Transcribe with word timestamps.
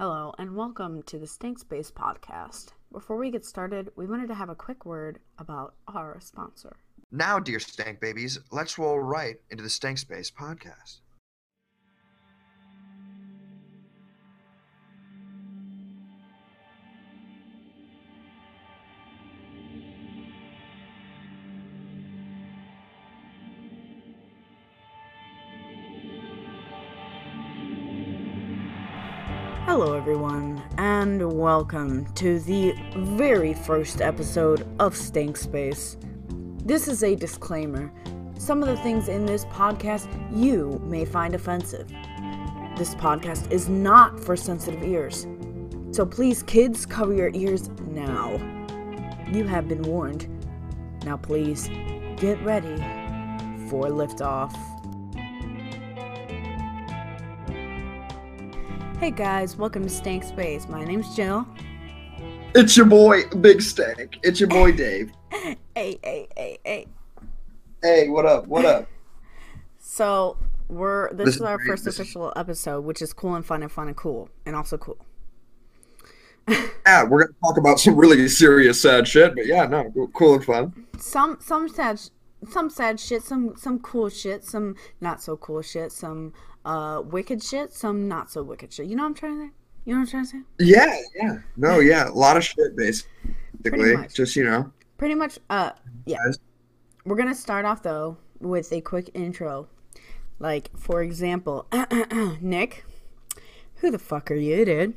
Hello, 0.00 0.32
and 0.38 0.56
welcome 0.56 1.02
to 1.02 1.18
the 1.18 1.26
Stank 1.26 1.58
Space 1.58 1.90
podcast. 1.90 2.68
Before 2.90 3.18
we 3.18 3.30
get 3.30 3.44
started, 3.44 3.90
we 3.96 4.06
wanted 4.06 4.28
to 4.28 4.34
have 4.34 4.48
a 4.48 4.54
quick 4.54 4.86
word 4.86 5.18
about 5.36 5.74
our 5.88 6.18
sponsor. 6.20 6.74
Now, 7.12 7.38
dear 7.38 7.60
stank 7.60 8.00
babies, 8.00 8.38
let's 8.50 8.78
roll 8.78 8.98
right 8.98 9.36
into 9.50 9.62
the 9.62 9.68
Stank 9.68 9.98
Space 9.98 10.30
podcast. 10.30 11.00
Welcome 31.32 32.12
to 32.14 32.40
the 32.40 32.74
very 32.96 33.54
first 33.54 34.00
episode 34.00 34.66
of 34.80 34.96
Stank 34.96 35.36
Space. 35.36 35.96
This 36.64 36.88
is 36.88 37.04
a 37.04 37.14
disclaimer. 37.14 37.92
Some 38.36 38.64
of 38.64 38.68
the 38.68 38.76
things 38.78 39.08
in 39.08 39.26
this 39.26 39.44
podcast 39.44 40.08
you 40.36 40.82
may 40.84 41.04
find 41.04 41.36
offensive. 41.36 41.88
This 42.76 42.96
podcast 42.96 43.48
is 43.52 43.68
not 43.68 44.18
for 44.18 44.36
sensitive 44.36 44.82
ears. 44.82 45.28
So 45.92 46.04
please, 46.04 46.42
kids, 46.42 46.84
cover 46.84 47.14
your 47.14 47.30
ears 47.32 47.70
now. 47.86 48.32
You 49.30 49.44
have 49.44 49.68
been 49.68 49.82
warned. 49.82 50.26
Now, 51.04 51.16
please, 51.16 51.68
get 52.16 52.42
ready 52.42 52.76
for 53.68 53.86
liftoff. 53.86 54.52
Hey 59.00 59.10
guys, 59.10 59.56
welcome 59.56 59.82
to 59.82 59.88
Stank 59.88 60.24
Space. 60.24 60.68
My 60.68 60.84
name's 60.84 61.14
Jill. 61.16 61.46
It's 62.54 62.76
your 62.76 62.86
boy, 62.86 63.24
Big 63.40 63.62
Stank. 63.62 64.18
It's 64.22 64.38
your 64.40 64.48
boy, 64.48 64.72
Dave. 64.76 65.10
Hey, 65.32 65.56
hey, 65.74 66.28
hey, 66.36 66.58
hey. 66.64 66.86
Hey, 67.82 68.08
what 68.08 68.26
up? 68.26 68.46
What 68.46 68.64
up? 68.66 68.86
So 69.78 70.36
we're 70.68 71.08
this, 71.14 71.26
This 71.26 71.28
is 71.28 71.36
is 71.36 71.42
our 71.42 71.56
great. 71.56 71.66
first 71.68 71.84
This 71.84 71.94
is- 71.94 72.00
official 72.00 72.32
episode, 72.36 72.84
which 72.84 73.00
is 73.00 73.12
cool 73.12 73.34
and 73.34 73.44
fun 73.44 73.62
and 73.62 73.72
fun 73.72 73.88
and 73.88 73.96
cool 73.96 74.28
and 74.46 74.54
also 74.54 74.76
cool. 74.76 74.98
Yeah, 76.86 77.04
we're 77.04 77.24
gonna 77.26 77.34
talk 77.44 77.56
about 77.58 77.78
some 77.78 77.94
really 77.96 78.26
serious, 78.26 78.82
sad 78.82 79.06
shit, 79.06 79.34
but 79.36 79.46
yeah, 79.46 79.64
no, 79.66 79.90
cool- 79.92 80.08
cool 80.08 80.34
and 80.34 80.44
fun. 80.44 80.86
Some 80.98 81.38
some 81.40 81.68
sad 81.68 81.98
sh- 82.00 82.08
some 82.50 82.68
sad 82.70 82.98
shit, 82.98 83.22
some 83.22 83.54
some 83.56 83.78
cool 83.78 84.08
shit, 84.08 84.44
some 84.44 84.74
not 85.00 85.22
so 85.22 85.36
cool 85.36 85.62
shit, 85.62 85.92
some 85.92 86.32
uh 86.64 87.02
wicked 87.04 87.42
shit, 87.42 87.72
some 87.72 88.08
not 88.08 88.30
so 88.30 88.42
wicked 88.42 88.72
shit. 88.72 88.86
You 88.86 88.96
know 88.96 89.02
what 89.02 89.10
I'm 89.10 89.14
trying 89.14 89.38
to 89.38 89.46
say? 89.46 89.52
You 89.84 89.94
know 89.94 90.00
what 90.00 90.04
I'm 90.04 90.10
trying 90.10 90.24
to 90.24 90.30
say? 90.30 90.38
Yeah, 90.58 91.00
yeah, 91.14 91.38
no, 91.56 91.80
yeah, 91.80 92.08
a 92.08 92.12
lot 92.12 92.36
of 92.36 92.44
shit, 92.44 92.76
basically. 92.76 93.96
Just 94.12 94.36
you 94.36 94.44
know, 94.44 94.70
Pretty 94.98 95.14
much 95.14 95.38
uh 95.48 95.72
yeah. 96.04 96.18
We're 97.04 97.16
gonna 97.16 97.34
start 97.34 97.64
off 97.64 97.82
though 97.82 98.18
with 98.40 98.72
a 98.72 98.80
quick 98.80 99.10
intro. 99.14 99.68
Like 100.38 100.70
for 100.78 101.02
example, 101.02 101.66
Nick, 102.40 102.84
who 103.76 103.90
the 103.90 103.98
fuck 103.98 104.30
are 104.30 104.34
you, 104.34 104.64
dude? 104.64 104.94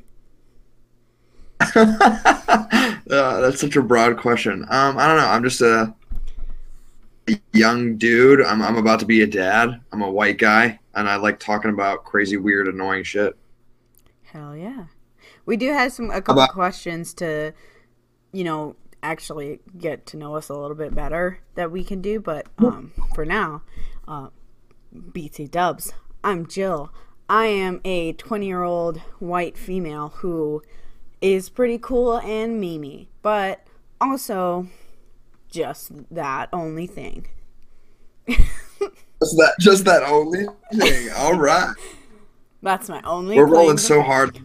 uh, 1.75 2.99
that's 3.07 3.61
such 3.61 3.75
a 3.75 3.81
broad 3.81 4.17
question. 4.17 4.63
Um, 4.69 4.97
I 4.97 5.07
don't 5.07 5.17
know. 5.17 5.27
I'm 5.27 5.43
just 5.43 5.61
a, 5.61 5.93
a 7.29 7.39
young 7.53 7.97
dude. 7.97 8.41
I'm 8.41 8.61
I'm 8.61 8.75
about 8.75 8.99
to 8.99 9.05
be 9.05 9.21
a 9.21 9.27
dad. 9.27 9.79
I'm 9.91 10.01
a 10.01 10.11
white 10.11 10.37
guy, 10.37 10.79
and 10.93 11.09
I 11.09 11.15
like 11.17 11.39
talking 11.39 11.71
about 11.71 12.03
crazy, 12.05 12.37
weird, 12.37 12.67
annoying 12.67 13.03
shit. 13.03 13.35
Hell 14.23 14.55
yeah. 14.55 14.85
We 15.45 15.57
do 15.57 15.71
have 15.71 15.91
some 15.91 16.09
a 16.09 16.21
couple 16.21 16.43
about- 16.43 16.53
questions 16.53 17.13
to, 17.15 17.53
you 18.31 18.43
know, 18.43 18.75
actually 19.01 19.59
get 19.77 20.05
to 20.07 20.17
know 20.17 20.35
us 20.35 20.49
a 20.49 20.53
little 20.53 20.75
bit 20.77 20.95
better 20.95 21.39
that 21.55 21.71
we 21.71 21.83
can 21.83 22.01
do, 22.01 22.19
but 22.21 22.47
um, 22.57 22.93
for 23.13 23.25
now, 23.25 23.61
uh, 24.07 24.27
BT 25.11 25.47
Dubs. 25.47 25.93
I'm 26.23 26.47
Jill. 26.47 26.91
I 27.27 27.47
am 27.47 27.81
a 27.83 28.13
20 28.13 28.45
year 28.45 28.63
old 28.63 28.99
white 29.19 29.57
female 29.57 30.09
who 30.17 30.61
is 31.19 31.49
pretty 31.49 31.77
cool 31.77 32.17
and 32.19 32.61
memey, 32.63 33.07
but 33.21 33.65
also 33.99 34.67
just 35.49 35.91
that 36.13 36.47
only 36.53 36.87
thing. 36.87 37.27
Just 39.23 39.37
that, 39.37 39.53
just 39.57 39.85
that 39.85 40.03
only 40.03 40.47
thing. 40.73 41.09
All 41.15 41.35
right, 41.39 41.73
That's 42.61 42.89
my 42.89 43.01
only. 43.03 43.37
we're 43.37 43.45
rolling 43.45 43.77
so 43.77 44.01
hard. 44.01 44.37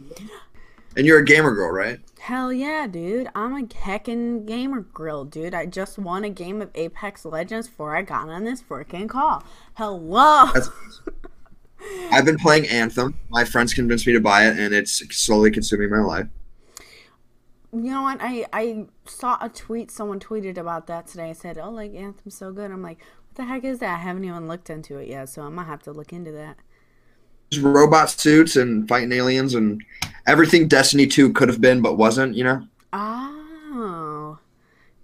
And 0.96 1.04
you're 1.04 1.18
a 1.18 1.24
gamer 1.24 1.52
girl, 1.52 1.72
right? 1.72 1.98
Hell 2.20 2.52
yeah, 2.52 2.86
dude. 2.86 3.28
I'm 3.34 3.56
a 3.56 3.66
heckin' 3.66 4.46
gamer 4.46 4.82
girl, 4.82 5.24
dude. 5.24 5.52
I 5.52 5.66
just 5.66 5.98
won 5.98 6.22
a 6.22 6.30
game 6.30 6.62
of 6.62 6.70
Apex 6.76 7.24
Legends 7.24 7.66
before 7.66 7.96
I 7.96 8.02
got 8.02 8.28
on 8.28 8.44
this 8.44 8.62
freaking 8.62 9.08
call. 9.08 9.42
Hello. 9.74 10.46
That's. 10.54 10.70
I've 12.12 12.24
been 12.24 12.38
playing 12.38 12.68
Anthem. 12.68 13.18
My 13.30 13.44
friends 13.44 13.74
convinced 13.74 14.06
me 14.06 14.12
to 14.12 14.20
buy 14.20 14.46
it, 14.46 14.58
and 14.60 14.72
it's 14.72 14.92
slowly 15.16 15.50
consuming 15.50 15.90
my 15.90 15.98
life. 15.98 16.26
You 17.72 17.80
know 17.90 18.02
what? 18.02 18.18
I, 18.20 18.46
I 18.52 18.86
saw 19.06 19.38
a 19.40 19.48
tweet. 19.48 19.90
Someone 19.90 20.20
tweeted 20.20 20.56
about 20.56 20.86
that 20.86 21.08
today. 21.08 21.30
I 21.30 21.32
said, 21.32 21.58
oh, 21.58 21.70
like, 21.70 21.94
Anthem's 21.94 22.36
so 22.36 22.52
good. 22.52 22.70
I'm 22.70 22.82
like, 22.82 22.98
the 23.38 23.44
heck 23.44 23.64
is 23.64 23.78
that? 23.78 23.94
I 23.94 24.02
haven't 24.02 24.24
even 24.24 24.46
looked 24.46 24.68
into 24.68 24.98
it 24.98 25.08
yet, 25.08 25.30
so 25.30 25.42
I'm 25.42 25.54
gonna 25.54 25.66
have 25.66 25.82
to 25.84 25.92
look 25.92 26.12
into 26.12 26.32
that. 26.32 26.58
Just 27.50 27.64
robot 27.64 28.10
suits 28.10 28.56
and 28.56 28.86
fighting 28.86 29.12
aliens 29.12 29.54
and 29.54 29.82
everything 30.26 30.68
Destiny 30.68 31.06
2 31.06 31.32
could 31.32 31.48
have 31.48 31.62
been 31.62 31.80
but 31.80 31.96
wasn't, 31.96 32.34
you 32.34 32.44
know? 32.44 32.66
Oh, 32.92 34.38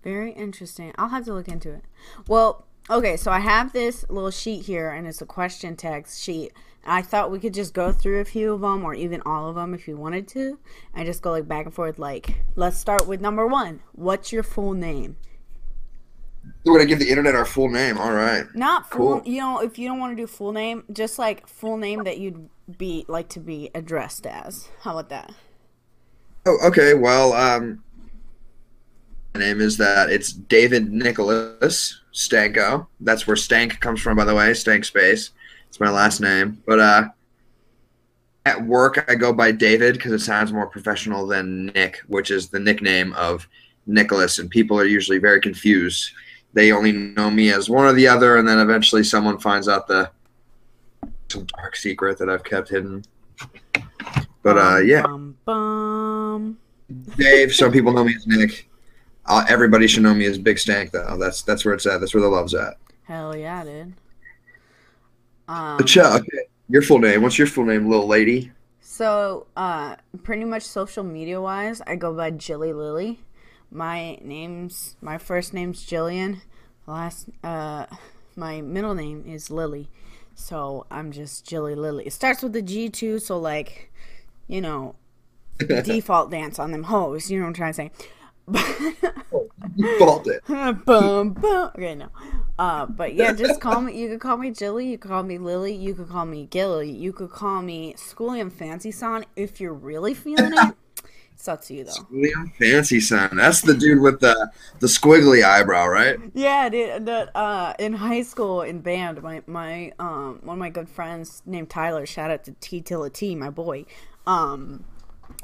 very 0.03 0.33
interesting. 0.33 0.93
I'll 0.99 1.09
have 1.09 1.25
to 1.25 1.33
look 1.33 1.49
into 1.49 1.73
it. 1.73 1.85
Well, 2.29 2.67
okay, 2.91 3.17
so 3.17 3.31
I 3.31 3.39
have 3.39 3.73
this 3.73 4.05
little 4.11 4.31
sheet 4.31 4.67
here, 4.67 4.91
and 4.91 5.07
it's 5.07 5.23
a 5.23 5.27
question 5.27 5.77
text 5.77 6.23
sheet. 6.23 6.53
I 6.85 7.01
thought 7.01 7.31
we 7.31 7.39
could 7.39 7.55
just 7.55 7.73
go 7.73 7.93
through 7.93 8.21
a 8.21 8.27
few 8.27 8.53
of 8.53 8.61
them, 8.61 8.85
or 8.85 8.93
even 8.93 9.23
all 9.25 9.49
of 9.49 9.55
them, 9.55 9.73
if 9.73 9.89
you 9.89 9.97
wanted 9.97 10.29
to, 10.29 10.59
and 10.93 11.07
just 11.07 11.23
go 11.23 11.31
like 11.31 11.49
back 11.49 11.65
and 11.65 11.75
forth. 11.75 11.99
Like, 11.99 12.35
let's 12.57 12.77
start 12.77 13.07
with 13.07 13.23
number 13.23 13.47
one. 13.47 13.81
What's 13.93 14.33
your 14.33 14.43
full 14.43 14.75
name? 14.75 15.17
We're 16.65 16.79
to 16.79 16.87
give 16.87 16.99
the 16.99 17.11
internet 17.11 17.35
our 17.35 17.45
full 17.45 17.69
name. 17.69 17.99
All 17.99 18.13
right. 18.13 18.47
Not 18.55 18.91
full. 18.91 19.21
Cool. 19.21 19.33
You 19.33 19.41
know, 19.41 19.61
if 19.61 19.79
you 19.79 19.87
don't 19.87 19.99
want 19.99 20.17
to 20.17 20.23
do 20.23 20.27
full 20.27 20.53
name, 20.53 20.85
just 20.93 21.19
like 21.19 21.47
full 21.47 21.77
name 21.77 22.05
that 22.05 22.19
you'd 22.19 22.49
be 22.79 23.05
like 23.07 23.29
to 23.31 23.41
be 23.41 23.71
addressed 23.75 24.27
as. 24.27 24.69
How 24.81 24.93
about 24.93 25.11
that? 25.11 25.35
Oh, 26.47 26.59
okay. 26.67 26.95
Well, 26.95 27.35
um, 27.35 27.83
my 29.35 29.41
name 29.41 29.61
is 29.61 29.77
that. 29.77 30.11
It's 30.11 30.33
David 30.33 30.91
Nicholas 30.91 32.01
Stanko. 32.15 32.87
That's 33.01 33.27
where 33.27 33.37
Stank 33.37 33.81
comes 33.81 34.01
from, 34.01 34.17
by 34.17 34.25
the 34.25 34.35
way. 34.35 34.55
Stank 34.55 34.85
Space. 34.85 35.33
It's 35.69 35.81
my 35.81 35.91
last 35.91 36.21
name. 36.21 36.63
But 36.67 36.79
uh, 36.81 37.09
at 38.47 38.65
work, 38.65 39.05
I 39.11 39.17
go 39.17 39.33
by 39.33 39.53
David 39.53 39.95
because 39.95 40.13
it 40.13 40.21
sounds 40.21 40.53
more 40.53 40.67
professional 40.67 41.27
than 41.27 41.67
Nick, 41.67 41.99
which 42.07 42.31
is 42.31 42.49
the 42.49 42.61
nickname 42.61 43.13
of 43.15 43.47
Nicholas. 43.87 44.39
And 44.39 44.49
people 44.49 44.79
are 44.79 44.87
usually 44.87 45.19
very 45.19 45.41
confused. 45.41 46.13
They 46.55 46.73
only 46.73 46.93
know 46.93 47.31
me 47.31 47.53
as 47.53 47.69
one 47.69 47.85
or 47.85 47.93
the 47.93 48.09
other, 48.09 48.37
and 48.37 48.49
then 48.49 48.59
eventually 48.59 49.05
someone 49.05 49.39
finds 49.39 49.69
out 49.69 49.87
the 49.87 50.11
some 51.29 51.45
dark 51.57 51.77
secret 51.77 52.19
that 52.19 52.31
I've 52.31 52.45
kept 52.45 52.69
hidden. 52.69 53.05
But 54.43 54.59
uh, 54.59 54.79
yeah. 54.79 55.03
Bum, 55.03 55.37
bum. 55.45 56.59
Dave. 57.17 57.55
Some 57.55 57.73
people 57.77 57.93
know 57.93 58.05
me 58.05 58.15
as 58.15 58.27
Nick. 58.27 58.69
Uh, 59.27 59.45
everybody 59.49 59.87
should 59.87 60.03
know 60.03 60.15
me 60.15 60.27
as 60.27 60.39
Big 60.39 60.59
Stank, 60.59 60.93
though. 60.93 61.17
That's 61.19 61.43
that's 61.43 61.65
where 61.65 61.75
it's 61.75 61.87
at. 61.87 61.99
That's 61.99 62.15
where 62.15 62.23
the 62.23 62.29
love's 62.29 62.55
at. 62.55 62.75
Hell 63.05 63.37
yeah, 63.37 63.65
dude. 63.65 63.95
Um, 65.49 65.79
okay. 65.81 66.47
Your 66.69 66.83
full 66.83 66.99
name? 66.99 67.23
What's 67.23 67.39
your 67.39 67.47
full 67.47 67.65
name, 67.65 67.89
little 67.89 68.07
lady? 68.07 68.51
So, 68.81 69.47
uh, 69.57 69.97
pretty 70.23 70.45
much 70.45 70.63
social 70.63 71.05
media 71.05 71.41
wise, 71.41 71.83
I 71.87 71.97
go 71.97 72.15
by 72.15 72.31
Jilly 72.31 72.73
Lily. 72.73 73.21
My 73.71 74.19
name's 74.23 74.97
my 75.01 75.19
first 75.19 75.53
name's 75.53 75.85
Jillian. 75.85 76.41
Last, 76.87 77.29
uh, 77.43 77.87
my 78.37 78.61
middle 78.61 78.95
name 78.95 79.25
is 79.27 79.51
Lily. 79.51 79.89
So 80.35 80.87
I'm 80.91 81.13
just 81.13 81.47
Jilly 81.47 81.75
Lily. 81.75 82.07
It 82.07 82.13
starts 82.13 82.43
with 82.43 82.53
the 82.53 82.63
G 82.63 82.89
too, 82.89 83.19
so 83.19 83.39
like, 83.39 83.93
you 84.49 84.61
know, 84.61 84.97
default 85.59 86.31
dance 86.31 86.59
on 86.59 86.73
them 86.73 86.85
hoes. 86.85 87.31
You 87.31 87.39
know 87.39 87.45
what 87.45 87.49
I'm 87.49 87.55
trying 87.55 87.73
to 87.73 87.77
say? 87.77 87.91
Fault 89.99 90.27
it. 90.27 90.43
bum, 90.85 91.33
bum. 91.33 91.73
Okay, 91.75 91.95
no. 91.95 92.09
Uh, 92.59 92.87
but 92.87 93.15
yeah, 93.15 93.33
just 93.33 93.61
call 93.61 93.81
me. 93.81 93.99
You 93.99 94.11
could 94.11 94.21
call 94.21 94.37
me 94.37 94.51
Jilly. 94.51 94.89
You 94.89 94.99
could 94.99 95.11
call 95.11 95.23
me 95.23 95.39
Lily. 95.39 95.75
You 95.75 95.95
could 95.95 96.09
call 96.09 96.27
me 96.27 96.47
Gilly. 96.47 96.91
You 96.91 97.13
could 97.13 97.31
call 97.31 97.63
me 97.63 97.95
Squilliam 97.95 98.51
Fancyson 98.51 99.25
if 99.37 99.61
you're 99.61 99.73
really 99.75 100.15
feeling 100.15 100.53
it. 100.53 100.75
To 101.37 101.75
you 101.75 101.85
though. 101.85 101.93
William 102.11 102.51
Fancyson. 102.59 103.37
That's 103.37 103.61
the 103.61 103.75
dude 103.75 104.01
with 104.01 104.21
the 104.21 104.51
the 104.79 104.87
squiggly 104.87 105.45
eyebrow, 105.45 105.87
right? 105.89 106.19
Yeah, 106.33 106.71
dude. 106.71 107.05
The, 107.05 107.37
uh, 107.37 107.75
in 107.79 107.93
high 107.93 108.23
school 108.23 108.63
in 108.63 108.81
band, 108.81 109.23
my 109.23 109.43
my 109.47 109.93
um 109.99 110.41
one 110.43 110.55
of 110.55 110.59
my 110.59 110.71
good 110.71 110.89
friends 110.89 111.43
named 111.45 111.69
Tyler. 111.69 112.07
Shout 112.07 112.31
out 112.31 112.45
to 112.45 112.53
T 112.61 112.81
Tilla 112.81 113.11
T, 113.11 113.35
my 113.35 113.51
boy. 113.51 113.85
Um, 114.27 114.85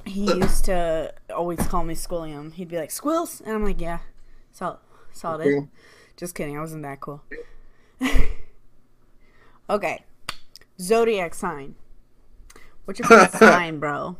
he 0.07 0.25
used 0.25 0.65
to 0.67 1.13
always 1.35 1.59
call 1.67 1.85
me 1.85 1.95
Squilliam. 1.95 2.53
He'd 2.55 2.69
be 2.69 2.79
like, 2.79 2.91
Squills? 2.91 3.41
And 3.45 3.55
I'm 3.55 3.65
like, 3.65 3.81
yeah, 3.81 3.99
solid. 4.53 4.79
Solid. 5.13 5.69
Just 6.17 6.35
kidding. 6.35 6.57
I 6.57 6.61
wasn't 6.61 6.83
that 6.83 7.01
cool. 7.01 7.23
okay. 9.71 10.05
Zodiac 10.81 11.35
sign. 11.35 11.75
What's 12.85 13.01
your 13.01 13.09
favorite 13.09 13.33
sign, 13.39 13.79
bro? 13.79 14.17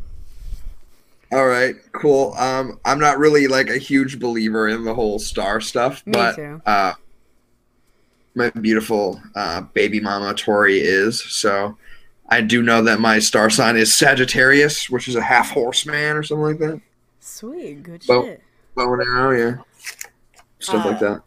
All 1.33 1.47
right, 1.47 1.77
cool. 1.93 2.35
Um, 2.35 2.81
I'm 2.85 2.99
not 2.99 3.19
really 3.19 3.47
like 3.47 3.69
a 3.71 3.79
huge 3.79 4.19
believer 4.19 4.69
in 4.69 4.85
the 4.85 4.95
whole 4.95 5.19
star 5.21 5.61
stuff, 5.61 6.05
Me 6.07 6.13
but 6.13 6.35
too. 6.37 6.61
uh, 6.67 6.95
my 8.35 8.51
beautiful 8.51 9.21
uh, 9.37 9.61
baby 9.61 10.01
mama 10.01 10.35
Tori 10.35 10.79
is. 10.81 11.23
So 11.23 11.77
I 12.29 12.41
do 12.41 12.63
know 12.63 12.83
that 12.83 12.99
my 12.99 13.21
star 13.21 13.49
sign 13.49 13.77
is 13.77 13.95
Sagittarius, 13.95 14.91
which 14.91 15.07
is 15.07 15.15
a 15.15 15.23
half 15.23 15.51
horseman 15.51 16.17
or 16.17 16.23
something 16.25 16.45
like 16.45 16.59
that. 16.59 16.81
Sweet. 17.21 17.83
Good 17.85 18.03
shit. 18.03 18.43
Bow 18.75 18.93
and 18.95 19.03
arrow, 19.03 19.37
yeah, 19.37 19.63
stuff 20.59 20.85
like 20.85 20.97
Uh, 20.97 20.99
that. 21.01 21.23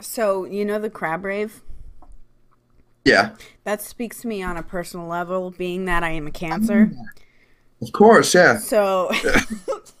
So, 0.00 0.44
you 0.44 0.64
know 0.64 0.78
the 0.78 0.90
crab 0.90 1.24
rave? 1.24 1.62
Yeah, 3.04 3.34
That 3.64 3.80
speaks 3.82 4.20
to 4.22 4.28
me 4.28 4.42
on 4.44 4.56
a 4.56 4.62
personal 4.62 5.06
level, 5.08 5.50
being 5.50 5.86
that 5.86 6.04
I 6.04 6.10
am 6.10 6.26
a 6.28 6.30
Cancer. 6.30 6.92
Of 7.82 7.92
course, 7.92 8.34
yeah. 8.34 8.58
So, 8.58 9.10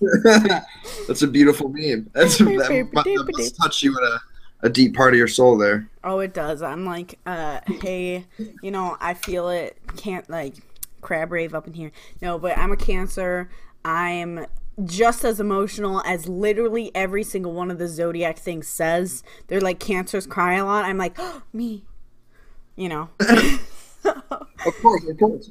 That's 1.08 1.22
a 1.22 1.26
beautiful 1.26 1.68
meme. 1.68 2.10
That's 2.12 2.38
that, 2.38 2.88
that 2.92 3.30
must 3.36 3.56
touch 3.56 3.82
you 3.82 3.96
at 3.96 4.02
a, 4.02 4.20
a 4.62 4.68
deep 4.70 4.94
part 4.94 5.14
of 5.14 5.18
your 5.18 5.28
soul 5.28 5.58
there. 5.58 5.88
oh, 6.04 6.20
it 6.20 6.32
does. 6.32 6.62
I'm 6.62 6.84
like, 6.84 7.18
uh, 7.26 7.60
hey, 7.66 8.26
you 8.62 8.70
know, 8.70 8.96
I 9.00 9.14
feel 9.14 9.48
it. 9.48 9.76
Can't 9.96 10.28
like 10.30 10.54
crab 11.00 11.32
rave 11.32 11.54
up 11.54 11.66
in 11.66 11.74
here. 11.74 11.92
No, 12.20 12.38
but 12.38 12.56
I'm 12.56 12.72
a 12.72 12.76
Cancer. 12.76 13.50
I'm 13.84 14.46
just 14.84 15.24
as 15.24 15.38
emotional 15.40 16.02
as 16.06 16.28
literally 16.28 16.90
every 16.94 17.22
single 17.22 17.52
one 17.52 17.70
of 17.70 17.78
the 17.78 17.88
zodiac 17.88 18.38
things 18.38 18.68
says. 18.68 19.22
They're 19.48 19.60
like 19.60 19.78
cancers 19.80 20.26
cry 20.26 20.54
a 20.54 20.64
lot. 20.64 20.84
I'm 20.84 20.98
like, 20.98 21.18
me. 21.52 21.84
You 22.76 22.88
know. 22.88 23.10
Of 24.04 24.80
course, 24.80 25.08
of 25.08 25.18
course. 25.18 25.50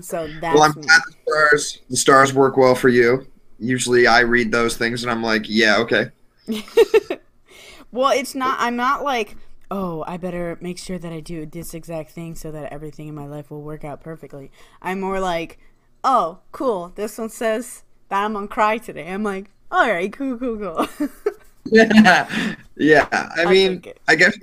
So 0.00 0.28
that's 0.40 0.54
Well, 0.54 0.62
I'm 0.62 0.72
glad 0.72 1.02
the 1.06 1.14
stars 1.22 1.78
the 1.90 1.96
stars 1.96 2.32
work 2.32 2.56
well 2.56 2.74
for 2.74 2.88
you. 2.88 3.26
Usually, 3.58 4.06
I 4.06 4.20
read 4.20 4.50
those 4.50 4.76
things 4.76 5.02
and 5.02 5.12
I'm 5.12 5.22
like, 5.22 5.44
yeah, 5.48 5.78
okay. 5.78 6.10
Well, 7.92 8.10
it's 8.10 8.34
not. 8.34 8.56
I'm 8.58 8.74
not 8.74 9.04
like, 9.04 9.36
oh, 9.70 10.02
I 10.06 10.16
better 10.16 10.56
make 10.62 10.78
sure 10.78 10.98
that 10.98 11.12
I 11.12 11.20
do 11.20 11.44
this 11.44 11.74
exact 11.74 12.12
thing 12.12 12.34
so 12.34 12.50
that 12.50 12.72
everything 12.72 13.06
in 13.06 13.14
my 13.14 13.26
life 13.26 13.50
will 13.50 13.60
work 13.60 13.84
out 13.84 14.00
perfectly. 14.00 14.50
I'm 14.80 15.00
more 15.00 15.20
like, 15.20 15.58
oh, 16.02 16.38
cool. 16.52 16.92
This 16.94 17.18
one 17.18 17.28
says 17.28 17.84
that 18.08 18.24
I'm 18.24 18.32
gonna 18.32 18.48
cry 18.48 18.78
today. 18.78 19.12
I'm 19.12 19.22
like, 19.22 19.50
all 19.70 19.90
right, 19.90 20.10
cool, 20.10 20.38
cool, 20.38 20.56
cool. 20.56 21.08
Yeah, 21.64 22.54
yeah. 22.76 23.06
I 23.36 23.44
mean. 23.46 23.82
I 24.08 24.14
guess 24.14 24.36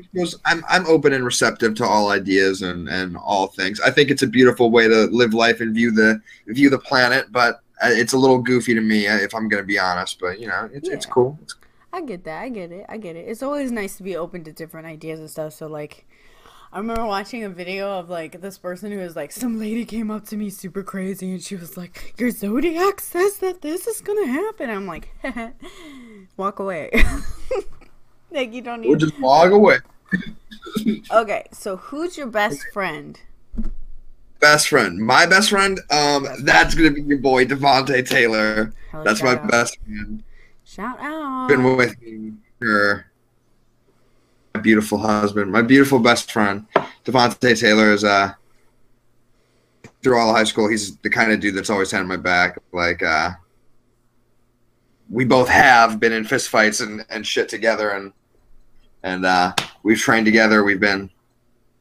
I'm 0.46 0.64
I'm 0.68 0.86
open 0.88 1.14
and 1.14 1.24
receptive 1.24 1.76
to 1.76 1.86
all 1.86 2.10
ideas 2.10 2.62
and 2.62 2.90
and 2.90 3.18
all 3.18 3.48
things. 3.48 3.80
I 3.82 3.92
think 3.92 4.10
it's 4.10 4.24
a 4.24 4.28
beautiful 4.28 4.72
way 4.72 4.88
to 4.88 5.06
live 5.08 5.34
life 5.34 5.62
and 5.62 5.74
view 5.74 5.92
the 5.92 6.22
view 6.48 6.70
the 6.70 6.80
planet, 6.80 7.32
but 7.32 7.62
uh, 7.82 7.90
it's 7.92 8.14
a 8.14 8.18
little 8.18 8.40
goofy 8.40 8.74
to 8.74 8.82
me 8.82 9.08
uh, 9.08 9.18
if 9.18 9.34
I'm 9.34 9.48
gonna 9.48 9.64
be 9.64 9.80
honest. 9.80 10.20
But 10.20 10.40
you 10.40 10.48
know, 10.48 10.70
it's 10.74 10.90
it's 10.90 11.06
cool. 11.06 11.38
It's, 11.42 11.56
I 11.92 12.02
get 12.02 12.24
that. 12.26 12.42
I 12.42 12.50
get 12.50 12.72
it. 12.72 12.86
I 12.90 12.98
get 12.98 13.16
it. 13.16 13.28
It's 13.28 13.44
always 13.44 13.72
nice 13.72 13.98
to 13.98 14.04
be 14.04 14.16
open 14.16 14.44
to 14.46 14.52
different 14.52 14.88
ideas 14.88 15.20
and 15.20 15.30
stuff. 15.30 15.54
So 15.54 15.68
like. 15.68 16.06
I 16.72 16.78
remember 16.78 17.08
watching 17.08 17.44
a 17.44 17.50
video 17.50 17.98
of 17.98 18.12
like 18.12 18.42
this 18.42 18.60
person 18.60 18.92
who 18.92 19.00
was 19.00 19.16
like, 19.16 19.32
some 19.32 19.58
lady 19.58 19.86
came 19.86 20.12
up 20.12 20.28
to 20.28 20.38
me 20.38 20.52
super 20.52 20.84
crazy 20.84 21.32
and 21.32 21.42
she 21.42 21.56
was 21.56 21.78
like, 21.78 22.14
Your 22.20 22.30
zodiac 22.30 23.02
says 23.02 23.40
that 23.40 23.64
this 23.64 23.88
is 23.88 24.02
gonna 24.02 24.28
happen. 24.28 24.70
I'm 24.70 24.86
like, 24.86 25.10
walk 26.40 26.60
away. 26.60 26.90
like, 28.32 28.54
you 28.54 28.62
don't 28.62 28.80
Or 28.86 28.96
need. 28.96 29.00
just 29.00 29.20
walk 29.20 29.52
away. 29.52 29.78
Okay, 31.12 31.46
so 31.52 31.78
who's 31.78 32.18
your 32.18 32.28
best 32.28 32.64
friend? 32.74 33.20
Best 34.40 34.70
friend, 34.70 34.98
my 35.00 35.26
best 35.26 35.50
friend. 35.50 35.80
Um, 35.92 36.28
that's 36.44 36.74
gonna 36.76 36.92
be 36.92 37.02
your 37.02 37.18
boy 37.18 37.46
Devonte 37.46 38.08
Taylor. 38.08 38.72
Hell, 38.92 39.04
That's 39.04 39.22
my 39.24 39.36
out. 39.36 39.50
best 39.50 39.78
friend. 39.84 40.24
Shout 40.64 40.98
out. 41.00 41.48
been 41.50 41.64
with 41.76 42.00
me 42.02 42.34
for 42.60 43.06
my 44.54 44.62
beautiful 44.62 44.98
husband, 45.00 45.52
my 45.52 45.62
beautiful 45.62 46.00
best 46.00 46.32
friend, 46.32 46.66
Devontae 47.06 47.60
Taylor 47.60 47.92
is 47.92 48.04
uh 48.04 48.34
through 50.04 50.18
all 50.20 50.34
high 50.34 50.44
school, 50.46 50.70
he's 50.70 50.96
the 50.98 51.10
kind 51.10 51.32
of 51.32 51.40
dude 51.40 51.56
that's 51.56 51.70
always 51.70 51.92
had 51.92 52.06
my 52.06 52.18
back. 52.18 52.58
Like 52.72 53.02
uh 53.04 53.32
we 55.10 55.26
both 55.26 55.50
have 55.50 56.00
been 56.00 56.14
in 56.14 56.24
fistfights 56.24 56.86
and, 56.86 57.06
and 57.10 57.26
shit 57.26 57.50
together 57.50 57.92
and 57.92 58.14
and 59.04 59.26
uh 59.26 59.54
we've 59.84 59.98
trained 59.98 60.26
together, 60.26 60.64
we've 60.64 60.80
been 60.80 61.10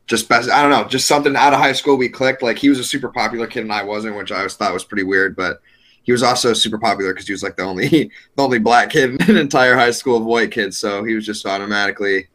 just 0.06 0.28
best 0.28 0.50
I 0.50 0.62
don't 0.62 0.70
know, 0.70 0.88
just 0.88 1.06
something 1.06 1.36
out 1.36 1.52
of 1.52 1.60
high 1.60 1.72
school 1.72 1.96
we 1.96 2.08
clicked. 2.08 2.42
Like 2.42 2.58
he 2.58 2.69
was 2.69 2.78
a 2.78 2.84
super 2.84 3.08
popular 3.08 3.46
kid 3.46 3.62
and 3.62 3.72
I 3.72 3.82
wasn't, 3.82 4.16
which 4.16 4.32
I 4.32 4.38
always 4.38 4.54
thought 4.54 4.72
was 4.72 4.84
pretty 4.84 5.04
weird, 5.04 5.36
but 5.36 5.60
he 6.02 6.12
was 6.12 6.22
also 6.22 6.54
super 6.54 6.78
popular 6.78 7.12
because 7.12 7.26
he 7.26 7.32
was 7.34 7.42
like 7.42 7.56
the 7.56 7.62
only 7.62 7.88
the 8.36 8.42
only 8.42 8.58
black 8.58 8.90
kid 8.90 9.20
in 9.20 9.30
an 9.30 9.36
entire 9.36 9.75
high 9.75 9.90
school 9.90 10.16
of 10.16 10.25
white 10.25 10.50
kids, 10.50 10.78
so 10.78 11.04
he 11.04 11.14
was 11.14 11.26
just 11.26 11.44
automatically 11.44 12.28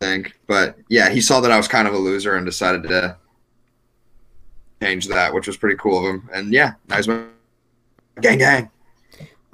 I 0.00 0.04
think. 0.04 0.38
But 0.46 0.78
yeah, 0.88 1.10
he 1.10 1.20
saw 1.20 1.40
that 1.40 1.50
I 1.50 1.56
was 1.56 1.66
kind 1.66 1.88
of 1.88 1.94
a 1.94 1.98
loser 1.98 2.36
and 2.36 2.46
decided 2.46 2.84
to 2.84 3.16
change 4.80 5.08
that, 5.08 5.34
which 5.34 5.46
was 5.46 5.56
pretty 5.56 5.76
cool 5.76 5.98
of 5.98 6.04
him. 6.04 6.28
And 6.32 6.52
yeah, 6.52 6.74
he's 6.94 7.06
gang 8.20 8.38
gang. 8.38 8.70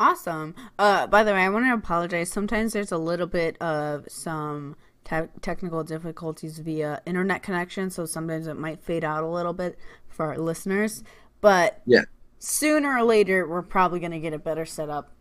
Awesome. 0.01 0.55
Uh, 0.79 1.07
by 1.07 1.23
the 1.23 1.33
way, 1.33 1.43
I 1.45 1.49
want 1.51 1.67
to 1.67 1.75
apologize. 1.75 2.31
Sometimes 2.33 2.73
there's 2.73 2.91
a 2.91 2.97
little 2.99 3.27
bit 3.27 3.61
of 3.61 4.07
some 4.09 4.77
te- 5.05 5.29
technical 5.43 5.85
difficulties 5.85 6.59
via 6.59 7.03
internet 7.05 7.43
connection, 7.43 7.91
so 7.91 8.07
sometimes 8.07 8.47
it 8.47 8.55
might 8.59 8.83
fade 8.83 9.05
out 9.05 9.23
a 9.23 9.29
little 9.29 9.53
bit 9.53 9.79
for 10.09 10.27
our 10.27 10.39
listeners. 10.39 11.05
But 11.43 11.83
Yeah. 11.85 12.05
sooner 12.39 12.97
or 12.97 13.03
later, 13.03 13.47
we're 13.47 13.61
probably 13.61 14.01
going 14.01 14.13
to 14.13 14.19
get 14.21 14.33
a 14.33 14.39
better 14.39 14.65
setup, 14.65 15.13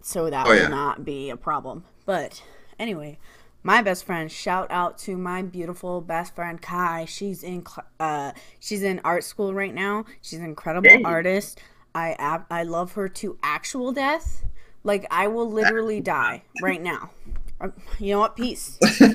so 0.00 0.30
that 0.30 0.46
Oh, 0.46 0.50
will 0.50 0.56
yeah. 0.56 0.68
not 0.68 1.04
be 1.04 1.28
a 1.28 1.36
problem. 1.36 1.84
But 2.06 2.42
anyway, 2.78 3.18
my 3.62 3.82
best 3.82 4.04
friend. 4.06 4.32
Shout 4.32 4.68
out 4.70 4.96
to 5.00 5.18
my 5.18 5.42
beautiful 5.42 6.00
best 6.00 6.34
friend 6.34 6.62
Kai. 6.62 7.04
She's 7.04 7.42
in 7.42 7.62
uh 8.00 8.32
she's 8.58 8.82
in 8.82 9.00
art 9.04 9.24
school 9.24 9.52
right 9.52 9.74
now. 9.74 10.06
She's 10.22 10.38
an 10.38 10.46
incredible 10.46 10.88
Yay. 10.90 11.02
artist. 11.02 11.60
I 11.94 12.12
ab- 12.18 12.46
I 12.50 12.62
love 12.62 12.92
her 12.92 13.08
to 13.08 13.38
actual 13.42 13.92
death. 13.92 14.44
Like 14.84 15.06
I 15.10 15.26
will 15.28 15.50
literally 15.50 16.00
die 16.00 16.44
right 16.62 16.82
now. 16.82 17.10
Uh, 17.60 17.68
You 17.98 18.14
know 18.14 18.20
what? 18.20 18.36
Peace. 18.36 18.78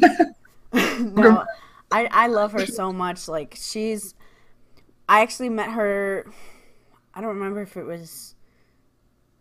no, 0.73 1.45
I 1.91 2.07
I 2.11 2.27
love 2.27 2.51
her 2.53 2.65
so 2.65 2.91
much. 2.91 3.27
Like 3.27 3.55
she's 3.57 4.15
I 5.07 5.21
actually 5.21 5.49
met 5.49 5.71
her 5.71 6.25
I 7.13 7.21
don't 7.21 7.29
remember 7.35 7.61
if 7.61 7.77
it 7.77 7.85
was 7.85 8.35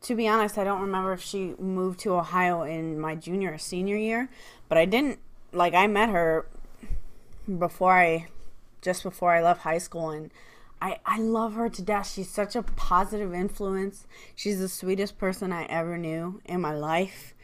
to 0.03 0.17
be 0.17 0.27
honest, 0.27 0.59
I 0.59 0.65
don't 0.65 0.81
remember 0.81 1.13
if 1.13 1.23
she 1.23 1.55
moved 1.59 2.01
to 2.01 2.15
Ohio 2.15 2.63
in 2.63 2.99
my 2.99 3.15
junior 3.15 3.53
or 3.53 3.59
senior 3.59 3.97
year, 3.97 4.29
but 4.69 4.77
I 4.77 4.85
didn't 4.85 5.21
like 5.53 5.75
I 5.75 5.87
met 5.87 6.09
her 6.11 6.47
before 7.59 7.93
I 7.93 8.29
just 8.81 9.03
before 9.03 9.33
I 9.33 9.43
left 9.43 9.61
high 9.63 9.79
school 9.79 10.11
and 10.11 10.31
I, 10.83 10.99
I 11.07 11.19
love 11.21 11.55
her 11.55 11.69
to 11.69 11.81
death. 11.81 12.11
She's 12.13 12.29
such 12.29 12.57
a 12.57 12.63
positive 12.63 13.33
influence. 13.33 14.05
She's 14.35 14.59
the 14.59 14.69
sweetest 14.69 15.17
person 15.17 15.53
I 15.53 15.63
ever 15.67 15.97
knew 15.97 16.41
in 16.45 16.61
my 16.61 16.75
life. 16.75 17.35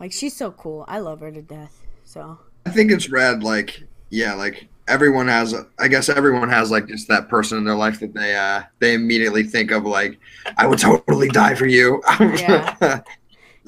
Like 0.00 0.10
she's 0.12 0.34
so 0.36 0.50
cool. 0.50 0.84
I 0.88 0.98
love 0.98 1.20
her 1.20 1.30
to 1.30 1.40
death. 1.40 1.86
So 2.04 2.38
I 2.66 2.70
think 2.70 2.90
it's 2.90 3.08
rad. 3.08 3.44
Like 3.44 3.84
yeah, 4.08 4.34
like 4.34 4.66
everyone 4.88 5.28
has. 5.28 5.54
I 5.78 5.86
guess 5.86 6.08
everyone 6.08 6.48
has 6.48 6.72
like 6.72 6.88
just 6.88 7.06
that 7.06 7.28
person 7.28 7.58
in 7.58 7.64
their 7.64 7.76
life 7.76 8.00
that 8.00 8.12
they 8.12 8.34
uh 8.34 8.62
they 8.80 8.94
immediately 8.94 9.44
think 9.44 9.70
of. 9.70 9.84
Like 9.84 10.18
I 10.58 10.66
would 10.66 10.80
totally 10.80 11.28
die 11.28 11.54
for 11.54 11.66
you. 11.66 12.02
Yeah. 12.20 12.76
Uh, 12.80 12.98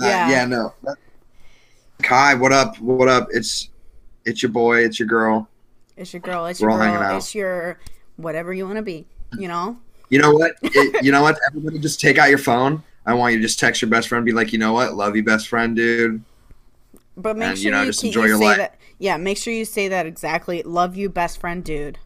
Yeah. 0.09 0.31
yeah. 0.31 0.45
No. 0.47 0.75
Kai, 2.02 2.35
what 2.35 2.50
up? 2.50 2.76
What 2.81 3.09
up? 3.09 3.29
It's 3.31 3.69
it's 4.25 4.43
your 4.43 4.50
boy. 4.50 4.79
It's 4.85 4.99
your 4.99 5.07
girl. 5.07 5.49
it's 5.97 6.12
your 6.12 6.21
girl. 6.21 6.47
It's 6.47 6.61
We're 6.61 6.71
your 6.71 6.79
all 6.79 6.83
hanging 6.83 6.99
girl. 6.99 7.11
out. 7.11 7.17
It's 7.19 7.35
your 7.37 7.79
whatever 8.17 8.52
you 8.52 8.64
want 8.64 8.76
to 8.76 8.83
be. 8.83 9.07
You 9.39 9.49
know. 9.49 9.79
You 10.11 10.19
know 10.21 10.33
what? 10.33 10.53
It, 10.62 11.05
you 11.05 11.11
know 11.12 11.23
what? 11.23 11.39
Everybody, 11.49 11.79
just 11.79 12.01
take 12.01 12.19
out 12.19 12.29
your 12.29 12.39
phone. 12.39 12.83
I 13.07 13.15
want 13.15 13.33
you 13.33 13.39
to 13.41 13.43
just 13.43 13.59
text 13.59 13.83
your 13.83 13.91
best 13.91 14.09
friend. 14.09 14.25
Be 14.25 14.33
like, 14.33 14.53
you 14.53 14.59
know 14.59 14.73
what? 14.73 14.95
Love 14.95 15.17
you, 15.17 15.23
best 15.23 15.49
friend, 15.49 15.75
dude. 15.75 16.23
But 17.17 17.37
make 17.37 17.49
And, 17.51 17.59
sure 17.59 17.65
you 17.65 17.71
know, 17.73 17.81
you, 17.81 17.87
just 17.87 18.05
enjoy 18.05 18.23
you 18.23 18.29
your 18.29 18.39
say 18.39 18.45
life. 18.45 18.57
that. 18.59 18.79
Yeah, 18.99 19.17
make 19.17 19.37
sure 19.39 19.53
you 19.53 19.65
say 19.65 19.89
that 19.89 20.07
exactly. 20.07 20.62
Love 20.62 20.97
you, 20.97 21.09
best 21.09 21.39
friend, 21.41 21.65
dude. 21.65 21.99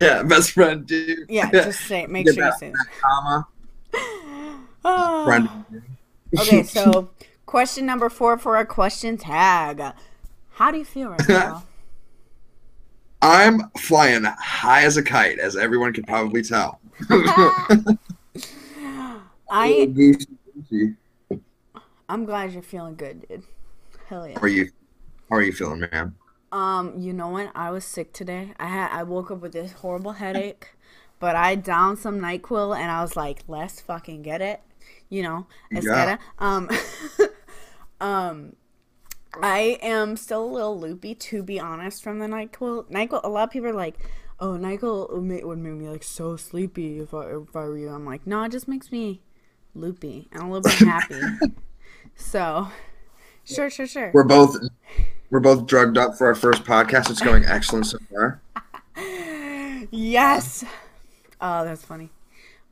Yeah, 0.00 0.22
best 0.24 0.52
friend, 0.52 0.86
dude. 0.86 1.26
Yeah, 1.28 1.50
just 1.50 1.80
say. 1.80 2.06
Make 2.06 2.26
Get 2.26 2.34
sure 2.36 2.44
you 2.44 2.50
that- 2.50 2.58
say 2.60 2.72
comma 3.00 3.46
that. 3.92 4.58
Ah. 4.84 5.24
friend. 5.24 5.48
Okay, 6.38 6.62
so 6.62 7.08
question 7.46 7.86
number 7.86 8.10
four 8.10 8.36
for 8.36 8.56
our 8.58 8.66
question 8.66 9.16
tag. 9.16 9.82
How 10.52 10.70
do 10.70 10.76
you 10.76 10.84
feel 10.84 11.08
right 11.08 11.28
now? 11.28 11.64
I'm 13.20 13.70
flying 13.78 14.24
high 14.24 14.84
as 14.84 14.96
a 14.96 15.02
kite, 15.02 15.38
as 15.38 15.56
everyone 15.56 15.92
can 15.92 16.04
probably 16.04 16.42
tell. 16.42 16.80
I 19.50 19.86
Goosey, 19.86 20.26
goosey. 20.70 20.94
I'm 22.08 22.24
glad 22.24 22.52
you're 22.52 22.62
feeling 22.62 22.94
good, 22.94 23.26
dude. 23.28 23.42
Hell 24.08 24.28
yeah. 24.28 24.36
How 24.36 24.42
are 24.42 24.48
you? 24.48 24.70
How 25.30 25.36
are 25.36 25.42
you 25.42 25.52
feeling, 25.52 25.86
man? 25.92 26.14
Um, 26.52 26.94
you 26.98 27.12
know 27.12 27.28
what? 27.28 27.50
I 27.54 27.70
was 27.70 27.84
sick 27.84 28.12
today. 28.12 28.54
I 28.58 28.66
had 28.66 28.90
I 28.90 29.02
woke 29.02 29.30
up 29.30 29.40
with 29.40 29.52
this 29.52 29.72
horrible 29.72 30.12
headache, 30.12 30.68
but 31.18 31.36
I 31.36 31.54
downed 31.54 31.98
some 31.98 32.20
Nyquil 32.20 32.76
and 32.76 32.90
I 32.90 33.02
was 33.02 33.16
like, 33.16 33.40
let's 33.48 33.80
fucking 33.80 34.22
get 34.22 34.40
it. 34.40 34.60
You 35.10 35.22
know, 35.22 35.46
Yeah. 35.70 35.80
Escada. 35.80 36.18
Um, 36.38 36.70
um, 38.00 38.56
I 39.34 39.78
am 39.82 40.16
still 40.16 40.44
a 40.44 40.46
little 40.46 40.78
loopy 40.78 41.14
to 41.14 41.42
be 41.42 41.60
honest 41.60 42.02
from 42.02 42.18
the 42.18 42.26
Nyquil. 42.26 42.90
Nyquil. 42.90 43.20
A 43.22 43.28
lot 43.28 43.44
of 43.44 43.50
people 43.50 43.68
are 43.68 43.74
like, 43.74 43.96
oh, 44.40 44.52
Nyquil 44.52 45.12
would 45.12 45.22
make, 45.22 45.44
would 45.44 45.58
make 45.58 45.74
me 45.74 45.88
like 45.88 46.02
so 46.02 46.36
sleepy 46.36 46.98
if 47.00 47.14
I 47.14 47.26
if 47.30 47.54
I 47.54 47.60
were 47.60 47.78
you. 47.78 47.90
I'm 47.90 48.04
like, 48.06 48.26
no, 48.26 48.42
it 48.44 48.52
just 48.52 48.68
makes 48.68 48.90
me 48.90 49.22
loopy 49.74 50.28
and 50.32 50.42
a 50.42 50.46
little 50.46 50.62
bit 50.62 50.72
happy. 50.74 51.20
so, 52.16 52.68
sure, 53.44 53.70
sure, 53.70 53.86
sure. 53.86 54.10
We're 54.14 54.24
both 54.24 54.56
we're 55.30 55.40
both 55.40 55.66
drugged 55.66 55.98
up 55.98 56.16
for 56.16 56.26
our 56.26 56.34
first 56.34 56.64
podcast. 56.64 57.10
It's 57.10 57.20
going 57.20 57.44
excellent 57.44 57.86
so 57.86 57.98
far. 58.10 58.40
Yes. 59.90 60.64
Oh, 61.40 61.64
that's 61.64 61.84
funny. 61.84 62.10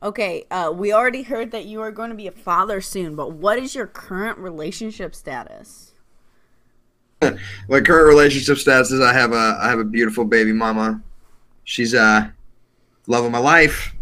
Okay, 0.03 0.45
uh, 0.51 0.71
we 0.75 0.93
already 0.93 1.23
heard 1.23 1.51
that 1.51 1.65
you 1.65 1.81
are 1.81 1.91
going 1.91 2.11
to 2.11 2.15
be 2.15 2.27
a 2.27 2.31
father 2.31 2.81
soon, 2.81 3.15
but 3.15 3.31
what 3.31 3.57
is 3.57 3.73
your 3.73 3.87
current 3.87 4.37
relationship 4.37 5.15
status? 5.15 5.93
My 7.69 7.81
current 7.81 8.07
relationship 8.07 8.57
status 8.57 8.91
is 8.91 9.01
I 9.01 9.13
have 9.13 9.31
a 9.31 9.59
I 9.61 9.69
have 9.69 9.79
a 9.79 9.83
beautiful 9.83 10.25
baby 10.25 10.53
mama. 10.53 11.01
She's 11.63 11.93
uh 11.93 12.29
love 13.07 13.25
of 13.25 13.31
my 13.31 13.39
life. 13.39 13.93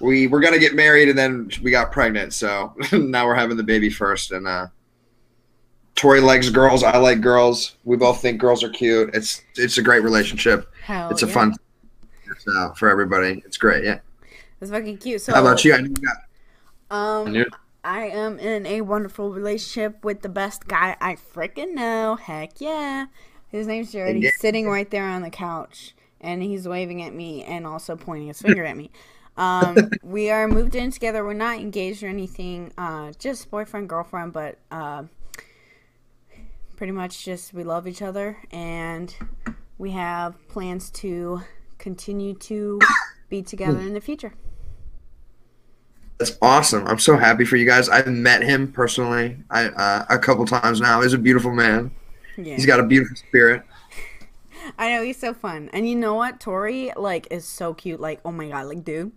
We 0.00 0.26
we're 0.26 0.40
gonna 0.40 0.58
get 0.58 0.74
married 0.74 1.08
and 1.08 1.18
then 1.18 1.50
we 1.62 1.70
got 1.70 1.92
pregnant, 1.92 2.32
so 2.34 2.74
now 2.92 3.26
we're 3.26 3.34
having 3.34 3.56
the 3.56 3.62
baby 3.62 3.90
first. 3.90 4.32
And 4.32 4.46
uh 4.46 4.66
Tori 5.94 6.20
likes 6.20 6.48
girls. 6.48 6.82
I 6.82 6.96
like 6.98 7.20
girls. 7.20 7.76
We 7.84 7.96
both 7.96 8.22
think 8.22 8.40
girls 8.40 8.62
are 8.64 8.70
cute. 8.70 9.10
It's 9.14 9.42
it's 9.56 9.78
a 9.78 9.82
great 9.82 10.02
relationship. 10.02 10.72
Hell 10.82 11.10
it's 11.10 11.22
a 11.22 11.26
yeah. 11.26 11.32
fun 11.32 11.54
uh, 12.56 12.72
for 12.74 12.88
everybody. 12.88 13.42
It's 13.44 13.56
great. 13.56 13.84
Yeah. 13.84 13.98
That's 14.58 14.70
fucking 14.72 14.98
cute. 14.98 15.20
So, 15.20 15.34
How 15.34 15.40
about 15.40 15.64
you? 15.64 15.74
I 15.74 15.78
know 15.78 15.88
you 15.88 15.94
got. 15.94 16.16
I 16.90 17.20
Um, 17.22 17.32
knew- 17.32 17.46
I 17.84 18.06
am 18.06 18.38
in 18.38 18.64
a 18.66 18.82
wonderful 18.82 19.32
relationship 19.32 20.04
with 20.04 20.22
the 20.22 20.28
best 20.28 20.68
guy 20.68 20.96
I 21.00 21.16
freaking 21.16 21.74
know. 21.74 22.16
Heck 22.16 22.60
yeah. 22.60 23.06
His 23.48 23.66
name's 23.66 23.92
Jared. 23.92 24.16
He's 24.16 24.38
sitting 24.38 24.68
right 24.68 24.88
there 24.90 25.04
on 25.04 25.22
the 25.22 25.30
couch 25.30 25.94
and 26.20 26.42
he's 26.42 26.68
waving 26.68 27.02
at 27.02 27.12
me 27.12 27.42
and 27.42 27.66
also 27.66 27.96
pointing 27.96 28.28
his 28.28 28.40
finger 28.40 28.64
at 28.64 28.76
me. 28.76 28.90
Um, 29.36 29.90
we 30.02 30.30
are 30.30 30.46
moved 30.46 30.76
in 30.76 30.90
together. 30.92 31.24
We're 31.24 31.32
not 31.32 31.58
engaged 31.58 32.02
or 32.02 32.08
anything. 32.08 32.72
Uh, 32.78 33.12
just 33.18 33.50
boyfriend, 33.50 33.88
girlfriend, 33.88 34.32
but 34.32 34.58
uh, 34.70 35.04
pretty 36.76 36.92
much 36.92 37.24
just 37.24 37.52
we 37.52 37.64
love 37.64 37.88
each 37.88 38.00
other 38.00 38.38
and 38.52 39.14
we 39.76 39.90
have 39.90 40.36
plans 40.48 40.90
to 40.90 41.42
continue 41.78 42.34
to 42.34 42.78
be 43.28 43.42
together 43.42 43.80
in 43.80 43.92
the 43.92 44.00
future. 44.00 44.34
That's 46.22 46.38
awesome. 46.40 46.86
I'm 46.86 47.00
so 47.00 47.16
happy 47.16 47.44
for 47.44 47.56
you 47.56 47.66
guys. 47.66 47.88
I've 47.88 48.06
met 48.06 48.42
him 48.42 48.70
personally. 48.70 49.38
I 49.50 49.64
uh, 49.66 50.04
a 50.08 50.18
couple 50.20 50.44
times 50.46 50.80
now. 50.80 51.02
He's 51.02 51.14
a 51.14 51.18
beautiful 51.18 51.50
man. 51.52 51.90
Yeah. 52.36 52.54
He's 52.54 52.64
got 52.64 52.78
a 52.78 52.84
beautiful 52.84 53.16
spirit. 53.16 53.64
I 54.78 54.94
know 54.94 55.02
he's 55.02 55.18
so 55.18 55.34
fun, 55.34 55.68
and 55.72 55.88
you 55.88 55.96
know 55.96 56.14
what? 56.14 56.38
Tori 56.38 56.92
like 56.96 57.26
is 57.32 57.44
so 57.44 57.74
cute. 57.74 57.98
Like, 57.98 58.20
oh 58.24 58.30
my 58.30 58.48
god, 58.48 58.66
like, 58.66 58.84
dude, 58.84 59.10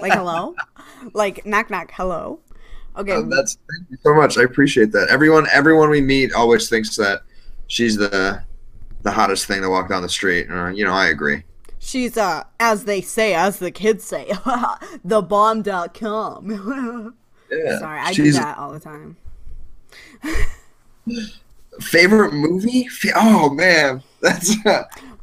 like, 0.00 0.14
hello, 0.14 0.54
like, 1.12 1.44
knock, 1.44 1.68
knock, 1.68 1.90
hello. 1.92 2.40
Okay, 2.96 3.12
Uh, 3.12 3.22
that's 3.28 3.58
thank 3.70 3.90
you 3.90 3.98
so 4.02 4.14
much. 4.14 4.38
I 4.38 4.44
appreciate 4.44 4.92
that. 4.92 5.08
Everyone, 5.10 5.46
everyone 5.52 5.90
we 5.90 6.00
meet 6.00 6.32
always 6.32 6.70
thinks 6.70 6.96
that 6.96 7.20
she's 7.66 7.98
the 7.98 8.42
the 9.02 9.10
hottest 9.10 9.44
thing 9.44 9.60
to 9.60 9.68
walk 9.68 9.90
down 9.90 10.00
the 10.00 10.08
street. 10.08 10.50
Uh, 10.50 10.68
you 10.68 10.86
know, 10.86 10.94
I 10.94 11.08
agree. 11.08 11.44
She's 11.82 12.16
uh, 12.16 12.44
as 12.60 12.84
they 12.84 13.00
say, 13.00 13.34
as 13.34 13.58
the 13.58 13.70
kids 13.70 14.04
say, 14.04 14.30
the 15.04 15.22
bomb.com. 15.22 17.16
Yeah. 17.52 17.80
Sorry, 17.80 17.98
I 17.98 18.12
do 18.12 18.30
that 18.30 18.58
all 18.58 18.70
the 18.70 18.78
time. 18.78 19.16
favorite 21.80 22.32
movie. 22.32 22.88
Oh 23.16 23.50
man, 23.50 24.04
that's 24.20 24.54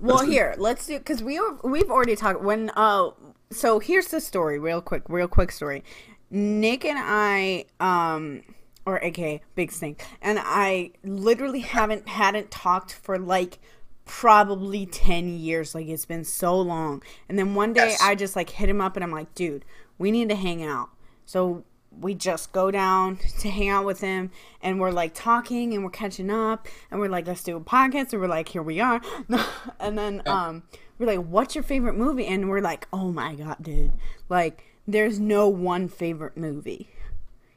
Well, 0.02 0.26
here, 0.26 0.54
let's 0.58 0.88
do 0.88 0.98
because 0.98 1.24
we 1.24 1.40
we've 1.64 1.90
already 1.90 2.18
talked 2.18 2.42
when 2.42 2.70
uh. 2.76 3.12
So 3.50 3.80
here's 3.80 4.10
the 4.10 4.20
story, 4.20 4.60
real 4.60 4.82
quick, 4.82 5.04
real 5.08 5.30
quick 5.30 5.54
story. 5.54 5.86
Nick 6.30 6.84
and 6.84 7.00
I, 7.02 7.64
um, 7.80 8.44
or 8.86 9.02
aka 9.02 9.42
Big 9.56 9.72
Stank, 9.72 10.04
and 10.22 10.38
I 10.42 10.92
literally 11.06 11.62
haven't 11.62 12.10
hadn't 12.10 12.52
talked 12.52 12.92
for 12.92 13.18
like 13.18 13.60
probably 14.08 14.86
10 14.86 15.38
years. 15.38 15.76
Like 15.76 15.88
it's 15.88 16.06
been 16.06 16.24
so 16.24 16.60
long. 16.60 17.04
And 17.30 17.38
then 17.38 17.54
one 17.56 17.74
day 17.74 17.90
Yes. 17.90 18.02
i 18.02 18.16
just 18.16 18.36
like 18.36 18.50
hit 18.50 18.70
him 18.70 18.82
up 18.82 18.96
and 18.96 19.04
i'm 19.04 19.12
like 19.12 19.34
dude 19.36 19.66
we 19.98 20.12
need 20.12 20.30
to 20.30 20.36
hang 20.36 20.64
out. 20.64 20.90
So 21.26 21.64
we 22.00 22.14
just 22.14 22.52
go 22.52 22.70
down 22.72 23.18
to 23.40 23.50
hang 23.50 23.70
out 23.70 23.86
with 23.86 24.02
him 24.02 24.30
and 24.62 24.80
we're 24.80 24.92
like 24.92 25.14
talking 25.16 25.74
and 25.74 25.84
we're 25.84 25.90
catching 25.90 26.30
up 26.30 26.68
and 26.92 27.00
we're 27.00 27.10
like 27.10 27.28
let's 27.28 27.44
do 27.44 27.58
a 27.58 27.62
podcast. 27.62 28.14
And 28.14 28.22
we're 28.22 28.28
like 28.28 28.50
here 28.50 28.64
we 28.64 28.80
are. 28.80 29.02
And 29.80 29.98
then 29.98 30.22
um 30.26 30.64
we're 31.00 31.08
like 31.08 31.26
what's 31.28 31.56
your 31.56 31.64
favorite 31.64 31.96
movie? 31.96 32.26
And 32.26 32.50
we're 32.50 32.62
like 32.62 32.88
oh 32.94 33.12
my 33.12 33.36
god 33.36 33.58
dude. 33.62 33.92
Like 34.30 34.64
there's 34.88 35.20
no 35.20 35.48
one 35.50 35.88
favorite 35.90 36.38
movie. 36.38 36.88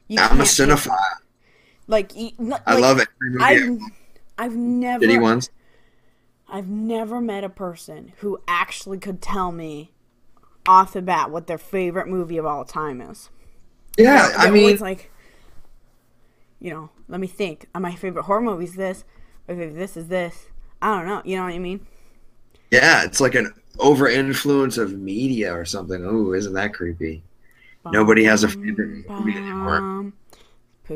You 0.07 0.19
I'm 0.19 0.41
a 0.41 0.43
cinephile. 0.43 0.97
like, 1.87 2.11
n- 2.17 2.53
I 2.67 2.73
like, 2.73 2.81
love 2.81 2.99
it. 2.99 3.07
I've, 3.39 3.79
I've 4.37 4.55
never 4.57 5.05
Shitty 5.05 5.21
ones. 5.21 5.49
I've 6.51 6.67
never 6.67 7.21
met 7.21 7.43
a 7.43 7.49
person 7.49 8.13
who 8.17 8.39
actually 8.47 8.99
could 8.99 9.21
tell 9.21 9.51
me 9.51 9.91
off 10.67 10.93
the 10.93 11.01
bat 11.01 11.31
what 11.31 11.47
their 11.47 11.57
favorite 11.57 12.07
movie 12.07 12.37
of 12.37 12.45
all 12.45 12.65
time 12.65 13.01
is. 13.01 13.29
Yeah, 13.97 14.29
I 14.37 14.49
mean, 14.51 14.63
always 14.63 14.81
like, 14.81 15.11
you 16.59 16.71
know, 16.71 16.89
let 17.07 17.19
me 17.19 17.27
think. 17.27 17.67
Uh, 17.73 17.79
My 17.79 17.95
favorite 17.95 18.23
horror 18.23 18.41
movie 18.41 18.65
is 18.65 18.75
this. 18.75 19.03
My 19.47 19.55
favorite 19.55 19.75
this 19.77 19.97
is 19.97 20.07
this. 20.07 20.47
I 20.81 20.95
don't 20.95 21.07
know. 21.07 21.21
You 21.25 21.37
know 21.37 21.43
what 21.43 21.53
I 21.53 21.59
mean? 21.59 21.85
yeah, 22.71 23.03
it's 23.03 23.19
like 23.21 23.35
an 23.35 23.53
over 23.79 24.07
influence 24.07 24.77
of 24.77 24.93
media 24.93 25.53
or 25.53 25.65
something. 25.65 26.05
Oh, 26.05 26.33
isn't 26.33 26.53
that 26.53 26.73
creepy? 26.73 27.23
Nobody 27.85 28.23
has 28.25 28.43
a 28.43 28.49
favorite 28.49 29.09
movie 29.09 29.37
anymore. 29.37 29.89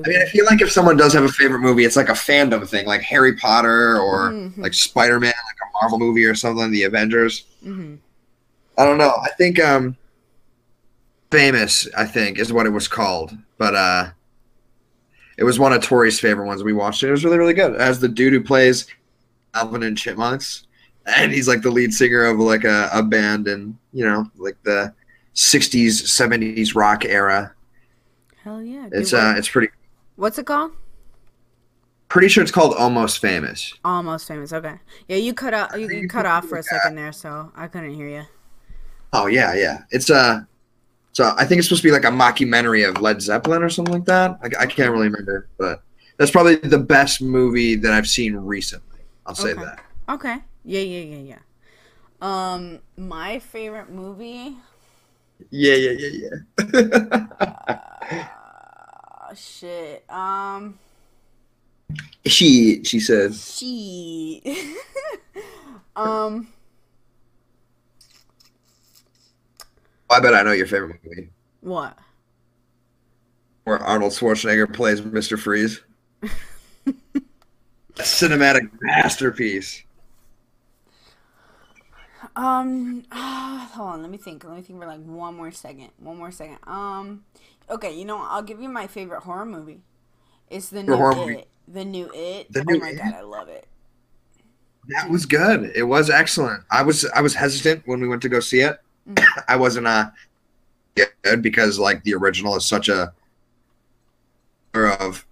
I 0.03 0.07
mean, 0.09 0.21
I 0.21 0.25
feel 0.25 0.45
like 0.45 0.61
if 0.61 0.71
someone 0.71 0.97
does 0.97 1.13
have 1.13 1.23
a 1.23 1.29
favorite 1.29 1.59
movie, 1.59 1.85
it's 1.85 1.95
like 1.95 2.09
a 2.09 2.13
fandom 2.13 2.67
thing, 2.67 2.85
like 2.85 3.01
Harry 3.01 3.35
Potter 3.35 3.97
or 3.99 4.31
Mhm. 4.31 4.57
like 4.57 4.73
Spider 4.73 5.19
Man, 5.19 5.29
like 5.45 5.57
a 5.63 5.69
Marvel 5.81 5.99
movie 5.99 6.25
or 6.25 6.35
something, 6.35 6.71
the 6.71 6.83
Avengers. 6.83 7.45
Mhm. 7.65 7.97
I 8.77 8.85
don't 8.85 8.97
know. 8.97 9.13
I 9.23 9.29
think 9.37 9.59
um 9.59 9.95
Famous, 11.31 11.87
I 11.97 12.05
think, 12.05 12.39
is 12.39 12.53
what 12.53 12.65
it 12.65 12.69
was 12.69 12.87
called. 12.87 13.35
But 13.57 13.75
uh 13.75 14.09
it 15.37 15.43
was 15.43 15.59
one 15.59 15.73
of 15.73 15.83
Tori's 15.83 16.19
favorite 16.19 16.45
ones. 16.45 16.63
We 16.63 16.71
watched 16.71 17.03
it. 17.03 17.09
It 17.09 17.11
was 17.11 17.25
really, 17.25 17.37
really 17.37 17.53
good. 17.53 17.75
As 17.75 17.99
the 17.99 18.07
dude 18.07 18.31
who 18.31 18.41
plays 18.41 18.85
Alvin 19.53 19.83
and 19.83 19.97
Chipmunks. 19.97 20.63
And 21.05 21.31
he's 21.31 21.47
like 21.47 21.61
the 21.61 21.69
lead 21.71 21.93
singer 21.93 22.23
of 22.23 22.39
like 22.39 22.63
a, 22.63 22.89
a 22.93 23.03
band 23.03 23.47
and 23.47 23.77
you 23.91 24.05
know, 24.05 24.29
like 24.37 24.55
the 24.63 24.93
sixties, 25.33 26.11
seventies 26.11 26.73
rock 26.75 27.03
era. 27.05 27.53
Hell 28.43 28.61
yeah. 28.61 28.87
It's 28.91 29.11
uh 29.13 29.33
it's 29.37 29.49
pretty 29.49 29.69
what's 30.15 30.37
it 30.37 30.45
called? 30.45 30.71
pretty 32.07 32.27
sure 32.29 32.41
it's 32.43 32.51
called 32.51 32.73
Almost 32.75 33.19
Famous. 33.19 33.73
Almost 33.83 34.27
famous. 34.27 34.53
Okay. 34.53 34.75
Yeah, 35.07 35.17
you 35.17 35.33
cut 35.33 35.53
out. 35.53 35.77
You, 35.79 35.89
you 35.89 36.07
cut 36.07 36.25
off 36.25 36.47
for 36.47 36.57
a 36.57 36.63
second 36.63 36.95
there, 36.95 37.11
so 37.11 37.51
I 37.55 37.67
couldn't 37.67 37.93
hear 37.93 38.07
you. 38.07 38.23
Oh 39.11 39.27
yeah, 39.27 39.53
yeah. 39.55 39.83
It's 39.91 40.09
uh 40.09 40.41
so 41.13 41.33
I 41.37 41.45
think 41.45 41.59
it's 41.59 41.67
supposed 41.67 41.81
to 41.81 41.87
be 41.87 41.91
like 41.91 42.05
a 42.05 42.09
mockumentary 42.09 42.87
of 42.87 43.01
Led 43.01 43.21
Zeppelin 43.21 43.63
or 43.63 43.69
something 43.69 43.93
like 43.93 44.05
that. 44.05 44.37
I, 44.43 44.63
I 44.63 44.65
can't 44.65 44.91
really 44.91 45.07
remember, 45.07 45.47
but 45.57 45.81
that's 46.17 46.31
probably 46.31 46.55
the 46.57 46.77
best 46.79 47.21
movie 47.21 47.75
that 47.75 47.93
I've 47.93 48.07
seen 48.07 48.35
recently. 48.35 48.99
I'll 49.25 49.35
say 49.35 49.51
Okay. 49.51 49.63
that. 49.63 49.79
Okay. 50.09 50.37
Yeah, 50.63 50.81
yeah, 50.81 51.17
yeah, 51.17 51.35
yeah. 51.35 51.39
Um, 52.21 52.79
my 52.97 53.39
favorite 53.39 53.89
movie. 53.89 54.57
Yeah, 55.49 55.75
yeah, 55.75 55.91
yeah, 55.91 56.29
yeah. 56.67 57.77
Uh, 58.07 58.44
shit. 59.35 60.09
Um, 60.09 60.79
she 62.25 62.83
she 62.83 62.99
said. 62.99 63.33
she. 63.35 64.41
um, 65.95 66.47
I 70.09 70.19
bet 70.19 70.33
I 70.33 70.43
know 70.43 70.51
your 70.51 70.67
favorite 70.67 70.99
movie. 71.03 71.29
what? 71.61 71.97
Where 73.63 73.79
Arnold 73.79 74.11
Schwarzenegger 74.13 74.71
plays 74.71 75.01
Mr. 75.01 75.39
Freeze. 75.39 75.81
A 77.97 78.01
cinematic 78.01 78.69
masterpiece. 78.81 79.83
Um, 82.35 83.05
hold 83.11 83.89
on. 83.89 84.01
Let 84.01 84.11
me 84.11 84.17
think. 84.17 84.43
Let 84.43 84.55
me 84.55 84.61
think 84.61 84.79
for 84.79 84.87
like 84.87 85.03
one 85.03 85.35
more 85.35 85.51
second. 85.51 85.89
One 85.97 86.17
more 86.17 86.31
second. 86.31 86.57
Um, 86.63 87.23
okay. 87.69 87.93
You 87.97 88.05
know. 88.05 88.17
I'll 88.21 88.41
give 88.43 88.61
you 88.61 88.69
my 88.69 88.87
favorite 88.87 89.21
horror 89.23 89.45
movie. 89.45 89.81
It's 90.49 90.69
the 90.69 90.83
new 90.83 90.95
horror 90.95 91.13
It. 91.13 91.15
movie. 91.15 91.45
The 91.67 91.85
new 91.85 92.11
It. 92.13 92.51
The 92.51 92.63
oh 92.69 92.73
new 92.73 92.79
my 92.79 92.89
It? 92.89 92.97
god, 92.97 93.13
I 93.13 93.21
love 93.21 93.47
it. 93.49 93.67
That 94.89 95.09
was 95.09 95.25
good. 95.25 95.71
It 95.75 95.83
was 95.83 96.09
excellent. 96.09 96.63
I 96.71 96.83
was 96.83 97.05
I 97.05 97.21
was 97.21 97.33
hesitant 97.33 97.83
when 97.87 97.99
we 97.99 98.07
went 98.07 98.21
to 98.23 98.29
go 98.29 98.39
see 98.39 98.59
it. 98.61 98.79
Mhm. 99.07 99.25
I 99.47 99.55
wasn't 99.55 99.87
uh 99.87 100.11
good 101.23 101.41
because 101.41 101.79
like 101.79 102.03
the 102.03 102.13
original 102.13 102.55
is 102.55 102.65
such 102.65 102.89
a 102.89 103.13
of 104.73 105.25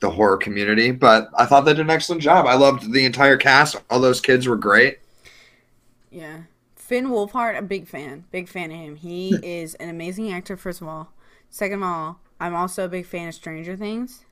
the 0.00 0.10
horror 0.10 0.36
community, 0.36 0.92
but 0.92 1.30
I 1.36 1.44
thought 1.46 1.62
they 1.62 1.72
did 1.74 1.80
an 1.80 1.90
excellent 1.90 2.22
job. 2.22 2.46
I 2.46 2.54
loved 2.54 2.92
the 2.92 3.04
entire 3.04 3.36
cast. 3.36 3.76
All 3.90 4.00
those 4.00 4.20
kids 4.20 4.46
were 4.48 4.56
great. 4.56 4.98
Yeah. 6.10 6.42
Finn 6.76 7.08
Wolfhard, 7.08 7.56
a 7.56 7.62
big 7.62 7.86
fan. 7.86 8.24
Big 8.32 8.48
fan 8.48 8.70
of 8.70 8.76
him. 8.78 8.96
He 8.96 9.34
is 9.42 9.74
an 9.76 9.88
amazing 9.88 10.32
actor, 10.32 10.56
first 10.56 10.80
of 10.80 10.88
all. 10.88 11.12
Second 11.50 11.82
of 11.82 11.88
all, 11.88 12.20
I'm 12.40 12.54
also 12.54 12.84
a 12.86 12.88
big 12.88 13.06
fan 13.06 13.28
of 13.28 13.34
Stranger 13.34 13.76
Things. 13.76 14.24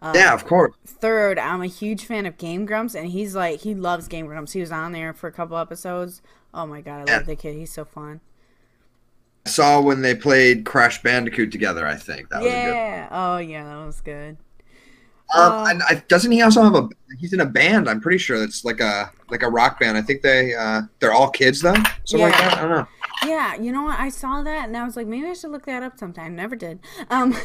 Uh, 0.00 0.12
yeah, 0.14 0.34
of 0.34 0.44
course. 0.46 0.74
Third, 0.86 1.38
I'm 1.38 1.62
a 1.62 1.66
huge 1.66 2.04
fan 2.04 2.26
of 2.26 2.38
Game 2.38 2.66
Grumps, 2.66 2.94
and 2.94 3.08
he's 3.08 3.34
like, 3.34 3.60
he 3.60 3.74
loves 3.74 4.08
Game 4.08 4.26
Grumps. 4.26 4.52
He 4.52 4.60
was 4.60 4.72
on 4.72 4.92
there 4.92 5.12
for 5.14 5.28
a 5.28 5.32
couple 5.32 5.56
episodes. 5.58 6.22
Oh 6.54 6.66
my 6.66 6.80
god, 6.80 7.02
I 7.02 7.06
Yeah. 7.06 7.16
love 7.16 7.26
the 7.26 7.36
kid. 7.36 7.56
He's 7.56 7.72
so 7.72 7.84
fun. 7.84 8.20
I 9.46 9.50
saw 9.50 9.80
when 9.80 10.00
they 10.02 10.14
played 10.14 10.64
Crash 10.64 11.02
Bandicoot 11.02 11.52
together. 11.52 11.86
I 11.86 11.96
think 11.96 12.30
that 12.30 12.42
was 12.42 12.54
a 12.54 12.60
good. 12.60 12.76
yeah. 12.76 13.08
Oh 13.10 13.38
yeah, 13.38 13.64
that 13.64 13.86
was 13.86 14.00
good. 14.00 14.36
Um, 15.34 15.52
Uh, 15.52 15.66
and 15.68 15.82
I, 15.82 15.94
doesn't 16.08 16.30
he 16.32 16.42
also 16.42 16.62
have 16.62 16.74
a? 16.74 16.88
He's 17.18 17.32
in 17.32 17.40
a 17.40 17.46
band. 17.46 17.88
I'm 17.88 18.00
pretty 18.00 18.18
sure 18.18 18.38
that's 18.38 18.64
like 18.64 18.80
a 18.80 19.10
like 19.30 19.42
a 19.42 19.48
rock 19.50 19.80
band. 19.80 19.96
I 19.96 20.02
think 20.02 20.22
they 20.22 20.54
uh 20.54 20.82
they're 21.00 21.12
all 21.12 21.30
kids 21.30 21.60
though. 21.60 21.74
Something 22.04 22.28
like 22.28 22.38
that. 22.38 22.58
I 22.58 22.62
don't 22.62 22.70
know. 22.70 22.86
Yeah, 23.26 23.56
you 23.56 23.72
know 23.72 23.82
what? 23.84 23.98
I 23.98 24.08
saw 24.08 24.42
that 24.42 24.68
and 24.68 24.76
I 24.76 24.84
was 24.84 24.96
like, 24.96 25.06
maybe 25.06 25.26
I 25.26 25.32
should 25.32 25.50
look 25.50 25.66
that 25.66 25.82
up 25.82 25.98
sometime. 25.98 26.34
Never 26.36 26.56
did. 26.56 26.80
Um, 27.10 27.36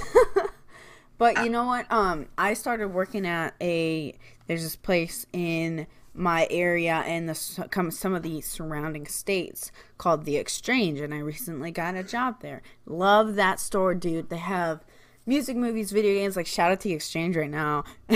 but 1.17 1.43
you 1.43 1.49
know 1.49 1.65
what? 1.65 1.91
Um, 1.91 2.27
I 2.37 2.53
started 2.53 2.89
working 2.89 3.25
at 3.25 3.55
a 3.61 4.17
there's 4.47 4.63
this 4.63 4.75
place 4.75 5.25
in 5.31 5.87
my 6.13 6.47
area 6.49 7.03
and 7.05 7.29
the 7.29 7.67
come 7.69 7.91
some 7.91 8.13
of 8.13 8.23
the 8.23 8.41
surrounding 8.41 9.05
states 9.05 9.71
called 9.97 10.25
the 10.25 10.37
Exchange, 10.37 10.99
and 10.99 11.13
I 11.13 11.19
recently 11.19 11.71
got 11.71 11.95
a 11.95 12.03
job 12.03 12.41
there. 12.41 12.61
Love 12.85 13.35
that 13.35 13.59
store, 13.59 13.95
dude. 13.95 14.29
They 14.29 14.37
have 14.37 14.83
music, 15.25 15.55
movies, 15.55 15.91
video 15.91 16.13
games. 16.13 16.35
Like 16.35 16.47
shout 16.47 16.71
out 16.71 16.81
to 16.81 16.89
the 16.89 16.95
Exchange 16.95 17.35
right 17.35 17.49
now. 17.49 17.83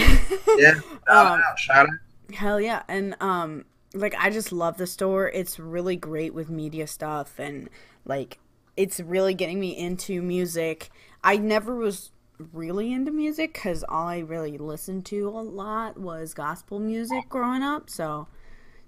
Yeah. 0.56 0.82
Um, 1.08 1.42
Shout 1.58 1.88
out. 1.88 2.36
Hell 2.36 2.62
yeah. 2.62 2.84
And 2.88 3.16
um 3.20 3.66
like 3.94 4.16
I 4.18 4.30
just 4.30 4.52
love 4.52 4.78
the 4.78 4.88
store. 4.88 5.30
It's 5.30 5.60
really 5.60 5.96
great 5.96 6.34
with 6.34 6.50
media 6.50 6.88
stuff 6.88 7.40
and 7.40 7.70
like 8.06 8.40
it's 8.76 9.00
really 9.00 9.34
getting 9.34 9.60
me 9.60 9.78
into 9.78 10.22
music. 10.22 10.90
I 11.24 11.38
never 11.38 11.76
was 11.76 12.12
really 12.52 12.92
into 12.92 13.12
music 13.12 13.54
cuz 13.54 13.84
all 13.88 14.08
I 14.08 14.20
really 14.20 14.58
listened 14.58 15.06
to 15.08 15.30
a 15.30 15.42
lot 15.42 15.98
was 16.00 16.34
gospel 16.34 16.80
music 16.80 17.30
growing 17.30 17.64
up. 17.64 17.90
So 17.90 18.28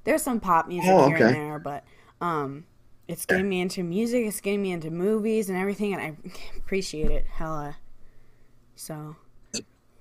there's 0.04 0.24
some 0.24 0.40
pop 0.40 0.68
music 0.68 0.90
Oh, 0.90 1.06
here 1.08 1.18
and 1.18 1.30
there, 1.30 1.60
but 1.60 1.84
um 2.22 2.66
it's 3.08 3.26
getting 3.26 3.50
me 3.50 3.62
into 3.62 3.84
music, 3.84 4.26
it's 4.26 4.42
getting 4.42 4.62
me 4.64 4.72
into 4.72 4.90
movies 4.92 5.50
and 5.50 5.58
everything 5.58 5.94
and 5.94 6.02
I 6.02 6.16
appreciate 6.58 7.12
it 7.12 7.28
hella. 7.28 7.78
So, 8.76 9.16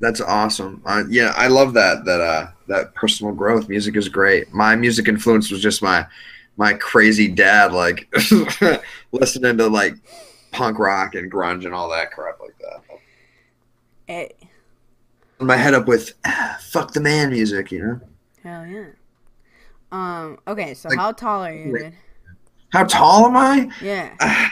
That's 0.01 0.21
awesome. 0.21 0.83
Uh, 0.85 1.05
yeah, 1.09 1.33
I 1.37 1.47
love 1.49 1.73
that 1.75 2.05
that 2.05 2.21
uh 2.21 2.49
that 2.67 2.95
personal 2.95 3.33
growth. 3.33 3.69
Music 3.69 3.97
is 3.97 4.09
great. 4.09 4.53
My 4.53 4.75
music 4.77 5.09
influence 5.09 5.51
was 5.51 5.61
just 5.63 5.83
my 5.83 6.07
my 6.57 6.75
crazy 6.75 7.29
dad, 7.29 7.73
like 7.73 8.13
listening 9.13 9.59
to 9.59 9.69
like 9.69 9.95
punk 10.53 10.79
rock 10.79 11.15
and 11.15 11.31
grunge 11.33 11.65
and 11.65 11.75
all 11.75 11.89
that 11.91 12.11
crap 12.13 12.39
like 12.41 12.57
that. 12.59 12.99
it, 14.09 14.43
My 15.41 15.57
head 15.57 15.75
up 15.75 15.87
with 15.89 16.13
ah, 16.25 16.59
fuck 16.61 16.93
the 16.93 17.01
man 17.01 17.31
music, 17.31 17.73
you 17.73 17.83
know. 17.85 18.01
hell 18.43 18.67
yeah. 18.67 18.87
Um 19.93 20.39
okay, 20.47 20.75
so 20.75 20.89
Like- 20.91 20.99
how 20.99 21.13
tall 21.13 21.43
are 21.45 21.53
you, 21.55 21.77
dude? 21.79 21.93
How 22.71 22.83
tall 22.85 23.27
am 23.27 23.37
I? 23.37 23.71
Yeah. 23.81 24.15
Ah, 24.21 24.51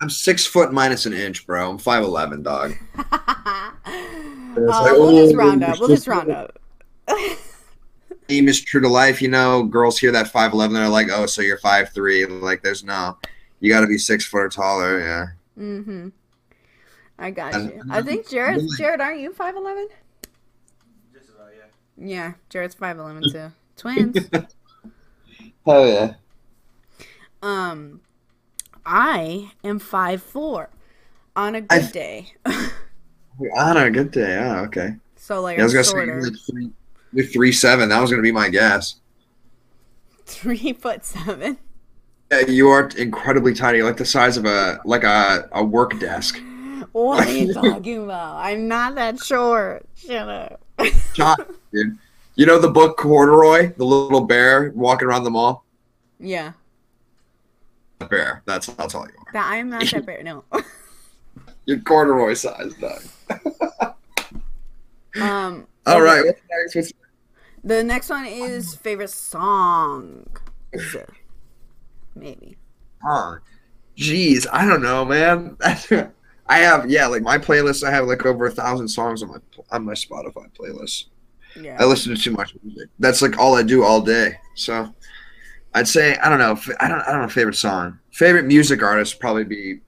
I'm 0.00 0.08
six 0.10 0.46
foot 0.46 0.72
minus 0.72 1.04
an 1.06 1.12
inch, 1.12 1.46
bro. 1.46 1.70
I'm 1.70 1.78
five 1.78 2.02
eleven, 2.02 2.42
dog. 2.42 2.72
uh, 4.56 4.82
like, 4.82 4.92
we'll 4.92 5.16
just 5.16 5.34
oh, 5.34 5.38
round 5.38 5.64
up. 5.64 5.78
We'll 5.78 5.88
just 5.88 6.06
round 6.06 6.30
up. 6.30 6.58
Aim 8.28 8.48
is 8.48 8.60
true 8.60 8.80
to 8.80 8.88
life, 8.88 9.20
you 9.20 9.28
know. 9.28 9.64
Girls 9.64 9.98
hear 9.98 10.12
that 10.12 10.28
five 10.28 10.52
eleven, 10.52 10.74
they're 10.74 10.88
like, 10.88 11.08
"Oh, 11.10 11.26
so 11.26 11.42
you're 11.42 11.58
five 11.58 11.90
three? 11.92 12.24
Like, 12.24 12.62
there's 12.62 12.84
no, 12.84 13.18
you 13.60 13.70
got 13.70 13.80
to 13.80 13.86
be 13.86 13.98
six 13.98 14.24
foot 14.24 14.38
or 14.38 14.48
taller." 14.48 15.00
Yeah. 15.00 15.26
mm-hmm. 15.58 16.08
I 17.18 17.30
got 17.30 17.54
And- 17.54 17.70
you. 17.70 17.82
I 17.90 18.02
think 18.02 18.28
Jared. 18.28 18.56
Really? 18.56 18.76
Jared, 18.76 19.00
aren't 19.00 19.20
you 19.20 19.32
five 19.32 19.56
eleven? 19.56 19.88
Just 21.12 21.30
about, 21.30 21.50
yeah. 21.56 22.06
Yeah, 22.06 22.32
Jared's 22.48 22.74
five 22.74 22.98
eleven 22.98 23.22
too. 23.30 23.52
Twins. 23.76 24.16
Hell 25.66 25.86
yeah. 25.86 26.14
um, 27.42 28.00
I 28.86 29.52
am 29.62 29.78
five 29.78 30.22
four 30.22 30.70
on 31.36 31.54
a 31.54 31.60
good 31.60 31.82
I- 31.84 31.90
day. 31.90 32.32
Ah, 33.56 33.70
On 33.70 33.76
a 33.76 33.90
good 33.90 34.10
day. 34.10 34.38
Oh, 34.38 34.64
okay. 34.64 34.94
so 35.16 35.40
like 35.40 35.56
Yeah, 35.56 35.62
I 35.62 35.64
was 35.64 35.72
gonna 35.72 35.84
say 35.84 35.90
shorter. 35.92 36.20
you're 36.20 36.30
three, 36.32 36.70
you're 37.12 37.26
three 37.26 37.52
seven. 37.52 37.88
That 37.88 38.00
was 38.00 38.10
gonna 38.10 38.22
be 38.22 38.32
my 38.32 38.48
guess. 38.48 38.96
Three 40.26 40.72
foot 40.80 41.04
seven. 41.04 41.58
Yeah, 42.30 42.46
you 42.46 42.68
are 42.68 42.88
incredibly 42.96 43.52
tiny, 43.54 43.78
You're 43.78 43.86
like 43.86 43.96
the 43.98 44.04
size 44.06 44.36
of 44.36 44.44
a 44.46 44.80
like 44.84 45.04
a, 45.04 45.48
a 45.52 45.62
work 45.64 45.98
desk. 46.00 46.40
What 46.92 47.26
are 47.26 47.30
you 47.30 47.52
talking 47.54 48.04
about? 48.04 48.36
I'm 48.36 48.68
not 48.68 48.94
that 48.96 49.18
short. 49.18 49.86
Shut 49.94 50.28
up. 50.28 50.60
Dude. 51.72 51.98
You 52.34 52.46
know 52.46 52.58
the 52.58 52.70
book 52.70 52.96
Corduroy, 52.96 53.74
the 53.76 53.84
little 53.84 54.22
bear 54.22 54.72
walking 54.74 55.06
around 55.06 55.24
the 55.24 55.30
mall. 55.30 55.64
yeah, 56.18 56.52
The 57.98 58.06
bear. 58.06 58.42
That's 58.46 58.66
how 58.66 58.86
tall 58.86 59.02
you 59.06 59.12
are. 59.18 59.32
that 59.34 59.46
I 59.52 59.56
am 59.56 59.68
not 59.68 59.84
that 59.90 60.06
bear, 60.06 60.22
No. 60.22 60.42
You're 61.66 61.80
corduroy 61.80 62.32
size, 62.34 62.72
dog. 62.80 63.02
um. 65.20 65.66
All 65.86 66.00
right. 66.00 66.24
What's 66.24 66.40
next? 66.50 66.74
What's 66.74 66.92
The 67.64 67.82
next 67.82 68.10
one 68.10 68.26
is 68.26 68.74
favorite 68.74 69.10
song. 69.10 70.26
Maybe. 72.14 72.56
Huh. 73.02 73.36
Jeez, 73.96 74.46
I 74.52 74.66
don't 74.66 74.82
know, 74.82 75.04
man. 75.04 75.56
I 76.46 76.58
have 76.58 76.90
yeah, 76.90 77.06
like 77.06 77.22
my 77.22 77.38
playlist. 77.38 77.86
I 77.86 77.90
have 77.90 78.06
like 78.06 78.24
over 78.26 78.46
a 78.46 78.50
thousand 78.50 78.88
songs 78.88 79.22
on 79.22 79.30
my 79.30 79.38
on 79.70 79.84
my 79.84 79.92
Spotify 79.92 80.50
playlist. 80.52 81.06
Yeah. 81.60 81.76
I 81.78 81.84
listen 81.84 82.14
to 82.14 82.20
too 82.20 82.32
much 82.32 82.54
music. 82.62 82.88
That's 82.98 83.22
like 83.22 83.38
all 83.38 83.54
I 83.54 83.62
do 83.62 83.84
all 83.84 84.00
day. 84.00 84.34
So 84.54 84.92
I'd 85.74 85.88
say 85.88 86.16
I 86.16 86.28
don't 86.28 86.38
know. 86.38 86.58
I 86.80 86.88
don't 86.88 87.00
I 87.00 87.12
don't 87.12 87.22
know. 87.22 87.28
Favorite 87.28 87.56
song, 87.56 87.98
favorite 88.12 88.44
music 88.44 88.82
artist 88.82 89.14
would 89.14 89.20
probably 89.20 89.44
be 89.44 89.80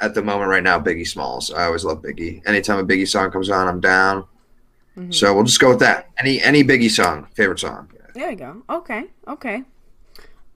at 0.00 0.14
the 0.14 0.22
moment 0.22 0.50
right 0.50 0.62
now 0.62 0.78
Biggie 0.78 1.06
Smalls. 1.06 1.52
I 1.52 1.64
always 1.64 1.84
love 1.84 2.02
Biggie. 2.02 2.42
Anytime 2.46 2.78
a 2.78 2.84
Biggie 2.84 3.08
song 3.08 3.30
comes 3.30 3.50
on, 3.50 3.68
I'm 3.68 3.80
down. 3.80 4.24
Mhm. 4.96 5.12
So 5.14 5.34
we'll 5.34 5.44
just 5.44 5.60
go 5.60 5.70
with 5.70 5.80
that. 5.80 6.10
Any 6.18 6.42
any 6.42 6.62
Biggie 6.62 6.90
song, 6.90 7.26
favorite 7.34 7.60
song. 7.60 7.90
There 8.14 8.28
we 8.28 8.36
go. 8.36 8.62
Okay. 8.70 9.04
Okay. 9.26 9.64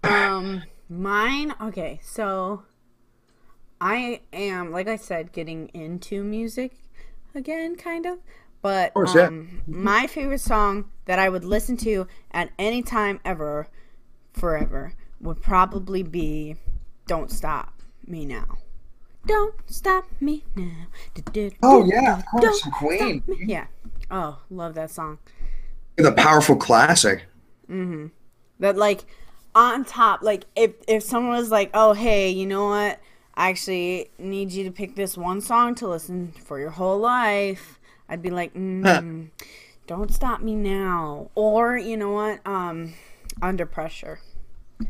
Um, 0.04 0.62
mine. 0.88 1.54
Okay. 1.60 1.98
So, 2.02 2.62
I 3.80 4.20
am, 4.32 4.70
like 4.70 4.86
I 4.86 4.96
said, 4.96 5.32
getting 5.32 5.68
into 5.74 6.22
music 6.22 6.76
again, 7.34 7.76
kind 7.76 8.06
of. 8.06 8.18
But 8.62 8.94
course, 8.94 9.14
yeah. 9.14 9.26
um, 9.26 9.62
my 9.66 10.06
favorite 10.06 10.40
song 10.40 10.90
that 11.06 11.18
I 11.18 11.28
would 11.28 11.44
listen 11.44 11.76
to 11.78 12.06
at 12.32 12.50
any 12.58 12.82
time 12.82 13.20
ever, 13.24 13.68
forever, 14.32 14.94
would 15.20 15.40
probably 15.40 16.02
be 16.02 16.56
"Don't 17.06 17.30
Stop 17.30 17.82
Me 18.06 18.24
Now." 18.24 18.58
Don't 19.28 19.54
stop 19.66 20.06
me 20.20 20.44
now. 20.56 20.86
Oh 21.62 21.84
yeah, 21.84 22.18
of 22.18 22.24
course, 22.26 22.62
don't 22.62 22.72
Queen. 22.72 23.22
Yeah. 23.46 23.66
Oh, 24.10 24.38
love 24.50 24.74
that 24.74 24.90
song. 24.90 25.18
The 25.96 26.12
powerful 26.12 26.56
classic. 26.56 27.26
Mm-hmm. 27.70 28.06
That 28.60 28.76
like 28.76 29.04
on 29.54 29.84
top, 29.84 30.22
like 30.22 30.44
if 30.56 30.72
if 30.88 31.02
someone 31.02 31.36
was 31.36 31.50
like, 31.50 31.70
"Oh, 31.74 31.92
hey, 31.92 32.30
you 32.30 32.46
know 32.46 32.68
what? 32.70 33.00
I 33.34 33.50
actually 33.50 34.10
need 34.18 34.50
you 34.50 34.64
to 34.64 34.70
pick 34.70 34.96
this 34.96 35.16
one 35.16 35.40
song 35.40 35.74
to 35.76 35.86
listen 35.88 36.32
for 36.32 36.58
your 36.58 36.70
whole 36.70 36.98
life," 36.98 37.78
I'd 38.08 38.22
be 38.22 38.30
like, 38.30 38.54
mm, 38.54 39.28
"Don't 39.86 40.12
stop 40.12 40.40
me 40.40 40.54
now," 40.54 41.30
or 41.34 41.76
you 41.76 41.96
know 41.98 42.12
what? 42.12 42.40
Um, 42.46 42.94
Under 43.42 43.66
Pressure. 43.66 44.20
Those 44.78 44.88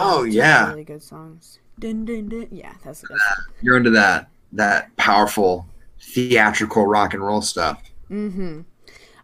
Oh, 0.00 0.22
are 0.22 0.26
yeah. 0.26 0.68
really 0.68 0.84
good 0.84 1.02
songs. 1.02 1.58
Dun, 1.82 2.04
dun, 2.04 2.28
dun. 2.28 2.46
Yeah, 2.52 2.74
that's 2.84 3.02
a 3.02 3.06
song. 3.08 3.18
You're 3.60 3.76
into 3.76 3.90
that 3.90 4.28
that 4.52 4.96
powerful 4.96 5.66
theatrical 6.00 6.86
rock 6.86 7.12
and 7.12 7.24
roll 7.24 7.42
stuff. 7.42 7.82
Mm-hmm. 8.08 8.60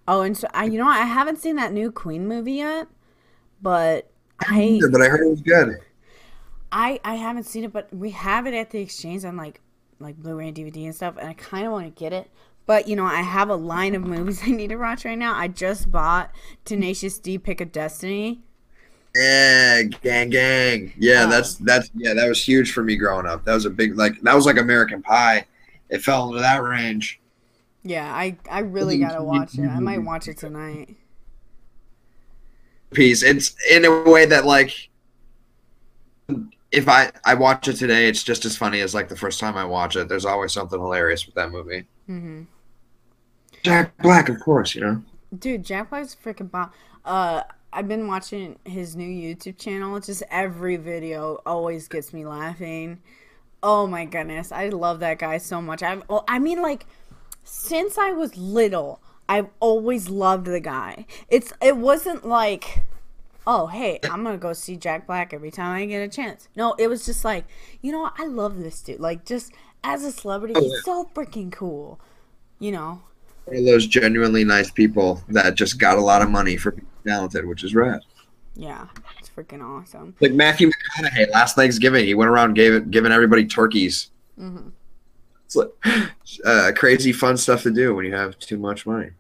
Oh, 0.09 0.23
and 0.23 0.37
so 0.37 0.49
I, 0.53 0.65
you 0.65 0.77
know. 0.77 0.89
I 0.89 1.05
haven't 1.05 1.39
seen 1.39 1.55
that 1.55 1.73
new 1.73 1.93
Queen 1.93 2.27
movie 2.27 2.55
yet, 2.55 2.89
but 3.63 4.11
I 4.41 4.81
but 4.91 5.01
I 5.01 5.07
heard 5.07 5.25
it 5.25 5.31
was 5.31 5.41
good. 5.41 5.77
I 6.73 6.99
I 7.05 7.15
haven't 7.15 7.45
seen 7.45 7.63
it, 7.63 7.73
but 7.73 7.95
we 7.95 8.11
have 8.11 8.49
it 8.49 8.55
at 8.55 8.71
the 8.71 8.81
exchange 8.81 9.25
on 9.25 9.37
like 9.37 9.61
like 10.01 10.17
Blu-ray 10.17 10.49
and 10.49 10.57
DVD 10.57 10.87
and 10.87 10.95
stuff, 10.97 11.17
and 11.17 11.29
I 11.29 11.35
kind 11.35 11.65
of 11.65 11.71
want 11.71 11.85
to 11.87 11.97
get 11.97 12.13
it. 12.13 12.29
But 12.67 12.89
you 12.89 12.97
know, 12.97 13.07
I 13.07 13.21
have 13.21 13.51
a 13.51 13.55
line 13.55 13.95
of 13.95 14.03
movies 14.03 14.43
I 14.45 14.51
need 14.51 14.71
to 14.71 14.77
watch 14.77 15.05
right 15.05 15.17
now. 15.17 15.33
I 15.33 15.47
just 15.47 15.93
bought 15.93 16.33
Tenacious 16.65 17.21
D: 17.21 17.39
Pick 17.39 17.61
of 17.61 17.71
Destiny. 17.71 18.43
Yeah, 19.15 19.83
gang, 19.83 20.31
gang. 20.31 20.93
Yeah, 20.99 21.25
Oh. 21.27 21.31
that's 21.31 21.57
that's 21.57 21.91
yeah, 21.95 22.15
that 22.15 22.29
was 22.29 22.43
huge 22.47 22.73
for 22.73 22.83
me 22.85 22.97
growing 22.97 23.27
up. 23.27 23.45
That 23.45 23.55
was 23.55 23.65
a 23.65 23.71
big 23.71 23.97
like 23.97 24.21
that 24.23 24.35
was 24.35 24.47
like 24.47 24.59
American 24.59 25.03
Pie. 25.03 25.47
It 25.89 26.03
fell 26.03 26.29
into 26.29 26.41
that 26.41 26.63
range. 26.63 27.21
Yeah, 27.83 28.13
I 28.15 28.37
I 28.51 28.61
really 28.61 28.99
gotta 28.99 29.23
watch 29.25 29.59
it. 29.59 29.67
I 29.67 29.81
might 29.81 30.03
watch 30.03 30.29
it 30.29 30.39
tonight. 30.39 30.97
Piece. 32.93 33.23
It's 33.23 33.55
in 33.71 33.85
a 33.85 34.03
way 34.03 34.25
that 34.27 34.47
like 34.47 34.89
if 36.71 36.89
I 36.89 37.11
I 37.25 37.35
watch 37.35 37.67
it 37.69 37.75
today, 37.75 38.09
it's 38.09 38.23
just 38.23 38.45
as 38.45 38.57
funny 38.57 38.81
as 38.81 38.95
like 38.95 39.09
the 39.09 39.17
first 39.17 39.41
time 39.41 39.57
I 39.57 39.65
watch 39.65 39.97
it. 39.97 40.09
There's 40.09 40.25
always 40.27 40.53
something 40.53 40.79
hilarious 40.79 41.27
with 41.27 41.35
that 41.35 41.51
movie. 41.51 41.87
Mm-hmm. 42.09 42.43
Jack 43.63 43.97
Black, 44.03 44.29
of 44.29 44.39
course, 44.41 44.75
you 44.75 44.83
know. 44.83 45.03
Dude, 45.37 45.65
Jack 45.65 45.91
Black's 45.91 46.17
freaking 46.23 46.51
bomb. 46.51 46.71
Uh, 47.05 47.43
I've 47.73 47.89
been 47.89 48.07
watching 48.09 48.59
his 48.65 48.97
new 48.97 49.09
YouTube 49.09 49.59
channel. 49.59 50.01
Just 50.01 50.23
every 50.31 50.77
video 50.77 51.41
always 51.45 51.89
gets 51.89 52.13
me 52.13 52.25
laughing. 52.25 53.01
Oh 53.63 53.87
my 53.87 54.05
goodness, 54.05 54.53
I 54.53 54.69
love 54.69 55.01
that 55.01 55.19
guy 55.19 55.39
so 55.39 55.61
much. 55.61 55.83
I've, 55.83 56.03
oh, 56.09 56.25
I 56.29 56.39
mean, 56.39 56.63
like, 56.63 56.87
since 57.45 57.99
I 57.99 58.13
was 58.13 58.37
little, 58.37 59.01
I've 59.29 59.49
always 59.61 60.09
loved 60.09 60.47
the 60.47 60.61
guy. 60.61 61.07
It's, 61.29 61.53
it 61.61 61.77
wasn't 61.77 62.27
like, 62.27 62.85
oh 63.47 63.67
hey, 63.67 63.99
I'm 64.05 64.23
gonna 64.23 64.39
go 64.39 64.53
see 64.53 64.77
Jack 64.77 65.07
Black 65.07 65.33
every 65.33 65.51
time 65.51 65.75
I 65.75 65.87
get 65.87 66.03
a 66.03 66.09
chance. 66.09 66.49
No, 66.55 66.75
it 66.79 66.89
was 66.89 67.05
just 67.05 67.25
like, 67.25 67.45
you 67.83 67.93
know, 67.93 68.01
what? 68.01 68.15
I 68.19 68.27
love 68.27 68.59
this 68.59 68.81
dude. 68.81 69.01
Like, 69.01 69.25
just 69.25 69.53
as 69.83 70.05
a 70.05 70.13
celebrity, 70.13 70.55
Oh, 70.57 70.61
he's 70.61 70.85
so 70.85 71.11
freaking 71.15 71.51
cool. 71.51 72.01
You 72.59 72.73
know. 72.73 73.03
One 73.47 73.57
of 73.57 73.65
those 73.65 73.87
genuinely 73.87 74.45
nice 74.45 74.71
people 74.71 75.23
that 75.29 75.55
just 75.55 75.79
got 75.79 75.97
a 75.97 76.03
lot 76.03 76.21
of 76.21 76.31
money 76.31 76.57
for 76.59 76.77
talented, 77.09 77.47
which 77.47 77.65
is 77.65 77.75
rad. 77.75 78.01
Yeah, 78.55 78.87
it's 79.19 79.29
freaking 79.31 79.63
awesome. 79.63 80.15
Like 80.21 80.33
Matthew 80.33 80.69
McConaughey 80.69 81.31
last 81.31 81.55
Thanksgiving, 81.57 82.05
he 82.05 82.15
went 82.15 82.31
around 82.31 82.55
gave 82.55 82.73
it, 82.75 82.91
giving 82.91 83.13
everybody 83.13 83.47
turkeys. 83.47 84.11
hmm 84.37 84.69
It's 85.47 85.57
like 85.57 85.71
uh, 86.45 86.73
crazy 86.77 87.13
fun 87.13 87.37
stuff 87.37 87.63
to 87.63 87.71
do 87.71 87.95
when 87.95 88.05
you 88.05 88.15
have 88.15 88.39
too 88.39 88.59
much 88.59 88.85
money. 88.87 89.11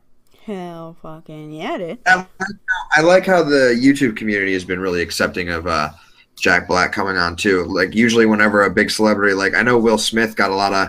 Hell 0.44 0.96
fucking 1.02 1.52
yeah, 1.52 1.76
dude. 1.78 1.98
I 2.06 2.16
like, 2.16 2.26
how, 2.40 2.46
I 2.92 3.00
like 3.02 3.26
how 3.26 3.42
the 3.42 3.78
YouTube 3.80 4.16
community 4.16 4.54
has 4.54 4.64
been 4.64 4.80
really 4.80 5.02
accepting 5.02 5.50
of 5.50 5.66
uh, 5.66 5.90
Jack 6.36 6.66
Black 6.66 6.90
coming 6.92 7.16
on 7.16 7.36
too. 7.36 7.64
Like 7.64 7.94
usually, 7.94 8.26
whenever 8.26 8.64
a 8.64 8.70
big 8.70 8.90
celebrity, 8.90 9.34
like 9.34 9.54
I 9.54 9.62
know 9.62 9.78
Will 9.78 9.98
Smith 9.98 10.36
got 10.36 10.50
a 10.50 10.54
lot 10.54 10.72
of 10.72 10.88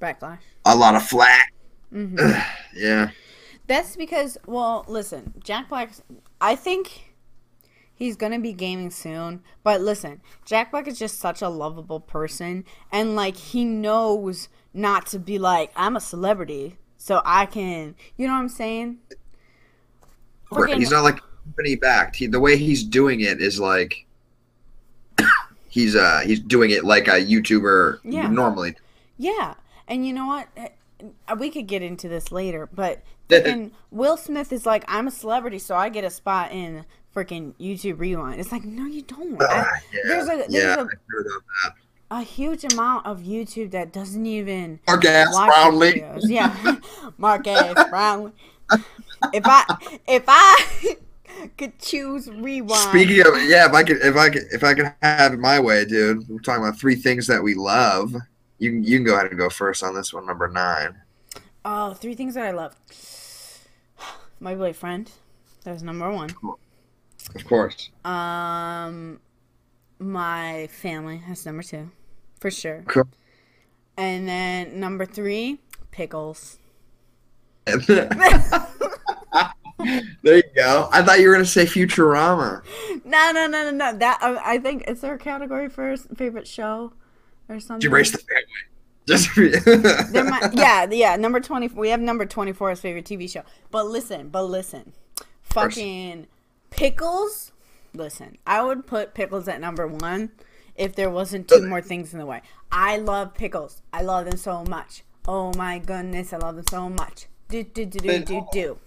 Backlash. 0.00 0.38
a 0.66 0.74
lot 0.76 0.94
of 0.94 1.02
flack. 1.04 1.52
hmm 1.90 2.16
Yeah, 2.74 3.10
That's 3.72 3.96
because, 3.96 4.36
well, 4.44 4.84
listen, 4.86 5.32
Jack 5.42 5.70
Black. 5.70 5.92
I 6.42 6.56
think 6.56 7.14
he's 7.94 8.16
gonna 8.16 8.38
be 8.38 8.52
gaming 8.52 8.90
soon. 8.90 9.42
But 9.62 9.80
listen, 9.80 10.20
Jack 10.44 10.72
Black 10.72 10.86
is 10.86 10.98
just 10.98 11.18
such 11.18 11.40
a 11.40 11.48
lovable 11.48 11.98
person, 11.98 12.66
and 12.92 13.16
like 13.16 13.34
he 13.34 13.64
knows 13.64 14.50
not 14.74 15.06
to 15.06 15.18
be 15.18 15.38
like 15.38 15.72
I'm 15.74 15.96
a 15.96 16.00
celebrity, 16.00 16.76
so 16.98 17.22
I 17.24 17.46
can. 17.46 17.94
You 18.18 18.26
know 18.26 18.34
what 18.34 18.40
I'm 18.40 18.50
saying? 18.50 18.98
Freaking- 20.52 20.76
he's 20.76 20.90
not 20.90 21.02
like 21.02 21.20
company 21.46 21.74
backed. 21.76 22.16
He, 22.16 22.26
the 22.26 22.40
way 22.40 22.58
he's 22.58 22.84
doing 22.84 23.20
it 23.20 23.40
is 23.40 23.58
like 23.58 24.04
he's 25.70 25.96
uh 25.96 26.20
he's 26.26 26.40
doing 26.40 26.72
it 26.72 26.84
like 26.84 27.08
a 27.08 27.12
YouTuber 27.12 28.00
Yeah. 28.04 28.28
normally. 28.28 28.76
Yeah, 29.16 29.54
and 29.88 30.06
you 30.06 30.12
know 30.12 30.26
what? 30.26 30.48
Uh, 30.58 31.36
We 31.36 31.48
could 31.48 31.66
get 31.66 31.80
into 31.82 32.06
this 32.06 32.30
later, 32.30 32.68
but 32.70 33.02
freaking 33.44 33.70
Will 33.90 34.16
Smith 34.16 34.52
is 34.52 34.64
like, 34.66 34.84
I'm 34.88 35.06
a 35.08 35.10
celebrity, 35.10 35.58
so 35.58 35.74
I 35.76 35.88
get 35.88 36.04
a 36.04 36.10
spot 36.10 36.52
in 36.52 36.84
freaking 37.14 37.54
YouTube 37.60 37.98
Rewind. 37.98 38.40
It's 38.40 38.52
like, 38.52 38.64
no, 38.64 38.86
you 38.86 39.02
don't. 39.02 39.40
I- 39.42 39.46
Ah, 39.50 39.80
yeah, 39.92 40.00
there's 40.06 40.24
a- 40.24 40.36
there's 40.36 40.52
yeah, 40.54 40.74
a- 40.76 40.80
I 40.84 40.86
heard 41.08 41.26
of 41.26 41.42
that. 41.64 41.74
a 42.10 42.22
huge 42.22 42.64
amount 42.72 43.06
of 43.06 43.20
YouTube 43.20 43.70
that 43.72 43.92
doesn't 43.92 44.24
even 44.26 44.80
Marques 44.86 45.06
Brownlee. 45.34 45.92
videos. 46.00 46.20
Yeah, 46.24 46.76
Marques 47.18 47.74
Brownlee. 47.90 48.32
If 49.32 49.42
I 49.46 49.64
if 50.08 50.24
I 50.26 50.96
could 51.58 51.78
choose 51.78 52.28
rewind, 52.30 52.80
Speaking 52.90 53.20
of 53.26 53.42
yeah, 53.48 53.66
if 53.66 53.72
I 53.74 53.82
could 53.82 53.98
if 53.98 54.16
I 54.16 54.30
could 54.30 54.42
if 54.50 54.64
I 54.64 54.74
could 54.74 54.92
have 55.02 55.34
it 55.34 55.38
my 55.38 55.60
way, 55.60 55.84
dude. 55.84 56.26
We're 56.28 56.38
talking 56.40 56.64
about 56.64 56.78
three 56.78 56.94
things 56.96 57.26
that 57.26 57.42
we 57.42 57.54
love. 57.54 58.14
You 58.58 58.70
can 58.70 58.84
you 58.84 58.96
can 58.98 59.04
go 59.04 59.14
ahead 59.14 59.26
and 59.26 59.38
go 59.38 59.48
first 59.50 59.82
on 59.82 59.94
this 59.94 60.12
one, 60.14 60.24
number 60.26 60.48
nine. 60.48 60.96
oh, 61.64 61.94
three 61.94 62.14
things 62.14 62.34
that 62.34 62.44
I 62.44 62.50
love. 62.52 62.74
My 64.42 64.56
boyfriend, 64.56 65.12
that 65.62 65.72
was 65.72 65.84
number 65.84 66.10
one. 66.10 66.30
Of 67.36 67.44
course. 67.44 67.90
Um, 68.04 69.20
my 70.00 70.66
family 70.66 71.22
that's 71.28 71.46
number 71.46 71.62
two, 71.62 71.92
for 72.40 72.50
sure. 72.50 72.82
Cool. 72.88 73.08
And 73.96 74.26
then 74.26 74.80
number 74.80 75.06
three, 75.06 75.60
pickles. 75.92 76.58
there 77.66 78.08
you 80.24 80.42
go. 80.56 80.88
I 80.90 81.04
thought 81.04 81.20
you 81.20 81.28
were 81.28 81.34
gonna 81.34 81.44
say 81.44 81.64
Futurama. 81.64 82.62
No, 83.04 83.30
no, 83.30 83.46
no, 83.46 83.70
no, 83.70 83.70
no. 83.70 83.96
That 83.96 84.18
I 84.20 84.54
I 84.54 84.58
think 84.58 84.90
is 84.90 85.02
there 85.02 85.14
a 85.14 85.18
category 85.18 85.68
for 85.68 85.96
favorite 86.16 86.48
show 86.48 86.94
or 87.48 87.60
something? 87.60 87.78
Did 87.78 87.84
you 87.84 87.90
erase 87.90 88.10
the 88.10 88.18
family? 88.18 88.42
Just 89.08 89.34
There 89.34 90.24
might, 90.24 90.54
yeah, 90.54 90.86
yeah. 90.88 91.16
Number 91.16 91.40
twenty. 91.40 91.66
We 91.66 91.88
have 91.88 92.00
number 92.00 92.24
twenty 92.24 92.52
four 92.52 92.70
as 92.70 92.80
favorite 92.80 93.04
TV 93.04 93.28
show. 93.28 93.42
But 93.72 93.86
listen, 93.86 94.28
but 94.28 94.44
listen, 94.44 94.92
fucking 95.42 96.28
pickles. 96.70 97.50
Listen, 97.94 98.38
I 98.46 98.62
would 98.62 98.86
put 98.86 99.12
pickles 99.12 99.48
at 99.48 99.60
number 99.60 99.88
one 99.88 100.30
if 100.76 100.94
there 100.94 101.10
wasn't 101.10 101.48
two 101.48 101.56
uh, 101.56 101.66
more 101.66 101.82
things 101.82 102.12
in 102.12 102.20
the 102.20 102.26
way. 102.26 102.42
I 102.70 102.96
love 102.98 103.34
pickles. 103.34 103.82
I 103.92 104.02
love 104.02 104.26
them 104.26 104.38
so 104.38 104.64
much. 104.68 105.02
Oh 105.26 105.52
my 105.56 105.80
goodness, 105.80 106.32
I 106.32 106.38
love 106.38 106.56
them 106.56 106.64
so 106.70 106.88
much. 106.88 107.26
Do 107.48 107.64
do 107.64 107.84
do 107.84 107.98
do 107.98 108.24
do 108.24 108.46
do. 108.52 108.78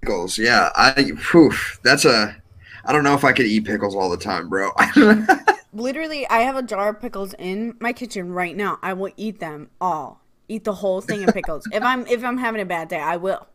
pickles. 0.00 0.38
Yeah, 0.38 0.70
I. 0.76 1.12
Whew, 1.32 1.52
that's 1.82 2.04
a. 2.04 2.36
I 2.84 2.92
don't 2.92 3.02
know 3.02 3.14
if 3.14 3.24
I 3.24 3.32
could 3.32 3.46
eat 3.46 3.64
pickles 3.64 3.96
all 3.96 4.08
the 4.08 4.16
time, 4.16 4.48
bro. 4.48 4.70
Literally, 5.72 6.26
I 6.28 6.40
have 6.40 6.56
a 6.56 6.62
jar 6.62 6.88
of 6.90 7.00
pickles 7.00 7.34
in 7.38 7.76
my 7.80 7.92
kitchen 7.92 8.32
right 8.32 8.56
now. 8.56 8.78
I 8.82 8.94
will 8.94 9.12
eat 9.16 9.38
them 9.40 9.70
all. 9.80 10.22
Eat 10.48 10.64
the 10.64 10.72
whole 10.72 11.00
thing 11.00 11.24
of 11.24 11.34
pickles. 11.34 11.68
if 11.72 11.82
I'm 11.82 12.06
if 12.06 12.24
I'm 12.24 12.38
having 12.38 12.60
a 12.60 12.64
bad 12.64 12.88
day, 12.88 13.00
I 13.00 13.16
will. 13.16 13.46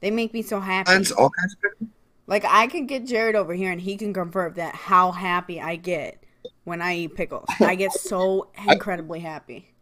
They 0.00 0.10
make 0.10 0.34
me 0.34 0.42
so 0.42 0.60
happy. 0.60 0.92
Kinds- 0.92 1.12
all 1.12 1.30
kinds 1.30 1.54
of 1.54 1.62
pickles. 1.62 1.88
Like 2.26 2.44
I 2.46 2.66
can 2.66 2.86
get 2.86 3.06
Jared 3.06 3.36
over 3.36 3.54
here 3.54 3.70
and 3.70 3.80
he 3.80 3.96
can 3.96 4.12
confirm 4.12 4.54
that 4.54 4.74
how 4.74 5.12
happy 5.12 5.60
I 5.60 5.76
get 5.76 6.22
when 6.64 6.80
I 6.82 6.96
eat 6.96 7.14
pickles. 7.14 7.48
I 7.60 7.74
get 7.74 7.92
so 7.92 8.48
incredibly 8.68 9.20
happy. 9.20 9.74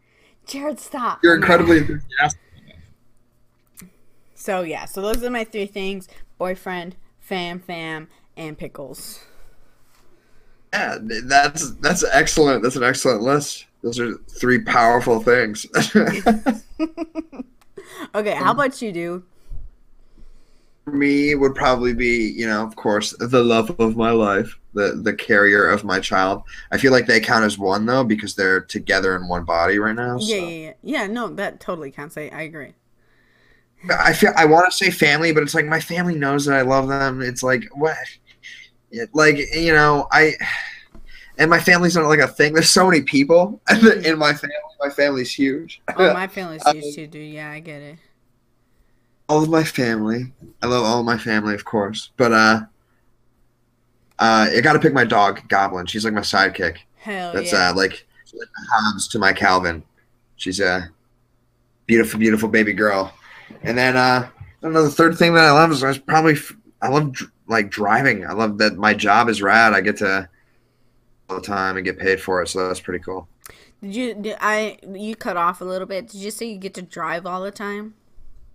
Jared, 0.45 0.79
stop. 0.79 1.19
You're 1.23 1.35
incredibly 1.35 1.77
enthusiastic. 1.79 2.39
So 4.35 4.61
yeah, 4.61 4.85
so 4.85 5.01
those 5.01 5.23
are 5.23 5.29
my 5.29 5.45
three 5.45 5.65
things: 5.65 6.07
boyfriend, 6.37 6.97
fam, 7.19 7.59
fam, 7.59 8.09
and 8.35 8.57
pickles. 8.57 9.23
Yeah, 10.73 10.97
that's 11.25 11.71
that's 11.75 12.03
excellent. 12.11 12.63
That's 12.63 12.75
an 12.75 12.83
excellent 12.83 13.21
list. 13.21 13.67
Those 13.83 13.99
are 13.99 14.15
three 14.39 14.59
powerful 14.59 15.21
things. 15.21 15.65
Okay, 18.15 18.35
how 18.35 18.51
um, 18.51 18.59
about 18.59 18.81
you, 18.81 18.91
dude? 18.91 19.23
For 20.85 20.91
me 20.91 21.33
would 21.35 21.55
probably 21.55 21.93
be, 21.93 22.31
you 22.35 22.45
know, 22.45 22.63
of 22.63 22.75
course, 22.75 23.15
the 23.17 23.43
love 23.43 23.75
of 23.79 23.95
my 23.95 24.11
life, 24.11 24.59
the 24.73 24.99
the 25.01 25.13
carrier 25.13 25.67
of 25.67 25.83
my 25.83 25.99
child. 25.99 26.43
I 26.71 26.77
feel 26.77 26.91
like 26.91 27.07
they 27.07 27.19
count 27.19 27.45
as 27.45 27.57
one 27.57 27.85
though 27.85 28.03
because 28.03 28.35
they're 28.35 28.61
together 28.61 29.15
in 29.15 29.27
one 29.27 29.45
body 29.45 29.79
right 29.79 29.95
now. 29.95 30.17
Yeah, 30.19 30.39
so. 30.39 30.47
yeah, 30.47 30.47
yeah. 30.47 30.73
Yeah, 30.83 31.07
no, 31.07 31.29
that 31.29 31.59
totally 31.59 31.89
counts. 31.89 32.17
I, 32.17 32.29
I 32.33 32.41
agree. 32.41 32.73
I 33.89 34.13
feel 34.13 34.31
I 34.35 34.45
want 34.45 34.71
to 34.71 34.77
say 34.77 34.91
family, 34.91 35.31
but 35.33 35.43
it's 35.43 35.55
like 35.55 35.65
my 35.65 35.79
family 35.79 36.15
knows 36.15 36.45
that 36.45 36.57
I 36.57 36.61
love 36.61 36.87
them. 36.87 37.21
It's 37.21 37.43
like 37.43 37.67
what, 37.73 37.97
like 39.13 39.37
you 39.53 39.73
know, 39.73 40.07
I 40.11 40.33
and 41.37 41.49
my 41.49 41.59
family's 41.59 41.95
not 41.95 42.07
like 42.07 42.19
a 42.19 42.27
thing. 42.27 42.53
There's 42.53 42.69
so 42.69 42.85
many 42.89 43.01
people 43.01 43.61
in 44.03 44.17
my 44.19 44.33
family. 44.33 44.55
My 44.79 44.89
family's 44.89 45.33
huge. 45.33 45.81
Oh, 45.97 46.13
my 46.13 46.27
family's 46.37 46.65
Um, 46.65 46.77
huge 46.77 46.95
too, 46.95 47.07
dude. 47.07 47.33
Yeah, 47.33 47.49
I 47.51 47.59
get 47.59 47.81
it. 47.81 47.97
all 49.29 49.41
of 49.43 49.49
my 49.49 49.63
family. 49.63 50.31
I 50.61 50.67
love 50.67 50.83
all 50.85 50.99
of 50.99 51.05
my 51.05 51.17
family, 51.17 51.53
of 51.55 51.63
course. 51.65 52.11
But 52.17 52.31
uh, 52.33 52.59
uh, 54.19 54.47
I 54.55 54.61
got 54.61 54.73
to 54.73 54.79
pick 54.79 54.93
my 54.93 55.05
dog, 55.05 55.41
Goblin. 55.49 55.85
She's 55.85 56.05
like 56.05 56.13
my 56.13 56.21
sidekick. 56.21 56.77
Hell 56.97 57.33
That's 57.33 57.51
yeah. 57.51 57.69
uh, 57.69 57.75
like 57.75 58.05
like 58.33 58.47
Hobbes 58.71 59.07
to 59.09 59.19
my 59.19 59.31
Calvin. 59.33 59.83
She's 60.37 60.59
a 60.59 60.89
beautiful, 61.85 62.19
beautiful 62.19 62.49
baby 62.49 62.73
girl. 62.73 63.13
And 63.63 63.77
then 63.77 63.95
uh, 63.97 64.27
I 64.29 64.61
don't 64.61 64.73
know. 64.73 64.83
The 64.83 64.89
third 64.91 65.17
thing 65.17 65.33
that 65.35 65.45
I 65.45 65.51
love 65.51 65.71
is 65.71 65.83
I 65.83 65.97
probably 65.99 66.35
I 66.81 66.89
love 66.89 67.13
like 67.47 67.69
driving. 67.69 68.25
I 68.25 68.33
love 68.33 68.57
that 68.59 68.75
my 68.77 68.93
job 68.93 69.29
is 69.29 69.41
rad. 69.41 69.73
I 69.73 69.81
get 69.81 69.97
to 69.97 70.29
all 71.29 71.37
the 71.37 71.41
time 71.41 71.77
and 71.77 71.85
get 71.85 71.99
paid 71.99 72.21
for 72.21 72.41
it, 72.41 72.47
so 72.47 72.67
that's 72.67 72.79
pretty 72.79 73.03
cool. 73.03 73.27
Did 73.81 73.95
you? 73.95 74.13
Did 74.15 74.37
I? 74.39 74.77
You 74.87 75.15
cut 75.15 75.37
off 75.37 75.61
a 75.61 75.65
little 75.65 75.87
bit. 75.87 76.07
Did 76.07 76.21
you 76.21 76.31
say 76.31 76.45
you 76.47 76.57
get 76.57 76.73
to 76.75 76.81
drive 76.81 77.25
all 77.25 77.41
the 77.41 77.51
time? 77.51 77.95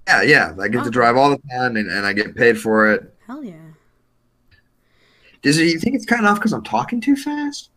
Yeah, 0.06 0.22
yeah. 0.22 0.54
I 0.60 0.68
get 0.68 0.82
Oh. 0.82 0.84
to 0.84 0.90
drive 0.90 1.16
all 1.16 1.30
the 1.30 1.40
time 1.50 1.76
and, 1.76 1.90
and 1.90 2.06
I 2.06 2.12
get 2.14 2.34
paid 2.34 2.58
for 2.58 2.90
it. 2.92 3.14
Hell 3.26 3.44
yeah. 3.44 3.72
Does 5.42 5.58
it, 5.58 5.64
you 5.66 5.78
think 5.78 5.94
it's 5.94 6.06
cutting 6.06 6.26
off 6.26 6.38
because 6.38 6.52
I'm 6.52 6.62
talking 6.64 7.00
too 7.00 7.16
fast? 7.16 7.70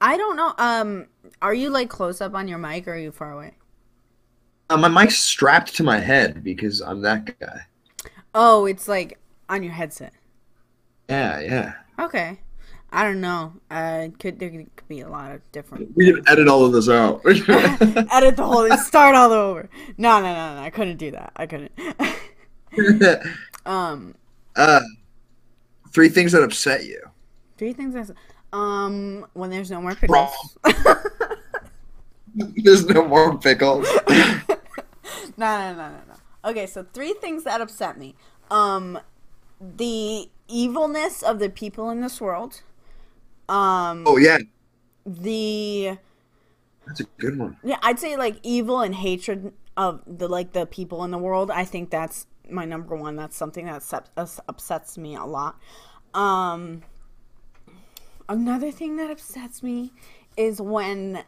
I 0.00 0.16
don't 0.16 0.36
know. 0.36 0.54
Um, 0.58 1.06
are 1.42 1.54
you 1.54 1.70
like 1.70 1.88
close 1.90 2.20
up 2.20 2.34
on 2.34 2.48
your 2.48 2.58
mic 2.58 2.88
or 2.88 2.92
are 2.94 2.98
you 2.98 3.12
far 3.12 3.32
away? 3.32 3.54
Uh, 4.70 4.76
my 4.76 4.88
mic's 4.88 5.18
strapped 5.18 5.74
to 5.76 5.82
my 5.82 5.98
head 5.98 6.42
because 6.44 6.80
I'm 6.80 7.00
that 7.02 7.38
guy. 7.38 7.66
Oh, 8.34 8.66
it's 8.66 8.88
like 8.88 9.18
on 9.48 9.62
your 9.62 9.72
headset. 9.72 10.12
Yeah, 11.08 11.40
yeah. 11.40 11.72
Okay. 11.98 12.38
I 12.90 13.04
don't 13.04 13.20
know. 13.20 13.52
Uh, 13.70 14.08
could 14.18 14.38
there 14.38 14.48
could 14.50 14.88
be 14.88 15.00
a 15.00 15.08
lot 15.08 15.32
of 15.32 15.52
different. 15.52 15.94
We 15.94 16.10
can 16.12 16.22
edit 16.26 16.48
all 16.48 16.64
of 16.64 16.72
this 16.72 16.88
out. 16.88 17.20
Edit 17.26 18.36
the 18.36 18.44
whole 18.46 18.66
thing. 18.66 18.78
Start 18.78 19.14
all 19.14 19.30
over. 19.32 19.68
No, 19.98 20.20
no, 20.20 20.32
no, 20.32 20.54
no. 20.54 20.62
I 20.62 20.70
couldn't 20.70 20.96
do 20.96 21.10
that. 21.10 21.32
I 21.36 21.46
couldn't. 21.46 21.72
um, 23.66 24.14
uh, 24.56 24.80
three 25.92 26.08
things 26.08 26.32
that 26.32 26.42
upset 26.42 26.84
you. 26.86 27.02
three 27.58 27.74
things. 27.74 27.94
S- 27.94 28.10
um, 28.54 29.26
when 29.34 29.50
there's 29.50 29.70
no 29.70 29.82
more 29.82 29.94
pickles. 29.94 30.56
There's 32.34 32.86
no 32.86 33.04
more 33.06 33.36
pickles. 33.36 33.86
no, 34.08 34.14
no, 35.36 35.74
no, 35.74 35.74
no, 35.74 35.90
no. 36.08 36.50
Okay, 36.50 36.66
so 36.66 36.86
three 36.92 37.12
things 37.14 37.42
that 37.44 37.60
upset 37.60 37.98
me. 37.98 38.14
Um, 38.50 38.98
the 39.60 40.28
evilness 40.48 41.22
of 41.22 41.38
the 41.38 41.50
people 41.50 41.90
in 41.90 42.00
this 42.00 42.20
world. 42.20 42.62
Um, 43.48 44.04
oh 44.06 44.16
yeah, 44.16 44.38
the 45.06 45.98
that's 46.86 47.00
a 47.00 47.04
good 47.18 47.38
one. 47.38 47.56
yeah, 47.62 47.78
I'd 47.82 47.98
say 47.98 48.16
like 48.16 48.38
evil 48.42 48.80
and 48.80 48.94
hatred 48.94 49.52
of 49.76 50.02
the 50.06 50.28
like 50.28 50.52
the 50.52 50.66
people 50.66 51.04
in 51.04 51.10
the 51.10 51.18
world. 51.18 51.50
I 51.50 51.64
think 51.64 51.90
that's 51.90 52.26
my 52.50 52.64
number 52.64 52.96
one. 52.96 53.16
That's 53.16 53.36
something 53.36 53.66
that 53.66 53.82
upsets 54.48 54.98
me 54.98 55.14
a 55.14 55.24
lot. 55.24 55.58
Um, 56.14 56.82
another 58.28 58.70
thing 58.70 58.96
that 58.96 59.10
upsets 59.10 59.62
me 59.62 59.92
is 60.36 60.60
when 60.60 61.24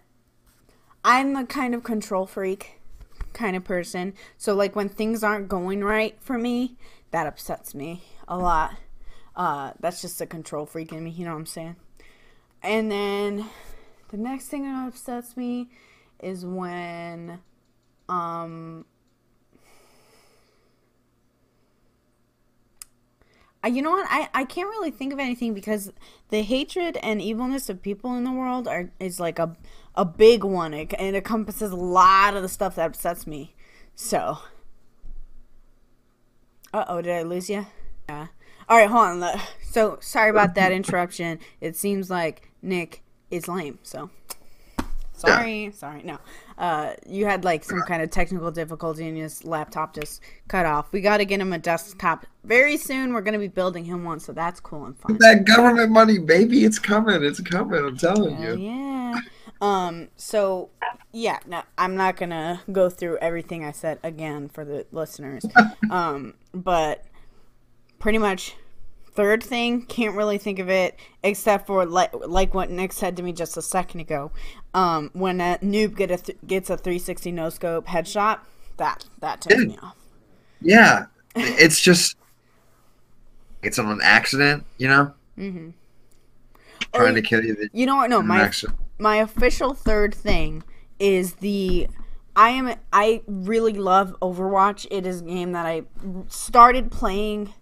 I'm 1.04 1.34
the 1.34 1.44
kind 1.44 1.74
of 1.74 1.82
control 1.82 2.26
freak 2.26 2.80
kind 3.32 3.56
of 3.56 3.64
person. 3.64 4.14
So 4.36 4.54
like 4.54 4.74
when 4.74 4.88
things 4.88 5.22
aren't 5.22 5.48
going 5.48 5.84
right 5.84 6.16
for 6.20 6.38
me, 6.38 6.76
that 7.10 7.26
upsets 7.26 7.74
me 7.74 8.02
a 8.30 8.38
lot. 8.38 8.76
Uh, 9.36 9.72
that's 9.80 10.00
just 10.00 10.20
a 10.20 10.26
control 10.26 10.64
freak 10.64 10.92
in 10.92 11.04
me. 11.04 11.10
You 11.10 11.24
know 11.26 11.32
what 11.32 11.38
I'm 11.38 11.46
saying? 11.46 11.76
And 12.62 12.90
then 12.90 13.46
the 14.10 14.16
next 14.16 14.46
thing 14.46 14.62
that 14.62 14.88
upsets 14.88 15.36
me 15.36 15.70
is 16.20 16.46
when 16.46 17.40
um 18.08 18.84
I, 23.62 23.68
you 23.68 23.82
know 23.82 23.90
what 23.90 24.06
I, 24.08 24.28
I 24.32 24.44
can't 24.44 24.68
really 24.68 24.90
think 24.90 25.12
of 25.12 25.18
anything 25.18 25.52
because 25.52 25.92
the 26.30 26.42
hatred 26.42 26.98
and 27.02 27.20
evilness 27.20 27.68
of 27.68 27.82
people 27.82 28.14
in 28.14 28.24
the 28.24 28.32
world 28.32 28.66
are 28.66 28.90
is 28.98 29.20
like 29.20 29.38
a 29.38 29.56
a 29.94 30.04
big 30.04 30.44
one 30.44 30.72
it, 30.72 30.92
it 30.94 31.14
encompasses 31.14 31.70
a 31.70 31.76
lot 31.76 32.34
of 32.34 32.42
the 32.42 32.48
stuff 32.48 32.76
that 32.76 32.86
upsets 32.86 33.26
me 33.26 33.54
so 33.94 34.38
uh-oh 36.72 37.02
did 37.02 37.12
i 37.12 37.22
lose 37.22 37.50
you 37.50 37.66
yeah 38.11 38.27
all 38.68 38.77
right 38.79 38.90
hold 38.90 39.23
on 39.23 39.40
so 39.62 39.99
sorry 40.01 40.31
about 40.31 40.55
that 40.55 40.73
interruption 40.73 41.38
it 41.61 41.77
seems 41.77 42.11
like 42.11 42.51
nick 42.62 43.03
is 43.31 43.46
lame 43.46 43.79
so 43.83 44.11
sorry 45.12 45.70
sorry 45.73 46.03
no 46.03 46.18
uh 46.59 46.92
you 47.07 47.27
had 47.27 47.44
like 47.44 47.62
some 47.62 47.83
kind 47.83 48.03
of 48.03 48.11
technical 48.11 48.51
difficulty 48.51 49.07
and 49.07 49.16
his 49.16 49.44
laptop 49.44 49.94
just 49.94 50.20
cut 50.49 50.66
off 50.66 50.90
we 50.92 51.01
got 51.01 51.18
to 51.18 51.25
get 51.25 51.40
him 51.40 51.53
a 51.53 51.59
desktop 51.59 52.27
very 52.44 52.77
soon 52.77 53.12
we're 53.12 53.20
going 53.20 53.35
to 53.35 53.38
be 53.38 53.49
building 53.49 53.85
him 53.85 54.03
one 54.03 54.18
so 54.18 54.33
that's 54.33 54.61
cool 54.61 54.87
and 54.87 54.99
fun 54.99 55.16
That 55.20 55.44
government 55.44 55.92
money, 55.92 56.18
baby, 56.18 56.64
it's 56.64 56.79
coming. 56.79 57.23
It's 57.23 57.40
coming. 57.40 57.85
I'm 57.85 57.96
telling 57.99 58.35
Hell 58.37 58.59
you. 58.59 58.66
yeah. 58.66 59.20
Um. 59.61 60.09
So, 60.16 60.70
yeah. 61.12 61.38
No, 61.46 61.62
I'm 61.77 61.94
not 61.96 62.16
gonna 62.16 62.62
go 62.73 62.88
through 62.88 63.18
everything 63.18 63.62
I 63.62 63.73
said 63.73 63.99
again 64.03 64.49
for 64.49 64.64
the 64.64 64.87
listeners. 64.90 65.44
um. 65.90 66.33
But 66.55 67.05
pretty 68.00 68.18
much, 68.18 68.56
third 69.12 69.42
thing 69.42 69.82
can't 69.86 70.16
really 70.16 70.38
think 70.38 70.58
of 70.58 70.68
it 70.68 70.98
except 71.22 71.66
for 71.68 71.84
like 71.86 72.10
like 72.26 72.54
what 72.54 72.70
Nick 72.70 72.92
said 72.92 73.16
to 73.18 73.22
me 73.22 73.32
just 73.32 73.56
a 73.56 73.62
second 73.62 74.00
ago. 74.00 74.32
Um. 74.74 75.10
When 75.12 75.40
a 75.40 75.58
noob 75.62 75.96
get 75.96 76.10
a 76.10 76.16
th- 76.16 76.38
gets 76.46 76.68
a 76.70 76.76
360 76.76 77.30
no 77.32 77.48
scope 77.50 77.86
headshot, 77.86 78.40
that 78.78 79.04
that 79.20 79.40
ticks 79.42 79.64
me 79.64 79.78
off. 79.82 79.96
Yeah, 80.60 81.06
it's 81.36 81.80
just 81.80 82.16
it's 83.62 83.78
on 83.78 83.86
an 83.90 84.00
accident, 84.02 84.64
you 84.78 84.88
know, 84.88 85.12
Mm-hmm. 85.38 85.70
trying 86.94 87.14
to 87.14 87.22
kill 87.22 87.44
you. 87.44 87.68
You 87.72 87.86
know 87.86 87.96
what? 87.96 88.10
No, 88.10 88.22
my 88.22 88.40
accident. 88.42 88.78
my 88.98 89.16
official 89.16 89.74
third 89.74 90.14
thing 90.14 90.62
is 90.98 91.34
the 91.36 91.88
I 92.36 92.50
am 92.50 92.74
I 92.92 93.22
really 93.26 93.72
love 93.74 94.14
Overwatch. 94.22 94.86
It 94.90 95.04
is 95.06 95.20
a 95.20 95.24
game 95.24 95.52
that 95.52 95.66
I 95.66 95.82
started 96.28 96.90
playing 96.90 97.52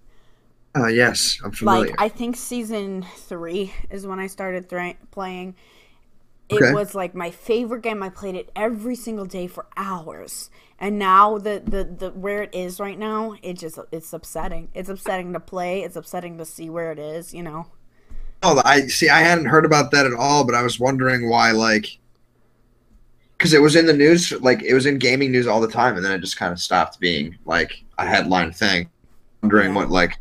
Oh 0.79 0.87
yes, 0.89 1.39
I'm 1.45 1.53
familiar. 1.53 1.91
like 1.91 1.95
I 1.99 2.09
think 2.09 2.37
season 2.37 3.05
3 3.17 3.73
is 3.91 4.07
when 4.07 4.21
I 4.21 4.27
started 4.27 4.69
playing. 5.11 5.55
It 6.49 6.65
Okay. 6.65 6.73
was 6.73 6.95
like 6.95 7.15
my 7.15 7.31
favorite 7.31 7.83
game. 7.83 8.03
I 8.03 8.11
played 8.11 8.35
it 8.37 8.51
every 8.57 8.97
single 8.97 9.27
day 9.27 9.47
for 9.49 9.67
hours. 9.77 10.51
And 10.81 10.99
now 10.99 11.39
the, 11.39 11.63
the 11.67 11.85
the 11.85 12.11
where 12.13 12.43
it 12.45 12.55
is 12.55 12.81
right 12.81 12.99
now, 12.99 13.35
it 13.43 13.55
just 13.55 13.79
it's 13.93 14.13
upsetting. 14.13 14.71
It's 14.75 14.89
upsetting 14.91 15.33
to 15.35 15.41
play. 15.41 15.83
It's 15.83 15.97
upsetting 15.97 16.39
to 16.39 16.47
see 16.47 16.71
where 16.71 16.93
it 16.93 16.99
is, 16.99 17.35
you 17.35 17.43
know. 17.43 17.69
Oh, 18.43 18.61
I 18.65 18.87
see. 18.87 19.09
I 19.09 19.21
hadn't 19.21 19.47
heard 19.47 19.65
about 19.65 19.91
that 19.93 20.07
at 20.07 20.13
all, 20.15 20.45
but 20.45 20.55
I 20.55 20.63
was 20.63 20.79
wondering 20.79 21.29
why, 21.29 21.51
like, 21.53 21.99
because 23.37 23.53
it 23.53 23.63
was 23.63 23.77
in 23.77 23.87
the 23.87 23.93
news, 23.93 24.33
like 24.41 24.63
it 24.63 24.75
was 24.75 24.87
in 24.87 24.99
gaming 24.99 25.31
news 25.33 25.47
all 25.47 25.61
the 25.61 25.69
time, 25.71 25.97
and 25.97 26.05
then 26.05 26.13
it 26.13 26.21
just 26.21 26.37
kind 26.37 26.53
of 26.53 26.61
stopped 26.61 26.99
being 27.01 27.37
like 27.45 27.73
a 27.99 28.07
headline 28.07 28.53
thing. 28.53 28.91
Wondering 29.43 29.75
Yeah. 29.75 29.75
what 29.75 29.91
like 29.91 30.19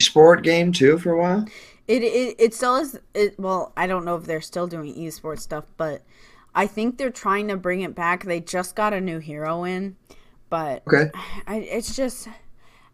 sport 0.00 0.42
game 0.42 0.72
too 0.72 0.98
for 0.98 1.12
a 1.12 1.18
while. 1.18 1.46
It 1.86 2.02
it, 2.02 2.36
it 2.38 2.54
still 2.54 2.76
is. 2.76 2.98
It, 3.14 3.38
well, 3.38 3.72
I 3.76 3.86
don't 3.86 4.04
know 4.04 4.16
if 4.16 4.24
they're 4.24 4.40
still 4.40 4.66
doing 4.66 4.94
esports 4.94 5.40
stuff, 5.40 5.64
but 5.76 6.02
I 6.54 6.66
think 6.66 6.98
they're 6.98 7.10
trying 7.10 7.48
to 7.48 7.56
bring 7.56 7.80
it 7.82 7.94
back. 7.94 8.24
They 8.24 8.40
just 8.40 8.74
got 8.76 8.92
a 8.92 9.00
new 9.00 9.18
hero 9.18 9.64
in, 9.64 9.96
but 10.50 10.84
Okay. 10.86 11.10
I, 11.46 11.56
it's 11.58 11.96
just 11.96 12.28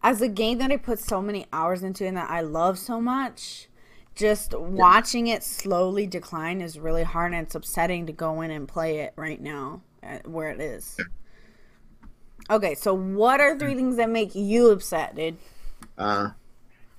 as 0.03 0.21
a 0.21 0.29
game 0.29 0.59
that 0.59 0.71
I 0.71 0.77
put 0.77 0.99
so 0.99 1.21
many 1.23 1.47
hours 1.53 1.83
into 1.83 2.07
and 2.07 2.17
that 2.17 2.31
I 2.31 2.40
love 2.40 2.79
so 2.79 3.01
much. 3.01 3.69
Just 4.14 4.55
watching 4.57 5.27
it 5.27 5.43
slowly 5.43 6.07
decline 6.07 6.61
is 6.61 6.79
really 6.79 7.03
hard, 7.03 7.33
and 7.33 7.43
it's 7.47 7.55
upsetting 7.57 8.07
to 8.07 8.12
go 8.12 8.43
in 8.43 8.53
and 8.53 8.69
play 8.69 9.01
it 9.01 9.12
right 9.17 9.40
now 9.40 9.83
where 10.25 10.51
it 10.51 10.61
is. 10.61 11.03
Okay, 12.51 12.75
so 12.75 12.95
what 12.95 13.40
are 13.40 13.59
three 13.59 13.75
things 13.75 13.97
that 13.97 14.11
make 14.11 14.35
you 14.35 14.71
upset, 14.71 15.17
dude? 15.17 15.38
Uh, 15.99 16.31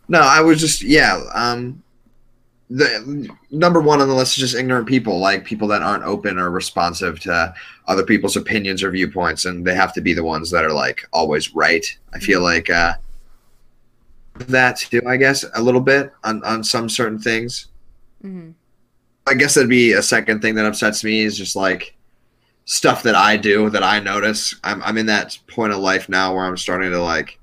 no, 0.07 0.19
I 0.19 0.41
was 0.41 0.59
just 0.59 0.81
yeah. 0.81 1.21
Um, 1.33 1.81
the 2.69 3.29
number 3.51 3.79
one 3.79 4.01
on 4.01 4.07
the 4.07 4.15
list 4.15 4.37
is 4.37 4.41
just 4.41 4.55
ignorant 4.55 4.87
people, 4.87 5.19
like 5.19 5.45
people 5.45 5.67
that 5.67 5.83
aren't 5.83 6.03
open 6.03 6.39
or 6.39 6.49
responsive 6.49 7.19
to 7.21 7.53
other 7.87 8.03
people's 8.03 8.35
opinions 8.35 8.83
or 8.83 8.89
viewpoints, 8.91 9.45
and 9.45 9.65
they 9.65 9.75
have 9.75 9.93
to 9.93 10.01
be 10.01 10.13
the 10.13 10.23
ones 10.23 10.49
that 10.51 10.65
are 10.65 10.73
like 10.73 11.07
always 11.13 11.53
right. 11.53 11.85
I 12.13 12.19
feel 12.19 12.41
like 12.41 12.69
uh, 12.69 12.95
that 14.35 14.77
too. 14.77 15.01
I 15.07 15.17
guess 15.17 15.45
a 15.53 15.61
little 15.61 15.81
bit 15.81 16.11
on 16.23 16.43
on 16.43 16.63
some 16.63 16.89
certain 16.89 17.19
things. 17.19 17.67
hmm 18.21 18.51
I 19.27 19.33
guess 19.33 19.55
that'd 19.55 19.69
be 19.69 19.93
a 19.93 20.03
second 20.03 20.41
thing 20.41 20.53
that 20.53 20.67
upsets 20.67 21.03
me 21.03 21.21
is 21.21 21.35
just 21.35 21.55
like 21.55 21.95
stuff 22.65 23.01
that 23.03 23.15
I 23.15 23.37
do 23.37 23.69
that 23.71 23.83
I 23.83 23.99
notice. 23.99 24.53
I'm 24.63 24.83
I'm 24.83 24.97
in 24.97 25.07
that 25.07 25.37
point 25.47 25.73
of 25.73 25.79
life 25.79 26.09
now 26.09 26.33
where 26.33 26.45
I'm 26.45 26.57
starting 26.57 26.91
to 26.91 27.01
like 27.01 27.39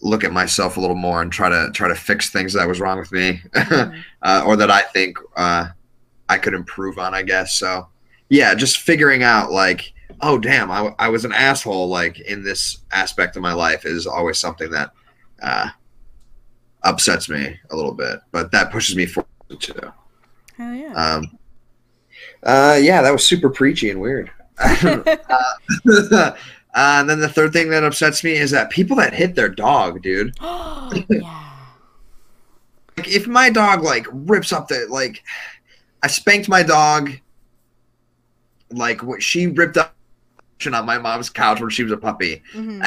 look 0.00 0.24
at 0.24 0.32
myself 0.32 0.76
a 0.76 0.80
little 0.80 0.96
more 0.96 1.22
and 1.22 1.32
try 1.32 1.48
to 1.48 1.70
try 1.72 1.88
to 1.88 1.94
fix 1.94 2.30
things 2.30 2.52
that 2.52 2.68
was 2.68 2.80
wrong 2.80 2.98
with 2.98 3.12
me 3.12 3.40
uh, 3.54 4.44
or 4.46 4.56
that 4.56 4.70
I 4.70 4.82
think 4.82 5.18
uh, 5.36 5.68
I 6.28 6.38
could 6.38 6.54
improve 6.54 6.98
on. 6.98 7.14
I 7.14 7.22
guess 7.22 7.54
so. 7.54 7.88
Yeah, 8.28 8.54
just 8.54 8.78
figuring 8.78 9.22
out 9.22 9.50
like, 9.50 9.92
oh 10.20 10.38
damn, 10.38 10.70
I, 10.70 10.94
I 10.98 11.08
was 11.08 11.24
an 11.24 11.32
asshole 11.32 11.88
like 11.88 12.20
in 12.20 12.44
this 12.44 12.78
aspect 12.92 13.36
of 13.36 13.42
my 13.42 13.52
life 13.52 13.84
is 13.86 14.06
always 14.06 14.38
something 14.38 14.70
that 14.70 14.92
uh, 15.42 15.68
upsets 16.82 17.28
me 17.28 17.58
a 17.70 17.76
little 17.76 17.94
bit, 17.94 18.20
but 18.32 18.52
that 18.52 18.70
pushes 18.70 18.96
me 18.96 19.06
forward 19.06 19.26
too. 19.58 19.74
Hell 20.56 20.74
yeah. 20.74 20.92
Um, 20.92 21.38
uh, 22.42 22.78
yeah, 22.80 23.02
that 23.02 23.10
was 23.10 23.26
super 23.26 23.50
preachy 23.50 23.90
and 23.90 24.00
weird. 24.00 24.30
uh, 24.60 26.36
Uh, 26.78 27.00
and 27.00 27.10
then 27.10 27.18
the 27.18 27.28
third 27.28 27.52
thing 27.52 27.68
that 27.70 27.82
upsets 27.82 28.22
me 28.22 28.34
is 28.34 28.52
that 28.52 28.70
people 28.70 28.94
that 28.94 29.12
hit 29.12 29.34
their 29.34 29.48
dog, 29.48 30.00
dude. 30.00 30.32
yeah. 30.40 31.50
Like 32.96 33.08
if 33.08 33.26
my 33.26 33.50
dog 33.50 33.82
like 33.82 34.06
rips 34.12 34.52
up 34.52 34.68
the 34.68 34.86
like, 34.88 35.24
I 36.04 36.06
spanked 36.06 36.48
my 36.48 36.62
dog. 36.62 37.10
Like 38.70 39.02
what 39.02 39.20
she 39.20 39.48
ripped 39.48 39.76
up 39.76 39.92
on 40.72 40.86
my 40.86 40.98
mom's 40.98 41.30
couch 41.30 41.60
when 41.60 41.70
she 41.70 41.82
was 41.82 41.90
a 41.90 41.96
puppy. 41.96 42.42
Mhm. 42.54 42.80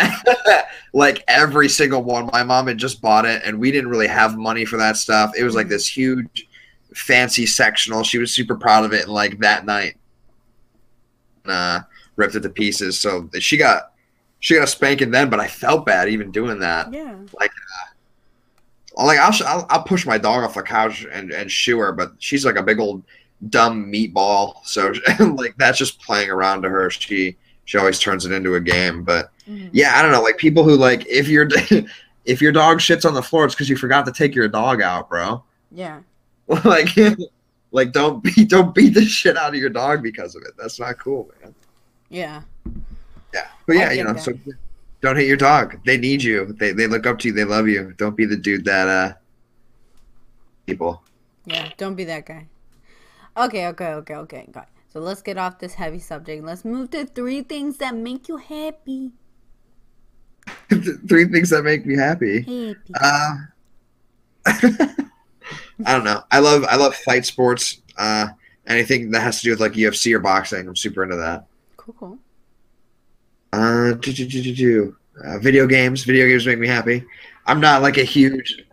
like 0.93 1.21
every 1.27 1.67
single 1.67 2.01
one. 2.01 2.29
My 2.31 2.43
mom 2.43 2.67
had 2.67 2.77
just 2.77 3.01
bought 3.01 3.25
it, 3.25 3.41
and 3.43 3.59
we 3.59 3.71
didn't 3.71 3.89
really 3.89 4.07
have 4.07 4.37
money 4.37 4.63
for 4.63 4.77
that 4.77 4.95
stuff. 4.95 5.31
It 5.37 5.43
was 5.43 5.53
like 5.55 5.67
Mhm. 5.67 5.71
this 5.71 5.97
huge, 5.97 6.47
fancy 6.93 7.45
sectional. 7.45 8.03
She 8.03 8.19
was 8.19 8.31
super 8.33 8.55
proud 8.55 8.85
of 8.85 8.93
it, 8.93 9.03
and 9.03 9.11
like 9.11 9.39
that 9.39 9.65
night, 9.65 9.97
uh, 11.45 11.81
ripped 12.15 12.35
it 12.35 12.41
to 12.41 12.49
pieces. 12.49 12.99
So 12.99 13.29
she 13.39 13.57
got 13.57 13.93
she 14.39 14.55
got 14.55 14.63
a 14.63 14.67
spanking 14.67 15.11
then, 15.11 15.29
but 15.29 15.39
I 15.39 15.47
felt 15.47 15.85
bad 15.85 16.09
even 16.09 16.31
doing 16.31 16.59
that. 16.59 16.91
Yeah. 16.93 17.15
Like 18.97 19.19
I'll, 19.19 19.33
I'll 19.47 19.65
I'll 19.69 19.83
push 19.83 20.05
my 20.05 20.17
dog 20.17 20.43
off 20.43 20.55
the 20.55 20.63
couch 20.63 21.05
and 21.11 21.31
and 21.31 21.49
shoo 21.51 21.79
her, 21.79 21.91
but 21.91 22.13
she's 22.19 22.45
like 22.45 22.57
a 22.57 22.63
big 22.63 22.79
old 22.79 23.03
dumb 23.49 23.91
meatball. 23.91 24.55
So 24.63 24.93
like 25.35 25.55
that's 25.57 25.77
just 25.77 26.01
playing 26.01 26.29
around 26.29 26.61
to 26.63 26.69
her. 26.69 26.89
She 26.89 27.37
she 27.65 27.77
always 27.77 27.99
turns 27.99 28.25
it 28.25 28.31
into 28.31 28.55
a 28.55 28.61
game, 28.61 29.03
but 29.03 29.31
Mhm. 29.49 29.69
yeah, 29.73 29.93
I 29.95 30.01
don't 30.01 30.11
know. 30.11 30.21
Like 30.21 30.37
people 30.37 30.63
who 30.63 30.75
like 30.75 31.05
if 31.07 31.27
your 31.27 31.47
if 32.25 32.41
your 32.41 32.51
dog 32.51 32.79
shits 32.79 33.05
on 33.05 33.13
the 33.13 33.23
floor, 33.23 33.45
it's 33.45 33.55
because 33.55 33.69
you 33.69 33.77
forgot 33.77 34.05
to 34.05 34.11
take 34.11 34.35
your 34.35 34.47
dog 34.47 34.81
out, 34.81 35.09
bro. 35.09 35.43
Yeah. 35.71 36.01
like 36.65 36.89
like 37.71 37.93
don't 37.93 38.21
beat 38.21 38.49
don't 38.49 38.75
beat 38.75 38.93
the 38.93 39.05
shit 39.05 39.37
out 39.37 39.53
of 39.53 39.59
your 39.59 39.69
dog 39.69 40.03
because 40.03 40.35
of 40.35 40.41
it. 40.43 40.51
That's 40.57 40.79
not 40.79 40.99
cool, 40.99 41.31
man. 41.41 41.55
Yeah. 42.11 42.41
Yeah, 43.33 43.47
but 43.65 43.77
yeah, 43.77 43.91
you 43.93 44.03
know, 44.03 44.13
that. 44.13 44.21
so 44.21 44.33
don't 44.99 45.15
hit 45.15 45.27
your 45.27 45.37
dog. 45.37 45.79
They 45.85 45.97
need 45.97 46.21
you. 46.21 46.53
They 46.59 46.73
they 46.73 46.85
look 46.85 47.07
up 47.07 47.19
to 47.19 47.29
you. 47.29 47.33
They 47.33 47.45
love 47.45 47.67
you. 47.67 47.93
Don't 47.97 48.15
be 48.15 48.25
the 48.25 48.35
dude 48.35 48.65
that 48.65 48.87
uh 48.87 49.13
people. 50.67 51.01
Yeah. 51.45 51.69
Don't 51.77 51.95
be 51.95 52.03
that 52.03 52.25
guy. 52.25 52.47
Okay, 53.37 53.67
okay, 53.67 53.93
okay, 53.93 54.15
okay. 54.15 54.47
Got 54.51 54.63
it. 54.63 54.69
So 54.91 54.99
let's 54.99 55.21
get 55.21 55.37
off 55.37 55.57
this 55.57 55.73
heavy 55.73 55.99
subject. 55.99 56.43
Let's 56.43 56.65
move 56.65 56.91
to 56.91 57.05
three 57.05 57.43
things 57.43 57.77
that 57.77 57.95
make 57.95 58.27
you 58.27 58.35
happy. 58.37 59.11
Three 61.07 61.25
things 61.25 61.51
that 61.51 61.63
make 61.63 61.85
me 61.85 61.95
happy. 61.95 62.41
Happy. 62.41 62.75
Uh, 62.99 63.35
I 65.85 65.93
don't 65.93 66.03
know. 66.03 66.23
I 66.31 66.39
love 66.39 66.65
I 66.65 66.75
love 66.75 66.95
fight 66.95 67.25
sports. 67.25 67.81
Uh, 67.97 68.27
anything 68.67 69.11
that 69.11 69.21
has 69.21 69.37
to 69.37 69.43
do 69.43 69.49
with 69.51 69.61
like 69.61 69.73
UFC 69.73 70.13
or 70.13 70.19
boxing. 70.19 70.67
I'm 70.67 70.75
super 70.75 71.03
into 71.03 71.15
that. 71.17 71.45
Cool, 71.97 72.09
cool. 72.09 72.19
Uh, 73.53 73.93
do, 73.93 74.13
do, 74.13 74.25
do, 74.25 74.41
do, 74.43 74.55
do. 74.55 74.95
Uh, 75.23 75.39
video 75.39 75.67
games. 75.67 76.03
Video 76.03 76.27
games 76.27 76.45
make 76.45 76.59
me 76.59 76.67
happy. 76.67 77.03
I'm 77.45 77.59
not 77.59 77.81
like 77.81 77.97
a 77.97 78.03
huge 78.03 78.63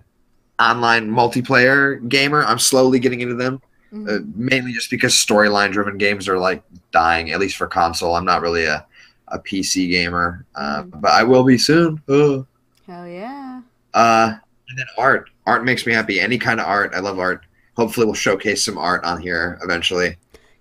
online 0.60 1.08
multiplayer 1.10 2.06
gamer. 2.08 2.44
I'm 2.44 2.58
slowly 2.58 2.98
getting 2.98 3.20
into 3.20 3.34
them, 3.34 3.60
Mhm. 3.92 4.08
uh, 4.08 4.24
mainly 4.34 4.72
just 4.72 4.90
because 4.90 5.14
storyline 5.14 5.72
driven 5.72 5.98
games 5.98 6.28
are 6.28 6.38
like 6.38 6.62
dying, 6.92 7.30
at 7.32 7.40
least 7.40 7.56
for 7.56 7.66
console. 7.66 8.14
I'm 8.14 8.24
not 8.24 8.40
really 8.42 8.64
a, 8.64 8.84
a 9.28 9.38
PC 9.38 9.88
gamer, 9.90 10.44
uh, 10.54 10.82
Mhm. 10.82 11.00
but 11.00 11.12
I 11.12 11.22
will 11.24 11.44
be 11.44 11.58
soon. 11.58 12.00
Uh, 12.08 12.42
Hell 12.86 13.06
yeah. 13.08 13.60
uh, 13.94 14.34
and 14.68 14.78
then 14.78 14.86
art. 14.96 15.30
Art 15.46 15.64
makes 15.64 15.86
me 15.86 15.92
happy. 15.92 16.20
Any 16.20 16.38
kind 16.38 16.60
of 16.60 16.66
art. 16.66 16.92
I 16.94 17.00
love 17.00 17.18
art. 17.18 17.44
Hopefully, 17.76 18.06
we'll 18.06 18.14
showcase 18.14 18.64
some 18.64 18.76
art 18.78 19.02
on 19.04 19.20
here 19.20 19.58
eventually. 19.62 20.16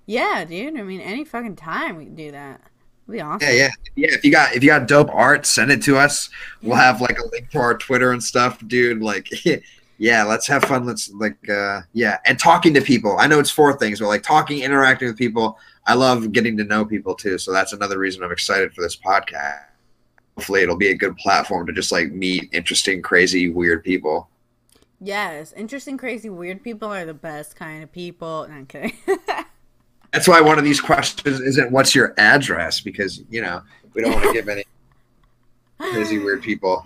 Yeah, 0.08 0.46
dude. 0.46 0.80
I 0.80 0.84
mean, 0.84 1.02
any 1.02 1.26
fucking 1.26 1.58
time 1.58 1.98
we 1.98 2.06
can 2.06 2.16
do 2.16 2.32
that. 2.32 2.62
It'd 3.08 3.12
be 3.12 3.22
awesome. 3.22 3.48
Yeah, 3.48 3.54
yeah, 3.54 3.70
yeah. 3.96 4.08
If 4.12 4.24
you 4.24 4.32
got 4.32 4.56
if 4.56 4.64
you 4.64 4.70
got 4.70 4.88
dope 4.88 5.14
art, 5.14 5.46
send 5.46 5.70
it 5.70 5.84
to 5.84 5.98
us. 5.98 6.30
We'll 6.64 6.78
have 6.78 7.02
like 7.02 7.20
a 7.20 7.28
link 7.32 7.52
to 7.52 7.60
our 7.60 7.78
Twitter 7.78 8.14
and 8.14 8.24
stuff, 8.24 8.66
dude. 8.68 9.02
Like, 9.02 9.30
yeah, 9.98 10.24
let's 10.24 10.48
have 10.48 10.64
fun. 10.64 10.86
Let's 10.86 11.12
like, 11.12 11.38
uh, 11.50 11.82
yeah, 11.94 12.20
and 12.26 12.40
talking 12.40 12.74
to 12.74 12.82
people. 12.82 13.18
I 13.20 13.28
know 13.28 13.40
it's 13.40 13.52
four 13.52 13.78
things, 13.78 14.00
but 14.00 14.08
like 14.08 14.24
talking, 14.24 14.64
interacting 14.64 15.10
with 15.10 15.18
people. 15.18 15.60
I 15.86 15.94
love 15.94 16.32
getting 16.32 16.58
to 16.58 16.64
know 16.64 16.86
people 16.86 17.14
too. 17.14 17.38
So 17.38 17.52
that's 17.52 17.74
another 17.74 18.00
reason 18.00 18.24
I'm 18.24 18.32
excited 18.32 18.74
for 18.74 18.82
this 18.82 18.96
podcast. 18.96 19.64
Hopefully, 20.36 20.62
it'll 20.62 20.78
be 20.78 20.90
a 20.90 20.98
good 20.98 21.18
platform 21.18 21.68
to 21.68 21.74
just 21.74 21.92
like 21.92 22.12
meet 22.12 22.50
interesting, 22.54 23.02
crazy, 23.02 23.50
weird 23.50 23.84
people. 23.84 24.30
Yes, 25.02 25.52
interesting, 25.54 25.98
crazy, 25.98 26.30
weird 26.30 26.64
people 26.64 26.94
are 26.94 27.06
the 27.06 27.14
best 27.14 27.58
kind 27.58 27.84
of 27.84 27.92
people. 27.92 28.48
No, 28.48 28.56
I'm 28.56 28.66
kidding. 28.66 28.94
That's 30.18 30.28
why 30.28 30.42
one 30.42 30.58
of 30.58 30.64
these 30.64 30.82
questions 30.82 31.40
isn't 31.40 31.72
"What's 31.72 31.94
your 31.94 32.16
address?" 32.18 32.82
because 32.82 33.24
you 33.30 33.40
know 33.40 33.62
we 33.94 34.02
don't 34.02 34.14
want 34.14 34.24
to 34.24 34.34
give 34.34 34.50
any 34.50 34.64
crazy, 35.78 36.18
weird 36.18 36.42
people. 36.42 36.84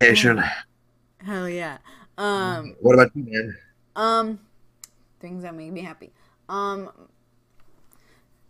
Asian. 0.00 0.42
Hell 1.24 1.48
yeah. 1.48 1.78
Um, 2.18 2.74
What 2.80 2.94
about 2.94 3.12
you, 3.14 3.22
man? 3.22 3.56
um, 3.94 4.40
things 5.20 5.44
that 5.44 5.54
make 5.54 5.70
me 5.70 5.82
happy. 5.82 6.10
Um, 6.48 6.90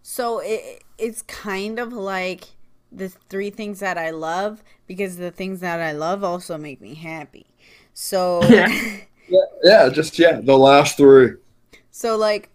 so 0.00 0.38
it 0.38 0.82
it's 0.96 1.20
kind 1.20 1.78
of 1.78 1.92
like 1.92 2.44
the 2.90 3.10
three 3.10 3.50
things 3.50 3.80
that 3.80 3.98
I 3.98 4.12
love 4.12 4.62
because 4.86 5.18
the 5.18 5.30
things 5.30 5.60
that 5.60 5.80
I 5.80 5.92
love 5.92 6.24
also 6.24 6.56
make 6.56 6.80
me 6.80 6.94
happy. 6.94 7.44
So 7.92 8.42
Yeah. 8.44 8.68
Yeah, 9.26 9.40
yeah, 9.62 9.88
just 9.88 10.18
yeah, 10.18 10.40
the 10.42 10.56
last 10.56 10.98
three. 10.98 11.32
So 11.90 12.16
like 12.16 12.50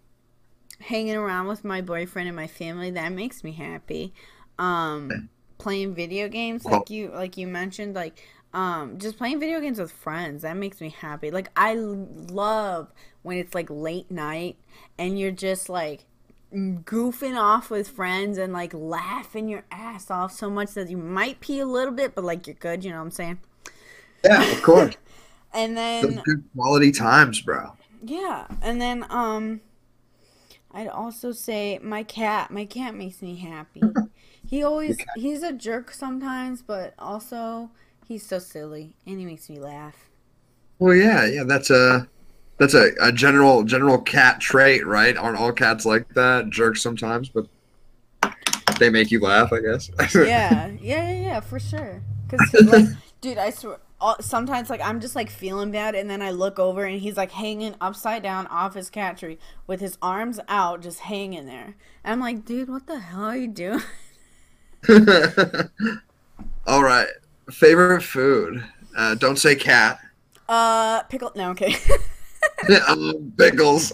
hanging 0.89 1.15
around 1.15 1.45
with 1.45 1.63
my 1.63 1.81
boyfriend 1.81 2.27
and 2.27 2.35
my 2.35 2.47
family 2.47 2.89
that 2.89 3.11
makes 3.11 3.43
me 3.43 3.51
happy. 3.51 4.11
Um 4.57 5.29
playing 5.59 5.93
video 5.93 6.27
games 6.27 6.65
like 6.65 6.89
you 6.89 7.09
like 7.09 7.37
you 7.37 7.45
mentioned 7.45 7.93
like 7.93 8.25
um 8.53 8.97
just 8.97 9.17
playing 9.17 9.39
video 9.39 9.59
games 9.59 9.77
with 9.77 9.91
friends 9.91 10.41
that 10.41 10.57
makes 10.57 10.81
me 10.81 10.89
happy. 10.89 11.29
Like 11.29 11.51
I 11.55 11.75
love 11.75 12.91
when 13.21 13.37
it's 13.37 13.53
like 13.53 13.69
late 13.69 14.09
night 14.09 14.57
and 14.97 15.19
you're 15.19 15.31
just 15.31 15.69
like 15.69 16.05
goofing 16.51 17.39
off 17.39 17.69
with 17.69 17.87
friends 17.87 18.39
and 18.39 18.51
like 18.51 18.73
laughing 18.73 19.47
your 19.47 19.65
ass 19.69 20.09
off 20.09 20.31
so 20.31 20.49
much 20.49 20.71
that 20.73 20.89
you 20.89 20.97
might 20.97 21.39
pee 21.39 21.59
a 21.59 21.67
little 21.67 21.93
bit 21.93 22.15
but 22.15 22.23
like 22.23 22.47
you're 22.47 22.55
good, 22.55 22.83
you 22.83 22.89
know 22.89 22.97
what 22.97 23.03
I'm 23.03 23.11
saying? 23.11 23.39
Yeah, 24.25 24.51
of 24.51 24.61
course. 24.63 24.95
And 25.51 25.75
Those 26.01 26.13
then 26.13 26.21
good 26.25 26.43
quality 26.55 26.91
times, 26.91 27.41
bro. 27.41 27.71
Yeah, 28.05 28.45
and 28.61 28.79
then 28.79 29.03
um, 29.09 29.61
I'd 30.71 30.87
also 30.87 31.31
say 31.31 31.79
my 31.81 32.03
cat. 32.03 32.51
My 32.51 32.65
cat 32.65 32.95
makes 32.95 33.21
me 33.21 33.37
happy. 33.37 33.83
He 34.49 34.63
always 34.63 34.97
he's 35.15 35.43
a 35.43 35.53
jerk 35.53 35.91
sometimes, 35.91 36.63
but 36.63 36.95
also 36.97 37.69
he's 38.07 38.25
so 38.25 38.39
silly 38.39 38.93
and 39.05 39.19
he 39.19 39.25
makes 39.25 39.47
me 39.47 39.59
laugh. 39.59 40.09
Well, 40.79 40.95
yeah, 40.95 41.25
yeah, 41.27 41.43
that's 41.43 41.69
a 41.69 42.07
that's 42.57 42.73
a, 42.73 42.91
a 43.01 43.11
general 43.11 43.63
general 43.63 43.99
cat 43.99 44.39
trait, 44.41 44.87
right? 44.87 45.15
Aren't 45.15 45.37
all 45.37 45.51
cats 45.51 45.85
like 45.85 46.11
that? 46.15 46.49
Jerks 46.49 46.81
sometimes, 46.81 47.29
but 47.29 47.47
they 48.79 48.89
make 48.89 49.11
you 49.11 49.19
laugh, 49.19 49.51
I 49.53 49.59
guess. 49.59 49.89
Yeah, 50.15 50.67
yeah, 50.81 51.09
yeah, 51.11 51.21
yeah, 51.21 51.39
for 51.41 51.59
sure. 51.59 52.01
Cause 52.29 52.55
like, 52.63 52.85
dude, 53.21 53.37
I 53.37 53.49
swear. 53.51 53.79
All- 54.01 54.21
Sometimes, 54.21 54.69
like, 54.69 54.81
I'm 54.81 54.99
just 54.99 55.15
like 55.15 55.29
feeling 55.29 55.71
bad, 55.71 55.95
and 55.95 56.09
then 56.09 56.21
I 56.21 56.31
look 56.31 56.59
over, 56.59 56.83
and 56.85 56.99
he's 56.99 57.17
like 57.17 57.31
hanging 57.31 57.75
upside 57.81 58.23
down 58.23 58.47
off 58.47 58.73
his 58.75 58.89
cat 58.89 59.17
tree 59.17 59.37
with 59.67 59.79
his 59.81 59.97
arms 60.01 60.39
out, 60.47 60.81
just 60.81 61.01
hanging 61.01 61.45
there. 61.45 61.75
And 62.03 62.13
I'm 62.13 62.19
like, 62.19 62.45
dude, 62.45 62.69
what 62.69 62.87
the 62.87 62.99
hell 62.99 63.25
are 63.25 63.37
you 63.37 63.47
doing? 63.47 63.81
all 66.67 66.83
right, 66.83 67.07
favorite 67.51 68.01
food. 68.01 68.63
Uh, 68.97 69.15
don't 69.15 69.37
say 69.37 69.55
cat. 69.55 69.99
Uh, 70.47 71.03
pickle. 71.03 71.31
No, 71.35 71.51
okay. 71.51 71.75
um, 72.87 73.33
pickles. 73.37 73.93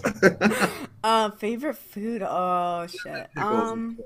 Uh, 1.04 1.30
favorite 1.32 1.76
food? 1.76 2.22
Oh 2.24 2.86
shit. 2.86 3.28
Pickles. 3.34 3.70
Um, 3.72 3.98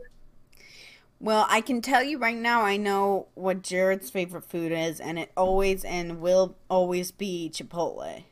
well, 1.20 1.46
I 1.50 1.60
can 1.60 1.82
tell 1.82 2.02
you 2.02 2.16
right 2.16 2.36
now. 2.36 2.62
I 2.62 2.78
know 2.78 3.26
what 3.34 3.62
Jared's 3.62 4.08
favorite 4.08 4.44
food 4.44 4.72
is, 4.72 4.98
and 4.98 5.18
it 5.18 5.30
always 5.36 5.84
and 5.84 6.20
will 6.20 6.56
always 6.70 7.12
be 7.12 7.50
Chipotle. 7.52 8.24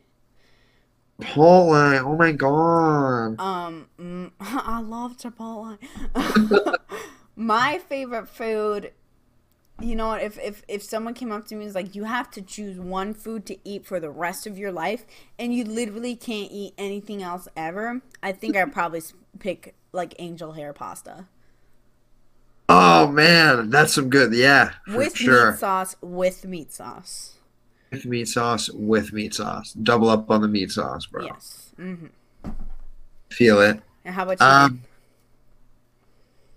Chipotle. 1.20 2.02
Oh 2.02 2.16
my 2.16 2.32
god. 2.32 3.38
Um, 3.38 3.88
mm, 4.00 4.32
I 4.40 4.80
love 4.80 5.18
Chipotle. 5.18 5.78
My 7.36 7.78
favorite 7.78 8.28
food. 8.28 8.92
You 9.80 9.94
know 9.94 10.08
what? 10.08 10.22
If, 10.22 10.38
if 10.38 10.64
if 10.66 10.82
someone 10.82 11.12
came 11.12 11.30
up 11.30 11.46
to 11.48 11.54
me 11.54 11.60
and 11.60 11.68
was 11.68 11.74
like, 11.74 11.94
"You 11.94 12.04
have 12.04 12.30
to 12.32 12.42
choose 12.42 12.80
one 12.80 13.12
food 13.12 13.44
to 13.46 13.58
eat 13.68 13.86
for 13.86 14.00
the 14.00 14.10
rest 14.10 14.46
of 14.46 14.56
your 14.58 14.72
life, 14.72 15.06
and 15.38 15.54
you 15.54 15.62
literally 15.62 16.16
can't 16.16 16.50
eat 16.50 16.72
anything 16.78 17.22
else 17.22 17.48
ever," 17.54 18.00
I 18.22 18.32
think 18.32 18.56
I'd 18.56 18.72
probably 18.72 19.02
pick 19.38 19.76
like 19.92 20.14
angel 20.18 20.52
hair 20.52 20.72
pasta 20.72 21.26
Oh 22.68 23.06
man, 23.08 23.70
that's 23.70 23.94
some 23.94 24.10
good. 24.10 24.32
Yeah, 24.34 24.72
for 24.86 24.98
with 24.98 25.16
sure. 25.16 25.52
meat 25.52 25.58
sauce. 25.58 25.96
With 26.02 26.44
meat 26.44 26.72
sauce. 26.72 27.34
With 27.90 28.04
meat 28.04 28.28
sauce. 28.28 28.68
With 28.70 29.12
meat 29.12 29.34
sauce. 29.34 29.72
Double 29.72 30.10
up 30.10 30.30
on 30.30 30.42
the 30.42 30.48
meat 30.48 30.70
sauce, 30.70 31.06
bro. 31.06 31.24
Yes. 31.24 31.72
Mm-hmm. 31.78 32.50
Feel 33.30 33.60
it. 33.60 33.80
And 34.04 34.14
how 34.14 34.24
about 34.28 34.40
you? 34.40 34.46
Um, 34.46 34.82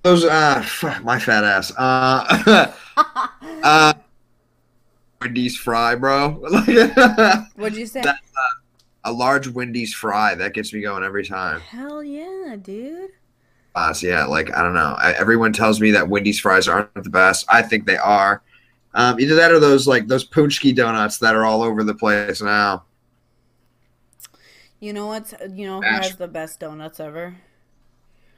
Those 0.04 0.26
uh, 0.26 0.66
my 1.04 1.20
fat 1.20 1.44
ass. 1.44 1.72
Uh, 1.78 2.74
uh, 3.64 3.94
Wendy's 5.22 5.56
fry, 5.56 5.96
bro. 5.96 6.30
What'd 7.56 7.78
you 7.78 7.86
say? 7.86 8.02
That- 8.02 8.18
a 9.04 9.12
large 9.12 9.48
Wendy's 9.48 9.94
fry 9.94 10.36
that 10.36 10.54
gets 10.54 10.74
me 10.74 10.82
going 10.82 11.04
every 11.04 11.26
time. 11.26 11.60
Hell 11.62 12.04
yeah, 12.04 12.56
dude. 12.62 13.10
Yeah, 14.02 14.26
like 14.26 14.56
I 14.56 14.62
don't 14.62 14.74
know. 14.74 14.96
I, 14.98 15.14
everyone 15.14 15.54
tells 15.54 15.80
me 15.80 15.92
that 15.92 16.10
Wendy's 16.10 16.40
fries 16.40 16.68
aren't 16.68 16.94
the 16.94 17.10
best. 17.10 17.46
I 17.50 17.62
think 17.62 17.86
they 17.86 17.98
are. 17.98 18.42
Um, 18.94 19.20
either 19.20 19.36
that 19.36 19.52
or 19.52 19.60
those 19.60 19.88
like 19.88 20.08
those 20.08 20.28
Punchki 20.28 20.76
donuts 20.76 21.18
that 21.20 21.36
are 21.36 21.46
all 21.46 21.64
over 21.64 21.84
the 21.84 21.96
place 21.96 22.42
now. 22.42 22.84
You 24.82 24.92
know 24.92 25.08
what's 25.08 25.34
you 25.54 25.66
know 25.66 25.82
who 25.82 25.88
Ash. 25.88 26.08
has 26.08 26.16
the 26.18 26.28
best 26.28 26.60
donuts 26.60 27.00
ever? 27.00 27.38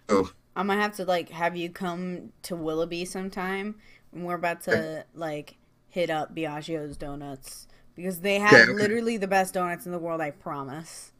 Oh. 0.10 0.32
I'm 0.56 0.68
gonna 0.68 0.82
have 0.82 0.96
to 0.98 1.06
like 1.06 1.30
have 1.30 1.56
you 1.56 1.70
come 1.70 2.32
to 2.44 2.56
Willoughby 2.56 3.06
sometime 3.06 3.76
and 4.12 4.26
we're 4.26 4.36
about 4.36 4.62
to 4.62 5.06
like 5.14 5.58
hit 5.90 6.10
up 6.10 6.36
Biagio's 6.36 6.98
donuts. 6.98 7.68
Because 7.96 8.22
they 8.22 8.40
have 8.40 8.62
Okay, 8.62 8.72
okay. 8.72 8.74
literally 8.74 9.18
the 9.18 9.28
best 9.28 9.54
donuts 9.54 9.86
in 9.86 9.92
the 9.92 10.00
world, 10.00 10.22
I 10.22 10.32
promise. 10.32 11.12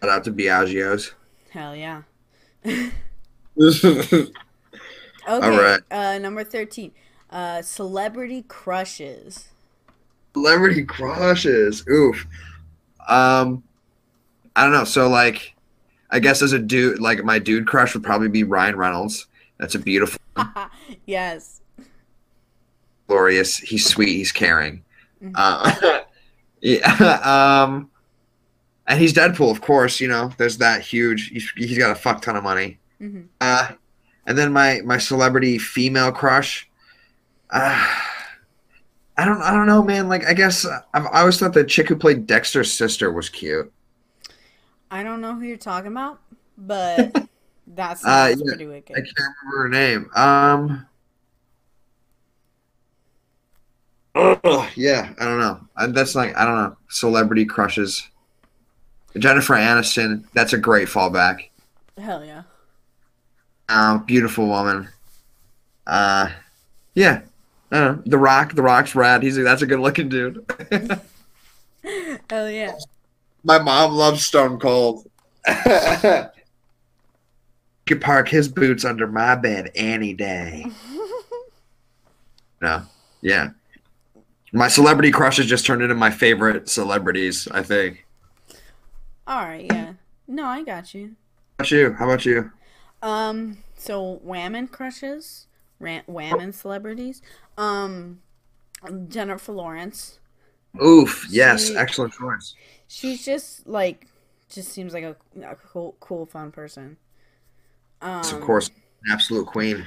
Shout 0.00 0.10
out 0.10 0.24
to 0.24 0.32
Biagio's. 0.32 1.14
Hell 1.50 1.74
yeah. 1.74 2.02
Celebrity 3.58 4.32
Okay. 5.28 5.56
right. 5.56 5.80
Uh 5.90 6.18
number 6.18 6.44
thirteen. 6.44 6.92
Uh 7.30 7.62
celebrity 7.62 8.42
crushes. 8.48 9.48
Celebrity 10.34 10.84
crushes. 10.84 11.84
Oof. 11.88 12.26
Um, 13.08 13.62
I 14.56 14.64
don't 14.64 14.72
know. 14.72 14.84
So 14.84 15.08
like, 15.08 15.54
I 16.10 16.18
guess 16.18 16.42
as 16.42 16.52
a 16.52 16.58
dude, 16.58 17.00
like 17.00 17.22
my 17.24 17.38
dude 17.38 17.66
crush 17.66 17.94
would 17.94 18.02
probably 18.02 18.28
be 18.28 18.42
Ryan 18.44 18.76
Reynolds. 18.76 19.26
That's 19.58 19.74
a 19.74 19.78
beautiful, 19.78 20.20
yes. 21.06 21.60
glorious. 23.06 23.58
He's 23.58 23.86
sweet. 23.86 24.08
He's 24.16 24.32
caring. 24.32 24.82
Mhm. 25.22 25.32
Uh, 25.34 26.00
yeah. 26.60 27.62
Um, 27.62 27.90
and 28.86 29.00
he's 29.00 29.12
Deadpool, 29.14 29.50
of 29.50 29.60
course. 29.60 30.00
You 30.00 30.08
know, 30.08 30.32
there's 30.38 30.58
that 30.58 30.82
huge. 30.82 31.28
He's, 31.28 31.50
he's 31.56 31.78
got 31.78 31.90
a 31.92 31.94
fuck 31.94 32.22
ton 32.22 32.36
of 32.36 32.44
money. 32.44 32.78
hmm 32.98 33.28
Uh, 33.40 33.72
and 34.26 34.38
then 34.38 34.52
my 34.52 34.80
my 34.84 34.98
celebrity 34.98 35.58
female 35.58 36.12
crush. 36.12 36.68
Uh, 37.50 37.86
I 39.16 39.24
don't 39.24 39.42
I 39.42 39.52
don't 39.52 39.66
know, 39.66 39.82
man. 39.82 40.08
Like 40.08 40.26
I 40.26 40.34
guess 40.34 40.66
I've 40.66 41.06
I 41.06 41.20
always 41.20 41.38
thought 41.38 41.52
the 41.54 41.64
chick 41.64 41.88
who 41.88 41.96
played 41.96 42.26
Dexter's 42.26 42.72
sister 42.72 43.12
was 43.12 43.28
cute. 43.28 43.72
I 44.90 45.02
don't 45.02 45.20
know 45.20 45.34
who 45.34 45.44
you're 45.44 45.56
talking 45.56 45.90
about, 45.90 46.20
but 46.56 47.12
that's 47.66 48.04
Uh, 48.04 48.34
yeah, 48.36 48.44
pretty 48.48 48.66
wicked. 48.66 48.96
I 48.96 49.00
can't 49.00 49.16
remember 49.44 49.62
her 49.62 49.68
name. 49.68 50.10
Um. 50.14 50.86
ugh, 54.14 54.68
yeah, 54.76 55.12
I 55.18 55.24
don't 55.24 55.40
know. 55.40 55.60
I, 55.76 55.86
that's 55.88 56.14
like 56.14 56.36
I 56.36 56.44
don't 56.44 56.56
know. 56.56 56.76
Celebrity 56.88 57.44
crushes. 57.44 58.08
Jennifer 59.18 59.54
Aniston. 59.54 60.24
That's 60.34 60.52
a 60.52 60.58
great 60.58 60.88
fallback. 60.88 61.48
Hell 61.98 62.24
yeah. 62.24 62.42
Um, 63.68 64.04
beautiful 64.04 64.46
woman. 64.46 64.88
Uh, 65.86 66.30
yeah. 66.94 67.22
I 67.70 67.78
know. 67.78 68.02
The 68.06 68.18
Rock. 68.18 68.54
The 68.54 68.62
Rock's 68.62 68.94
rad. 68.94 69.22
He's 69.22 69.36
that's 69.36 69.62
a 69.62 69.66
good 69.66 69.80
looking 69.80 70.08
dude. 70.08 70.44
Hell 72.30 72.50
yeah. 72.50 72.72
My 73.42 73.58
mom 73.58 73.92
loves 73.92 74.24
Stone 74.24 74.58
Cold. 74.58 75.06
could 77.86 78.00
park 78.00 78.28
his 78.28 78.48
boots 78.48 78.84
under 78.84 79.06
my 79.06 79.34
bed 79.34 79.70
any 79.74 80.14
day. 80.14 80.66
No. 82.62 82.82
Yeah. 83.20 83.50
My 84.54 84.68
celebrity 84.68 85.10
crushes 85.10 85.44
just 85.44 85.66
turned 85.66 85.82
into 85.82 85.94
my 85.94 86.10
favorite 86.10 86.70
celebrities, 86.70 87.46
I 87.50 87.62
think. 87.62 88.03
All 89.26 89.44
right, 89.44 89.64
yeah. 89.64 89.94
No, 90.26 90.44
I 90.46 90.62
got 90.62 90.94
you. 90.94 91.16
How 91.58 91.64
about 91.64 91.70
you? 91.70 91.92
How 91.92 92.04
about 92.04 92.24
you? 92.26 92.50
Um, 93.02 93.58
so 93.76 94.20
whammon 94.24 94.70
crushes, 94.70 95.46
Ran- 95.78 96.04
whammon 96.08 96.52
celebrities. 96.54 97.22
Um, 97.56 98.20
Jennifer 99.08 99.52
Lawrence. 99.52 100.18
Oof. 100.82 101.26
Yes. 101.30 101.68
She- 101.68 101.76
Excellent 101.76 102.12
choice. 102.14 102.54
She's 102.88 103.24
just 103.24 103.66
like, 103.66 104.06
just 104.48 104.70
seems 104.70 104.92
like 104.92 105.04
a, 105.04 105.16
a 105.42 105.56
cool, 105.56 105.96
cool, 106.00 106.26
fun 106.26 106.50
person. 106.52 106.96
Um, 108.02 108.16
Yes, 108.18 108.32
of 108.32 108.40
course. 108.42 108.68
An 109.04 109.12
absolute 109.12 109.46
queen. 109.46 109.84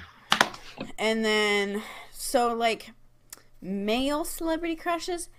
And 0.98 1.24
then, 1.26 1.82
so 2.12 2.54
like, 2.54 2.92
male 3.62 4.26
celebrity 4.26 4.76
crushes. 4.76 5.30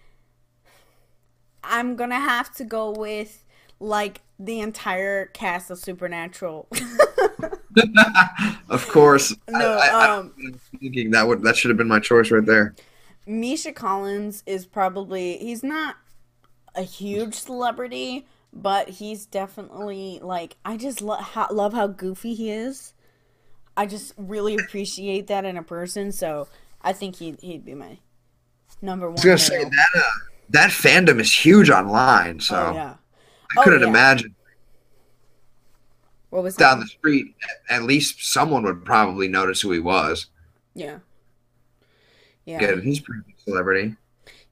I'm 1.63 1.97
gonna 1.97 2.19
have 2.21 2.55
to 2.57 2.65
go 2.65 2.91
with 2.91 3.45
like 3.81 4.23
the 4.39 4.61
entire 4.61 5.27
cast 5.27 5.71
of 5.71 5.79
Supernatural. 5.79 6.69
of 8.69 8.89
course. 8.89 9.35
No, 9.49 9.79
I, 9.79 9.89
I, 9.89 10.17
um, 10.17 10.33
I'm 10.39 10.61
thinking 10.79 11.11
that 11.13 11.27
would 11.27 11.43
that 11.43 11.57
should 11.57 11.71
have 11.71 11.79
been 11.79 11.89
my 11.89 12.01
choice 12.01 12.31
right 12.31 12.45
there. 12.45 12.75
Misha 13.27 13.73
Collins 13.73 14.43
is 14.47 14.67
probably 14.67 15.39
he's 15.39 15.63
not 15.63 15.97
a 16.75 16.83
huge 16.83 17.35
celebrity, 17.35 18.27
but 18.53 18.89
he's 18.89 19.27
definitely 19.27 20.21
like 20.23 20.57
I 20.65 20.77
just 20.77 21.01
lo- 21.01 21.17
how, 21.17 21.49
love 21.51 21.73
how 21.73 21.87
goofy 21.89 22.35
he 22.35 22.51
is. 22.51 22.95
I 23.77 23.87
just 23.87 24.13
really 24.17 24.57
appreciate 24.57 25.29
that 25.29 25.45
in 25.45 25.57
a 25.57 25.63
person, 25.63 26.13
so 26.13 26.49
I 26.83 26.93
think 26.93 27.17
he'd 27.17 27.41
he'd 27.41 27.65
be 27.65 27.75
my 27.75 27.99
number 28.83 29.07
one. 29.07 29.13
I 29.13 29.15
was 29.15 29.25
gonna 29.25 29.39
say 29.39 29.65
that 29.65 29.89
uh, 29.97 30.03
that 30.51 30.71
fandom 30.71 31.21
is 31.21 31.33
huge 31.33 31.71
online, 31.71 32.41
so 32.41 32.57
Oh 32.57 32.75
yeah. 32.75 32.95
I 33.57 33.61
Oh, 33.61 33.63
couldn't 33.65 33.83
yeah. 33.83 33.89
imagine 33.89 34.35
What 36.31 36.43
was 36.43 36.57
down 36.57 36.81
that? 36.81 36.81
the 36.81 36.87
street. 36.89 37.35
At 37.71 37.85
least 37.85 38.23
someone 38.33 38.65
would 38.65 38.85
probably 38.85 39.29
notice 39.29 39.61
who 39.63 39.73
he 39.73 39.79
was. 39.81 40.27
Yeah. 40.75 41.01
Yeah. 42.45 42.59
Good. 42.59 42.83
He's 42.85 43.01
a 43.01 43.03
pretty 43.03 43.23
big 43.27 43.39
celebrity. 43.41 43.97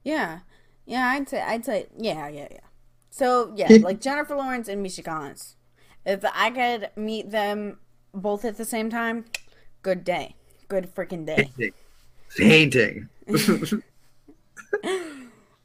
Yeah. 0.03 0.39
Yeah, 0.85 1.07
I'd 1.09 1.27
say 1.29 1.41
I'd 1.41 1.65
say 1.65 1.87
yeah, 1.97 2.27
yeah, 2.29 2.47
yeah. 2.51 2.59
So 3.09 3.53
yeah, 3.55 3.77
like 3.81 3.99
Jennifer 3.99 4.35
Lawrence 4.35 4.67
and 4.69 4.81
Misha 4.81 5.03
Collins. 5.03 5.55
If 6.05 6.23
I 6.33 6.49
could 6.51 6.91
meet 6.95 7.31
them 7.31 7.79
both 8.13 8.45
at 8.45 8.57
the 8.57 8.63
same 8.65 8.89
time, 8.89 9.25
good 9.81 10.03
day. 10.05 10.35
Good 10.69 10.93
freaking 10.93 11.25
day. 11.25 11.51
Painting. 12.37 13.09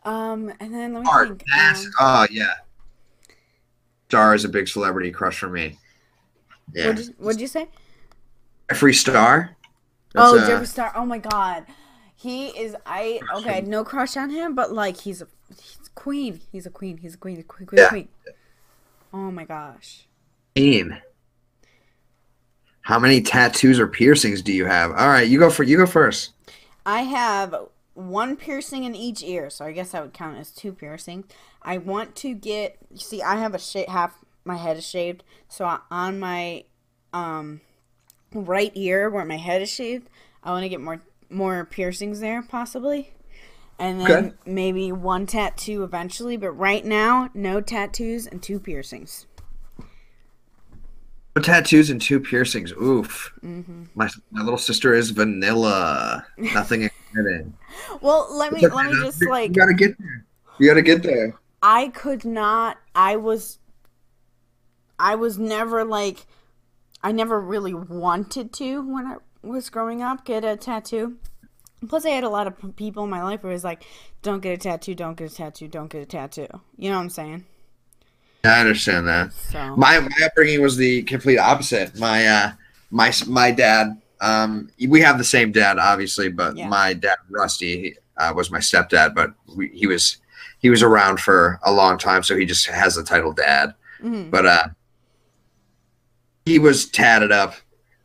Um 0.04 0.52
and 0.58 0.74
then 0.74 0.94
let 0.94 1.04
me 1.04 1.08
Art. 1.10 1.28
think. 1.28 1.44
That's, 1.54 1.84
Um, 1.86 1.92
oh 2.00 2.26
yeah. 2.30 2.54
Star 4.12 4.34
is 4.34 4.44
a 4.44 4.48
big 4.50 4.68
celebrity 4.68 5.10
crush 5.10 5.38
for 5.38 5.48
me. 5.48 5.78
Yeah. 6.74 6.88
what'd, 6.88 7.06
you, 7.06 7.14
what'd 7.16 7.40
you 7.40 7.46
say? 7.46 7.66
Jeffree 8.68 8.94
Star. 8.94 9.56
oh, 10.14 10.36
That's, 10.36 10.50
uh, 10.50 10.52
Jeffree 10.52 10.66
Star. 10.66 10.92
Oh 10.94 11.06
my 11.06 11.16
god. 11.16 11.64
He 12.14 12.48
is 12.48 12.76
I 12.84 13.20
okay, 13.36 13.62
no 13.62 13.84
crush 13.84 14.18
on 14.18 14.28
him, 14.28 14.54
but 14.54 14.70
like 14.70 14.98
he's 14.98 15.22
a 15.22 15.28
he's 15.48 15.88
queen. 15.94 16.42
He's 16.52 16.66
a 16.66 16.70
queen. 16.70 16.98
He's 16.98 17.14
a 17.14 17.16
queen. 17.16 17.40
A 17.40 17.42
queen, 17.42 17.66
queen, 17.66 17.78
Yeah. 17.78 17.88
queen. 17.88 18.08
Oh 19.14 19.30
my 19.30 19.44
gosh. 19.46 20.06
Ian. 20.58 20.98
How 22.82 22.98
many 22.98 23.22
tattoos 23.22 23.80
or 23.80 23.86
piercings 23.86 24.42
do 24.42 24.52
you 24.52 24.66
have? 24.66 24.90
All 24.90 25.08
right, 25.08 25.26
you 25.26 25.38
go 25.38 25.48
for 25.48 25.62
you 25.62 25.78
go 25.78 25.86
first. 25.86 26.32
I 26.84 27.00
have 27.04 27.54
one 27.94 28.36
piercing 28.36 28.84
in 28.84 28.94
each 28.94 29.22
ear, 29.22 29.48
so 29.48 29.64
I 29.64 29.72
guess 29.72 29.92
that 29.92 30.02
would 30.02 30.12
count 30.12 30.36
as 30.36 30.50
two 30.50 30.74
piercings. 30.74 31.24
I 31.64 31.78
want 31.78 32.14
to 32.16 32.34
get. 32.34 32.76
You 32.90 32.98
see, 32.98 33.22
I 33.22 33.36
have 33.36 33.54
a 33.54 33.90
half 33.90 34.18
my 34.44 34.56
head 34.56 34.76
is 34.76 34.86
shaved, 34.86 35.22
so 35.48 35.64
I- 35.64 35.80
on 35.90 36.18
my 36.18 36.64
um 37.12 37.60
right 38.34 38.72
ear 38.74 39.10
where 39.10 39.24
my 39.24 39.36
head 39.36 39.62
is 39.62 39.70
shaved, 39.70 40.08
I 40.42 40.50
want 40.50 40.64
to 40.64 40.68
get 40.68 40.80
more 40.80 41.02
more 41.30 41.64
piercings 41.64 42.20
there, 42.20 42.42
possibly, 42.42 43.14
and 43.78 44.00
then 44.00 44.26
Okay. 44.26 44.34
maybe 44.46 44.92
one 44.92 45.26
tattoo 45.26 45.82
eventually. 45.84 46.36
But 46.36 46.52
right 46.52 46.84
now, 46.84 47.30
no 47.34 47.60
tattoos 47.60 48.26
and 48.26 48.42
two 48.42 48.58
piercings. 48.60 49.26
No 51.34 51.42
tattoos 51.42 51.88
and 51.88 52.00
two 52.00 52.20
piercings. 52.20 52.72
Oof. 52.72 53.32
hmm 53.40 53.84
My 53.94 54.08
my 54.30 54.42
little 54.42 54.58
sister 54.58 54.94
is 54.94 55.10
vanilla. 55.10 56.26
Nothing 56.38 56.82
exciting. 57.14 57.54
Well, 58.02 58.28
let 58.36 58.52
me 58.52 58.66
let 58.66 58.86
me 58.86 58.92
just 59.00 59.24
like 59.24 59.48
you 59.48 59.54
gotta 59.54 59.74
get 59.74 59.96
there. 59.98 60.26
You 60.58 60.68
gotta 60.68 60.82
get 60.82 61.02
there. 61.02 61.34
I 61.62 61.88
could 61.88 62.24
not. 62.24 62.78
I 62.94 63.16
was. 63.16 63.58
I 64.98 65.14
was 65.14 65.38
never 65.38 65.84
like. 65.84 66.26
I 67.02 67.12
never 67.12 67.40
really 67.40 67.74
wanted 67.74 68.52
to 68.54 68.82
when 68.82 69.06
I 69.06 69.16
was 69.42 69.70
growing 69.70 70.02
up 70.02 70.24
get 70.24 70.44
a 70.44 70.56
tattoo. 70.56 71.16
Plus, 71.88 72.06
I 72.06 72.10
had 72.10 72.22
a 72.24 72.28
lot 72.28 72.46
of 72.46 72.76
people 72.76 73.02
in 73.04 73.10
my 73.10 73.22
life 73.22 73.40
who 73.42 73.48
was 73.48 73.64
like, 73.64 73.84
"Don't 74.22 74.40
get 74.40 74.52
a 74.54 74.56
tattoo. 74.56 74.94
Don't 74.94 75.16
get 75.16 75.32
a 75.32 75.34
tattoo. 75.34 75.68
Don't 75.68 75.90
get 75.90 76.02
a 76.02 76.06
tattoo." 76.06 76.46
You 76.76 76.90
know 76.90 76.96
what 76.96 77.02
I'm 77.02 77.10
saying? 77.10 77.44
I 78.44 78.60
understand 78.60 79.06
that. 79.08 79.32
So. 79.32 79.76
My 79.76 80.00
my 80.00 80.24
upbringing 80.24 80.62
was 80.62 80.76
the 80.76 81.02
complete 81.02 81.38
opposite. 81.38 81.98
My 81.98 82.26
uh 82.26 82.52
my 82.90 83.12
my 83.26 83.50
dad. 83.50 84.00
Um, 84.20 84.70
we 84.88 85.00
have 85.00 85.18
the 85.18 85.24
same 85.24 85.50
dad, 85.50 85.78
obviously, 85.78 86.28
but 86.28 86.56
Yeah. 86.56 86.68
my 86.68 86.94
dad, 86.94 87.16
Rusty, 87.28 87.96
uh, 88.16 88.32
was 88.36 88.52
my 88.52 88.60
stepdad. 88.60 89.16
But 89.16 89.32
we, 89.56 89.68
he 89.70 89.88
was 89.88 90.18
he 90.62 90.70
was 90.70 90.82
around 90.82 91.20
for 91.20 91.58
a 91.64 91.72
long 91.72 91.98
time, 91.98 92.22
so 92.22 92.36
he 92.36 92.46
just 92.46 92.66
has 92.68 92.94
the 92.94 93.02
title 93.02 93.32
dad. 93.32 93.74
Mhm. 94.00 94.30
But 94.30 94.46
uh, 94.46 94.68
he 96.46 96.58
was 96.58 96.86
tatted 96.86 97.32
up, 97.32 97.54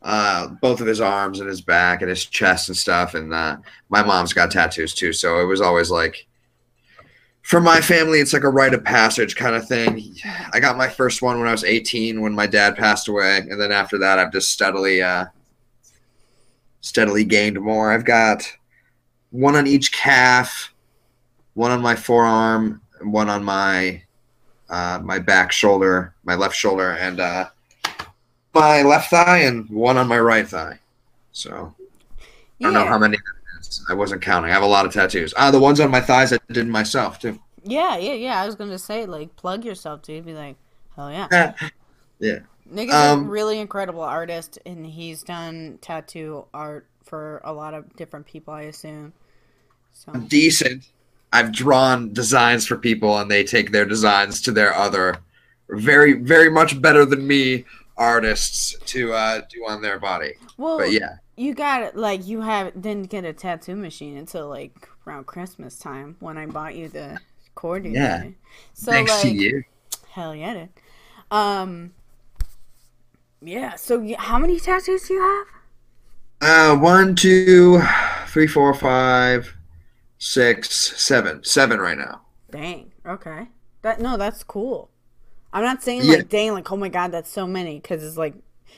uh, 0.02 0.48
both 0.60 0.80
of 0.80 0.86
his 0.86 1.00
arms 1.00 1.40
and 1.40 1.48
his 1.48 1.60
back 1.60 2.02
and 2.02 2.10
his 2.10 2.26
chest 2.26 2.68
and 2.68 2.76
stuff. 2.76 3.14
And 3.14 3.32
uh, 3.32 3.56
my 3.88 4.02
mom's 4.02 4.32
got 4.32 4.50
tattoos 4.50 4.94
too, 4.94 5.12
so 5.12 5.40
it 5.40 5.44
was 5.44 5.60
always 5.60 5.90
like. 5.90 6.26
For 7.42 7.62
my 7.62 7.80
family, 7.80 8.18
it's 8.20 8.34
like 8.34 8.44
a 8.44 8.50
rite 8.50 8.74
of 8.74 8.84
passage 8.84 9.34
kind 9.34 9.56
of 9.56 9.66
thing. 9.66 10.14
I 10.52 10.60
got 10.60 10.76
my 10.76 10.88
first 10.88 11.22
one 11.22 11.38
when 11.38 11.48
I 11.48 11.52
was 11.52 11.64
18 11.64 12.20
when 12.20 12.34
my 12.34 12.46
dad 12.46 12.76
passed 12.76 13.08
away, 13.08 13.38
and 13.38 13.58
then 13.58 13.72
after 13.72 13.96
that, 13.98 14.18
I've 14.18 14.32
just 14.32 14.50
steadily, 14.50 15.00
uh, 15.00 15.26
steadily 16.82 17.24
gained 17.24 17.58
more. 17.58 17.90
I've 17.90 18.04
got 18.04 18.42
one 19.30 19.56
on 19.56 19.66
each 19.66 19.92
calf, 19.92 20.74
one 21.58 21.72
on 21.72 21.82
my 21.82 21.96
forearm, 21.96 22.80
one 23.02 23.28
on 23.28 23.42
my 23.44 24.02
uh, 24.70 25.00
my 25.02 25.18
back 25.18 25.52
shoulder, 25.52 26.14
my 26.24 26.36
left 26.36 26.56
shoulder, 26.56 26.92
and 26.92 27.20
uh, 27.20 27.50
my 28.54 28.82
left 28.82 29.10
thigh, 29.10 29.38
and 29.38 29.68
one 29.70 29.96
on 29.96 30.08
my 30.08 30.18
right 30.18 30.46
thigh. 30.48 30.78
So 31.32 31.74
I 32.62 32.68
don't 32.68 32.74
know 32.74 32.86
how 32.86 32.98
many. 32.98 33.18
I 33.88 33.94
wasn't 33.94 34.22
counting. 34.22 34.50
I 34.50 34.54
have 34.54 34.62
a 34.62 34.66
lot 34.66 34.86
of 34.86 34.92
tattoos. 34.92 35.34
Ah, 35.36 35.50
the 35.50 35.58
ones 35.60 35.80
on 35.80 35.90
my 35.90 36.00
thighs 36.00 36.32
I 36.32 36.38
did 36.52 36.66
myself 36.68 37.18
too. 37.18 37.38
Yeah, 37.64 37.96
yeah, 37.98 38.14
yeah. 38.14 38.40
I 38.40 38.46
was 38.46 38.54
gonna 38.54 38.78
say 38.78 39.06
like 39.06 39.36
plug 39.36 39.64
yourself, 39.64 40.02
dude. 40.02 40.24
Be 40.24 40.34
like, 40.34 40.56
hell 40.96 41.10
yeah. 41.10 41.28
yeah. 42.18 42.40
Nigga's 42.70 43.00
a 43.00 43.12
Um, 43.12 43.28
really 43.28 43.58
incredible 43.58 44.02
artist, 44.02 44.58
and 44.66 44.86
he's 44.86 45.22
done 45.22 45.78
tattoo 45.80 46.46
art 46.52 46.86
for 47.04 47.40
a 47.44 47.52
lot 47.52 47.74
of 47.74 47.96
different 47.96 48.26
people, 48.26 48.52
I 48.52 48.62
assume. 48.62 49.12
So 49.92 50.12
I'm 50.12 50.26
decent. 50.26 50.88
I've 51.32 51.52
drawn 51.52 52.12
designs 52.12 52.66
for 52.66 52.76
people, 52.76 53.18
and 53.18 53.30
they 53.30 53.44
take 53.44 53.70
their 53.70 53.84
designs 53.84 54.40
to 54.42 54.52
their 54.52 54.74
other, 54.74 55.18
very, 55.68 56.14
very 56.14 56.50
much 56.50 56.80
better 56.80 57.04
than 57.04 57.26
me 57.26 57.64
artists 57.96 58.76
to 58.86 59.12
uh, 59.12 59.42
do 59.50 59.66
on 59.68 59.82
their 59.82 59.98
body. 59.98 60.34
well, 60.56 60.78
But 60.78 60.92
yeah, 60.92 61.16
you 61.36 61.54
got 61.54 61.82
it. 61.82 61.96
Like 61.96 62.26
you 62.26 62.40
have 62.40 62.80
didn't 62.80 63.10
get 63.10 63.24
a 63.24 63.32
tattoo 63.32 63.76
machine 63.76 64.16
until 64.16 64.48
like 64.48 64.88
around 65.06 65.26
Christmas 65.26 65.78
time 65.78 66.16
when 66.20 66.38
I 66.38 66.46
bought 66.46 66.74
you 66.74 66.88
the 66.88 67.18
coordinator. 67.54 68.00
Yeah. 68.00 68.30
So 68.74 68.92
thanks 68.92 69.12
like, 69.12 69.22
to 69.22 69.30
you. 69.30 69.64
hell 70.10 70.34
yeah, 70.34 70.54
dude. 70.54 70.68
Um. 71.30 71.92
Yeah. 73.42 73.74
So 73.76 74.14
how 74.18 74.38
many 74.38 74.58
tattoos 74.58 75.08
do 75.08 75.14
you 75.14 75.20
have? 75.22 75.46
Uh, 76.40 76.76
one, 76.78 77.16
two, 77.16 77.82
three, 78.28 78.46
four, 78.46 78.72
five, 78.74 79.56
six, 80.18 81.00
seven, 81.00 81.42
seven 81.44 81.80
right 81.80 81.98
now. 81.98 82.22
Dang. 82.50 82.92
Okay. 83.06 83.48
That 83.82 84.00
no, 84.00 84.16
that's 84.16 84.42
cool. 84.44 84.90
I'm 85.52 85.64
not 85.64 85.82
saying 85.82 86.02
Yeah. 86.04 86.16
like 86.16 86.28
dang, 86.28 86.52
like 86.52 86.70
oh 86.70 86.76
my 86.76 86.88
god, 86.88 87.12
that's 87.12 87.30
so 87.30 87.46
many 87.46 87.78
because 87.80 88.02
it's 88.04 88.16
like 88.16 88.34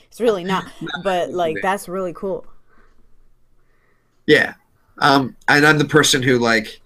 it's 0.09 0.21
really 0.21 0.43
not. 0.43 0.65
but 1.03 1.31
like 1.31 1.57
that's 1.61 1.87
really 1.89 2.13
cool. 2.13 2.45
Yeah. 4.25 4.53
Um, 4.99 5.35
and 5.47 5.65
I'm 5.65 5.77
the 5.79 5.85
person 5.85 6.21
who 6.21 6.37
like 6.37 6.79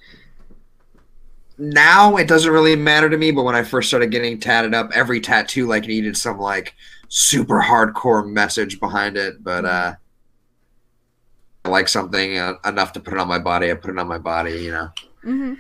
now 1.57 2.17
it 2.17 2.27
doesn't 2.27 2.51
really 2.51 2.75
matter 2.75 3.09
to 3.09 3.17
me, 3.17 3.31
but 3.31 3.43
when 3.43 3.55
I 3.55 3.63
first 3.63 3.87
started 3.87 4.11
getting 4.11 4.39
tatted 4.39 4.73
up, 4.73 4.91
every 4.93 5.19
tattoo 5.21 5.67
like 5.67 5.85
needed 5.87 6.17
some 6.17 6.39
like 6.39 6.75
super 7.09 7.61
hardcore 7.61 8.27
message 8.27 8.79
behind 8.79 9.17
it. 9.17 9.43
But 9.43 9.65
uh 9.65 9.95
like 11.67 11.87
something 11.87 12.37
uh, 12.37 12.53
enough 12.65 12.93
to 12.93 12.99
put 12.99 13.13
it 13.13 13.19
on 13.19 13.27
my 13.27 13.39
body. 13.39 13.71
I 13.71 13.75
put 13.75 13.91
it 13.91 13.99
on 13.99 14.07
my 14.07 14.17
body, 14.17 14.53
you 14.53 14.71
know. 14.71 14.89
Mm-hmm. 15.23 15.53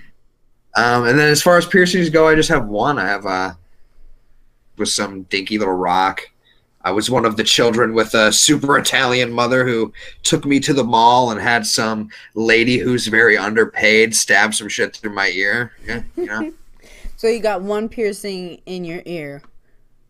Um, 0.77 1.07
and 1.07 1.17
then 1.17 1.29
as 1.29 1.41
far 1.41 1.57
as 1.57 1.65
piercings 1.65 2.09
go, 2.09 2.27
I 2.27 2.35
just 2.35 2.49
have 2.49 2.67
one. 2.67 2.99
I 2.99 3.07
have 3.07 3.25
uh 3.25 3.53
with 4.77 4.89
some 4.89 5.23
dinky 5.23 5.57
little 5.57 5.73
rock. 5.73 6.21
I 6.81 6.91
was 6.91 7.09
one 7.09 7.25
of 7.25 7.35
the 7.35 7.43
children 7.43 7.93
with 7.95 8.13
a 8.13 8.31
super 8.31 8.77
Italian 8.77 9.31
mother 9.31 9.65
who 9.65 9.91
took 10.21 10.45
me 10.45 10.59
to 10.59 10.73
the 10.73 10.83
mall 10.83 11.31
and 11.31 11.41
had 11.41 11.65
some 11.65 12.09
lady 12.35 12.77
who's 12.77 13.07
very 13.07 13.37
underpaid 13.37 14.15
stab 14.15 14.53
some 14.53 14.69
shit 14.69 14.95
through 14.95 15.13
my 15.13 15.29
ear. 15.29 15.71
Yeah, 15.85 16.03
you 16.15 16.25
know. 16.25 16.51
So 17.17 17.29
you 17.29 17.39
got 17.39 17.61
one 17.61 17.87
piercing 17.87 18.61
in 18.65 18.83
your 18.83 19.01
ear. 19.05 19.41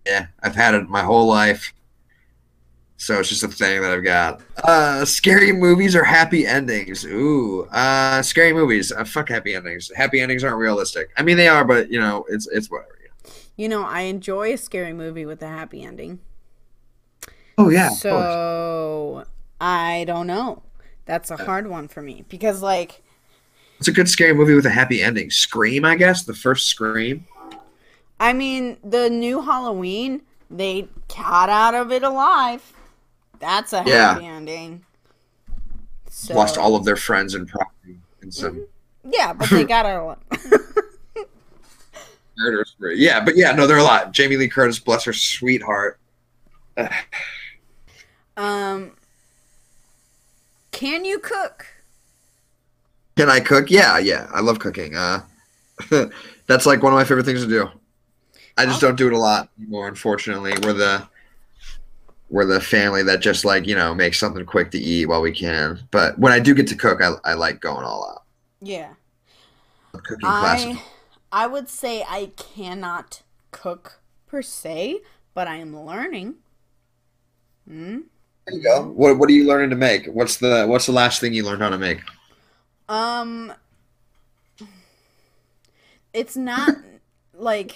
yeah, 0.07 0.25
I've 0.41 0.55
had 0.55 0.73
it 0.73 0.89
my 0.89 1.03
whole 1.03 1.27
life. 1.27 1.71
So 2.97 3.19
it's 3.19 3.29
just 3.29 3.43
a 3.43 3.47
thing 3.49 3.81
that 3.81 3.91
I've 3.91 4.03
got. 4.03 4.41
Uh, 4.63 5.03
scary 5.05 5.51
movies 5.51 5.95
or 5.95 6.03
happy 6.03 6.47
endings? 6.47 7.05
Ooh, 7.05 7.65
uh, 7.71 8.21
scary 8.21 8.53
movies. 8.53 8.91
Uh, 8.91 9.03
fuck 9.03 9.29
happy 9.29 9.53
endings. 9.53 9.91
Happy 9.95 10.21
endings 10.21 10.43
aren't 10.43 10.57
realistic. 10.57 11.09
I 11.17 11.23
mean, 11.23 11.37
they 11.37 11.47
are, 11.47 11.65
but 11.65 11.91
you 11.91 11.99
know, 11.99 12.25
it's 12.29 12.47
it's 12.47 12.71
whatever. 12.71 12.91
You 13.57 13.69
know, 13.69 13.83
I 13.83 14.01
enjoy 14.01 14.53
a 14.53 14.57
scary 14.57 14.93
movie 14.93 15.25
with 15.25 15.41
a 15.41 15.47
happy 15.47 15.81
ending. 15.83 16.19
Oh 17.57 17.69
yeah, 17.69 17.87
of 17.87 17.97
so 17.97 19.23
I 19.61 20.03
don't 20.05 20.27
know. 20.27 20.63
That's 21.05 21.31
a 21.31 21.37
hard 21.37 21.67
one 21.67 21.87
for 21.87 22.01
me 22.01 22.25
because 22.27 22.61
like 22.61 23.01
It's 23.79 23.87
a 23.87 23.93
good 23.93 24.09
scary 24.09 24.33
movie 24.33 24.55
with 24.55 24.65
a 24.65 24.71
happy 24.71 25.01
ending. 25.01 25.29
Scream, 25.29 25.85
I 25.85 25.95
guess. 25.95 26.23
The 26.23 26.33
first 26.33 26.67
Scream. 26.67 27.25
I 28.19 28.33
mean, 28.33 28.77
the 28.83 29.09
new 29.09 29.41
Halloween, 29.41 30.21
they 30.49 30.87
got 31.15 31.49
out 31.49 31.75
of 31.75 31.91
it 31.91 32.03
alive. 32.03 32.73
That's 33.45 33.73
a 33.73 33.83
Yeah. 33.85 34.13
happy 34.15 34.25
ending. 34.25 34.83
So, 36.09 36.33
Lost 36.33 36.57
all 36.57 36.75
of 36.75 36.83
their 36.83 36.95
friends 36.95 37.35
and 37.35 37.47
property 37.47 37.99
in 38.23 38.31
some 38.31 38.65
Yeah, 39.07 39.33
but 39.33 39.49
they 39.51 39.63
got 39.65 39.85
out 39.85 40.19
murder 42.37 42.65
spree. 42.65 42.97
Yeah, 42.97 43.23
but 43.23 43.35
yeah, 43.37 43.51
no, 43.51 43.67
they're 43.67 43.77
alive. 43.77 44.11
Jamie 44.11 44.35
Lee 44.35 44.47
Curtis, 44.49 44.79
bless 44.79 45.03
her 45.05 45.13
sweetheart. 45.13 45.99
Um, 48.37 48.91
can 50.73 51.05
you 51.05 51.19
cook? 51.19 51.65
Can 53.15 53.29
I 53.29 53.39
cook? 53.39 53.71
Yeah, 53.71 53.97
yeah. 53.97 54.27
I 54.33 54.41
love 54.41 54.59
cooking. 54.59 54.93
Uh, 54.93 55.21
that's 56.45 56.65
like 56.65 56.83
one 56.83 56.91
of 56.91 56.97
my 56.97 57.05
favorite 57.05 57.25
things 57.25 57.43
to 57.43 57.47
do. 57.47 57.69
I 58.57 58.65
just 58.65 58.83
Oh. 58.83 58.87
don't 58.87 58.97
do 58.97 59.07
it 59.07 59.13
a 59.13 59.17
lot 59.17 59.47
anymore. 59.57 59.87
Unfortunately, 59.87 60.51
we're 60.63 60.73
the 60.73 61.07
we're 62.29 62.45
the 62.45 62.59
family 62.59 63.03
that 63.03 63.21
just 63.21 63.45
like 63.45 63.67
you 63.67 63.75
know 63.75 63.93
makes 63.93 64.19
something 64.19 64.45
quick 64.45 64.71
to 64.71 64.79
eat 64.79 65.05
while 65.07 65.21
we 65.21 65.31
can. 65.31 65.79
But 65.91 66.17
when 66.17 66.33
I 66.33 66.39
do 66.39 66.53
get 66.53 66.67
to 66.67 66.75
cook, 66.75 67.01
I, 67.01 67.13
I 67.23 67.33
like 67.33 67.61
going 67.61 67.85
all 67.85 68.09
out. 68.09 68.23
Yeah. 68.61 68.93
Cooking. 69.93 70.19
I 70.23 70.81
I 71.31 71.47
would 71.47 71.69
say 71.69 72.03
I 72.07 72.31
cannot 72.35 73.21
cook 73.51 73.99
per 74.27 74.41
se, 74.41 75.01
but 75.33 75.47
I 75.47 75.57
am 75.57 75.77
learning. 75.77 76.35
Hmm? 77.67 77.99
There 78.45 78.57
you 78.57 78.63
go. 78.63 78.83
What 78.83 79.17
What 79.17 79.29
are 79.29 79.33
you 79.33 79.47
learning 79.47 79.69
to 79.71 79.75
make? 79.75 80.07
What's 80.07 80.37
the 80.37 80.65
What's 80.67 80.85
the 80.85 80.91
last 80.91 81.21
thing 81.21 81.33
you 81.33 81.43
learned 81.43 81.61
how 81.61 81.69
to 81.69 81.77
make? 81.77 81.99
Um 82.89 83.53
it's 86.13 86.35
not 86.35 86.75
like 87.33 87.75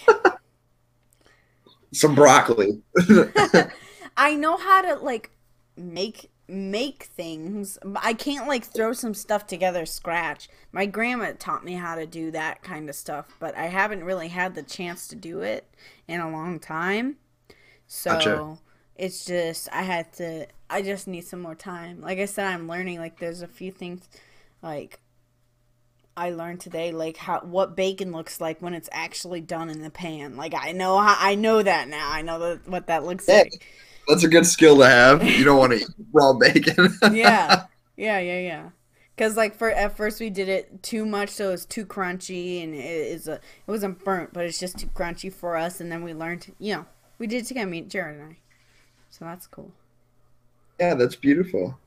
Some 1.92 2.16
broccoli. 2.16 2.82
I 4.20 4.36
know 4.36 4.58
how 4.58 4.84
to 4.84 4.96
like 4.98 5.32
make 5.78 6.32
make 6.48 7.06
things. 7.06 7.80
I 7.98 8.14
can't 8.14 8.48
like 8.48 8.66
throw 8.66 8.94
some 8.94 9.16
stuff 9.16 9.48
together 9.48 9.88
scratch. 9.88 10.50
My 10.74 10.88
grandma 10.88 11.34
taught 11.40 11.66
me 11.66 11.76
how 11.76 11.96
to 11.96 12.08
do 12.08 12.32
that 12.32 12.64
kind 12.64 12.90
of 12.90 12.96
stuff, 12.96 13.36
but 13.40 13.56
I 13.58 13.68
haven't 13.68 14.04
really 14.06 14.30
had 14.30 14.56
the 14.56 14.64
chance 14.64 15.08
to 15.10 15.16
do 15.18 15.42
it 15.42 15.68
in 16.08 16.22
a 16.22 16.32
long 16.32 16.60
time. 16.60 17.18
So 17.88 18.44
Gotcha. 18.44 18.60
it's 18.96 19.26
just 19.26 19.70
I 19.74 19.84
had 19.84 20.14
to 20.16 20.48
I 20.70 20.84
just 20.84 21.08
need 21.08 21.26
some 21.26 21.42
more 21.42 21.56
time. 21.56 22.02
Like 22.02 22.20
I 22.20 22.26
said 22.26 22.48
I'm 22.48 22.68
learning 22.70 23.00
like 23.00 23.20
there's 23.20 23.44
a 23.44 23.48
few 23.50 23.72
things 23.72 24.10
like 24.64 25.00
I 26.18 26.32
learned 26.32 26.60
today 26.60 26.92
like 26.92 27.18
how 27.18 27.40
what 27.42 27.76
bacon 27.76 28.12
looks 28.12 28.42
like 28.42 28.62
when 28.62 28.74
it's 28.74 28.90
actually 28.92 29.42
done 29.42 29.70
in 29.70 29.82
the 29.82 29.90
pan. 29.90 30.36
Like 30.36 30.54
I 30.54 30.72
know 30.74 30.98
how 31.00 31.16
I 31.20 31.36
know 31.36 31.64
that 31.64 31.88
now. 31.88 32.12
I 32.12 32.22
know 32.22 32.40
that, 32.40 32.68
what 32.68 32.88
that 32.88 33.06
looks 33.06 33.28
Yeah. 33.28 33.44
like. 33.44 33.66
That's 34.10 34.26
a 34.26 34.28
good 34.28 34.46
skill 34.46 34.78
to 34.80 34.86
have. 34.86 35.24
You 35.24 35.46
don't 35.46 35.58
want 35.58 35.72
to 35.72 35.80
eat 35.80 35.88
raw 36.12 36.34
bacon. 36.40 36.90
yeah 37.14 37.66
yeah 37.96 38.20
yeah 38.20 38.40
yeah 38.40 38.70
because 39.16 39.38
like 39.38 39.56
for 39.56 39.72
at 39.72 39.96
first 39.96 40.20
we 40.20 40.30
did 40.30 40.50
it 40.50 40.84
too 40.84 41.06
much 41.06 41.30
so 41.30 41.50
it 41.50 41.52
was 41.52 41.66
too 41.66 41.86
crunchy 41.86 42.64
and 42.64 42.74
it 42.74 42.80
is 42.80 43.28
a 43.28 43.34
it 43.34 43.42
wasn't 43.68 44.04
burnt 44.04 44.32
but 44.34 44.46
it's 44.46 44.60
just 44.60 44.80
too 44.80 44.88
crunchy 44.88 45.32
for 45.32 45.58
us 45.58 45.82
and 45.82 45.92
then 45.92 46.02
we 46.02 46.14
learned 46.14 46.54
you 46.60 46.74
know 46.74 46.86
we 47.18 47.28
did 47.28 47.44
it 47.44 47.46
together 47.46 47.70
me 47.70 47.82
jared 47.82 48.18
and 48.22 48.32
i 48.32 48.38
so 49.10 49.26
that's 49.26 49.48
cool 49.48 49.74
yeah, 50.80 50.94
that's 50.94 51.16
beautiful. 51.16 51.78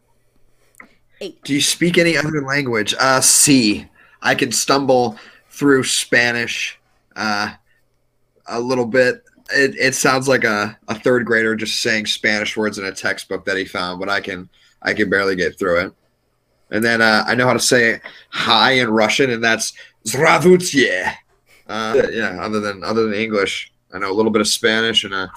eight 1.21 1.43
Do 1.45 1.55
you 1.55 1.61
speak 1.61 1.97
any 1.97 2.17
other 2.17 2.43
language? 2.43 2.95
Uh, 2.99 3.21
C. 3.21 3.87
I 4.21 4.35
can 4.35 4.53
stumble 4.53 5.19
through 5.49 5.85
Spanish, 5.85 6.79
uh, 7.17 7.55
a 8.47 8.61
little 8.61 8.87
bit, 8.87 9.25
it, 9.53 9.75
it 9.79 9.95
sounds 9.95 10.29
like 10.29 10.45
a, 10.45 10.77
a 10.89 10.95
third 10.95 11.25
grader 11.27 11.55
just 11.55 11.81
saying 11.81 12.07
Spanish 12.07 12.57
words 12.57 12.79
in 12.79 12.85
a 12.85 12.93
textbook 12.93 13.45
that 13.45 13.57
he 13.57 13.65
found, 13.65 14.01
but 14.01 14.09
I 14.09 14.21
can 14.21 14.49
I 14.83 14.95
can 14.95 15.09
barely 15.09 15.37
get 15.37 15.59
through 15.59 15.87
it. 15.87 15.93
And 16.71 16.83
then 16.83 17.03
uh, 17.03 17.25
I 17.27 17.35
know 17.35 17.47
how 17.47 17.53
to 17.53 17.61
say 17.61 18.01
hi 18.31 18.73
in 18.73 18.91
Russian, 18.91 19.31
and 19.31 19.45
that's 19.45 19.75
Zdravutye. 20.07 21.15
Uh, 21.69 22.03
yeah, 22.11 22.39
other 22.41 22.61
than 22.61 22.83
other 22.83 23.05
than 23.05 23.15
English, 23.15 23.73
I 23.93 23.99
know 23.99 24.11
a 24.11 24.15
little 24.15 24.33
bit 24.33 24.41
of 24.41 24.49
Spanish, 24.49 25.05
and 25.05 25.15
uh, 25.15 25.29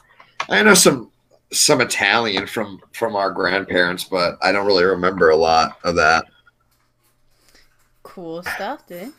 I 0.50 0.64
know 0.64 0.74
some 0.74 1.12
some 1.52 1.82
Italian 1.82 2.48
from 2.48 2.82
from 2.94 3.16
our 3.16 3.32
grandparents, 3.32 4.04
but 4.04 4.38
I 4.42 4.52
don't 4.52 4.66
really 4.66 4.86
remember 4.86 5.30
a 5.30 5.36
lot 5.36 5.78
of 5.84 5.96
that. 5.96 6.26
Cool 8.04 8.44
stuff, 8.44 8.88
dude. 8.88 9.14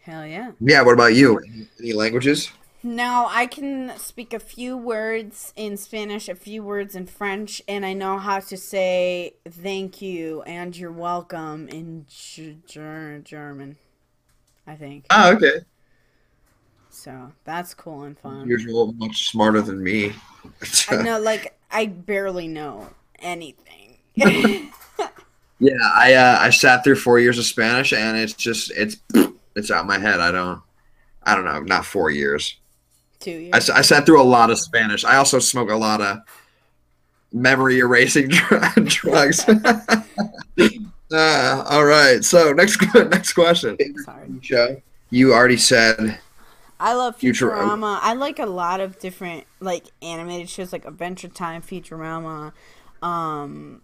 Hell 0.00 0.26
yeah. 0.26 0.50
Yeah. 0.60 0.82
What 0.82 0.94
about 0.94 1.14
you? 1.14 1.38
Any, 1.38 1.68
any 1.78 1.92
languages? 1.92 2.50
Now 2.84 3.28
I 3.30 3.46
can 3.46 3.96
speak 3.96 4.32
a 4.32 4.40
few 4.40 4.76
words 4.76 5.52
in 5.54 5.76
Spanish, 5.76 6.28
a 6.28 6.34
few 6.34 6.64
words 6.64 6.96
in 6.96 7.06
French, 7.06 7.62
and 7.68 7.86
I 7.86 7.92
know 7.92 8.18
how 8.18 8.40
to 8.40 8.56
say 8.56 9.34
thank 9.48 10.02
you 10.02 10.42
and 10.42 10.76
you're 10.76 10.90
welcome 10.90 11.68
in 11.68 12.06
G- 12.08 12.58
German. 12.66 13.76
I 14.66 14.74
think. 14.74 15.06
Oh, 15.10 15.32
okay. 15.34 15.60
So 16.90 17.32
that's 17.44 17.74
cool 17.74 18.02
and 18.02 18.18
fun. 18.18 18.48
Usual, 18.48 18.92
much 18.94 19.30
smarter 19.30 19.60
than 19.60 19.82
me. 19.82 20.12
I 20.88 21.02
know, 21.02 21.20
like 21.20 21.56
I 21.70 21.86
barely 21.86 22.48
know 22.48 22.90
anything. 23.18 23.98
Yeah, 25.58 25.78
I 25.94 26.14
uh, 26.14 26.38
I 26.40 26.50
sat 26.50 26.82
through 26.82 26.96
four 26.96 27.20
years 27.20 27.38
of 27.38 27.44
Spanish, 27.44 27.92
and 27.92 28.16
it's 28.18 28.32
just 28.32 28.72
it's 28.72 28.96
it's 29.54 29.70
out 29.70 29.86
my 29.86 29.96
head. 29.96 30.18
I 30.18 30.32
don't 30.32 30.60
I 31.22 31.36
don't 31.36 31.44
know, 31.44 31.60
not 31.60 31.86
four 31.86 32.10
years. 32.10 32.56
Two 33.22 33.30
I, 33.52 33.58
years. 33.58 33.70
s- 33.70 33.70
I 33.70 33.82
sat 33.82 34.04
through 34.06 34.20
a 34.20 34.24
lot 34.24 34.50
of 34.50 34.58
Spanish. 34.58 35.04
I 35.04 35.16
also 35.16 35.38
smoke 35.38 35.70
a 35.70 35.76
lot 35.76 36.00
of 36.00 36.18
memory 37.32 37.78
erasing 37.78 38.28
dr- 38.30 38.84
drugs. 38.86 39.44
uh, 41.12 41.64
all 41.68 41.84
right, 41.84 42.24
so 42.24 42.52
next 42.52 42.78
next 42.94 43.32
question. 43.34 43.76
Sorry. 44.04 44.28
Show 44.40 44.82
you 45.10 45.32
already 45.34 45.56
said 45.58 46.18
I 46.80 46.94
love 46.94 47.16
Future- 47.16 47.50
Futurama. 47.50 47.98
I 48.02 48.14
like 48.14 48.38
a 48.38 48.46
lot 48.46 48.80
of 48.80 48.98
different 48.98 49.44
like 49.60 49.86
animated 50.02 50.48
shows 50.48 50.72
like 50.72 50.84
Adventure 50.84 51.28
Time, 51.28 51.62
Futurama, 51.62 52.52
um, 53.02 53.82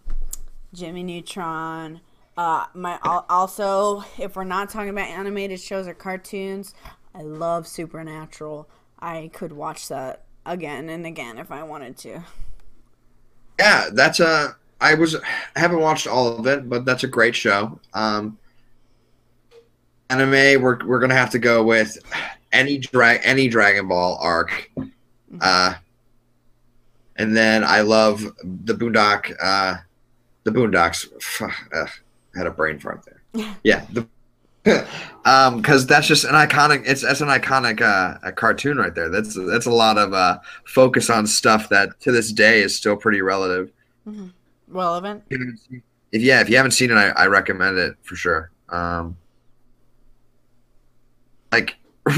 Jimmy 0.74 1.02
Neutron. 1.02 2.00
Uh, 2.36 2.66
my 2.74 2.98
also, 3.28 4.04
if 4.16 4.36
we're 4.36 4.44
not 4.44 4.70
talking 4.70 4.90
about 4.90 5.08
animated 5.08 5.60
shows 5.60 5.86
or 5.88 5.94
cartoons, 5.94 6.72
I 7.14 7.22
love 7.22 7.66
Supernatural. 7.66 8.68
I 8.98 9.30
could 9.32 9.52
watch 9.52 9.88
that 9.88 10.24
again 10.44 10.88
and 10.88 11.06
again 11.06 11.38
if 11.38 11.50
I 11.52 11.62
wanted 11.62 11.96
to. 11.98 12.22
yeah. 13.58 13.88
That's 13.92 14.20
a 14.20 14.56
I 14.80 14.94
was 14.94 15.16
I 15.16 15.20
haven't 15.60 15.80
watched 15.80 16.06
all 16.06 16.38
of 16.38 16.46
it, 16.46 16.68
but 16.68 16.84
that's 16.84 17.04
a 17.04 17.08
great 17.08 17.34
show. 17.34 17.80
Um, 17.94 18.38
anime, 20.10 20.62
we're 20.62 20.78
we're 20.86 21.00
gonna 21.00 21.14
have 21.14 21.30
to 21.30 21.38
go 21.38 21.64
with 21.64 21.98
any 22.52 22.78
drag 22.78 23.20
any 23.24 23.48
Dragon 23.48 23.88
Ball 23.88 24.18
arc. 24.20 24.70
Uh, 25.40 25.74
and 27.16 27.36
then 27.36 27.64
I 27.64 27.80
love 27.80 28.22
the 28.42 28.74
Boondock, 28.74 29.34
uh, 29.42 29.76
the 30.44 30.50
Boondocks. 30.52 31.06
Ugh, 31.74 31.88
had 32.36 32.46
a 32.46 32.50
brain 32.50 32.78
fart 32.78 33.04
there. 33.04 33.14
Yeah, 33.64 33.84
the 33.92 34.06
um, 35.24 35.60
because 35.60 35.86
that's 35.86 36.06
just 36.06 36.24
an 36.24 36.34
iconic. 36.34 36.82
It's 36.86 37.02
that's 37.02 37.20
an 37.20 37.28
iconic 37.28 37.80
uh, 37.80 38.18
a 38.22 38.32
cartoon 38.32 38.76
right 38.76 38.94
there. 38.94 39.08
That's 39.08 39.34
that's 39.34 39.66
a 39.66 39.70
lot 39.72 39.98
of 39.98 40.12
uh, 40.12 40.38
focus 40.64 41.10
on 41.10 41.26
stuff 41.26 41.68
that 41.70 42.00
to 42.00 42.12
this 42.12 42.32
day 42.32 42.60
is 42.62 42.74
still 42.76 42.96
pretty 42.96 43.20
relative. 43.22 43.70
Relevant. 44.68 45.24
If 45.30 46.22
yeah, 46.22 46.40
if 46.40 46.48
you 46.48 46.56
haven't 46.56 46.72
seen 46.72 46.90
it, 46.90 46.94
I, 46.94 47.08
I 47.10 47.26
recommend 47.26 47.78
it 47.78 47.96
for 48.02 48.16
sure. 48.16 48.50
Um, 48.70 49.16
like 51.52 51.76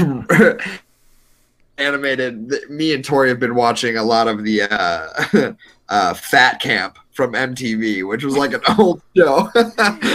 animated. 1.77 2.53
Me 2.69 2.93
and 2.93 3.03
Tori 3.03 3.29
have 3.29 3.39
been 3.39 3.55
watching 3.55 3.97
a 3.97 4.03
lot 4.03 4.27
of 4.27 4.43
the 4.43 4.61
uh, 4.63 5.53
uh, 5.89 6.13
Fat 6.13 6.61
Camp 6.61 6.97
from 7.11 7.33
MTV, 7.33 8.07
which 8.07 8.23
was 8.23 8.37
like 8.37 8.53
an 8.53 8.61
old 8.77 9.01
show 9.15 9.49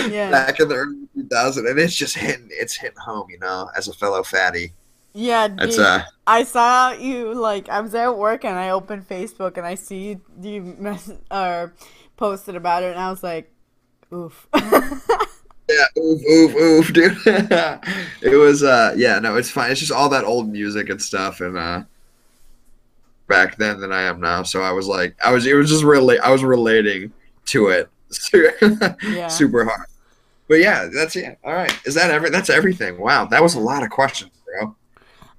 Yeah. 0.09 0.31
back 0.31 0.61
in 0.61 0.69
the 0.69 0.75
early 0.75 1.06
2000s, 1.29 1.69
and 1.71 1.79
it's 1.79 1.95
just 1.95 2.17
hitting. 2.17 2.49
It's 2.51 2.77
hitting 2.77 2.99
home, 2.99 3.29
you 3.31 3.39
know, 3.39 3.71
as 3.77 3.89
a 3.89 3.93
fellow 3.93 4.23
fatty. 4.23 4.73
Yeah, 5.15 5.49
dude, 5.49 5.79
uh, 5.79 6.05
I 6.27 6.45
saw 6.45 6.93
you 6.93 7.33
like 7.33 7.69
I 7.71 7.81
was 7.81 7.95
at 7.95 8.17
work 8.17 8.45
and 8.45 8.59
I 8.59 8.69
opened 8.71 9.09
Facebook 9.09 9.57
and 9.57 9.67
I 9.67 9.75
see 9.75 10.09
you, 10.09 10.21
you 10.43 10.61
mess, 10.79 11.11
or 11.31 11.73
posted 12.19 12.55
about 12.55 12.83
it 12.83 12.91
and 12.91 13.01
I 13.01 13.11
was 13.11 13.23
like, 13.23 13.51
oof. 14.13 14.47
Yeah, 15.69 15.85
oof, 16.01 16.23
oof, 16.31 16.55
oof, 16.55 16.93
dude. 16.93 17.17
it 17.27 18.39
was, 18.39 18.63
uh, 18.63 18.95
yeah, 18.97 19.19
no, 19.19 19.37
it's 19.37 19.51
fine. 19.51 19.73
It's 19.73 19.81
just 19.81 19.91
all 19.91 20.09
that 20.11 20.23
old 20.25 20.49
music 20.49 20.91
and 20.91 21.03
stuff, 21.03 21.41
and 21.41 21.59
uh, 21.59 21.83
back 23.27 23.57
then 23.57 23.81
than 23.81 23.93
I 23.93 24.03
am 24.03 24.21
now. 24.21 24.43
So 24.43 24.63
I 24.63 24.73
was 24.73 24.87
like, 24.87 25.17
I 25.25 25.33
was, 25.33 25.47
it 25.47 25.55
was 25.55 25.69
just 25.69 25.83
really, 25.85 26.19
I 26.19 26.31
was 26.31 26.45
relating 26.45 27.13
to 27.47 27.69
it 27.69 27.91
Yeah. 29.03 29.27
super 29.29 29.65
hard. 29.65 29.87
But 30.49 30.61
yeah, 30.61 30.89
that's 30.93 31.17
it. 31.17 31.39
All 31.45 31.55
right, 31.55 31.77
is 31.85 31.95
that 31.95 32.11
every? 32.11 32.31
That's 32.31 32.51
everything. 32.51 32.99
Wow, 32.99 33.25
that 33.27 33.43
was 33.43 33.55
a 33.55 33.61
lot 33.61 33.83
of 33.83 33.91
questions, 33.91 34.31
bro. 34.45 34.77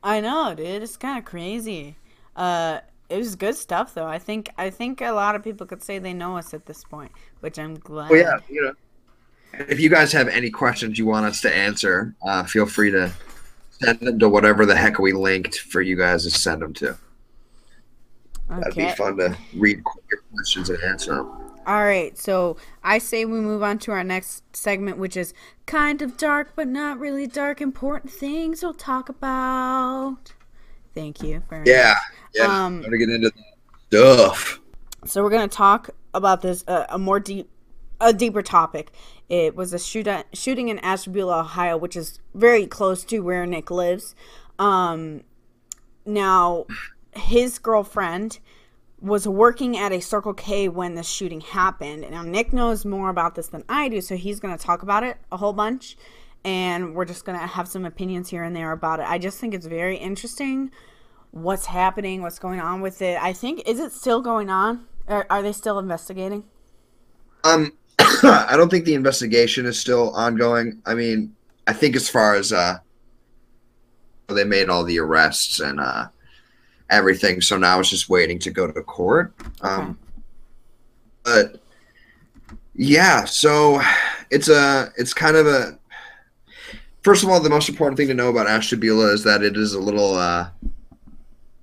I 0.03 0.21
know, 0.21 0.53
dude. 0.55 0.83
It's 0.83 0.97
kind 0.97 1.17
of 1.17 1.25
crazy. 1.25 1.95
Uh, 2.35 2.79
it 3.09 3.17
was 3.17 3.35
good 3.35 3.55
stuff 3.55 3.93
though. 3.93 4.05
I 4.05 4.19
think 4.19 4.49
I 4.57 4.69
think 4.69 5.01
a 5.01 5.11
lot 5.11 5.35
of 5.35 5.43
people 5.43 5.65
could 5.65 5.81
say 5.81 5.99
they 5.99 6.13
know 6.13 6.37
us 6.37 6.53
at 6.53 6.65
this 6.65 6.83
point, 6.83 7.11
which 7.39 7.57
I'm 7.57 7.75
glad. 7.75 8.09
Well, 8.09 8.19
yeah, 8.19 8.37
you 8.49 8.61
know, 8.63 8.73
if 9.67 9.79
you 9.79 9.89
guys 9.89 10.11
have 10.11 10.27
any 10.27 10.49
questions 10.49 10.99
you 10.99 11.05
want 11.05 11.25
us 11.25 11.41
to 11.41 11.55
answer, 11.55 12.15
uh, 12.25 12.43
feel 12.43 12.65
free 12.65 12.91
to 12.91 13.11
send 13.69 13.99
them 13.99 14.19
to 14.19 14.29
whatever 14.29 14.65
the 14.65 14.75
heck 14.75 14.99
we 14.99 15.13
linked 15.13 15.59
for 15.59 15.81
you 15.81 15.95
guys 15.95 16.23
to 16.23 16.31
send 16.31 16.61
them 16.61 16.73
to. 16.75 16.97
That'd 18.49 18.75
be 18.75 18.89
fun 18.91 19.17
to 19.17 19.37
read 19.55 19.81
your 20.09 20.21
questions 20.33 20.69
and 20.69 20.81
answer 20.83 21.15
them. 21.15 21.46
All 21.67 21.83
right, 21.83 22.17
so 22.17 22.55
I 22.81 22.97
say 22.97 23.25
we 23.25 23.41
move 23.41 23.61
on 23.61 23.77
to 23.79 23.91
our 23.91 24.01
next 24.01 24.55
segment, 24.55 24.97
which 24.97 25.17
is 25.17 25.33
kind 25.65 26.01
of 26.01 26.15
dark 26.15 26.53
but 26.55 26.65
not 26.65 26.97
really 26.97 27.27
dark. 27.27 27.59
Important 27.59 28.09
things 28.09 28.63
we'll 28.63 28.73
talk 28.73 29.09
about. 29.09 30.33
Thank 30.95 31.21
you 31.21 31.43
very 31.49 31.65
Yeah, 31.67 31.95
yeah. 32.33 32.65
Um, 32.65 32.83
Better 32.83 32.95
get 32.95 33.09
into 33.09 33.31
that 33.31 33.43
stuff. 33.89 34.61
So 35.05 35.21
we're 35.21 35.29
gonna 35.29 35.49
talk 35.49 35.89
about 36.13 36.41
this 36.41 36.63
uh, 36.69 36.85
a 36.87 36.97
more 36.97 37.19
deep, 37.19 37.49
a 37.99 38.13
deeper 38.13 38.41
topic. 38.41 38.93
It 39.27 39.53
was 39.53 39.73
a 39.73 39.79
shoot 39.79 40.07
shooting 40.31 40.69
in 40.69 40.79
Ashtabula, 40.79 41.41
Ohio, 41.41 41.75
which 41.75 41.97
is 41.97 42.21
very 42.33 42.65
close 42.65 43.03
to 43.03 43.19
where 43.19 43.45
Nick 43.45 43.69
lives. 43.69 44.15
Um, 44.57 45.23
now, 46.05 46.65
his 47.13 47.59
girlfriend 47.59 48.39
was 48.99 49.27
working 49.27 49.77
at 49.77 49.91
a 49.91 49.99
Circle 49.99 50.33
K 50.33 50.67
when 50.69 50.95
the 50.95 51.03
shooting 51.03 51.41
happened. 51.41 52.05
Now, 52.09 52.23
Nick 52.23 52.51
knows 52.51 52.85
more 52.85 53.09
about 53.09 53.35
this 53.35 53.47
than 53.47 53.63
I 53.69 53.89
do, 53.89 54.01
so 54.01 54.15
he's 54.15 54.39
gonna 54.39 54.57
talk 54.57 54.81
about 54.81 55.03
it 55.03 55.17
a 55.31 55.37
whole 55.37 55.53
bunch, 55.53 55.97
and 56.43 56.95
we're 56.95 57.05
just 57.05 57.25
gonna 57.25 57.45
have 57.45 57.67
some 57.67 57.85
opinions 57.85 58.29
here 58.29 58.43
and 58.43 58.55
there 58.55 58.71
about 58.71 58.99
it. 58.99 59.05
I 59.07 59.17
just 59.19 59.39
think 59.39 59.53
it's 59.53 59.67
very 59.67 59.97
interesting 59.97 60.71
what's 61.31 61.65
happening, 61.65 62.21
what's 62.21 62.39
going 62.39 62.59
on 62.59 62.81
with 62.81 63.01
it. 63.01 63.21
I 63.21 63.33
think 63.33 63.67
is 63.67 63.79
it 63.79 63.91
still 63.91 64.21
going 64.21 64.49
on? 64.49 64.85
Are, 65.07 65.25
are 65.29 65.41
they 65.41 65.51
still 65.51 65.79
investigating? 65.79 66.43
Um, 67.43 67.73
I 67.99 68.55
don't 68.57 68.69
think 68.69 68.85
the 68.85 68.95
investigation 68.95 69.65
is 69.65 69.79
still 69.79 70.11
ongoing. 70.11 70.81
I 70.85 70.95
mean, 70.95 71.35
I 71.67 71.73
think 71.73 71.95
as 71.95 72.09
far 72.09 72.35
as 72.35 72.51
uh, 72.51 72.79
they 74.27 74.43
made 74.43 74.69
all 74.69 74.83
the 74.83 74.99
arrests 74.99 75.59
and 75.59 75.79
uh, 75.79 76.07
everything, 76.89 77.41
so 77.41 77.57
now 77.57 77.79
it's 77.79 77.89
just 77.89 78.09
waiting 78.09 78.39
to 78.39 78.51
go 78.51 78.67
to 78.67 78.81
court. 78.81 79.33
Um, 79.61 79.97
but 81.23 81.61
yeah, 82.75 83.25
so 83.25 83.81
it's 84.29 84.49
a 84.49 84.91
it's 84.97 85.13
kind 85.13 85.35
of 85.35 85.47
a 85.47 85.77
first 87.07 87.23
of 87.23 87.29
all, 87.29 87.39
the 87.39 87.49
most 87.49 87.69
important 87.69 87.97
thing 87.97 88.09
to 88.09 88.13
know 88.13 88.27
about 88.27 88.47
Ashtabula 88.47 89.13
is 89.13 89.23
that 89.23 89.41
it 89.41 89.55
is 89.55 89.73
a 89.73 89.79
little 89.79 90.15
uh, 90.15 90.49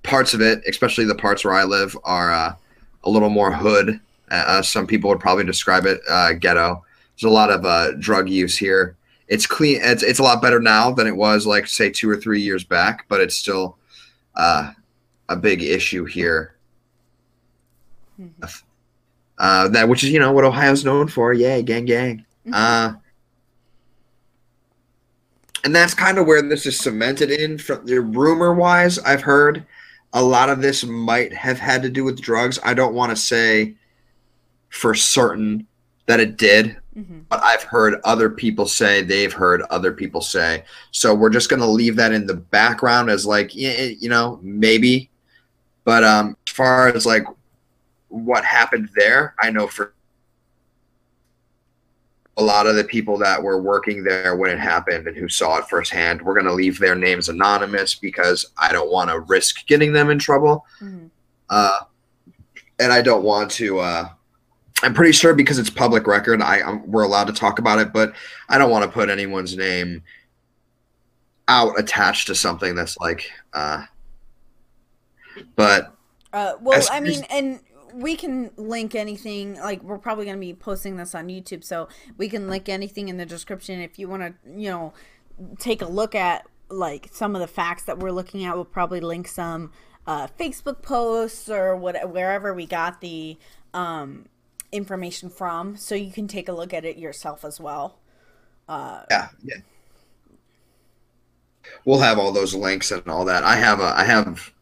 parts 0.01 0.33
of 0.33 0.41
it, 0.41 0.63
especially 0.67 1.05
the 1.05 1.13
parts 1.13 1.45
where 1.45 1.53
I 1.53 1.63
live, 1.63 1.95
are 2.03 2.31
uh, 2.31 2.55
a 3.03 3.09
little 3.09 3.29
more 3.29 3.51
hood. 3.51 3.99
Uh, 4.31 4.63
some 4.63 4.87
people 4.87 5.07
would 5.09 5.19
probably 5.19 5.43
describe 5.43 5.85
it 5.85 6.01
uh, 6.09 6.33
ghetto. 6.33 6.83
There's 7.15 7.29
a 7.29 7.33
lot 7.33 7.51
of 7.51 7.63
uh, 7.63 7.91
drug 7.99 8.27
use 8.27 8.57
here. 8.57 8.97
It's 9.27 9.45
clean. 9.45 9.79
It's 9.83 10.01
it's 10.01 10.17
a 10.17 10.23
lot 10.23 10.41
better 10.41 10.59
now 10.59 10.91
than 10.91 11.05
it 11.05 11.15
was 11.15 11.45
like 11.45 11.67
say 11.67 11.91
two 11.91 12.09
or 12.09 12.17
three 12.17 12.41
years 12.41 12.63
back, 12.63 13.05
but 13.07 13.21
it's 13.21 13.35
still 13.35 13.77
uh, 14.35 14.71
a 15.29 15.35
big 15.35 15.61
issue 15.63 16.05
here. 16.05 16.55
Uh, 19.37 19.67
that 19.67 19.89
which 19.89 20.03
is 20.03 20.09
you 20.11 20.19
know 20.19 20.31
what 20.31 20.45
Ohio's 20.45 20.85
known 20.85 21.07
for. 21.07 21.33
Yay, 21.33 21.61
gang, 21.61 21.85
gang. 21.85 22.25
Uh, 22.53 22.93
and 25.63 25.75
that's 25.75 25.93
kind 25.93 26.17
of 26.17 26.25
where 26.27 26.41
this 26.41 26.65
is 26.65 26.77
cemented 26.79 27.31
in. 27.31 27.57
From 27.57 27.85
the 27.85 27.99
rumor 27.99 28.53
wise, 28.53 28.99
I've 28.99 29.21
heard 29.23 29.65
a 30.13 30.23
lot 30.23 30.49
of 30.49 30.61
this 30.61 30.85
might 30.85 31.33
have 31.33 31.59
had 31.59 31.81
to 31.81 31.89
do 31.89 32.03
with 32.03 32.21
drugs. 32.21 32.59
I 32.63 32.73
don't 32.73 32.93
want 32.93 33.09
to 33.09 33.15
say 33.15 33.75
for 34.69 34.93
certain 34.95 35.67
that 36.05 36.19
it 36.19 36.37
did, 36.37 36.77
Mm-hmm. 36.95 37.21
but 37.27 37.43
I've 37.43 37.63
heard 37.63 37.99
other 38.05 38.29
people 38.29 38.65
say 38.67 39.01
they've 39.01 39.33
heard 39.33 39.63
other 39.63 39.91
people 39.91 40.21
say. 40.21 40.63
So 40.91 41.13
we're 41.13 41.29
just 41.29 41.49
going 41.49 41.59
to 41.59 41.65
leave 41.67 41.97
that 41.97 42.13
in 42.13 42.25
the 42.25 42.35
background 42.35 43.09
as 43.09 43.25
like, 43.25 43.53
you 43.53 44.07
know, 44.07 44.39
maybe. 44.41 45.09
But 45.85 46.03
um, 46.03 46.35
as 46.47 46.53
far 46.53 46.87
as 46.89 47.05
like 47.05 47.25
what 48.09 48.43
happened 48.43 48.89
there, 48.95 49.35
I 49.39 49.51
know 49.51 49.67
for 49.67 49.93
a 52.37 52.43
lot 52.43 52.67
of 52.67 52.75
the 52.75 52.83
people 52.83 53.17
that 53.19 53.41
were 53.41 53.61
working 53.61 54.03
there 54.03 54.35
when 54.35 54.51
it 54.51 54.59
happened 54.59 55.07
and 55.07 55.15
who 55.15 55.29
saw 55.29 55.59
it 55.59 55.69
firsthand, 55.69 56.21
we're 56.21 56.33
going 56.33 56.45
to 56.45 56.53
leave 56.53 56.79
their 56.79 56.95
names 56.95 57.29
anonymous 57.29 57.95
because 57.95 58.45
I 58.57 58.73
don't 58.73 58.91
want 58.91 59.09
to 59.09 59.21
risk 59.21 59.65
getting 59.67 59.93
them 59.93 60.09
in 60.09 60.19
trouble. 60.19 60.65
Mm-hmm. 60.81 61.07
Uh, 61.49 61.79
and 62.79 62.91
I 62.91 63.01
don't 63.01 63.23
want 63.23 63.51
to. 63.51 63.79
Uh, 63.79 64.09
I'm 64.83 64.93
pretty 64.93 65.13
sure 65.13 65.33
because 65.33 65.59
it's 65.59 65.69
public 65.69 66.07
record, 66.07 66.41
I 66.41 66.61
I'm, 66.61 66.85
we're 66.91 67.03
allowed 67.03 67.27
to 67.27 67.33
talk 67.33 67.59
about 67.59 67.79
it, 67.79 67.93
but 67.93 68.13
I 68.49 68.57
don't 68.57 68.71
want 68.71 68.83
to 68.83 68.91
put 68.91 69.09
anyone's 69.09 69.55
name 69.55 70.03
out 71.47 71.79
attached 71.79 72.27
to 72.27 72.35
something 72.35 72.75
that's 72.75 72.97
like. 72.97 73.29
Uh, 73.53 73.85
but 75.55 75.95
Uh, 76.33 76.55
well, 76.61 76.85
I 76.91 76.99
mean, 76.99 77.23
and 77.29 77.59
we 77.93 78.15
can 78.15 78.51
link 78.57 78.93
anything. 78.93 79.55
Like, 79.55 79.81
we're 79.83 79.97
probably 79.97 80.25
going 80.25 80.37
to 80.37 80.41
be 80.41 80.53
posting 80.53 80.97
this 80.97 81.15
on 81.15 81.27
YouTube, 81.27 81.63
so 81.63 81.87
we 82.17 82.27
can 82.27 82.49
link 82.49 82.67
anything 82.67 83.07
in 83.07 83.17
the 83.17 83.25
description 83.25 83.79
if 83.79 83.97
you 83.97 84.09
want 84.09 84.21
to, 84.23 84.33
you 84.59 84.69
know, 84.69 84.93
take 85.59 85.81
a 85.81 85.87
look 85.87 86.13
at 86.15 86.45
like 86.69 87.09
some 87.13 87.35
of 87.35 87.41
the 87.41 87.47
facts 87.47 87.83
that 87.83 87.99
we're 87.99 88.11
looking 88.11 88.43
at. 88.43 88.55
We'll 88.55 88.65
probably 88.65 88.99
link 88.99 89.27
some 89.27 89.71
uh, 90.07 90.27
Facebook 90.39 90.81
posts 90.81 91.49
or 91.49 91.75
what 91.75 92.11
wherever 92.11 92.53
we 92.53 92.65
got 92.65 93.01
the 93.01 93.37
um, 93.73 94.25
information 94.71 95.29
from, 95.29 95.77
so 95.77 95.95
you 95.95 96.11
can 96.11 96.27
take 96.27 96.49
a 96.49 96.53
look 96.53 96.73
at 96.73 96.85
it 96.85 96.97
yourself 96.97 97.45
as 97.45 97.59
well. 97.59 97.99
yeah, 99.09 99.29
yeah. 99.43 99.57
We'll 101.83 101.99
have 101.99 102.19
all 102.19 102.31
those 102.31 102.53
links 102.53 102.91
and 102.91 103.07
all 103.07 103.25
that. 103.25 103.43
I 103.43 103.55
have 103.55 103.79
a, 103.79 103.93
I 103.97 104.03
have, 104.03 104.53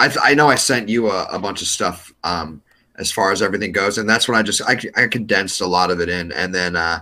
I, 0.00 0.30
I 0.30 0.34
know 0.34 0.48
I 0.48 0.54
sent 0.54 0.88
you 0.88 1.10
a, 1.10 1.24
a 1.26 1.38
bunch 1.38 1.60
of 1.60 1.68
stuff 1.68 2.12
um, 2.24 2.62
as 2.96 3.12
far 3.12 3.32
as 3.32 3.42
everything 3.42 3.72
goes, 3.72 3.98
and 3.98 4.08
that's 4.08 4.26
when 4.26 4.38
I 4.38 4.42
just 4.42 4.62
I, 4.62 4.78
I 4.96 5.06
condensed 5.06 5.60
a 5.60 5.66
lot 5.66 5.90
of 5.90 6.00
it 6.00 6.08
in, 6.08 6.32
and 6.32 6.54
then 6.54 6.74
uh, 6.74 7.00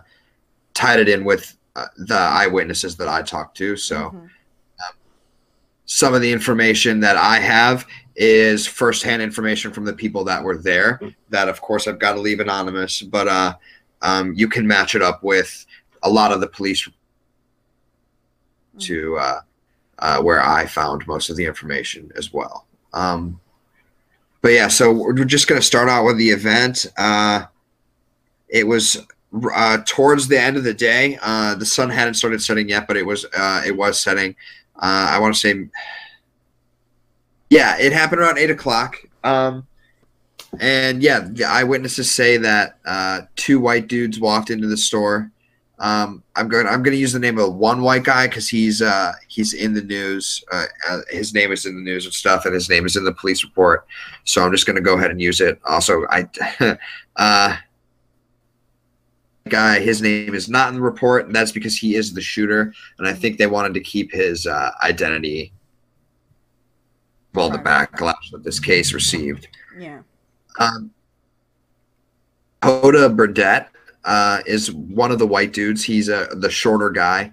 tied 0.75 1.01
it 1.01 1.09
in 1.09 1.25
with 1.25 1.57
uh, 1.77 1.87
the 1.97 2.19
eyewitnesses 2.19 2.97
that 2.97 3.09
I 3.09 3.23
talked 3.23 3.57
to. 3.59 3.77
So 3.77 4.11
Mhm. 4.11 4.29
some 5.87 6.13
of 6.13 6.21
the 6.21 6.31
information 6.31 7.01
that 7.01 7.17
I 7.17 7.39
have 7.39 7.87
is 8.15 8.67
firsthand 8.67 9.23
information 9.23 9.73
from 9.73 9.85
the 9.87 9.93
people 9.95 10.23
that 10.25 10.43
were 10.43 10.59
there. 10.59 11.01
That, 11.31 11.49
of 11.49 11.61
course, 11.63 11.87
I've 11.89 11.99
got 11.99 12.15
to 12.15 12.21
leave 12.21 12.41
anonymous, 12.41 13.01
but 13.01 13.27
uh, 13.29 13.55
um, 14.03 14.35
you 14.35 14.49
can 14.49 14.67
match 14.67 14.95
it 14.95 15.03
up 15.03 15.23
with 15.23 15.65
a 16.03 16.11
lot 16.11 16.33
of 16.33 16.41
the 16.41 16.49
police 16.49 16.87
to 18.81 19.17
uh, 19.19 19.41
uh, 19.99 20.23
where 20.23 20.43
I 20.43 20.67
found 20.67 21.07
most 21.07 21.31
of 21.31 21.37
the 21.37 21.45
information 21.45 22.13
as 22.17 22.33
well. 22.33 22.68
Um, 22.93 23.41
but 24.41 24.53
yeah, 24.53 24.69
so 24.69 24.93
we're 24.93 25.25
just 25.25 25.49
going 25.49 25.61
to 25.61 25.67
start 25.67 25.89
out 25.89 26.05
with 26.05 26.17
the 26.17 26.31
event. 26.31 26.87
Uh, 26.97 27.45
it 28.49 28.67
was 28.67 29.05
uh, 29.55 29.79
towards 29.85 30.29
the 30.29 30.41
end 30.41 30.57
of 30.57 30.65
the 30.65 30.75
day. 30.75 31.19
Uh, 31.21 31.55
the 31.55 31.67
sun 31.67 31.91
hadn't 31.91 32.15
started 32.15 32.43
setting 32.43 32.69
yet, 32.69 32.87
but 32.87 32.97
it 32.97 33.05
was 33.05 33.27
uh, 33.37 33.63
it 33.67 33.77
was 33.77 34.01
setting. 34.01 34.35
Uh, 34.77 35.11
I 35.11 35.19
want 35.19 35.35
to 35.35 35.41
say, 35.41 35.69
yeah, 37.51 37.77
it 37.79 37.93
happened 37.93 38.21
around 38.21 38.39
eight 38.39 38.51
o'clock. 38.51 38.97
Um, 39.25 39.67
and 40.61 41.03
yeah, 41.03 41.21
the 41.21 41.45
eyewitnesses 41.45 42.11
say 42.11 42.37
that 42.39 42.79
uh, 42.87 43.23
two 43.37 43.61
white 43.61 43.89
dudes 43.89 44.21
walked 44.21 44.51
into 44.51 44.67
the 44.67 44.77
store. 44.77 45.31
Um, 45.81 46.25
I'm 46.35 46.49
going. 46.49 46.67
I'm 46.67 46.83
going 46.83 46.95
to 46.95 47.01
use 47.01 47.13
the 47.13 47.21
name 47.21 47.39
of 47.39 47.55
one 47.55 47.83
white 47.83 48.03
guy 48.03 48.27
because 48.27 48.49
he's 48.49 48.83
uh, 48.83 49.13
he's 49.29 49.55
in 49.55 49.75
the 49.75 49.83
news. 49.83 50.43
Uh, 50.51 50.65
uh, 50.89 51.01
his 51.09 51.33
name 51.33 51.53
is 51.53 51.67
in 51.67 51.77
the 51.77 51.81
news 51.81 52.05
and 52.05 52.13
stuff, 52.13 52.47
and 52.47 52.55
his 52.55 52.69
name 52.69 52.85
is 52.85 52.97
in 52.97 53.05
the 53.05 53.13
police 53.13 53.45
report. 53.45 53.87
So 54.25 54.43
I'm 54.43 54.51
just 54.51 54.67
going 54.67 54.77
to 54.77 54.83
go 54.83 54.97
ahead 54.97 55.13
and 55.13 55.21
use 55.21 55.41
it. 55.41 55.61
Also, 55.65 56.05
I 56.11 56.29
uh, 57.17 57.57
guy. 59.49 59.79
His 59.79 60.03
name 60.03 60.35
is 60.35 60.49
not 60.49 60.69
in 60.69 60.75
the 60.75 60.81
report, 60.81 61.27
and 61.27 61.35
that's 61.35 61.53
because 61.53 61.77
he 61.77 61.95
is 61.95 62.13
the 62.13 62.21
shooter. 62.21 62.73
And 62.99 63.07
I 63.07 63.13
think 63.13 63.39
they 63.39 63.47
wanted 63.47 63.75
to 63.75 63.81
keep 63.81 64.13
his 64.13 64.47
uh, 64.47 64.73
identity. 64.83 65.53
Well, 67.35 67.51
the 67.51 67.59
backlash 67.59 68.33
that 68.33 68.43
this 68.43 68.59
case 68.59 68.93
received. 68.93 69.47
Yeah. 69.79 70.01
Um, 70.59 70.91
Dakota 72.61 73.09
Burdett 73.09 73.69
uh, 74.05 74.41
is 74.47 74.73
one 74.73 75.11
of 75.11 75.19
the 75.19 75.27
white 75.27 75.53
dudes. 75.53 75.85
He's 75.85 76.09
uh, 76.09 76.29
the 76.37 76.51
shorter 76.51 76.91
guy, 76.91 77.33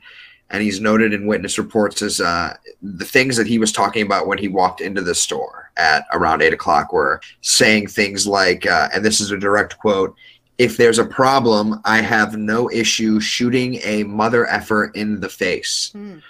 and 0.49 0.61
he's 0.61 0.79
noted 0.79 1.13
in 1.13 1.27
witness 1.27 1.57
reports 1.57 2.01
as 2.01 2.19
uh, 2.19 2.55
the 2.81 3.05
things 3.05 3.37
that 3.37 3.47
he 3.47 3.59
was 3.59 3.71
talking 3.71 4.05
about 4.05 4.27
when 4.27 4.37
he 4.37 4.47
walked 4.47 4.81
into 4.81 5.01
the 5.01 5.15
store 5.15 5.71
at 5.77 6.05
around 6.11 6.41
eight 6.41 6.53
o'clock 6.53 6.93
were 6.93 7.21
saying 7.41 7.87
things 7.87 8.27
like, 8.27 8.65
uh, 8.65 8.89
and 8.93 9.03
this 9.03 9.19
is 9.19 9.31
a 9.31 9.37
direct 9.37 9.77
quote. 9.79 10.15
If 10.57 10.77
there's 10.77 10.99
a 10.99 11.05
problem, 11.05 11.81
I 11.83 12.01
have 12.01 12.37
no 12.37 12.69
issue 12.71 13.19
shooting 13.19 13.75
a 13.83 14.03
mother 14.03 14.47
effer 14.47 14.85
in 14.95 15.19
the 15.19 15.29
face. 15.29 15.91
Mm. 15.93 16.21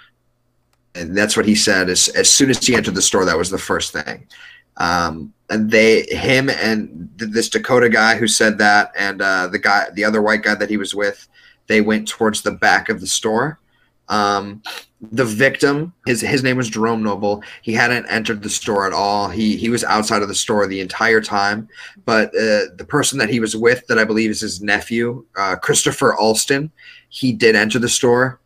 And 0.96 1.16
that's 1.16 1.36
what 1.36 1.46
he 1.46 1.54
said 1.54 1.88
as, 1.88 2.08
as 2.08 2.28
soon 2.28 2.50
as 2.50 2.66
he 2.66 2.74
entered 2.74 2.94
the 2.94 3.02
store. 3.02 3.24
That 3.24 3.38
was 3.38 3.50
the 3.50 3.58
first 3.58 3.92
thing. 3.92 4.26
Um, 4.78 5.32
and 5.48 5.70
they, 5.70 6.02
him, 6.10 6.50
and 6.50 7.08
th- 7.18 7.30
this 7.30 7.48
Dakota 7.48 7.88
guy 7.88 8.16
who 8.16 8.26
said 8.26 8.58
that, 8.58 8.92
and 8.96 9.22
uh, 9.22 9.46
the 9.48 9.58
guy, 9.58 9.86
the 9.94 10.04
other 10.04 10.22
white 10.22 10.42
guy 10.42 10.54
that 10.54 10.70
he 10.70 10.76
was 10.76 10.94
with, 10.94 11.28
they 11.66 11.80
went 11.80 12.08
towards 12.08 12.42
the 12.42 12.52
back 12.52 12.88
of 12.88 13.00
the 13.00 13.06
store. 13.06 13.58
Um, 14.08 14.62
the 15.12 15.24
victim, 15.24 15.92
his 16.06 16.20
his 16.20 16.42
name 16.42 16.56
was 16.56 16.70
Jerome 16.70 17.02
Noble. 17.02 17.42
He 17.62 17.74
hadn't 17.74 18.06
entered 18.06 18.42
the 18.42 18.48
store 18.48 18.86
at 18.86 18.92
all. 18.92 19.28
He 19.28 19.56
he 19.56 19.68
was 19.68 19.84
outside 19.84 20.22
of 20.22 20.28
the 20.28 20.34
store 20.34 20.66
the 20.66 20.80
entire 20.80 21.20
time. 21.20 21.68
But 22.04 22.28
uh, 22.28 22.72
the 22.76 22.86
person 22.88 23.18
that 23.18 23.28
he 23.28 23.40
was 23.40 23.56
with, 23.56 23.86
that 23.88 23.98
I 23.98 24.04
believe 24.04 24.30
is 24.30 24.40
his 24.40 24.62
nephew, 24.62 25.24
uh, 25.36 25.56
Christopher 25.56 26.14
Alston, 26.14 26.70
he 27.08 27.32
did 27.32 27.56
enter 27.56 27.78
the 27.78 27.88
store. 27.88 28.40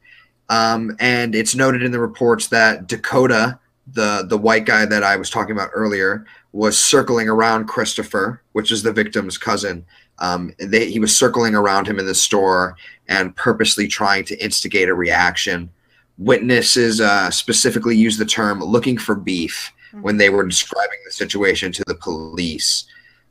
Um, 0.49 0.97
and 0.99 1.35
it's 1.35 1.55
noted 1.55 1.83
in 1.83 1.93
the 1.93 2.01
reports 2.01 2.49
that 2.49 2.89
Dakota, 2.89 3.59
the 3.93 4.27
the 4.29 4.39
white 4.39 4.67
guy 4.67 4.87
that 4.87 5.05
I 5.05 5.17
was 5.17 5.31
talking 5.31 5.53
about 5.53 5.71
earlier, 5.73 6.27
was 6.53 6.79
circling 6.79 7.29
around 7.29 7.67
Christopher, 7.67 8.43
which 8.53 8.73
is 8.73 8.83
the 8.83 8.93
victim's 8.93 9.39
cousin. 9.39 9.85
Um, 10.19 10.53
they, 10.59 10.91
he 10.91 10.99
was 10.99 11.17
circling 11.17 11.55
around 11.55 11.87
him 11.87 11.99
in 11.99 12.07
the 12.07 12.15
store 12.15 12.77
and 13.09 13.35
purposely 13.37 13.87
trying 13.89 14.25
to 14.27 14.43
instigate 14.43 14.89
a 14.89 14.95
reaction. 14.95 15.71
Witnesses 16.19 17.01
uh, 17.01 17.31
specifically 17.31 17.97
used 17.97 18.19
the 18.19 18.27
term 18.27 18.61
"looking 18.61 18.99
for 18.99 19.15
beef" 19.15 19.73
when 20.03 20.19
they 20.19 20.29
were 20.29 20.47
describing 20.47 20.99
the 21.05 21.13
situation 21.13 21.73
to 21.73 21.85
the 21.87 21.95
police. 21.95 22.85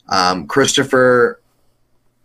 Um, 0.09 0.47
Christopher 0.47 1.39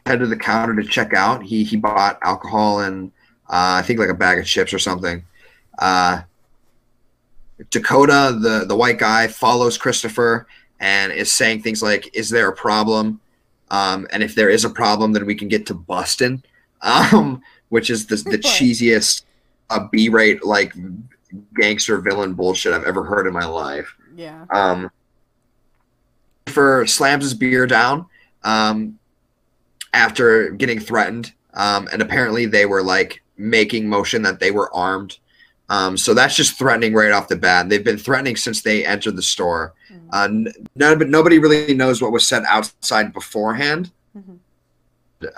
headed 0.07 0.21
to 0.21 0.27
the 0.27 0.37
counter 0.37 0.75
to 0.75 0.89
check 0.89 1.13
out. 1.13 1.43
He 1.43 1.65
he 1.65 1.77
bought 1.77 2.19
alcohol 2.23 2.81
and 2.81 3.13
uh, 3.49 3.77
I 3.79 3.83
think 3.83 3.99
like 3.99 4.09
a 4.09 4.15
bag 4.15 4.39
of 4.39 4.47
chips 4.47 4.73
or 4.73 4.79
something. 4.79 5.25
Uh, 5.79 6.23
Dakota, 7.71 8.37
the 8.41 8.65
the 8.67 8.77
white 8.77 8.99
guy, 8.99 9.29
follows 9.29 9.77
Christopher 9.77 10.47
and 10.85 11.13
is 11.13 11.33
saying 11.33 11.63
things 11.63 11.83
like, 11.83 12.15
"Is 12.15 12.29
there 12.29 12.49
a 12.49 12.55
problem?" 12.55 13.19
Um, 13.71 14.07
and 14.11 14.23
if 14.23 14.35
there 14.35 14.51
is 14.51 14.67
a 14.67 14.71
problem, 14.71 15.15
then 15.15 15.25
we 15.25 15.35
can 15.35 15.49
get 15.49 15.65
to 15.67 15.75
Bustin, 15.75 16.45
um, 16.83 17.43
which 17.71 17.89
is 17.89 18.07
the 18.07 18.17
the 18.17 18.39
cheesiest 18.53 19.25
uh, 19.71 19.89
B-rate 19.91 20.45
like 20.45 20.75
gangster 21.55 21.99
villain 21.99 22.35
bullshit 22.35 22.75
I've 22.75 22.85
ever 22.85 23.03
heard 23.03 23.27
in 23.27 23.33
my 23.33 23.47
life. 23.47 23.97
Yeah. 24.15 24.45
Um, 24.51 24.91
for 26.47 26.87
slams 26.87 27.25
his 27.25 27.35
beer 27.35 27.67
down 27.67 28.07
um, 28.45 28.99
after 29.95 30.51
getting 30.51 30.79
threatened, 30.79 31.33
um, 31.55 31.89
and 31.93 32.03
apparently 32.03 32.45
they 32.45 32.67
were 32.67 32.83
like 32.83 33.23
making 33.39 33.89
motion 33.89 34.21
that 34.23 34.39
they 34.39 34.51
were 34.51 34.73
armed. 34.75 35.19
Um, 35.69 35.97
so 35.97 36.13
that's 36.15 36.37
just 36.37 36.59
threatening 36.59 36.93
right 36.93 37.11
off 37.13 37.29
the 37.29 37.37
bat. 37.37 37.69
They've 37.69 37.83
been 37.85 37.97
threatening 37.99 38.37
since 38.37 38.63
they 38.63 38.85
entered 38.85 39.17
the 39.17 39.23
store. 39.23 39.73
Mhm. 39.91 40.53
Uh, 40.79 40.95
but 40.97 41.09
nobody 41.09 41.39
really 41.39 41.73
knows 41.75 42.03
what 42.03 42.13
was 42.13 42.27
said 42.27 42.45
outside 42.49 43.13
beforehand. 43.13 43.91
Mhm. 44.17 44.39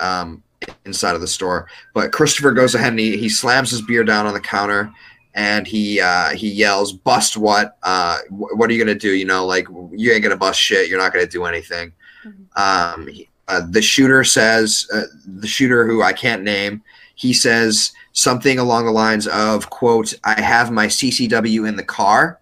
Um, 0.00 0.42
inside 0.84 1.14
of 1.14 1.20
the 1.20 1.28
store, 1.28 1.68
but 1.94 2.10
Christopher 2.10 2.50
goes 2.50 2.74
ahead 2.74 2.88
and 2.88 2.98
he, 2.98 3.16
he 3.16 3.28
slams 3.28 3.70
his 3.70 3.82
beer 3.82 4.02
down 4.02 4.26
on 4.26 4.32
the 4.34 4.40
counter, 4.40 4.90
and 5.34 5.64
he 5.66 6.00
uh, 6.00 6.30
he 6.30 6.48
yells, 6.50 6.92
"Bust 6.92 7.36
what? 7.36 7.76
Uh, 7.84 8.18
wh- 8.30 8.56
what 8.58 8.68
are 8.68 8.72
you 8.72 8.82
gonna 8.82 8.98
do? 8.98 9.12
You 9.12 9.26
know, 9.26 9.46
like 9.46 9.68
you 9.92 10.10
ain't 10.12 10.22
gonna 10.24 10.36
bust 10.36 10.58
shit. 10.60 10.88
You're 10.88 10.98
not 10.98 11.12
gonna 11.12 11.26
do 11.26 11.44
anything." 11.44 11.92
Mhm. 12.26 12.60
Um, 12.60 13.06
he- 13.06 13.28
uh, 13.48 13.60
the 13.70 13.80
shooter 13.82 14.24
says, 14.24 14.88
uh, 14.92 15.02
the 15.38 15.46
shooter 15.46 15.86
who 15.86 16.02
I 16.02 16.12
can't 16.12 16.42
name, 16.42 16.82
he 17.16 17.32
says 17.32 17.92
something 18.12 18.60
along 18.60 18.84
the 18.84 18.92
lines 18.92 19.26
of, 19.26 19.68
"quote 19.68 20.14
I 20.22 20.40
have 20.40 20.70
my 20.70 20.86
CCW 20.86 21.68
in 21.68 21.74
the 21.74 21.82
car." 21.82 22.38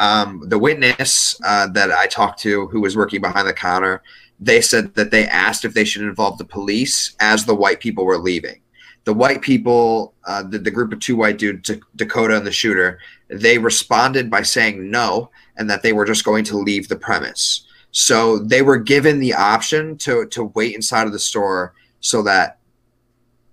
um, 0.00 0.42
the 0.46 0.58
witness 0.58 1.38
uh, 1.44 1.66
that 1.68 1.92
I 1.92 2.06
talked 2.06 2.40
to, 2.40 2.66
who 2.68 2.80
was 2.80 2.96
working 2.96 3.20
behind 3.20 3.46
the 3.46 3.52
counter, 3.52 4.02
they 4.40 4.62
said 4.62 4.94
that 4.94 5.10
they 5.10 5.26
asked 5.26 5.64
if 5.64 5.74
they 5.74 5.84
should 5.84 6.02
involve 6.02 6.38
the 6.38 6.44
police 6.44 7.14
as 7.20 7.44
the 7.44 7.54
white 7.54 7.80
people 7.80 8.06
were 8.06 8.18
leaving. 8.18 8.60
The 9.04 9.12
white 9.12 9.42
people, 9.42 10.14
uh, 10.24 10.42
the, 10.42 10.58
the 10.58 10.70
group 10.70 10.92
of 10.92 11.00
two 11.00 11.16
white 11.16 11.38
dudes, 11.38 11.70
Dakota 11.96 12.36
and 12.36 12.46
the 12.46 12.52
shooter, 12.52 12.98
they 13.28 13.58
responded 13.58 14.30
by 14.30 14.42
saying 14.42 14.90
no 14.90 15.30
and 15.56 15.68
that 15.68 15.82
they 15.82 15.92
were 15.92 16.06
just 16.06 16.24
going 16.24 16.44
to 16.44 16.56
leave 16.56 16.88
the 16.88 16.96
premise. 16.96 17.66
So 17.92 18.38
they 18.38 18.62
were 18.62 18.78
given 18.78 19.18
the 19.18 19.34
option 19.34 19.98
to 19.98 20.26
to 20.26 20.44
wait 20.44 20.76
inside 20.76 21.06
of 21.06 21.12
the 21.12 21.18
store 21.18 21.74
so 22.00 22.22
that 22.22 22.59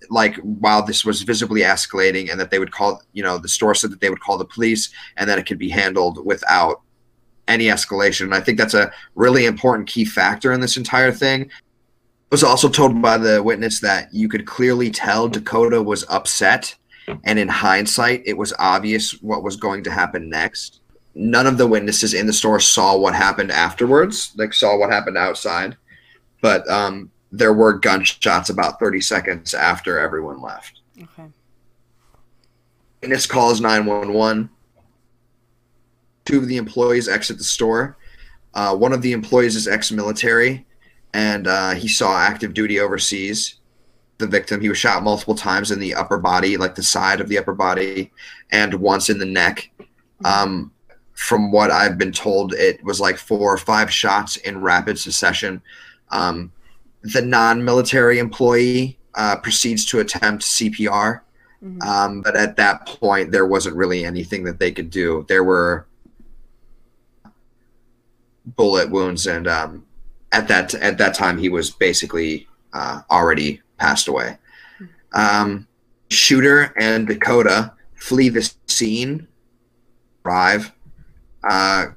like 0.10 0.36
while 0.38 0.84
this 0.84 1.06
was 1.06 1.22
visibly 1.22 1.62
escalating 1.62 2.32
and 2.32 2.40
that 2.40 2.52
they 2.52 2.60
would 2.60 2.72
call 2.72 3.02
you 3.14 3.24
know 3.24 3.38
the 3.38 3.48
store 3.48 3.76
said 3.76 3.92
that 3.92 4.00
they 4.02 4.10
would 4.10 4.20
call 4.20 4.38
the 4.38 4.46
police 4.46 4.90
and 5.18 5.30
that 5.30 5.40
it 5.40 5.46
could 5.46 5.58
be 5.58 5.70
handled 5.70 6.26
without 6.26 6.82
any 7.48 7.66
escalation. 7.66 8.24
And 8.24 8.36
i 8.36 8.40
think 8.40 8.58
that's 8.58 8.74
a 8.74 8.92
really 9.16 9.46
important 9.46 9.88
key 9.88 10.06
factor 10.06 10.52
in 10.52 10.60
this 10.60 10.78
entire 10.78 11.12
thing. 11.12 11.44
I 11.44 12.32
was 12.32 12.44
also 12.44 12.70
told 12.70 13.02
by 13.02 13.18
the 13.18 13.42
witness 13.42 13.80
that 13.82 14.14
you 14.14 14.28
could 14.28 14.46
clearly 14.46 14.92
tell 14.92 15.28
dakota 15.28 15.82
was 15.82 16.06
upset. 16.10 16.76
And 17.24 17.40
in 17.40 17.48
hindsight 17.48 18.24
it 18.26 18.38
was 18.38 18.54
obvious 18.60 19.12
what 19.22 19.44
was 19.44 19.56
going 19.56 19.84
to 19.86 19.92
happen 19.92 20.30
next. 20.30 20.82
None 21.16 21.48
of 21.48 21.58
the 21.58 21.68
witnesses 21.68 22.14
in 22.14 22.28
the 22.28 22.34
store 22.34 22.60
saw 22.60 22.98
what 22.98 23.16
happened 23.16 23.52
afterwards 23.52 24.34
like 24.36 24.54
saw 24.54 24.78
what 24.78 24.92
happened 24.92 25.18
outside. 25.18 25.78
But 26.42 26.70
um 26.70 27.12
there 27.32 27.54
were 27.54 27.74
gunshots 27.74 28.50
about 28.50 28.80
30 28.80 29.02
seconds 29.02 29.54
after 29.54 30.00
everyone 30.00 30.42
left. 30.42 30.82
Okay. 31.02 31.30
Witness 33.02 33.26
calls 33.26 33.62
911. 33.62 34.50
Two 36.26 36.40
of 36.40 36.48
the 36.48 36.58
employees 36.58 37.08
exit 37.08 37.38
the 37.38 37.44
store. 37.44 37.98
Uh, 38.54 38.76
one 38.76 38.94
of 38.94 39.02
the 39.02 39.12
employees 39.12 39.56
is 39.56 39.68
ex 39.68 39.92
military 39.92 40.66
and 41.14 41.48
uh, 41.48 41.72
he 41.72 41.88
saw 41.88 42.18
active 42.18 42.54
duty 42.54 42.80
overseas. 42.80 43.56
The 44.18 44.28
victim, 44.28 44.62
he 44.62 44.70
was 44.70 44.78
shot 44.78 45.04
multiple 45.04 45.36
times 45.36 45.72
in 45.72 45.80
the 45.80 45.94
upper 45.94 46.18
body, 46.18 46.58
like 46.58 46.76
the 46.76 46.84
side 46.84 47.22
of 47.22 47.30
the 47.30 47.38
upper 47.38 47.54
body, 47.54 48.12
and 48.52 48.74
once 48.76 49.10
in 49.10 49.20
the 49.20 49.26
neck. 49.26 49.70
Um, 50.26 50.72
from 51.14 51.52
what 51.52 51.72
I've 51.72 51.98
been 51.98 52.12
told, 52.12 52.54
it 52.54 52.84
was 52.84 53.00
like 53.00 53.18
four 53.18 53.54
or 53.54 53.58
five 53.58 53.92
shots 53.92 54.38
in 54.38 54.62
rapid 54.62 54.98
succession. 54.98 55.62
Um, 56.10 56.52
the 57.14 57.22
non-military 57.22 58.20
employee 58.20 58.98
uh, 59.16 59.38
proceeds 59.38 59.86
to 59.86 60.00
attempt 60.00 60.44
CPR, 60.44 61.22
mm-hmm. 61.64 61.82
um, 61.82 62.22
but 62.22 62.36
at 62.36 62.58
that 62.58 62.86
point 62.86 63.32
there 63.32 63.46
wasn't 63.46 63.76
really 63.76 64.06
anything 64.06 64.44
that 64.44 64.60
they 64.60 64.72
could 64.72 64.90
do. 64.90 65.26
There 65.28 65.44
were 65.44 65.88
bullet 68.46 68.92
wounds, 68.92 69.26
and 69.26 69.48
um, 69.48 69.86
at 70.32 70.48
that 70.50 70.74
at 70.76 70.98
that 70.98 71.16
time 71.16 71.38
he 71.38 71.50
was 71.50 71.72
basically 71.72 72.48
uh, 72.74 73.02
already 73.10 73.62
passed 73.78 74.08
away. 74.08 74.38
Um, 75.14 75.68
Shooter 76.10 76.74
and 76.78 77.08
Dakota 77.08 77.74
flee 77.96 78.30
the 78.30 78.54
scene, 78.68 79.28
arrive. 80.26 80.74
Uh, 81.44 81.88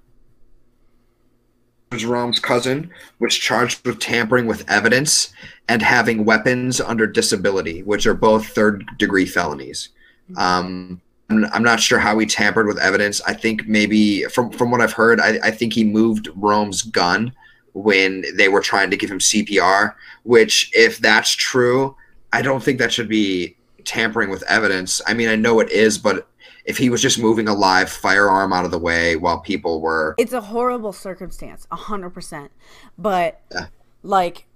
Rome's 1.99 2.38
cousin 2.38 2.88
was 3.18 3.34
charged 3.34 3.84
with 3.84 3.99
tampering 3.99 4.47
with 4.47 4.68
evidence 4.70 5.32
and 5.68 5.82
having 5.82 6.24
weapons 6.24 6.80
under 6.80 7.05
disability, 7.05 7.82
which 7.82 8.07
are 8.07 8.14
both 8.14 8.47
third 8.47 8.84
degree 8.97 9.26
felonies. 9.26 9.88
Um, 10.36 11.01
I'm, 11.30 11.47
I'm, 11.47 11.64
not 11.64 11.80
sure 11.80 11.99
how 11.99 12.16
he 12.18 12.26
tampered 12.26 12.68
with 12.68 12.78
evidence. 12.78 13.20
I 13.22 13.34
think 13.34 13.66
maybe 13.66 14.22
from 14.24 14.53
from 14.53 14.70
what 14.70 14.80
I've 14.80 14.93
heard, 14.93 15.20
I, 15.20 15.41
I 15.43 15.51
think 15.51 15.72
he 15.72 15.82
moved 15.82 16.28
Rome's 16.36 16.82
gun 16.82 17.32
when 17.72 18.24
they 18.36 18.49
were 18.49 18.61
trying 18.61 18.91
to 18.91 18.97
give 18.97 19.11
him 19.11 19.18
CPR. 19.18 19.95
Which, 20.22 20.70
if 20.72 20.99
that's 20.99 21.32
true, 21.32 21.97
I 22.32 22.43
don't 22.43 22.62
think 22.62 22.78
that 22.78 22.93
should 22.93 23.09
be 23.09 23.57
tampering 23.84 24.30
with 24.30 24.45
evidence. 24.45 25.03
I 25.09 25.14
mean, 25.14 25.28
I 25.28 25.34
know 25.34 25.59
it 25.59 25.70
is, 25.70 25.99
but 25.99 26.28
if 26.65 26.79
he 26.79 26.91
was 26.91 27.03
just 27.03 27.19
moving 27.19 27.49
a 27.49 27.55
live 27.55 27.91
firearm 27.91 28.53
out 28.53 28.65
of 28.65 28.71
the 28.71 28.79
way 28.79 29.17
while 29.17 29.41
people 29.41 29.81
were 29.81 30.15
it's 30.19 30.33
a 30.33 30.41
horrible 30.41 30.93
circumstance 30.93 31.67
a 31.71 31.77
hundred 31.77 32.11
percent. 32.11 32.51
But 32.99 33.41
yeah. 33.53 33.67
like 34.03 34.47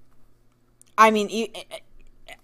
i 0.97 1.11
mean 1.11 1.49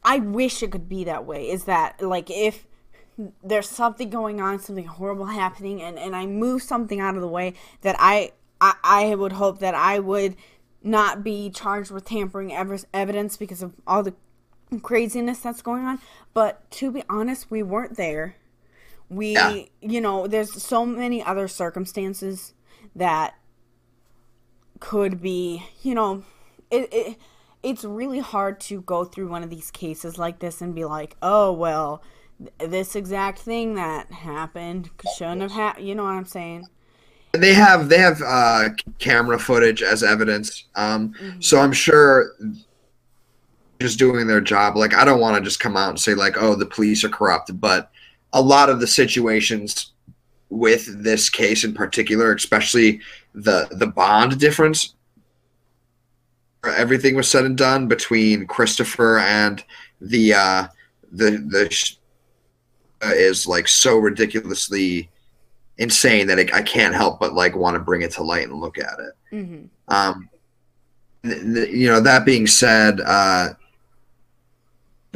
i 0.02 0.18
wish 0.18 0.62
it 0.62 0.70
could 0.72 0.88
be 0.88 1.04
that 1.04 1.24
way 1.24 1.48
is 1.48 1.64
that 1.64 2.00
like 2.02 2.30
if 2.30 2.66
there's 3.44 3.68
something 3.68 4.10
going 4.10 4.40
on 4.40 4.58
something 4.58 4.86
horrible 4.86 5.26
happening 5.26 5.82
and 5.82 5.98
and 5.98 6.16
i 6.16 6.26
move 6.26 6.62
something 6.62 7.00
out 7.00 7.14
of 7.14 7.20
the 7.20 7.28
way 7.28 7.52
that 7.82 7.94
i 7.98 8.32
i, 8.60 8.74
I 8.82 9.14
would 9.14 9.32
hope 9.32 9.60
that 9.60 9.74
i 9.74 9.98
would 9.98 10.36
not 10.82 11.22
be 11.22 11.50
charged 11.50 11.90
with 11.90 12.04
tampering 12.04 12.52
ev- 12.52 12.84
evidence 12.92 13.36
because 13.36 13.62
of 13.62 13.74
all 13.86 14.02
the 14.02 14.14
craziness 14.82 15.40
that's 15.40 15.62
going 15.62 15.84
on. 15.84 15.98
But 16.32 16.70
to 16.72 16.90
be 16.90 17.02
honest 17.08 17.50
we 17.50 17.62
weren't 17.62 17.96
there 17.96 18.36
we, 19.10 19.32
yeah. 19.32 19.62
you 19.80 20.00
know, 20.00 20.26
there's 20.26 20.62
so 20.62 20.86
many 20.86 21.22
other 21.22 21.48
circumstances 21.48 22.54
that 22.94 23.34
could 24.78 25.20
be, 25.20 25.64
you 25.82 25.94
know, 25.94 26.24
it, 26.70 26.88
it 26.92 27.16
it's 27.62 27.84
really 27.84 28.20
hard 28.20 28.58
to 28.58 28.80
go 28.82 29.04
through 29.04 29.28
one 29.28 29.42
of 29.42 29.50
these 29.50 29.70
cases 29.70 30.16
like 30.16 30.38
this 30.38 30.62
and 30.62 30.74
be 30.74 30.84
like, 30.84 31.16
oh 31.20 31.52
well, 31.52 32.02
this 32.58 32.96
exact 32.96 33.40
thing 33.40 33.74
that 33.74 34.10
happened 34.10 34.88
shouldn't 35.16 35.42
have 35.42 35.50
happened. 35.50 35.86
You 35.86 35.94
know 35.94 36.04
what 36.04 36.14
I'm 36.14 36.24
saying? 36.24 36.68
They 37.32 37.52
have 37.52 37.88
they 37.88 37.98
have 37.98 38.22
uh, 38.22 38.70
camera 38.98 39.38
footage 39.38 39.82
as 39.82 40.02
evidence, 40.02 40.64
um, 40.74 41.12
mm-hmm. 41.12 41.40
so 41.40 41.60
I'm 41.60 41.72
sure 41.72 42.32
just 43.80 43.98
doing 43.98 44.26
their 44.26 44.40
job. 44.40 44.76
Like 44.76 44.94
I 44.94 45.04
don't 45.04 45.20
want 45.20 45.36
to 45.36 45.42
just 45.42 45.60
come 45.60 45.76
out 45.76 45.90
and 45.90 46.00
say 46.00 46.14
like, 46.14 46.36
oh, 46.40 46.54
the 46.54 46.66
police 46.66 47.04
are 47.04 47.08
corrupt, 47.08 47.60
but 47.60 47.90
a 48.32 48.40
lot 48.40 48.68
of 48.68 48.80
the 48.80 48.86
situations 48.86 49.92
with 50.48 51.02
this 51.02 51.30
case 51.30 51.64
in 51.64 51.72
particular, 51.74 52.34
especially 52.34 53.00
the 53.34 53.68
the 53.72 53.86
bond 53.86 54.38
difference. 54.38 54.94
Everything 56.64 57.14
was 57.14 57.28
said 57.28 57.44
and 57.44 57.56
done 57.56 57.88
between 57.88 58.46
Christopher 58.46 59.18
and 59.18 59.64
the 60.00 60.34
uh, 60.34 60.66
the 61.12 61.30
the 61.30 61.96
uh, 63.02 63.12
is 63.14 63.46
like 63.46 63.66
so 63.66 63.96
ridiculously 63.96 65.08
insane 65.78 66.26
that 66.26 66.38
it, 66.38 66.52
I 66.52 66.62
can't 66.62 66.94
help 66.94 67.18
but 67.18 67.32
like 67.32 67.56
want 67.56 67.74
to 67.74 67.80
bring 67.80 68.02
it 68.02 68.10
to 68.12 68.22
light 68.22 68.48
and 68.48 68.60
look 68.60 68.78
at 68.78 68.98
it. 68.98 69.34
Mm-hmm. 69.34 69.64
Um, 69.88 70.28
th- 71.24 71.42
th- 71.42 71.70
you 71.70 71.88
know, 71.88 72.00
that 72.00 72.26
being 72.26 72.46
said, 72.46 73.00
uh, 73.00 73.50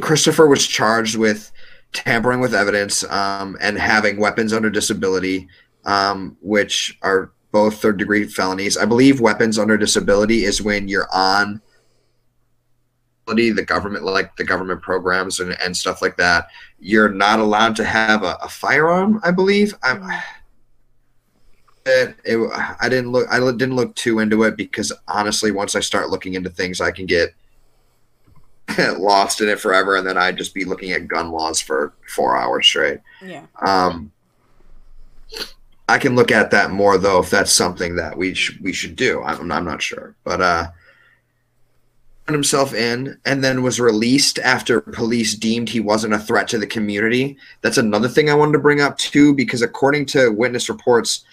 Christopher 0.01 0.47
was 0.47 0.65
charged 0.65 1.15
with 1.17 1.51
tampering 1.95 2.39
with 2.39 2.53
evidence 2.53 3.03
um, 3.05 3.57
and 3.61 3.77
having 3.77 4.17
weapons 4.17 4.53
under 4.53 4.69
disability, 4.69 5.47
um, 5.85 6.37
which 6.41 6.97
are 7.01 7.31
both 7.51 7.81
third 7.81 7.97
degree 7.97 8.25
felonies. 8.25 8.77
I 8.77 8.85
believe 8.85 9.21
weapons 9.21 9.57
under 9.57 9.77
disability 9.77 10.43
is 10.43 10.61
when 10.61 10.87
you're 10.87 11.07
on 11.13 11.61
the 13.27 13.65
government 13.65 14.03
like 14.03 14.35
the 14.35 14.43
government 14.43 14.81
programs 14.83 15.39
and, 15.39 15.57
and 15.59 15.75
stuff 15.75 16.01
like 16.01 16.15
that. 16.17 16.47
You're 16.79 17.09
not 17.09 17.39
allowed 17.39 17.75
to 17.77 17.83
have 17.83 18.21
a, 18.23 18.37
a 18.41 18.47
firearm 18.47 19.19
i 19.23 19.31
believe. 19.31 19.73
I'm 19.81 20.07
it, 21.87 22.15
it, 22.23 22.37
i 22.81 22.89
didn't 22.89 23.11
look 23.11 23.27
i 23.31 23.39
didn't 23.39 23.75
look 23.75 23.95
too 23.95 24.19
into 24.19 24.43
it 24.43 24.57
because 24.57 24.91
honestly 25.07 25.51
once 25.51 25.75
i 25.75 25.79
start 25.79 26.09
looking 26.09 26.33
into 26.33 26.49
things 26.49 26.81
i 26.81 26.89
can 26.89 27.05
get 27.05 27.35
lost 28.97 29.41
in 29.41 29.49
it 29.49 29.59
forever, 29.59 29.95
and 29.95 30.07
then 30.07 30.17
I'd 30.17 30.37
just 30.37 30.53
be 30.53 30.65
looking 30.65 30.91
at 30.91 31.07
gun 31.07 31.31
laws 31.31 31.59
for 31.59 31.93
four 32.07 32.37
hours 32.37 32.65
straight. 32.65 32.99
Yeah. 33.21 33.45
Um, 33.61 34.11
I 35.87 35.99
can 35.99 36.15
look 36.15 36.31
at 36.31 36.51
that 36.51 36.71
more 36.71 36.97
though 36.97 37.19
if 37.19 37.29
that's 37.29 37.51
something 37.51 37.95
that 37.95 38.17
we 38.17 38.33
sh- 38.33 38.59
we 38.61 38.73
should 38.73 38.95
do. 38.95 39.21
I'm 39.23 39.51
I'm 39.51 39.65
not 39.65 39.81
sure, 39.81 40.15
but 40.23 40.41
uh, 40.41 40.67
put 42.25 42.33
himself 42.33 42.73
in 42.73 43.19
and 43.25 43.43
then 43.43 43.61
was 43.61 43.79
released 43.79 44.39
after 44.39 44.81
police 44.81 45.35
deemed 45.35 45.69
he 45.69 45.79
wasn't 45.79 46.13
a 46.13 46.19
threat 46.19 46.47
to 46.49 46.57
the 46.57 46.65
community. 46.65 47.37
That's 47.61 47.77
another 47.77 48.07
thing 48.07 48.29
I 48.29 48.35
wanted 48.35 48.53
to 48.53 48.59
bring 48.59 48.81
up 48.81 48.97
too, 48.97 49.35
because 49.35 49.61
according 49.61 50.07
to 50.07 50.29
witness 50.29 50.69
reports, 50.69 51.23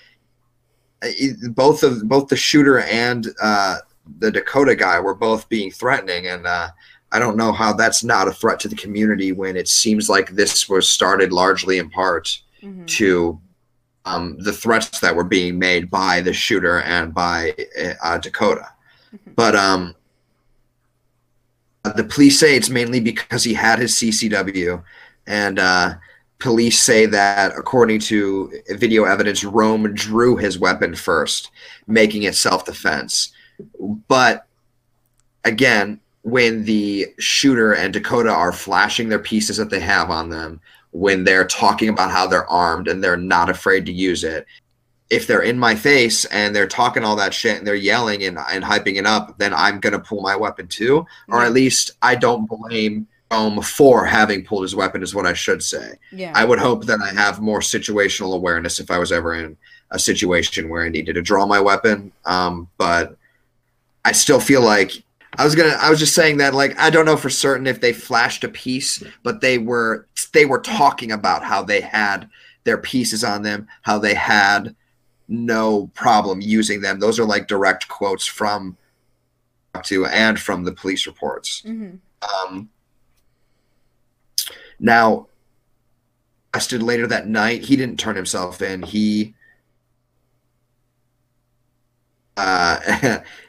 uh, 1.02 1.08
both 1.50 1.82
of 1.82 2.06
both 2.06 2.28
the 2.28 2.36
shooter 2.36 2.80
and 2.80 3.28
uh, 3.40 3.78
the 4.18 4.30
Dakota 4.30 4.76
guy 4.76 5.00
were 5.00 5.14
both 5.14 5.48
being 5.48 5.70
threatening, 5.70 6.26
and 6.26 6.46
uh, 6.46 6.68
I 7.12 7.18
don't 7.18 7.36
know 7.36 7.52
how 7.52 7.74
that's 7.74 8.02
not 8.02 8.26
a 8.26 8.32
threat 8.32 8.58
to 8.60 8.68
the 8.68 8.74
community 8.74 9.32
when 9.32 9.56
it 9.56 9.68
seems 9.68 10.08
like 10.08 10.30
this 10.30 10.68
was 10.68 10.88
started 10.88 11.30
largely 11.30 11.78
in 11.78 11.90
part 11.90 12.38
mm-hmm. 12.62 12.86
to 12.86 13.38
um, 14.06 14.36
the 14.38 14.52
threats 14.52 14.98
that 15.00 15.14
were 15.14 15.24
being 15.24 15.58
made 15.58 15.90
by 15.90 16.22
the 16.22 16.32
shooter 16.32 16.80
and 16.80 17.14
by 17.14 17.54
uh, 18.02 18.16
Dakota. 18.18 18.68
Mm-hmm. 19.14 19.32
But 19.34 19.54
um, 19.54 19.94
the 21.96 22.04
police 22.04 22.40
say 22.40 22.56
it's 22.56 22.70
mainly 22.70 22.98
because 22.98 23.44
he 23.44 23.54
had 23.54 23.78
his 23.78 23.94
CCW, 23.94 24.82
and 25.26 25.58
uh, 25.58 25.94
police 26.38 26.80
say 26.80 27.06
that 27.06 27.52
according 27.56 28.00
to 28.00 28.52
video 28.70 29.04
evidence, 29.04 29.44
Rome 29.44 29.94
drew 29.94 30.36
his 30.36 30.58
weapon 30.58 30.94
first, 30.94 31.50
making 31.86 32.22
it 32.22 32.34
self-defense. 32.34 33.32
But 34.08 34.46
again, 35.44 36.00
when 36.22 36.64
the 36.64 37.06
shooter 37.18 37.74
and 37.74 37.92
Dakota 37.92 38.30
are 38.30 38.52
flashing 38.52 39.08
their 39.08 39.18
pieces 39.18 39.56
that 39.56 39.70
they 39.70 39.80
have 39.80 40.10
on 40.10 40.30
them, 40.30 40.60
when 40.92 41.24
they're 41.24 41.46
talking 41.46 41.88
about 41.88 42.10
how 42.10 42.26
they're 42.26 42.50
armed 42.50 42.88
and 42.88 43.02
they're 43.02 43.16
not 43.16 43.50
afraid 43.50 43.86
to 43.86 43.92
use 43.92 44.24
it, 44.24 44.46
if 45.10 45.26
they're 45.26 45.42
in 45.42 45.58
my 45.58 45.74
face 45.74 46.24
and 46.26 46.54
they're 46.54 46.66
talking 46.66 47.04
all 47.04 47.16
that 47.16 47.34
shit 47.34 47.58
and 47.58 47.66
they're 47.66 47.74
yelling 47.74 48.22
and, 48.24 48.38
and 48.50 48.64
hyping 48.64 48.96
it 48.96 49.06
up, 49.06 49.36
then 49.38 49.52
I'm 49.52 49.80
gonna 49.80 49.98
pull 49.98 50.22
my 50.22 50.36
weapon 50.36 50.68
too. 50.68 51.04
Or 51.28 51.42
at 51.42 51.52
least 51.52 51.92
I 52.00 52.14
don't 52.14 52.48
blame 52.48 53.06
Rome 53.30 53.62
for 53.62 54.04
having 54.04 54.44
pulled 54.44 54.62
his 54.62 54.76
weapon 54.76 55.02
is 55.02 55.14
what 55.14 55.26
I 55.26 55.32
should 55.32 55.62
say. 55.62 55.98
Yeah. 56.12 56.32
I 56.34 56.44
would 56.44 56.58
hope 56.58 56.84
that 56.86 57.00
I 57.00 57.12
have 57.12 57.40
more 57.40 57.60
situational 57.60 58.34
awareness 58.34 58.78
if 58.78 58.90
I 58.90 58.98
was 58.98 59.10
ever 59.10 59.34
in 59.34 59.56
a 59.90 59.98
situation 59.98 60.68
where 60.68 60.84
I 60.84 60.88
needed 60.88 61.14
to 61.14 61.22
draw 61.22 61.46
my 61.46 61.60
weapon. 61.60 62.12
Um, 62.24 62.68
but 62.78 63.16
I 64.04 64.12
still 64.12 64.40
feel 64.40 64.62
like 64.62 65.02
I 65.38 65.44
was 65.44 65.54
gonna. 65.54 65.76
I 65.80 65.88
was 65.88 65.98
just 65.98 66.14
saying 66.14 66.36
that 66.38 66.54
like 66.54 66.78
I 66.78 66.90
don't 66.90 67.06
know 67.06 67.16
for 67.16 67.30
certain 67.30 67.66
if 67.66 67.80
they 67.80 67.92
flashed 67.92 68.44
a 68.44 68.48
piece, 68.48 69.02
but 69.22 69.40
they 69.40 69.58
were 69.58 70.06
they 70.32 70.44
were 70.44 70.60
talking 70.60 71.12
about 71.12 71.42
how 71.42 71.62
they 71.62 71.80
had 71.80 72.28
their 72.64 72.78
pieces 72.78 73.24
on 73.24 73.42
them, 73.42 73.66
how 73.82 73.98
they 73.98 74.14
had 74.14 74.76
no 75.28 75.86
problem 75.94 76.40
using 76.40 76.80
them. 76.82 77.00
Those 77.00 77.18
are 77.18 77.24
like 77.24 77.48
direct 77.48 77.88
quotes 77.88 78.26
from 78.26 78.76
to 79.84 80.04
and 80.06 80.38
from 80.38 80.64
the 80.64 80.72
police 80.72 81.06
reports. 81.06 81.62
hmm 81.62 81.92
Um, 82.22 82.68
now, 84.78 85.28
arrested 86.54 86.82
later 86.82 87.06
that 87.06 87.26
night. 87.26 87.62
He 87.62 87.76
didn't 87.76 87.98
turn 87.98 88.16
himself 88.16 88.60
in. 88.60 88.82
He 88.82 89.34
uh, 92.36 93.20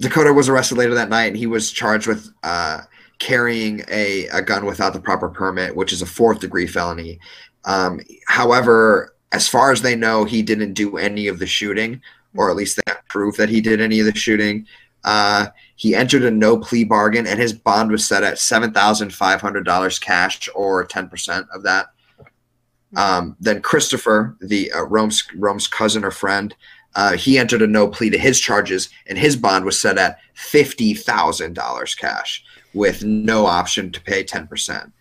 Dakota 0.00 0.32
was 0.32 0.48
arrested 0.48 0.78
later 0.78 0.94
that 0.94 1.08
night, 1.08 1.26
and 1.26 1.36
he 1.36 1.46
was 1.46 1.72
charged 1.72 2.06
with 2.06 2.30
uh, 2.42 2.82
carrying 3.18 3.84
a, 3.88 4.26
a 4.28 4.40
gun 4.42 4.64
without 4.64 4.92
the 4.92 5.00
proper 5.00 5.28
permit, 5.28 5.74
which 5.74 5.92
is 5.92 6.02
a 6.02 6.06
fourth 6.06 6.40
degree 6.40 6.66
felony. 6.66 7.18
Um, 7.64 8.00
however, 8.28 9.14
as 9.32 9.48
far 9.48 9.72
as 9.72 9.82
they 9.82 9.96
know, 9.96 10.24
he 10.24 10.42
didn't 10.42 10.74
do 10.74 10.96
any 10.96 11.26
of 11.26 11.38
the 11.38 11.46
shooting, 11.46 12.00
or 12.36 12.48
at 12.48 12.56
least 12.56 12.76
they 12.76 12.92
have 12.92 13.06
proof 13.08 13.36
that 13.36 13.48
he 13.48 13.60
did 13.60 13.80
any 13.80 14.00
of 14.00 14.06
the 14.06 14.14
shooting. 14.14 14.66
Uh, 15.04 15.46
he 15.76 15.94
entered 15.94 16.24
a 16.24 16.30
no 16.30 16.58
plea 16.58 16.84
bargain, 16.84 17.26
and 17.26 17.38
his 17.40 17.52
bond 17.52 17.90
was 17.90 18.06
set 18.06 18.22
at 18.22 18.38
seven 18.38 18.72
thousand 18.72 19.12
five 19.12 19.40
hundred 19.40 19.64
dollars 19.64 19.98
cash, 19.98 20.48
or 20.54 20.84
ten 20.84 21.08
percent 21.08 21.46
of 21.52 21.62
that. 21.64 21.86
Um, 22.96 23.36
then 23.38 23.60
Christopher, 23.60 24.36
the 24.40 24.72
uh, 24.72 24.82
Rome's 24.84 25.26
Rome's 25.36 25.68
cousin 25.68 26.04
or 26.04 26.10
friend, 26.10 26.54
uh, 26.98 27.12
he 27.16 27.38
entered 27.38 27.62
a 27.62 27.66
no 27.68 27.86
plea 27.86 28.10
to 28.10 28.18
his 28.18 28.40
charges, 28.40 28.88
and 29.06 29.16
his 29.16 29.36
bond 29.36 29.64
was 29.64 29.80
set 29.80 29.98
at 29.98 30.18
fifty 30.34 30.94
thousand 30.94 31.52
dollars 31.52 31.94
cash, 31.94 32.42
with 32.74 33.04
no 33.04 33.46
option 33.46 33.92
to 33.92 34.00
pay 34.00 34.24
ten 34.24 34.48
percent. 34.48 34.92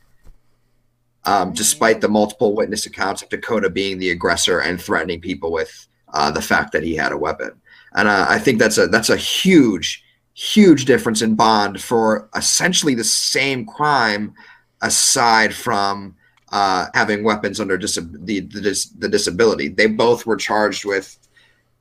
Um, 1.26 1.54
despite 1.54 2.00
the 2.00 2.08
multiple 2.08 2.54
witness 2.54 2.86
accounts 2.86 3.24
of 3.24 3.30
Dakota 3.30 3.72
being 3.72 3.98
the 3.98 4.12
aggressor 4.12 4.60
and 4.60 4.80
threatening 4.80 5.22
people 5.22 5.52
with 5.52 5.88
uh, 6.14 6.30
the 6.30 6.42
fact 6.42 6.72
that 6.74 6.84
he 6.84 6.96
had 6.96 7.12
a 7.12 7.18
weapon, 7.18 7.52
and 7.96 8.08
uh, 8.08 8.28
I 8.30 8.38
think 8.38 8.60
that's 8.60 8.78
a 8.78 8.86
that's 8.86 9.10
a 9.10 9.18
huge, 9.18 10.04
huge 10.36 10.86
difference 10.86 11.24
in 11.24 11.34
bond 11.34 11.82
for 11.82 12.30
essentially 12.36 12.94
the 12.94 13.04
same 13.04 13.66
crime, 13.66 14.36
aside 14.84 15.52
from 15.52 16.16
uh, 16.52 16.86
having 16.94 17.24
weapons 17.24 17.60
under 17.60 17.76
dis- 17.76 17.96
the 17.96 18.42
the, 18.42 18.62
dis- 18.62 18.92
the 19.00 19.10
disability. 19.10 19.68
They 19.68 19.88
both 19.88 20.28
were 20.28 20.38
charged 20.38 20.86
with. 20.86 21.18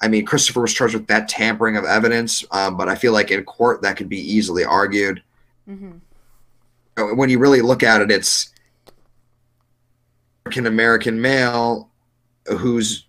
I 0.01 0.09
mean, 0.09 0.26
Christopher 0.26 0.61
was 0.62 0.74
charged 0.74 0.94
with 0.94 1.07
that 1.07 1.28
tampering 1.28 1.76
of 1.76 1.84
evidence, 1.84 2.44
um, 2.51 2.76
but 2.76 2.88
I 2.88 2.94
feel 2.94 3.12
like 3.12 3.30
in 3.30 3.42
court 3.44 3.82
that 3.82 3.97
could 3.97 4.09
be 4.09 4.20
easily 4.20 4.64
argued. 4.64 5.22
hmm 5.66 5.92
When 6.97 7.30
you 7.30 7.38
really 7.38 7.62
look 7.62 7.82
at 7.82 8.01
it, 8.03 8.11
it's 8.11 8.51
African 10.44 10.66
American 10.66 11.20
male 11.20 11.90
who's 12.47 13.07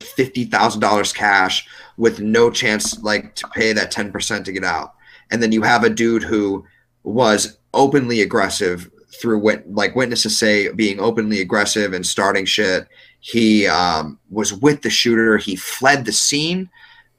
fifty 0.00 0.44
thousand 0.44 0.80
dollars 0.80 1.12
cash 1.12 1.66
with 1.96 2.20
no 2.20 2.50
chance 2.50 3.02
like 3.02 3.34
to 3.34 3.48
pay 3.48 3.72
that 3.72 3.90
ten 3.90 4.12
percent 4.12 4.44
to 4.46 4.52
get 4.52 4.64
out, 4.64 4.94
and 5.30 5.42
then 5.42 5.52
you 5.52 5.62
have 5.62 5.84
a 5.84 5.90
dude 5.90 6.22
who 6.22 6.64
was 7.02 7.58
openly 7.74 8.22
aggressive 8.22 8.90
through 9.20 9.38
wit- 9.38 9.72
like 9.72 9.96
witnesses 9.96 10.38
say 10.38 10.70
being 10.72 11.00
openly 11.00 11.40
aggressive 11.40 11.92
and 11.92 12.06
starting 12.06 12.44
shit. 12.44 12.86
He 13.20 13.66
um, 13.66 14.18
was 14.30 14.52
with 14.52 14.82
the 14.82 14.90
shooter. 14.90 15.38
He 15.38 15.56
fled 15.56 16.04
the 16.04 16.12
scene, 16.12 16.70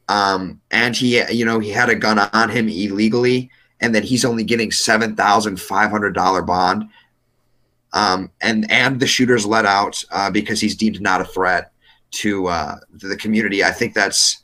um, 0.07 0.61
and 0.71 0.95
he 0.95 1.21
you 1.31 1.45
know 1.45 1.59
he 1.59 1.69
had 1.69 1.89
a 1.89 1.95
gun 1.95 2.19
on 2.19 2.49
him 2.49 2.69
illegally, 2.69 3.49
and 3.81 3.93
then 3.93 4.03
he's 4.03 4.25
only 4.25 4.43
getting 4.43 4.71
seven 4.71 5.15
thousand 5.15 5.59
five 5.59 5.91
hundred 5.91 6.13
dollar 6.13 6.41
bond. 6.41 6.89
Um, 7.91 8.31
and 8.41 8.69
and 8.71 8.99
the 8.99 9.07
shooter's 9.07 9.45
let 9.45 9.65
out 9.65 10.03
uh, 10.11 10.29
because 10.29 10.61
he's 10.61 10.75
deemed 10.75 11.01
not 11.01 11.21
a 11.21 11.25
threat 11.25 11.71
to 12.11 12.47
uh, 12.47 12.75
the 12.91 13.17
community. 13.17 13.63
I 13.63 13.71
think 13.71 13.93
that's 13.93 14.43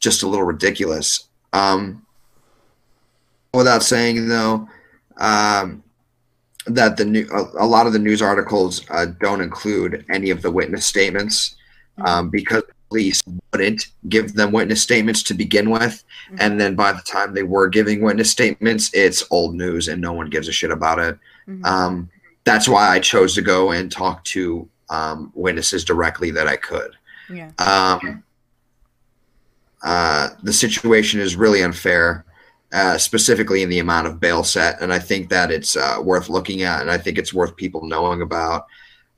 just 0.00 0.22
a 0.22 0.28
little 0.28 0.46
ridiculous. 0.46 1.28
Um, 1.52 2.04
without 3.54 3.82
saying 3.82 4.28
though, 4.28 4.68
um, 5.16 5.82
that 6.66 6.96
the 6.96 7.04
new 7.04 7.26
a, 7.32 7.64
a 7.64 7.66
lot 7.66 7.86
of 7.86 7.92
the 7.92 7.98
news 7.98 8.20
articles 8.20 8.82
uh, 8.90 9.06
don't 9.20 9.40
include 9.40 10.04
any 10.10 10.30
of 10.30 10.42
the 10.42 10.50
witness 10.50 10.84
statements 10.84 11.56
um, 12.04 12.28
because 12.28 12.62
police 12.88 13.22
wouldn't 13.52 13.86
give 14.08 14.34
them 14.34 14.52
witness 14.52 14.82
statements 14.82 15.22
to 15.24 15.34
begin 15.34 15.70
with, 15.70 16.04
Mhm. 16.30 16.36
and 16.40 16.60
then 16.60 16.74
by 16.74 16.92
the 16.92 17.02
time 17.02 17.34
they 17.34 17.42
were 17.42 17.68
giving 17.68 18.00
witness 18.02 18.30
statements, 18.30 18.90
it's 18.92 19.24
old 19.30 19.54
news 19.54 19.88
and 19.88 20.00
no 20.00 20.12
one 20.12 20.28
gives 20.28 20.48
a 20.48 20.52
shit 20.52 20.70
about 20.70 20.98
it. 20.98 21.18
hmm 21.46 21.64
Um, 21.64 22.10
that's 22.44 22.68
why 22.68 22.88
I 22.88 23.00
chose 23.00 23.34
to 23.34 23.42
go 23.42 23.70
and 23.72 23.90
talk 23.90 24.22
to 24.24 24.68
um, 24.88 25.32
witnesses 25.34 25.84
directly 25.84 26.30
that 26.32 26.46
I 26.46 26.56
could. 26.56 26.92
yeah. 27.28 27.50
Um, 27.58 28.22
uh, 29.82 30.28
the 30.42 30.52
situation 30.52 31.18
is 31.20 31.34
really 31.36 31.62
unfair, 31.62 32.24
uh, 32.76 32.98
specifically 32.98 33.62
in 33.62 33.70
the 33.70 33.78
amount 33.78 34.06
of 34.06 34.20
bail 34.20 34.44
set, 34.44 34.82
and 34.82 34.92
I 34.92 34.98
think 34.98 35.30
that 35.30 35.50
it's 35.50 35.76
uh, 35.76 35.96
worth 36.02 36.28
looking 36.28 36.60
at, 36.60 36.82
and 36.82 36.90
I 36.90 36.98
think 36.98 37.16
it's 37.16 37.32
worth 37.32 37.56
people 37.56 37.86
knowing 37.86 38.20
about. 38.20 38.66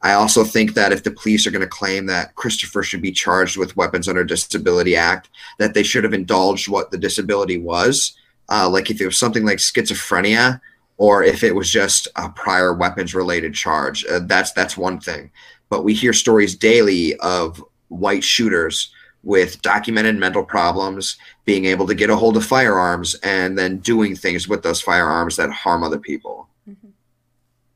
I 0.00 0.12
also 0.12 0.44
think 0.44 0.74
that 0.74 0.92
if 0.92 1.02
the 1.02 1.10
police 1.10 1.44
are 1.44 1.50
going 1.50 1.62
to 1.62 1.66
claim 1.66 2.06
that 2.06 2.36
Christopher 2.36 2.84
should 2.84 3.02
be 3.02 3.10
charged 3.10 3.56
with 3.56 3.76
weapons 3.76 4.06
under 4.08 4.22
Disability 4.22 4.94
Act, 4.94 5.30
that 5.58 5.74
they 5.74 5.82
should 5.82 6.04
have 6.04 6.14
indulged 6.14 6.68
what 6.68 6.92
the 6.92 6.98
disability 6.98 7.58
was. 7.58 8.16
Uh, 8.48 8.70
like 8.70 8.92
if 8.92 9.00
it 9.00 9.06
was 9.06 9.18
something 9.18 9.44
like 9.44 9.58
schizophrenia, 9.58 10.60
or 10.96 11.24
if 11.24 11.42
it 11.42 11.52
was 11.52 11.68
just 11.68 12.06
a 12.14 12.28
prior 12.28 12.72
weapons 12.74 13.12
related 13.12 13.54
charge. 13.54 14.04
Uh, 14.06 14.20
that's 14.22 14.52
that's 14.52 14.76
one 14.76 15.00
thing. 15.00 15.32
But 15.68 15.82
we 15.82 15.94
hear 15.94 16.12
stories 16.12 16.54
daily 16.54 17.16
of 17.16 17.62
white 17.88 18.22
shooters 18.22 18.92
with 19.28 19.60
documented 19.60 20.16
mental 20.16 20.42
problems 20.42 21.18
being 21.44 21.66
able 21.66 21.86
to 21.86 21.94
get 21.94 22.08
a 22.08 22.16
hold 22.16 22.34
of 22.38 22.46
firearms 22.46 23.14
and 23.16 23.58
then 23.58 23.76
doing 23.80 24.16
things 24.16 24.48
with 24.48 24.62
those 24.62 24.80
firearms 24.80 25.36
that 25.36 25.50
harm 25.50 25.84
other 25.84 25.98
people. 25.98 26.48
Mhm. 26.66 26.92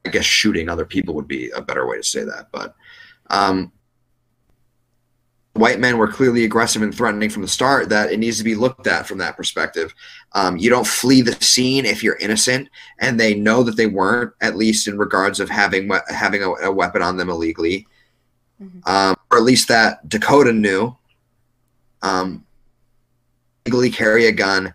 I 0.06 0.08
guess 0.08 0.24
shooting 0.24 0.70
other 0.70 0.86
people 0.86 1.12
would 1.14 1.28
be 1.28 1.50
a 1.50 1.60
better 1.60 1.86
way 1.86 1.98
to 1.98 2.02
say 2.02 2.24
that. 2.24 2.48
But 2.52 2.74
um, 3.28 3.70
white 5.52 5.78
men 5.78 5.98
were 5.98 6.08
clearly 6.08 6.44
aggressive 6.44 6.80
and 6.80 6.94
threatening 6.94 7.28
from 7.28 7.42
the 7.42 7.48
start 7.48 7.90
that 7.90 8.10
it 8.10 8.18
needs 8.18 8.38
to 8.38 8.44
be 8.44 8.54
looked 8.54 8.86
at 8.86 9.06
from 9.06 9.18
that 9.18 9.36
perspective. 9.36 9.94
Um, 10.32 10.56
you 10.56 10.70
don't 10.70 10.86
flee 10.86 11.20
the 11.20 11.34
scene 11.44 11.84
if 11.84 12.02
you're 12.02 12.16
innocent, 12.16 12.70
and 12.98 13.20
they 13.20 13.34
know 13.34 13.62
that 13.62 13.76
they 13.76 13.86
weren't, 13.88 14.32
at 14.40 14.56
least 14.56 14.88
in 14.88 14.96
regards 14.96 15.38
of 15.38 15.50
having 15.50 15.90
having 16.08 16.42
a, 16.42 16.50
a 16.62 16.72
weapon 16.72 17.02
on 17.02 17.18
them 17.18 17.28
illegally, 17.28 17.86
Mhm. 18.62 18.88
um, 18.88 19.16
or 19.30 19.36
at 19.36 19.44
least 19.44 19.68
that 19.68 20.08
Dakota 20.08 20.54
knew. 20.54 20.96
Um, 22.02 22.44
legally 23.66 23.90
carry 23.90 24.26
a 24.26 24.32
gun, 24.32 24.72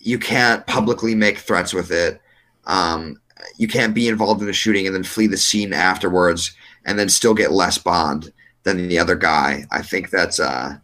you 0.00 0.18
can't 0.18 0.66
publicly 0.66 1.14
make 1.14 1.38
threats 1.38 1.72
with 1.72 1.90
it. 1.90 2.20
Um, 2.66 3.20
you 3.56 3.68
can't 3.68 3.94
be 3.94 4.08
involved 4.08 4.42
in 4.42 4.48
a 4.48 4.52
shooting 4.52 4.86
and 4.86 4.94
then 4.94 5.04
flee 5.04 5.26
the 5.26 5.36
scene 5.36 5.72
afterwards, 5.72 6.54
and 6.84 6.98
then 6.98 7.08
still 7.08 7.34
get 7.34 7.52
less 7.52 7.78
bond 7.78 8.32
than 8.64 8.88
the 8.88 8.98
other 8.98 9.14
guy. 9.16 9.66
I 9.70 9.82
think 9.82 10.10
that's 10.10 10.40
uh 10.40 10.76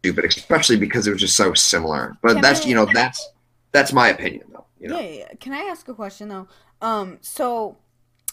stupid, 0.00 0.24
especially 0.24 0.76
because 0.76 1.06
it 1.06 1.12
was 1.12 1.20
just 1.20 1.36
so 1.36 1.54
similar. 1.54 2.16
But 2.22 2.34
Can 2.34 2.42
that's 2.42 2.64
I- 2.64 2.68
you 2.68 2.74
know 2.74 2.86
that's 2.92 3.30
that's 3.72 3.92
my 3.92 4.08
opinion 4.08 4.44
though. 4.52 4.66
You 4.78 4.88
know, 4.88 4.98
Yeah, 5.00 5.08
yeah. 5.08 5.28
Can 5.38 5.52
I 5.52 5.60
ask 5.60 5.86
a 5.88 5.94
question 5.94 6.28
though? 6.28 6.48
Um, 6.80 7.18
so 7.20 7.76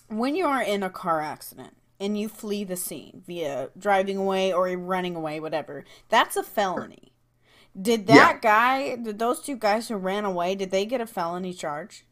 when 0.07 0.35
you 0.35 0.45
are 0.47 0.61
in 0.61 0.81
a 0.83 0.89
car 0.89 1.21
accident 1.21 1.75
and 1.99 2.17
you 2.19 2.29
flee 2.29 2.63
the 2.63 2.75
scene 2.77 3.23
via 3.27 3.69
driving 3.77 4.17
away 4.17 4.53
or 4.53 4.67
running 4.77 5.15
away, 5.15 5.39
whatever, 5.39 5.85
that's 6.09 6.35
a 6.37 6.43
felony. 6.43 7.13
Did 7.79 8.07
that 8.07 8.35
Yeah. 8.35 8.39
guy, 8.41 8.95
did 8.97 9.19
those 9.19 9.41
two 9.41 9.57
guys 9.57 9.87
who 9.89 9.97
ran 9.97 10.25
away, 10.25 10.55
did 10.55 10.71
they 10.71 10.85
get 10.85 11.01
a 11.01 11.07
felony 11.07 11.53
charge? 11.53 12.05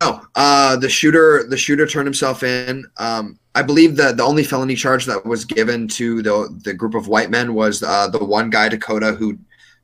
No, 0.00 0.20
uh, 0.36 0.76
the 0.76 0.88
shooter 0.88 1.44
the 1.48 1.56
shooter 1.56 1.86
turned 1.86 2.06
himself 2.06 2.42
in. 2.44 2.84
Um, 2.98 3.38
I 3.56 3.62
believe 3.62 3.96
that 3.96 4.16
the 4.16 4.22
only 4.22 4.44
felony 4.44 4.76
charge 4.76 5.06
that 5.06 5.26
was 5.26 5.44
given 5.44 5.88
to 5.88 6.22
the 6.22 6.60
the 6.64 6.72
group 6.74 6.94
of 6.94 7.08
white 7.08 7.30
men 7.30 7.52
was 7.54 7.82
uh, 7.82 8.08
the 8.08 8.24
one 8.24 8.48
guy 8.48 8.68
Dakota 8.68 9.12
who 9.12 9.38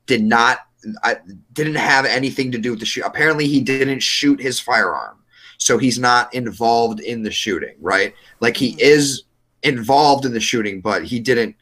did 0.05 0.23
not 0.23 0.59
I, 1.03 1.17
didn't 1.53 1.75
have 1.75 2.05
anything 2.05 2.51
to 2.51 2.57
do 2.59 2.71
with 2.71 2.79
the 2.79 2.85
shoot. 2.85 3.03
Apparently, 3.05 3.47
he 3.47 3.59
didn't 3.59 4.01
shoot 4.01 4.39
his 4.39 4.59
firearm, 4.59 5.17
so 5.57 5.77
he's 5.77 5.99
not 5.99 6.33
involved 6.33 6.99
in 6.99 7.23
the 7.23 7.31
shooting. 7.31 7.75
Right? 7.79 8.13
Like 8.39 8.57
he 8.57 8.75
is 8.81 9.23
involved 9.63 10.25
in 10.25 10.33
the 10.33 10.39
shooting, 10.39 10.81
but 10.81 11.03
he 11.05 11.19
didn't 11.19 11.55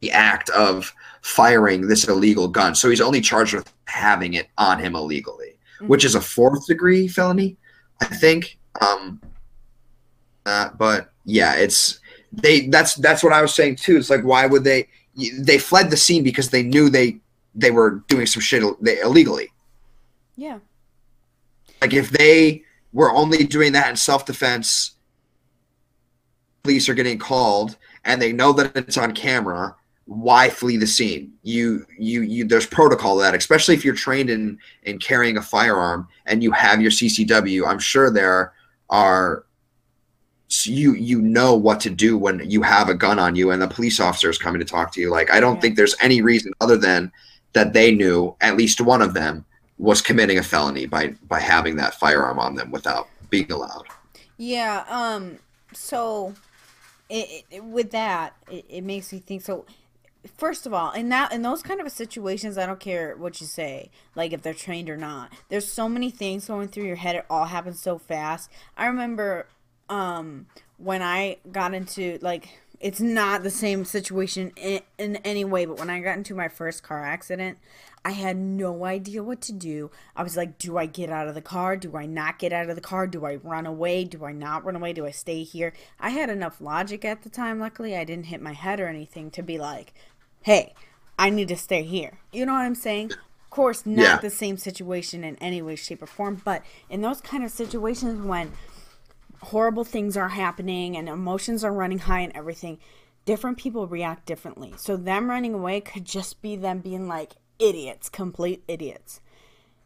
the 0.00 0.10
act 0.10 0.50
of 0.50 0.92
firing 1.22 1.88
this 1.88 2.06
illegal 2.08 2.48
gun. 2.48 2.74
So 2.74 2.90
he's 2.90 3.00
only 3.00 3.20
charged 3.20 3.54
with 3.54 3.72
having 3.86 4.34
it 4.34 4.48
on 4.58 4.78
him 4.78 4.94
illegally, 4.94 5.52
Mm-hmm. 5.76 5.88
which 5.88 6.04
is 6.04 6.14
a 6.14 6.20
fourth 6.20 6.66
degree 6.66 7.08
felony, 7.08 7.56
I 8.00 8.06
think. 8.06 8.58
Um, 8.80 9.20
uh, 10.46 10.68
but 10.78 11.10
yeah, 11.24 11.54
it's 11.56 11.98
they. 12.32 12.68
That's 12.68 12.94
that's 12.96 13.24
what 13.24 13.32
I 13.32 13.42
was 13.42 13.52
saying 13.54 13.76
too. 13.76 13.96
It's 13.96 14.08
like 14.10 14.22
why 14.22 14.46
would 14.46 14.62
they? 14.62 14.88
They 15.38 15.58
fled 15.58 15.90
the 15.90 15.96
scene 15.96 16.22
because 16.22 16.50
they 16.50 16.62
knew 16.62 16.90
they 16.90 17.18
they 17.56 17.70
were 17.72 18.02
doing 18.08 18.26
some 18.26 18.40
shit 18.40 18.62
ill- 18.62 18.76
they, 18.80 19.00
illegally. 19.00 19.48
Yeah. 20.36 20.58
Like 21.80 21.92
if 21.92 22.10
they 22.10 22.62
were 22.92 23.12
only 23.12 23.44
doing 23.44 23.72
that 23.72 23.90
in 23.90 23.96
self 23.96 24.24
defense, 24.26 24.92
police 26.62 26.88
are 26.88 26.94
getting 26.94 27.18
called 27.18 27.76
and 28.04 28.20
they 28.20 28.32
know 28.32 28.52
that 28.52 28.76
it's 28.76 28.96
on 28.96 29.12
camera. 29.12 29.74
Why 30.06 30.50
flee 30.50 30.76
the 30.76 30.86
scene? 30.86 31.32
You 31.42 31.86
you 31.98 32.20
you. 32.22 32.44
There's 32.44 32.66
protocol 32.66 33.16
to 33.16 33.22
that, 33.22 33.34
especially 33.34 33.74
if 33.74 33.84
you're 33.84 33.94
trained 33.94 34.28
in 34.28 34.58
in 34.82 34.98
carrying 34.98 35.38
a 35.38 35.42
firearm 35.42 36.08
and 36.26 36.42
you 36.42 36.52
have 36.52 36.82
your 36.82 36.90
CCW. 36.90 37.66
I'm 37.66 37.78
sure 37.78 38.10
there 38.10 38.52
are 38.90 39.46
you 40.64 40.92
you 40.92 41.22
know 41.22 41.54
what 41.56 41.80
to 41.80 41.90
do 41.90 42.18
when 42.18 42.48
you 42.48 42.60
have 42.62 42.90
a 42.90 42.94
gun 42.94 43.18
on 43.18 43.34
you 43.34 43.50
and 43.50 43.60
the 43.62 43.66
police 43.66 43.98
officer 43.98 44.28
is 44.28 44.36
coming 44.38 44.60
to 44.60 44.66
talk 44.66 44.92
to 44.92 45.00
you. 45.00 45.10
Like 45.10 45.30
I 45.32 45.40
don't 45.40 45.54
Yeah. 45.54 45.60
think 45.62 45.76
there's 45.76 45.96
any 46.00 46.20
reason 46.20 46.52
other 46.60 46.76
than 46.76 47.10
that 47.54 47.72
they 47.72 47.94
knew 47.94 48.36
at 48.42 48.56
least 48.58 48.80
one 48.82 49.00
of 49.00 49.14
them 49.14 49.44
was 49.78 50.00
committing 50.00 50.38
a 50.38 50.42
felony 50.42 50.86
by 50.86 51.14
by 51.28 51.40
having 51.40 51.76
that 51.76 51.94
firearm 51.94 52.38
on 52.38 52.54
them 52.54 52.70
without 52.70 53.08
being 53.30 53.50
allowed. 53.50 53.86
Yeah. 54.36 54.84
Um. 54.88 55.38
So, 55.72 56.34
it, 57.08 57.44
it, 57.50 57.64
with 57.64 57.90
that, 57.90 58.34
it, 58.50 58.64
it 58.68 58.80
makes 58.82 59.12
me 59.12 59.18
think. 59.18 59.42
So, 59.42 59.66
first 60.36 60.66
of 60.66 60.72
all, 60.72 60.92
in 60.92 61.08
that 61.08 61.32
in 61.32 61.42
those 61.42 61.62
kind 61.62 61.80
of 61.80 61.90
situations, 61.90 62.56
I 62.56 62.66
don't 62.66 62.80
care 62.80 63.16
what 63.16 63.40
you 63.40 63.46
say, 63.46 63.90
like 64.14 64.32
if 64.32 64.42
they're 64.42 64.54
trained 64.54 64.88
or 64.88 64.96
not. 64.96 65.32
There's 65.48 65.70
so 65.70 65.88
many 65.88 66.10
things 66.10 66.46
going 66.46 66.68
through 66.68 66.84
your 66.84 66.96
head. 66.96 67.16
It 67.16 67.26
all 67.28 67.46
happens 67.46 67.80
so 67.80 67.98
fast. 67.98 68.50
I 68.76 68.86
remember, 68.86 69.46
um, 69.88 70.46
when 70.78 71.02
I 71.02 71.38
got 71.50 71.74
into 71.74 72.18
like. 72.22 72.60
It's 72.84 73.00
not 73.00 73.42
the 73.42 73.50
same 73.50 73.86
situation 73.86 74.52
in, 74.56 74.82
in 74.98 75.16
any 75.24 75.42
way, 75.42 75.64
but 75.64 75.78
when 75.78 75.88
I 75.88 76.00
got 76.00 76.18
into 76.18 76.34
my 76.34 76.48
first 76.48 76.82
car 76.82 77.02
accident, 77.02 77.56
I 78.04 78.10
had 78.10 78.36
no 78.36 78.84
idea 78.84 79.22
what 79.22 79.40
to 79.40 79.52
do. 79.52 79.90
I 80.14 80.22
was 80.22 80.36
like, 80.36 80.58
do 80.58 80.76
I 80.76 80.84
get 80.84 81.08
out 81.08 81.26
of 81.26 81.34
the 81.34 81.40
car? 81.40 81.78
Do 81.78 81.96
I 81.96 82.04
not 82.04 82.38
get 82.38 82.52
out 82.52 82.68
of 82.68 82.74
the 82.76 82.82
car? 82.82 83.06
Do 83.06 83.24
I 83.24 83.36
run 83.36 83.64
away? 83.64 84.04
Do 84.04 84.26
I 84.26 84.32
not 84.32 84.66
run 84.66 84.76
away? 84.76 84.92
Do 84.92 85.06
I 85.06 85.12
stay 85.12 85.44
here? 85.44 85.72
I 85.98 86.10
had 86.10 86.28
enough 86.28 86.60
logic 86.60 87.06
at 87.06 87.22
the 87.22 87.30
time. 87.30 87.58
Luckily, 87.58 87.96
I 87.96 88.04
didn't 88.04 88.26
hit 88.26 88.42
my 88.42 88.52
head 88.52 88.80
or 88.80 88.86
anything 88.88 89.30
to 89.30 89.42
be 89.42 89.56
like, 89.56 89.94
hey, 90.42 90.74
I 91.18 91.30
need 91.30 91.48
to 91.48 91.56
stay 91.56 91.84
here. 91.84 92.18
You 92.32 92.44
know 92.44 92.52
what 92.52 92.66
I'm 92.66 92.74
saying? 92.74 93.12
Of 93.12 93.48
course, 93.48 93.86
not 93.86 94.02
Yeah. 94.02 94.16
the 94.18 94.28
same 94.28 94.58
situation 94.58 95.24
in 95.24 95.36
any 95.36 95.62
way, 95.62 95.76
shape, 95.76 96.02
or 96.02 96.06
form, 96.06 96.42
but 96.44 96.62
in 96.90 97.00
those 97.00 97.22
kind 97.22 97.44
of 97.44 97.50
situations 97.50 98.20
when 98.26 98.52
horrible 99.44 99.84
things 99.84 100.16
are 100.16 100.30
happening 100.30 100.96
and 100.96 101.08
emotions 101.08 101.64
are 101.64 101.72
running 101.72 102.00
high 102.00 102.20
and 102.20 102.36
everything, 102.36 102.78
different 103.24 103.58
people 103.58 103.86
react 103.86 104.26
differently. 104.26 104.74
So 104.76 104.96
them 104.96 105.30
running 105.30 105.54
away 105.54 105.80
could 105.80 106.04
just 106.04 106.42
be 106.42 106.56
them 106.56 106.80
being 106.80 107.08
like 107.08 107.32
idiots, 107.58 108.08
complete 108.08 108.62
idiots. 108.68 109.20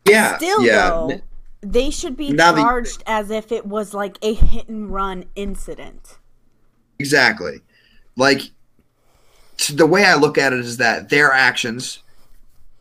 Yeah, 0.06 0.36
Still 0.36 0.62
yeah. 0.62 0.88
though, 0.90 1.20
they 1.60 1.90
should 1.90 2.16
be 2.16 2.30
Now 2.30 2.54
charged 2.54 3.02
as 3.06 3.30
if 3.30 3.52
it 3.52 3.66
was 3.66 3.92
like 3.92 4.18
a 4.22 4.34
hit 4.34 4.68
and 4.68 4.92
run 4.92 5.24
incident. 5.34 6.18
Exactly. 6.98 7.60
Like 8.16 8.42
the 9.72 9.86
way 9.86 10.04
I 10.04 10.14
look 10.14 10.38
at 10.38 10.52
it 10.52 10.60
is 10.60 10.76
that 10.78 11.08
their 11.08 11.32
actions, 11.32 12.02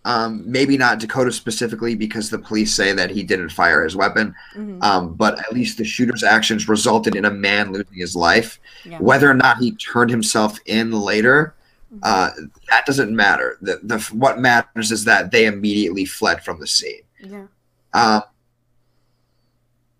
um, 0.07 0.41
maybe 0.49 0.77
not 0.77 0.99
Dakota 0.99 1.33
specifically 1.33 1.93
because 1.93 2.29
the 2.29 2.39
police 2.39 2.73
say 2.73 2.93
that 2.93 3.09
he 3.11 3.23
didn't 3.23 3.49
fire 3.49 3.83
his 3.83 3.93
weapon, 3.93 4.33
Mhm. 4.55 4.81
um, 4.81 5.13
but 5.15 5.37
at 5.39 5.51
least 5.51 5.77
the 5.77 5.83
shooter's 5.83 6.23
actions 6.23 6.69
resulted 6.69 7.13
in 7.13 7.25
a 7.25 7.29
man 7.31 7.73
losing 7.73 7.93
his 7.93 8.15
life. 8.15 8.57
Yeah. 8.85 8.99
Whether 8.99 9.29
or 9.29 9.33
not 9.33 9.57
he 9.57 9.73
turned 9.73 10.09
himself 10.09 10.59
in 10.65 10.93
later, 10.93 11.53
uh, 12.03 12.29
that 12.69 12.85
doesn't 12.85 13.13
matter. 13.13 13.57
The, 13.61 13.81
the 13.83 13.99
what 14.13 14.39
matters 14.39 14.93
is 14.93 15.03
that 15.03 15.31
they 15.31 15.45
immediately 15.45 16.05
fled 16.05 16.41
from 16.41 16.61
the 16.61 16.67
scene. 16.67 17.01
Yeah. 17.19 17.47
Um, 17.93 18.23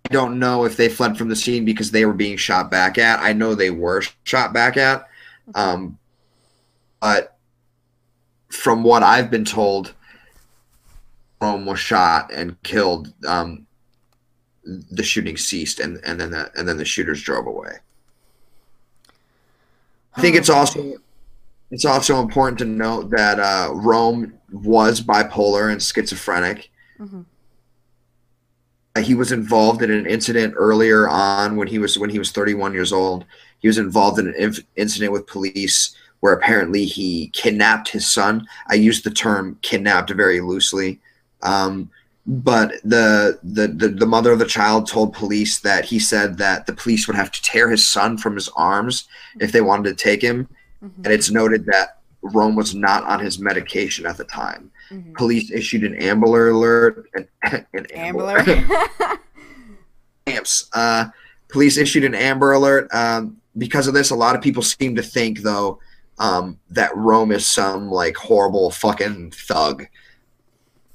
I 0.10 0.14
don't 0.14 0.40
know 0.40 0.64
if 0.64 0.78
they 0.78 0.88
fled 0.88 1.18
from 1.18 1.28
the 1.28 1.36
scene 1.36 1.66
because 1.66 1.92
they 1.92 2.06
were 2.06 2.14
being 2.14 2.38
shot 2.38 2.72
back 2.72 2.98
at. 2.98 3.20
I 3.20 3.34
know 3.34 3.56
they 3.56 3.72
were 3.72 4.04
shot 4.24 4.54
back 4.54 4.78
at. 4.78 5.06
Um, 5.54 5.98
but 7.02 7.38
from 8.48 8.84
what 8.84 9.04
I've 9.04 9.30
been 9.30 9.44
told, 9.44 9.94
Rome 11.42 11.66
was 11.66 11.80
shot 11.80 12.32
and 12.34 12.62
killed. 12.64 13.14
Um, 13.26 13.66
the 14.92 15.04
shooting 15.04 15.38
ceased, 15.38 15.80
and, 15.80 16.00
and 16.04 16.20
then 16.20 16.32
the, 16.32 16.52
and 16.58 16.68
then 16.68 16.78
the 16.78 16.84
shooters 16.86 17.22
drove 17.22 17.48
away. 17.48 17.78
I 20.16 20.22
think 20.22 20.36
it's 20.36 20.50
also 20.50 20.96
it's 21.72 21.86
also 21.86 22.20
important 22.22 22.58
to 22.60 22.66
note 22.66 23.10
that 23.12 23.40
uh, 23.40 23.72
Rome 23.74 24.34
was 24.52 25.00
bipolar 25.02 25.72
and 25.72 25.82
schizophrenic. 25.82 26.70
Mhm. 27.00 27.26
Uh, 28.96 29.02
He 29.02 29.14
was 29.14 29.32
involved 29.32 29.82
in 29.84 29.92
an 29.92 30.06
incident 30.08 30.54
earlier 30.58 31.08
on 31.08 31.56
when 31.56 31.68
he 31.68 31.78
was 31.80 31.98
when 32.00 32.10
he 32.10 32.20
was 32.20 32.32
31 32.32 32.74
years 32.74 32.92
old. 32.92 33.26
He 33.60 33.68
was 33.68 33.78
involved 33.78 34.20
in 34.20 34.28
an 34.28 34.36
inf- 34.36 34.66
incident 34.76 35.12
with 35.14 35.28
police 35.28 35.96
where 36.20 36.34
apparently 36.34 36.84
he 36.86 37.28
kidnapped 37.34 37.90
his 37.90 38.08
son. 38.12 38.48
I 38.68 38.74
use 38.74 39.02
the 39.04 39.12
term 39.12 39.60
kidnapped 39.62 40.10
very 40.10 40.42
loosely. 40.42 41.00
Um, 41.44 41.90
but 42.26 42.74
the, 42.84 43.40
the 43.44 43.68
the 43.70 43.88
the 43.88 44.06
mother 44.06 44.32
of 44.34 44.40
the 44.40 44.46
child 44.46 44.88
told 44.88 45.14
police 45.14 45.60
that 45.60 45.86
he 45.86 45.98
said 45.98 46.38
that 46.40 46.66
the 46.66 46.74
police 46.74 47.08
would 47.08 47.16
have 47.16 47.32
to 47.32 47.42
tear 47.42 47.70
his 47.70 47.88
son 47.88 48.18
from 48.18 48.36
his 48.36 48.50
arms 48.58 49.08
if 49.40 49.52
they 49.54 49.62
wanted 49.62 49.90
to 49.98 50.04
take 50.04 50.22
him 50.22 50.48
Mhm. 50.84 51.06
and 51.06 51.08
it's 51.08 51.32
noted 51.32 51.66
that 51.68 51.98
Rome 52.22 52.56
was 52.56 52.76
not 52.76 53.04
on 53.06 53.20
his 53.20 53.40
medication 53.40 54.06
at 54.06 54.18
the 54.18 54.26
time. 54.26 54.70
Mhm. 54.92 55.16
Police 55.16 55.50
issued 55.52 55.84
an 55.86 55.96
Amber 55.96 56.50
Alert. 56.50 57.08
An, 57.44 57.66
an 57.74 57.86
Ambler. 57.96 58.44
amps. 60.28 60.70
Uh, 60.74 61.06
police 61.48 61.78
issued 61.78 62.04
an 62.04 62.14
Amber 62.16 62.52
Alert. 62.54 62.94
Um, 62.94 63.38
because 63.58 63.88
of 63.88 63.94
this, 63.94 64.10
a 64.12 64.16
lot 64.16 64.36
of 64.36 64.42
people 64.42 64.62
seem 64.64 64.96
to 64.96 65.02
think, 65.02 65.40
though, 65.42 65.80
um, 66.20 66.60
that 66.70 66.96
Rome 66.96 67.32
is 67.32 67.48
some 67.48 67.90
like 67.90 68.16
horrible 68.16 68.70
fucking 68.72 69.32
thug. 69.32 69.88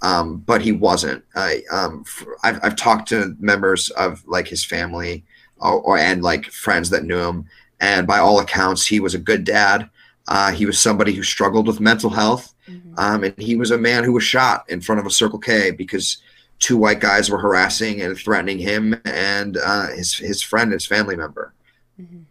Um, 0.02 0.38
but 0.38 0.60
he 0.62 0.72
wasn't. 0.72 1.24
I, 1.34 1.62
um, 1.70 2.04
I've, 2.42 2.58
I've 2.62 2.76
talked 2.76 3.08
to 3.10 3.36
members 3.38 3.88
of 3.90 4.22
like 4.26 4.48
his 4.48 4.64
family 4.64 5.24
or, 5.58 5.80
or 5.80 5.96
and 5.98 6.22
like 6.22 6.46
friends 6.46 6.90
that 6.90 7.04
knew 7.04 7.18
him, 7.18 7.46
and 7.80 8.06
by 8.06 8.18
all 8.18 8.40
accounts, 8.40 8.86
he 8.86 8.98
was 9.00 9.14
a 9.14 9.18
good 9.18 9.44
dad. 9.44 9.88
Uh, 10.28 10.50
he 10.52 10.66
was 10.66 10.78
somebody 10.78 11.12
who 11.12 11.22
struggled 11.22 11.66
with 11.66 11.80
mental 11.80 12.10
health, 12.10 12.54
Mhm. 12.68 12.98
um, 12.98 13.24
and 13.24 13.34
he 13.38 13.56
was 13.56 13.70
a 13.70 13.78
man 13.78 14.04
who 14.04 14.12
was 14.12 14.22
shot 14.24 14.64
in 14.68 14.80
front 14.80 15.00
of 15.00 15.06
a 15.06 15.10
Circle 15.10 15.38
K 15.40 15.70
because 15.70 16.18
two 16.58 16.76
white 16.76 17.00
guys 17.00 17.28
were 17.30 17.38
harassing 17.38 18.02
and 18.02 18.16
threatening 18.16 18.58
him 18.58 19.00
and 19.04 19.56
uh, 19.56 19.88
his 19.88 20.14
his 20.16 20.42
friend, 20.42 20.72
his 20.72 20.86
family 20.86 21.16
member. 21.16 21.52
Mhm. 22.00 22.24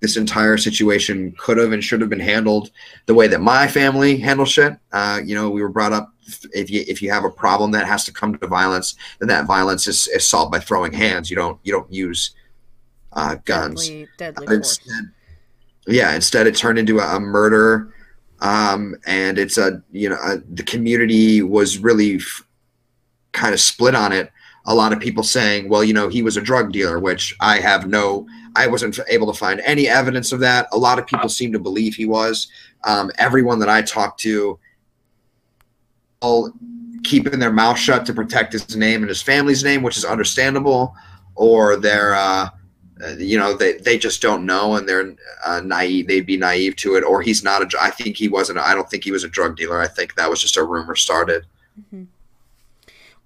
This 0.00 0.16
entire 0.16 0.58
situation 0.58 1.34
could 1.38 1.56
have 1.56 1.72
and 1.72 1.82
should 1.82 2.02
have 2.02 2.10
been 2.10 2.20
handled 2.20 2.70
the 3.06 3.14
way 3.14 3.28
that 3.28 3.40
my 3.40 3.66
family 3.66 4.18
handles 4.18 4.50
shit. 4.50 4.76
Uh, 4.92 5.20
you 5.24 5.34
know, 5.34 5.48
we 5.48 5.62
were 5.62 5.70
brought 5.70 5.92
up 5.92 6.12
if 6.52 6.70
you 6.70 6.84
if 6.88 7.02
you 7.02 7.10
have 7.10 7.24
a 7.24 7.30
problem 7.30 7.70
that 7.72 7.86
has 7.86 8.04
to 8.04 8.12
come 8.12 8.36
to 8.36 8.46
violence, 8.46 8.94
then 9.18 9.28
that 9.28 9.46
violence 9.46 9.86
is, 9.86 10.08
is 10.08 10.26
solved 10.26 10.52
by 10.52 10.58
throwing 10.58 10.92
hands. 10.92 11.30
You 11.30 11.36
don't 11.36 11.58
you 11.62 11.72
don't 11.72 11.92
use 11.92 12.32
uh, 13.12 13.36
guns. 13.44 13.88
Deadly, 13.88 14.08
deadly 14.16 14.56
instead, 14.56 15.10
yeah, 15.86 16.14
instead 16.14 16.46
it 16.46 16.56
turned 16.56 16.78
into 16.78 16.98
a, 16.98 17.16
a 17.16 17.20
murder, 17.20 17.94
um, 18.40 18.96
and 19.06 19.38
it's 19.38 19.58
a 19.58 19.82
you 19.92 20.08
know 20.08 20.18
a, 20.22 20.38
the 20.38 20.64
community 20.64 21.42
was 21.42 21.78
really 21.78 22.16
f- 22.16 22.44
kind 23.32 23.54
of 23.54 23.60
split 23.60 23.94
on 23.94 24.12
it. 24.12 24.30
A 24.66 24.74
lot 24.74 24.92
of 24.92 25.00
people 25.00 25.22
saying, 25.22 25.68
well, 25.68 25.84
you 25.84 25.92
know, 25.92 26.08
he 26.08 26.22
was 26.22 26.36
a 26.36 26.40
drug 26.40 26.72
dealer, 26.72 26.98
which 26.98 27.34
I 27.40 27.60
have 27.60 27.86
no, 27.86 28.26
I 28.56 28.66
wasn't 28.66 28.98
able 29.08 29.32
to 29.32 29.38
find 29.38 29.60
any 29.60 29.88
evidence 29.88 30.32
of 30.32 30.40
that. 30.40 30.68
A 30.72 30.78
lot 30.78 30.98
of 30.98 31.06
people 31.06 31.28
seem 31.28 31.52
to 31.52 31.58
believe 31.58 31.94
he 31.94 32.06
was. 32.06 32.48
Um, 32.84 33.10
everyone 33.18 33.58
that 33.60 33.68
I 33.68 33.82
talked 33.82 34.20
to 34.20 34.58
all 36.20 36.52
keeping 37.04 37.38
their 37.38 37.52
mouth 37.52 37.78
shut 37.78 38.04
to 38.06 38.12
protect 38.12 38.52
his 38.52 38.76
name 38.76 39.02
and 39.02 39.08
his 39.08 39.22
family's 39.22 39.62
name, 39.62 39.82
which 39.82 39.96
is 39.96 40.04
understandable, 40.04 40.94
or 41.36 41.76
they're 41.76 42.14
uh, 42.14 42.48
uh, 43.04 43.08
you 43.18 43.38
know 43.38 43.54
they, 43.54 43.74
they 43.74 43.98
just 43.98 44.22
don't 44.22 44.46
know 44.46 44.76
and 44.76 44.88
they're 44.88 45.14
uh, 45.44 45.60
naive 45.62 46.06
they'd 46.06 46.24
be 46.24 46.38
naive 46.38 46.74
to 46.76 46.94
it 46.96 47.04
or 47.04 47.20
he's 47.20 47.44
not 47.44 47.60
a 47.60 47.78
i 47.82 47.90
think 47.90 48.16
he 48.16 48.26
wasn't 48.26 48.58
i 48.58 48.74
don't 48.74 48.88
think 48.88 49.04
he 49.04 49.12
was 49.12 49.22
a 49.22 49.28
drug 49.28 49.54
dealer 49.54 49.78
i 49.82 49.86
think 49.86 50.14
that 50.14 50.30
was 50.30 50.40
just 50.40 50.56
a 50.56 50.64
rumor 50.64 50.96
started 50.96 51.44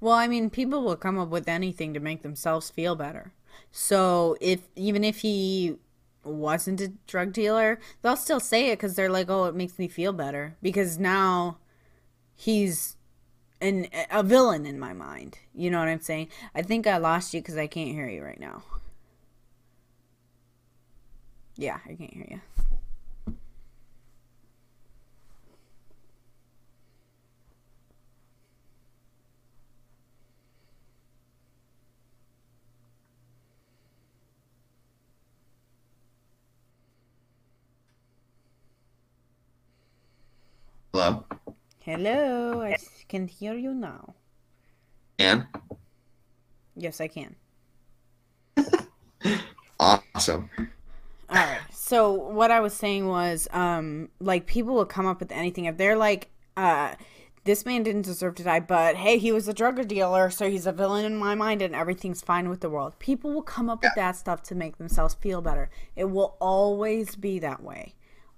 Well, 0.01 0.15
I 0.15 0.27
mean, 0.27 0.51
people 0.51 0.83
will 0.83 0.97
come 0.97 1.19
up 1.19 1.29
with 1.29 1.49
anything 1.49 1.95
to 1.95 2.01
make 2.01 2.23
themselves 2.23 2.71
feel 2.71 2.95
better. 2.97 3.33
So 3.71 4.37
if 4.41 4.61
even 4.77 5.05
if 5.05 5.21
he 5.21 5.77
wasn't 6.25 6.81
a 6.81 6.93
drug 7.07 7.33
dealer, 7.33 7.79
they'll 8.03 8.17
still 8.17 8.41
say 8.41 8.71
it 8.71 8.77
because 8.77 8.95
they're 8.97 9.11
like, 9.11 9.29
"Oh, 9.31 9.45
it 9.45 9.55
makes 9.55 9.79
me 9.79 9.89
feel 9.89 10.13
better," 10.13 10.57
because 10.63 10.99
now 10.99 11.59
he's 12.35 12.97
an 13.61 13.89
a 14.11 14.23
villain 14.23 14.67
in 14.67 14.79
my 14.79 14.93
mind. 14.93 15.39
You 15.55 15.71
know 15.71 15.79
what 15.81 15.89
I'm 15.89 16.01
saying? 16.01 16.29
I 16.55 16.63
think 16.63 16.87
I 16.87 16.97
lost 16.99 17.35
you 17.35 17.41
because 17.43 17.57
I 17.57 17.67
can't 17.67 17.91
hear 17.91 18.09
you 18.09 18.23
right 18.25 18.41
now. 18.41 18.63
Yeah, 21.57 21.79
I 21.85 21.95
can't 21.95 22.15
hear 22.15 22.27
you. 22.31 22.41
Hello 40.93 41.25
Hello, 41.81 42.63
I 42.63 42.77
can 43.09 43.27
hear 43.27 43.55
you 43.55 43.73
now. 43.73 44.15
and 45.19 45.47
Yes, 46.77 47.01
I 47.01 47.09
can. 47.09 47.37
awesome 49.81 50.51
All 50.59 50.67
right. 51.37 51.59
So 51.71 52.13
what 52.13 52.51
I 52.51 52.61
was 52.61 52.75
saying 52.75 53.09
was, 53.09 53.49
um, 53.53 54.11
like 54.21 54.47
people 54.47 54.75
will 54.75 54.85
come 54.85 55.07
up 55.07 55.21
with 55.21 55.33
anything 55.33 55.65
if 55.65 55.77
they're 55.77 55.97
like, 55.97 56.29
uh, 56.57 56.95
this 57.45 57.65
man 57.65 57.83
didn't 57.83 58.03
deserve 58.03 58.35
to 58.37 58.43
die, 58.43 58.61
but 58.61 58.97
hey, 58.97 59.17
he 59.19 59.33
was 59.33 59.49
a 59.49 59.55
drug 59.55 59.87
dealer, 59.89 60.29
so 60.29 60.51
he's 60.51 60.67
a 60.67 60.73
villain 60.73 61.05
in 61.05 61.17
my 61.17 61.35
mind, 61.35 61.63
and 61.63 61.75
everything's 61.75 62.21
fine 62.21 62.49
with 62.49 62.61
the 62.61 62.69
world. 62.69 62.99
People 62.99 63.33
will 63.33 63.43
come 63.43 63.71
up 63.71 63.83
with 63.83 63.95
that 63.97 64.17
stuff 64.17 64.43
to 64.45 64.55
make 64.55 64.77
themselves 64.77 65.15
feel 65.15 65.41
better. 65.41 65.71
It 65.97 66.11
will 66.11 66.37
always 66.41 67.17
be 67.17 67.39
that 67.39 67.63
way, 67.63 67.95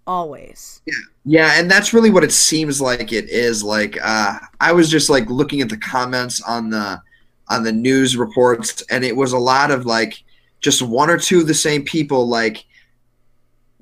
always. 0.06 0.80
Yeah, 0.86 0.94
Yeah, 1.24 1.52
and 1.54 1.70
that's 1.70 1.92
really 1.92 2.10
what 2.10 2.24
it 2.24 2.32
seems 2.32 2.80
like 2.80 3.12
it 3.12 3.28
is. 3.28 3.62
Like 3.62 3.98
uh, 4.02 4.38
I 4.60 4.72
was 4.72 4.90
just 4.90 5.08
like 5.08 5.28
looking 5.30 5.60
at 5.60 5.68
the 5.68 5.76
comments 5.76 6.40
on 6.42 6.70
the 6.70 7.00
on 7.48 7.62
the 7.62 7.72
news 7.72 8.16
reports, 8.16 8.82
and 8.90 9.04
it 9.04 9.14
was 9.14 9.32
a 9.32 9.38
lot 9.38 9.70
of 9.70 9.86
like 9.86 10.22
just 10.60 10.82
one 10.82 11.10
or 11.10 11.18
two 11.18 11.40
of 11.40 11.46
the 11.46 11.54
same 11.54 11.84
people 11.84 12.28
like 12.28 12.64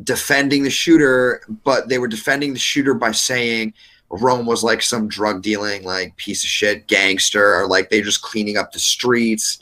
defending 0.02 0.62
the 0.62 0.70
shooter, 0.70 1.42
but 1.64 1.88
they 1.88 1.98
were 1.98 2.08
defending 2.08 2.52
the 2.52 2.58
shooter 2.58 2.94
by 2.94 3.12
saying 3.12 3.72
Rome 4.10 4.46
was 4.46 4.64
like 4.64 4.82
some 4.82 5.08
drug 5.08 5.42
dealing 5.42 5.84
like 5.84 6.16
piece 6.16 6.42
of 6.42 6.48
shit 6.48 6.86
gangster, 6.88 7.54
or 7.54 7.66
like 7.66 7.88
they're 7.88 8.02
just 8.02 8.22
cleaning 8.22 8.58
up 8.58 8.72
the 8.72 8.80
streets, 8.80 9.60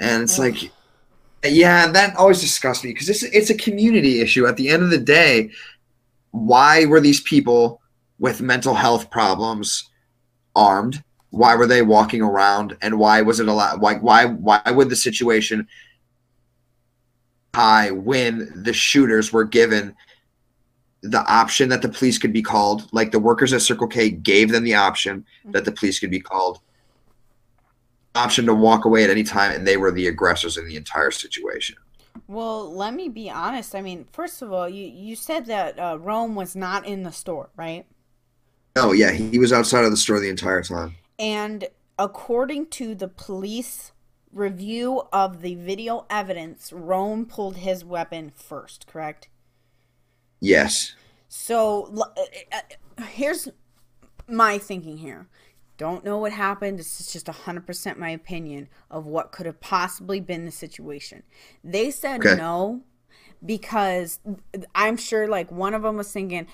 and 0.00 0.22
it's 0.22 0.38
like. 0.38 0.70
Yeah, 1.44 1.88
that 1.88 2.14
always 2.14 2.40
disgusts 2.40 2.84
me 2.84 2.92
because 2.92 3.08
it's 3.08 3.24
it's 3.24 3.50
a 3.50 3.56
community 3.56 4.20
issue. 4.20 4.46
At 4.46 4.56
the 4.56 4.68
end 4.68 4.84
of 4.84 4.90
the 4.90 4.98
day, 4.98 5.50
why 6.32 6.86
were 6.86 7.00
these 7.00 7.20
people 7.20 7.80
with 8.18 8.42
mental 8.42 8.74
health 8.74 9.10
problems 9.10 9.88
armed? 10.56 11.02
Why 11.30 11.54
were 11.54 11.66
they 11.66 11.82
walking 11.82 12.22
around? 12.22 12.76
And 12.82 12.98
why 12.98 13.22
was 13.22 13.38
it 13.40 13.48
allowed? 13.48 13.80
Like, 13.80 14.02
why 14.02 14.26
why 14.26 14.60
would 14.66 14.90
the 14.90 14.96
situation 14.96 15.68
high 17.54 17.90
when 17.90 18.50
the 18.62 18.72
shooters 18.72 19.32
were 19.32 19.44
given 19.44 19.94
the 21.02 21.24
option 21.26 21.68
that 21.68 21.82
the 21.82 21.88
police 21.88 22.18
could 22.18 22.32
be 22.32 22.42
called? 22.42 22.88
Like 22.92 23.12
the 23.12 23.18
workers 23.18 23.52
at 23.52 23.62
Circle 23.62 23.88
K 23.88 24.10
gave 24.10 24.50
them 24.50 24.64
the 24.64 24.74
option 24.74 25.24
that 25.46 25.64
the 25.64 25.72
police 25.72 26.00
could 26.00 26.10
be 26.10 26.20
called. 26.20 26.60
Option 28.14 28.44
to 28.46 28.54
walk 28.54 28.84
away 28.84 29.04
at 29.04 29.10
any 29.10 29.22
time, 29.22 29.52
and 29.52 29.66
they 29.66 29.78
were 29.78 29.90
the 29.90 30.06
aggressors 30.06 30.58
in 30.58 30.66
the 30.66 30.76
entire 30.76 31.10
situation. 31.10 31.76
Well, 32.26 32.72
let 32.72 32.94
me 32.94 33.08
be 33.08 33.30
honest. 33.30 33.74
I 33.74 33.82
mean, 33.82 34.06
first 34.12 34.42
of 34.42 34.52
all, 34.52 34.68
you 34.68 34.86
you 34.86 35.16
said 35.16 35.46
that 35.46 35.78
uh, 35.78 35.98
Rome 36.00 36.34
was 36.34 36.56
not 36.56 36.86
in 36.86 37.02
the 37.02 37.12
store, 37.12 37.50
right? 37.56 37.86
Oh 38.76 38.92
yeah, 38.92 39.10
he 39.12 39.38
was 39.38 39.52
outside 39.52 39.84
of 39.84 39.90
the 39.90 39.96
store 39.96 40.20
the 40.20 40.28
entire 40.28 40.62
time. 40.62 40.96
And 41.18 41.68
according 41.98 42.66
to 42.66 42.94
the 42.94 43.08
police 43.08 43.92
review 44.32 45.02
of 45.12 45.42
the 45.42 45.54
video 45.56 46.06
evidence, 46.08 46.72
Rome 46.72 47.26
pulled 47.26 47.58
his 47.58 47.84
weapon 47.84 48.32
first, 48.34 48.86
correct? 48.86 49.28
Yes. 50.40 50.94
So 51.28 51.90
l- 51.94 52.14
uh, 52.16 52.56
uh, 52.98 53.02
here's 53.04 53.48
my 54.26 54.58
thinking 54.58 54.98
here. 54.98 55.28
Don't 55.78 56.04
know 56.04 56.18
what 56.18 56.32
happened. 56.32 56.78
This 56.78 57.00
is 57.00 57.12
just 57.12 57.26
100% 57.26 57.96
my 57.96 58.10
opinion 58.10 58.68
of 58.90 59.06
what 59.06 59.32
could 59.32 59.46
have 59.46 59.60
possibly 59.60 60.20
been 60.20 60.44
the 60.44 60.50
situation. 60.52 61.22
They 61.64 61.90
said 61.90 62.20
Okay. 62.20 62.36
no 62.36 62.82
because 63.44 64.20
I'm 64.74 64.96
sure 64.96 65.26
like 65.26 65.50
one 65.50 65.74
of 65.74 65.82
them 65.82 65.96
was 65.96 66.12
thinking, 66.12 66.46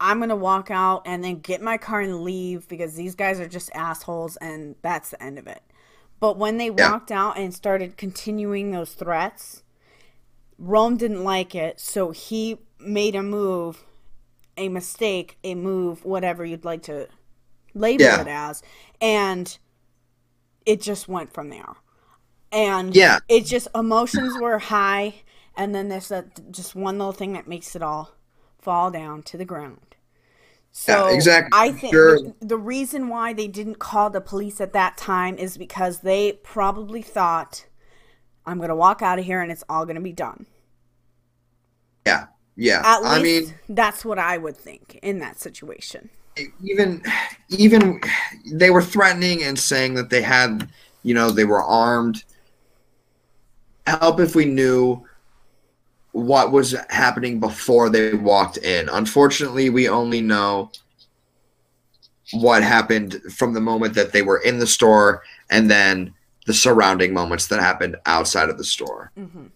I'm 0.00 0.18
going 0.18 0.30
to 0.30 0.36
walk 0.36 0.70
out 0.70 1.02
and 1.06 1.22
then 1.22 1.40
get 1.40 1.60
my 1.62 1.76
car 1.78 2.00
and 2.00 2.22
leave 2.22 2.66
because 2.68 2.94
these 2.94 3.14
guys 3.14 3.38
are 3.38 3.48
just 3.48 3.70
assholes 3.74 4.36
and 4.36 4.76
that's 4.82 5.10
the 5.10 5.22
end 5.22 5.38
of 5.38 5.46
it. 5.46 5.62
But 6.18 6.38
when 6.38 6.56
they 6.56 6.70
Yeah. 6.76 6.92
walked 6.92 7.10
out 7.10 7.36
and 7.36 7.52
started 7.52 7.96
continuing 7.96 8.70
those 8.70 8.94
threats, 8.94 9.62
Rome 10.58 10.96
didn't 10.96 11.24
like 11.24 11.54
it, 11.54 11.80
so 11.80 12.12
he 12.12 12.58
made 12.78 13.14
a 13.16 13.22
move, 13.22 13.84
a 14.56 14.68
mistake, 14.68 15.36
a 15.42 15.54
move, 15.54 16.04
whatever 16.04 16.44
you'd 16.44 16.64
like 16.64 16.82
to 16.84 17.08
label 17.74 18.04
Yeah. 18.04 18.20
it 18.20 18.28
as, 18.28 18.62
and 19.00 19.58
it 20.66 20.80
just 20.80 21.08
went 21.08 21.32
from 21.32 21.48
there. 21.50 21.74
And 22.50 22.94
Yeah. 22.94 23.20
it 23.28 23.46
just 23.46 23.68
emotions 23.74 24.38
were 24.40 24.58
high, 24.58 25.22
and 25.56 25.74
then 25.74 25.88
there's 25.88 26.08
that 26.08 26.52
just 26.52 26.74
one 26.74 26.98
little 26.98 27.12
thing 27.12 27.32
that 27.32 27.48
makes 27.48 27.74
it 27.74 27.82
all 27.82 28.12
fall 28.58 28.90
down 28.90 29.22
to 29.24 29.36
the 29.36 29.44
ground. 29.44 29.96
So 30.70 31.08
Yeah, 31.08 31.14
exactly. 31.14 31.50
I 31.52 31.72
think 31.72 31.92
Sure. 31.92 32.18
the 32.40 32.56
reason 32.56 33.08
why 33.08 33.32
they 33.32 33.48
didn't 33.48 33.74
call 33.78 34.08
the 34.08 34.20
police 34.20 34.60
at 34.60 34.72
that 34.72 34.96
time 34.96 35.36
is 35.36 35.58
because 35.58 36.00
they 36.00 36.32
probably 36.42 37.02
thought, 37.02 37.66
I'm 38.46 38.58
gonna 38.58 38.76
walk 38.76 39.02
out 39.02 39.18
of 39.18 39.24
here 39.24 39.40
and 39.40 39.52
it's 39.52 39.64
all 39.68 39.84
gonna 39.84 40.00
be 40.00 40.12
done. 40.12 40.46
Yeah. 42.06 42.26
Yeah. 42.56 42.82
At 42.84 43.04
I 43.04 43.22
mean, 43.22 43.54
that's 43.68 44.04
what 44.04 44.18
I 44.18 44.38
would 44.38 44.56
think 44.56 44.98
in 45.02 45.18
that 45.20 45.38
situation. 45.38 46.10
Even 46.62 47.02
even 47.50 48.00
they 48.52 48.70
were 48.70 48.82
threatening 48.82 49.42
and 49.42 49.58
saying 49.58 49.94
that 49.94 50.10
they 50.10 50.22
had, 50.22 50.68
you 51.02 51.14
know, 51.14 51.30
they 51.30 51.44
were 51.44 51.62
armed. 51.62 52.24
Help 53.86 54.20
if 54.20 54.34
we 54.34 54.44
knew 54.44 55.04
what 56.12 56.52
was 56.52 56.74
happening 56.88 57.40
before 57.40 57.88
they 57.88 58.14
walked 58.14 58.58
in. 58.58 58.88
Unfortunately, 58.90 59.70
we 59.70 59.88
only 59.88 60.20
know 60.20 60.70
what 62.32 62.62
happened 62.62 63.20
from 63.34 63.52
the 63.52 63.60
moment 63.60 63.94
that 63.94 64.12
they 64.12 64.22
were 64.22 64.38
in 64.38 64.58
the 64.58 64.66
store 64.66 65.22
and 65.50 65.70
then 65.70 66.14
the 66.46 66.54
surrounding 66.54 67.12
moments 67.12 67.46
that 67.48 67.60
happened 67.60 67.96
outside 68.06 68.48
of 68.48 68.58
the 68.58 68.64
store. 68.64 69.10
hmm 69.16 69.46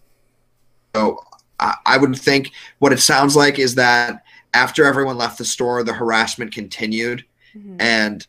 So 0.93 1.23
I, 1.59 1.75
I 1.85 1.97
would 1.97 2.15
think 2.15 2.51
what 2.79 2.93
it 2.93 2.99
sounds 2.99 3.35
like 3.35 3.59
is 3.59 3.75
that 3.75 4.23
after 4.53 4.85
everyone 4.85 5.17
left 5.17 5.37
the 5.37 5.45
store, 5.45 5.83
the 5.83 5.93
harassment 5.93 6.53
continued. 6.53 7.25
hmm 7.53 7.77
And 7.79 8.25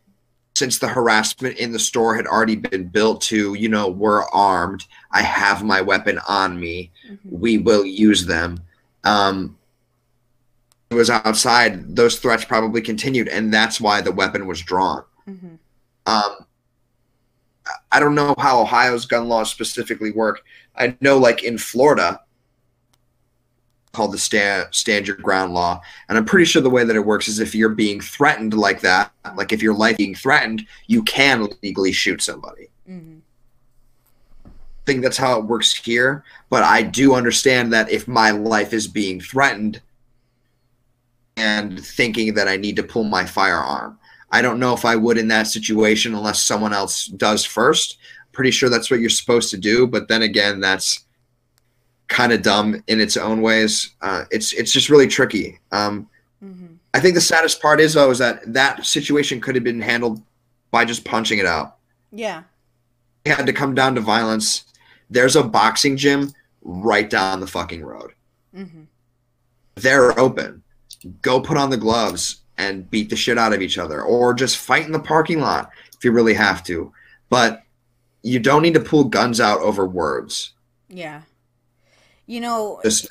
since 0.55 0.79
the 0.79 0.89
harassment 0.89 1.57
in 1.59 1.71
the 1.73 1.79
store 1.79 2.17
had 2.17 2.27
already 2.27 2.57
been 2.57 2.89
built 2.89 3.21
to, 3.23 3.55
you 3.55 3.69
know, 3.69 3.89
we're 3.89 4.25
armed, 4.31 4.85
I 5.13 5.23
have 5.23 5.63
my 5.63 5.81
weapon 5.81 6.19
on 6.29 6.59
me, 6.59 6.91
hmm 7.07 7.15
we 7.31 7.59
will 7.59 7.85
use 7.85 8.27
them. 8.27 8.61
Um, 9.05 9.57
it 10.91 10.95
was 10.95 11.11
outside, 11.11 11.95
those 11.95 12.19
threats 12.19 12.45
probably 12.45 12.81
continued, 12.81 13.29
and 13.29 13.53
that's 13.53 13.81
why 13.81 14.01
the 14.01 14.13
weapon 14.13 14.47
was 14.47 14.61
drawn. 14.61 15.05
hmm 15.27 15.55
Um, 16.07 16.47
I 17.93 18.01
don't 18.01 18.15
know 18.15 18.35
how 18.39 18.61
Ohio's 18.61 19.07
gun 19.07 19.29
laws 19.29 19.51
specifically 19.51 20.11
work. 20.11 20.43
I 20.77 20.97
know, 21.01 21.19
like 21.19 21.43
in 21.43 21.59
Florida, 21.59 22.21
called 23.99 24.13
the 24.13 24.19
stand 24.19 24.69
stand 24.71 25.09
your 25.09 25.17
ground 25.17 25.53
law, 25.53 25.81
and 26.09 26.17
I'm 26.17 26.25
pretty 26.25 26.45
sure 26.45 26.63
the 26.63 26.71
way 26.71 26.85
that 26.85 26.95
it 26.95 27.05
works 27.05 27.27
is 27.27 27.41
if 27.41 27.53
you're 27.53 27.69
being 27.69 28.01
threatened 28.01 28.55
like 28.55 28.81
that, 28.83 29.11
like 29.35 29.53
if 29.53 29.61
your 29.61 29.75
life 29.75 29.97
being 29.97 30.15
threatened, 30.15 30.65
you 30.87 31.03
can 31.03 31.49
legally 31.65 31.91
shoot 31.91 32.23
somebody. 32.23 32.69
hmm 32.87 33.17
I 34.47 34.51
think 34.87 35.03
that's 35.03 35.17
how 35.19 35.37
it 35.39 35.45
works 35.45 35.75
here, 35.75 36.25
but 36.49 36.63
I 36.63 36.81
do 36.81 37.15
understand 37.15 37.73
that 37.73 37.91
if 37.91 38.07
my 38.07 38.31
life 38.31 38.73
is 38.73 38.87
being 38.87 39.21
threatened 39.21 39.83
and 41.37 41.85
thinking 41.85 42.35
that 42.35 42.49
I 42.49 42.57
need 42.57 42.77
to 42.77 42.85
pull 42.85 43.05
my 43.05 43.27
firearm, 43.27 43.99
I 44.31 44.41
don't 44.43 44.61
know 44.61 44.75
if 44.75 44.85
I 44.85 44.95
would 44.95 45.19
in 45.19 45.29
that 45.29 45.49
situation 45.49 46.15
unless 46.15 46.43
someone 46.43 46.73
else 46.73 47.07
does 47.09 47.45
first. 47.45 47.99
Pretty 48.33 48.53
sure 48.53 48.71
that's 48.71 48.91
what 48.91 49.01
you're 49.01 49.11
supposed 49.11 49.51
to 49.51 49.59
do, 49.59 49.89
but 49.89 50.07
then 50.07 50.23
again, 50.23 50.61
that's 50.61 51.05
kind 52.09 52.33
of 52.33 52.43
dumb 52.43 52.83
in 52.89 53.01
its 53.01 53.17
own 53.17 53.41
ways. 53.43 53.95
Uh, 54.01 54.25
it's 54.31 54.53
it's 54.53 54.73
just 54.73 54.91
really 54.91 55.07
tricky. 55.07 55.59
Um, 55.73 56.09
Mm-hmm. 56.45 56.75
I 56.95 57.01
think 57.01 57.15
the 57.15 57.21
saddest 57.21 57.61
part 57.61 57.81
is 57.81 57.95
though 57.95 58.11
is 58.11 58.19
that 58.19 58.53
that 58.53 58.87
situation 58.87 59.41
could 59.41 59.55
have 59.55 59.65
been 59.65 59.81
handled 59.81 60.23
by 60.71 60.85
just 60.85 61.05
punching 61.05 61.39
it 61.39 61.47
out. 61.47 61.77
Yeah. 62.13 62.43
It 63.25 63.35
had 63.35 63.47
to 63.47 63.53
come 63.53 63.75
down 63.75 63.95
to 63.97 64.01
violence. 64.01 64.65
There's 65.11 65.37
a 65.37 65.43
boxing 65.43 65.97
gym 65.97 66.33
right 66.63 67.09
down 67.09 67.41
the 67.41 67.47
fucking 67.47 67.85
road. 67.85 68.13
Mm-hmm. 68.55 68.83
They're 69.77 70.19
open. 70.19 70.63
Go 71.23 71.41
put 71.41 71.57
on 71.57 71.71
the 71.71 71.77
gloves 71.77 72.43
and 72.57 72.91
beat 72.91 73.11
the 73.11 73.17
shit 73.17 73.39
out 73.39 73.53
of 73.53 73.63
each 73.63 73.79
other, 73.79 74.03
or 74.03 74.35
just 74.35 74.57
fight 74.57 74.85
in 74.85 74.93
the 74.93 74.99
parking 74.99 75.41
lot 75.41 75.71
if 75.97 76.05
you 76.05 76.11
really 76.11 76.35
have 76.35 76.65
to. 76.65 76.93
But 77.29 77.63
you 78.23 78.41
don't 78.41 78.63
need 78.63 78.75
to 78.75 78.81
pull 78.81 79.05
guns 79.05 79.41
out 79.41 79.61
over 79.61 79.87
words. 79.87 80.55
Yeah. 80.89 81.23
You 82.29 82.41
know, 82.41 82.81
it, 82.85 83.09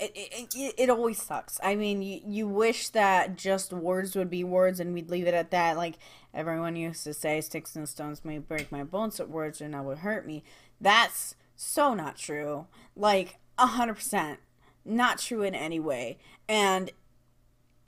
it, 0.00 0.54
it, 0.54 0.74
it 0.76 0.90
always 0.90 1.22
sucks. 1.22 1.60
I 1.62 1.76
mean, 1.76 2.02
you, 2.02 2.20
you 2.26 2.48
wish 2.48 2.88
that 2.90 3.36
just 3.36 3.72
words 3.72 4.16
would 4.16 4.28
be 4.28 4.42
words 4.42 4.80
and 4.80 4.92
we'd 4.92 5.08
leave 5.08 5.28
it 5.28 5.34
at 5.34 5.52
that. 5.52 5.76
Like 5.76 5.94
everyone 6.34 6.74
used 6.74 7.04
to 7.04 7.14
say, 7.14 7.40
sticks 7.40 7.76
and 7.76 7.88
stones 7.88 8.24
may 8.24 8.38
break 8.38 8.72
my 8.72 8.82
bones, 8.82 9.18
but 9.18 9.30
words 9.30 9.62
are 9.62 9.68
not 9.68 9.84
what 9.84 9.98
hurt 9.98 10.26
me. 10.26 10.42
That's 10.80 11.36
so 11.54 11.94
not 11.94 12.16
true. 12.16 12.66
Like, 12.96 13.38
a 13.56 13.66
100%. 13.66 14.38
Not 14.84 15.18
true 15.18 15.42
in 15.42 15.54
any 15.54 15.80
way. 15.80 16.18
And 16.48 16.90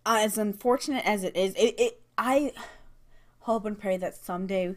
as 0.06 0.38
unfortunate 0.38 1.04
as 1.04 1.24
it 1.24 1.36
is, 1.36 1.54
it, 1.54 1.78
it 1.78 2.00
I 2.16 2.52
hope 3.40 3.64
and 3.64 3.78
pray 3.78 3.96
that 3.98 4.16
someday 4.16 4.76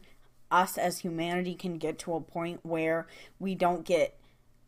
us 0.52 0.78
as 0.78 1.00
humanity 1.00 1.56
can 1.56 1.78
get 1.78 1.98
to 2.00 2.14
a 2.14 2.22
point 2.22 2.60
where 2.64 3.08
we 3.40 3.56
don't 3.56 3.86
get 3.86 4.20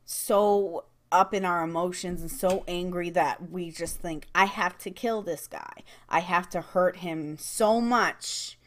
so 0.05 0.85
up 1.13 1.33
in 1.33 1.45
our 1.45 1.63
emotions 1.63 2.21
and 2.21 2.29
so 2.31 2.65
angry 2.67 3.09
that 3.11 3.49
we 3.51 3.71
just 3.71 3.97
think 4.01 4.27
I 4.35 4.45
have 4.45 4.77
to 4.79 4.91
kill 4.91 5.21
this 5.21 5.47
guy. 5.47 5.83
I 6.09 6.19
have 6.19 6.49
to 6.49 6.61
hurt 6.61 6.97
him 6.97 7.37
so 7.37 7.79
much. 7.79 8.57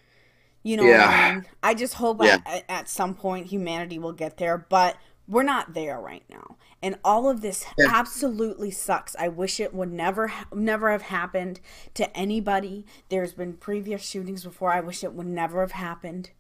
You 0.63 0.79
know 0.79 0.85
what 0.85 1.01
I 1.01 1.35
mean? 1.35 1.47
I 1.63 1.75
just 1.75 1.95
hope 1.95 2.23
Yeah. 2.23 2.39
at, 2.47 2.65
at 2.69 2.89
some 2.89 3.15
point 3.15 3.49
humanity 3.49 3.99
will 3.99 4.13
get 4.13 4.37
there, 4.39 4.57
but 4.59 4.97
we're 5.29 5.43
not 5.43 5.75
there 5.75 6.01
right 6.01 6.23
now. 6.31 6.57
And 6.83 6.97
all 7.05 7.29
of 7.29 7.41
this 7.41 7.65
Yeah. 7.77 7.87
absolutely 7.93 8.71
sucks. 8.71 9.15
I 9.19 9.29
wish 9.29 9.59
it 9.61 9.75
would 9.75 9.93
never 9.93 10.33
never 10.55 10.91
have 10.93 11.03
happened 11.03 11.61
to 11.95 12.17
anybody. 12.17 12.87
There's 13.09 13.33
been 13.33 13.55
previous 13.55 14.03
shootings 14.03 14.45
before. 14.45 14.73
I 14.73 14.81
wish 14.81 15.03
it 15.05 15.13
would 15.15 15.27
never 15.27 15.61
have 15.61 15.73
happened. 15.73 16.31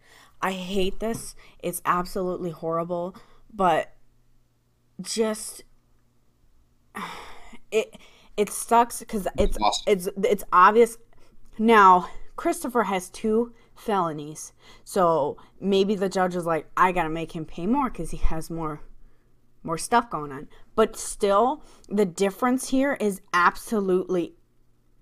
I 0.40 0.52
hate 0.52 1.00
this. 1.00 1.34
It's 1.60 1.82
absolutely 1.84 2.50
horrible, 2.50 3.16
but 3.52 3.92
just 5.00 5.62
it 7.70 7.96
it 8.36 8.50
sucks 8.50 9.00
because 9.00 9.26
it's 9.38 9.58
Awesome. 9.60 9.84
it's 9.86 10.08
it's 10.24 10.44
obvious 10.52 10.98
now 11.58 12.08
christopher 12.36 12.84
has 12.84 13.08
two 13.10 13.52
felonies 13.74 14.52
so 14.84 15.36
maybe 15.60 15.94
the 15.94 16.08
judge 16.08 16.34
is 16.34 16.46
like 16.46 16.66
i 16.76 16.92
gotta 16.92 17.08
make 17.08 17.32
him 17.32 17.44
pay 17.44 17.66
more 17.66 17.90
because 17.90 18.10
he 18.10 18.18
has 18.18 18.50
more 18.50 18.80
more 19.62 19.78
stuff 19.78 20.08
going 20.10 20.32
on 20.32 20.48
but 20.74 20.96
still 20.96 21.62
the 21.88 22.04
difference 22.04 22.68
here 22.68 22.96
is 23.00 23.20
absolutely 23.32 24.34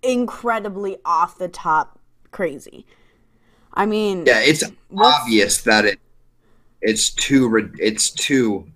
incredibly 0.03 0.97
off 1.05 1.39
the 1.39 1.49
top 1.49 1.99
crazy 2.31 2.87
i 3.75 3.87
mean 3.87 4.25
yeah, 4.27 4.41
it's 4.41 4.65
obvious 4.97 5.61
that 5.63 5.85
it 5.85 6.01
it's 6.81 7.11
too 7.11 7.73
it's 7.79 8.11
too 8.11 8.67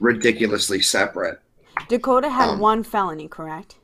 ridiculously 0.00 0.80
separate. 0.82 1.40
Dakota 1.88 2.28
had 2.28 2.50
um, 2.50 2.58
one 2.58 2.82
felony 2.82 3.28
correct 3.28 3.76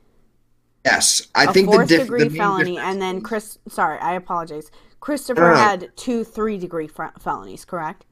Yes, 0.85 1.27
I 1.35 1.45
a 1.45 1.53
think 1.53 1.69
the, 1.69 1.75
fourth 1.77 1.89
diff- 1.89 2.01
degree 2.01 2.23
the 2.23 2.35
felony, 2.35 2.77
and 2.77 3.01
then 3.01 3.21
Chris. 3.21 3.59
Sorry, 3.67 3.99
I 3.99 4.13
apologize. 4.13 4.71
Christopher 4.99 5.51
no. 5.51 5.55
had 5.55 5.91
two 5.95 6.23
three 6.23 6.57
degree 6.57 6.87
fr- 6.87 7.17
felonies, 7.19 7.65
correct? 7.65 8.05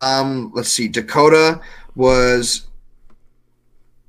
Um, 0.00 0.52
let's 0.54 0.70
see. 0.70 0.88
Dakota 0.88 1.60
was 1.94 2.68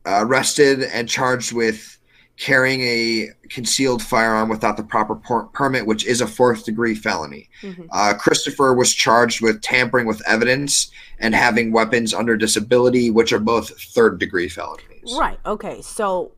arrested 0.06 0.84
and 0.84 1.10
charged 1.10 1.52
with 1.52 1.98
carrying 2.42 2.82
a 2.82 3.28
concealed 3.50 4.02
firearm 4.02 4.50
without 4.50 4.76
the 4.76 4.82
proper 4.84 5.16
per- 5.16 5.44
permit, 5.44 5.86
which 5.86 6.04
is 6.08 6.22
a 6.22 6.28
fourth 6.28 6.66
degree 6.66 6.96
felony. 6.96 7.48
Mhm. 7.62 7.88
Uh, 7.92 8.16
Christopher 8.16 8.74
was 8.74 8.96
charged 8.96 9.42
with 9.44 9.62
tampering 9.62 10.08
with 10.08 10.24
evidence 10.28 10.90
and 11.20 11.36
having 11.36 11.72
weapons 11.72 12.16
under 12.16 12.36
disability, 12.36 13.12
which 13.12 13.32
are 13.32 13.40
both 13.40 13.80
third 13.94 14.20
degree 14.20 14.50
felonies. 14.50 15.16
Right. 15.16 15.40
Okay. 15.46 15.84
So 15.84 16.32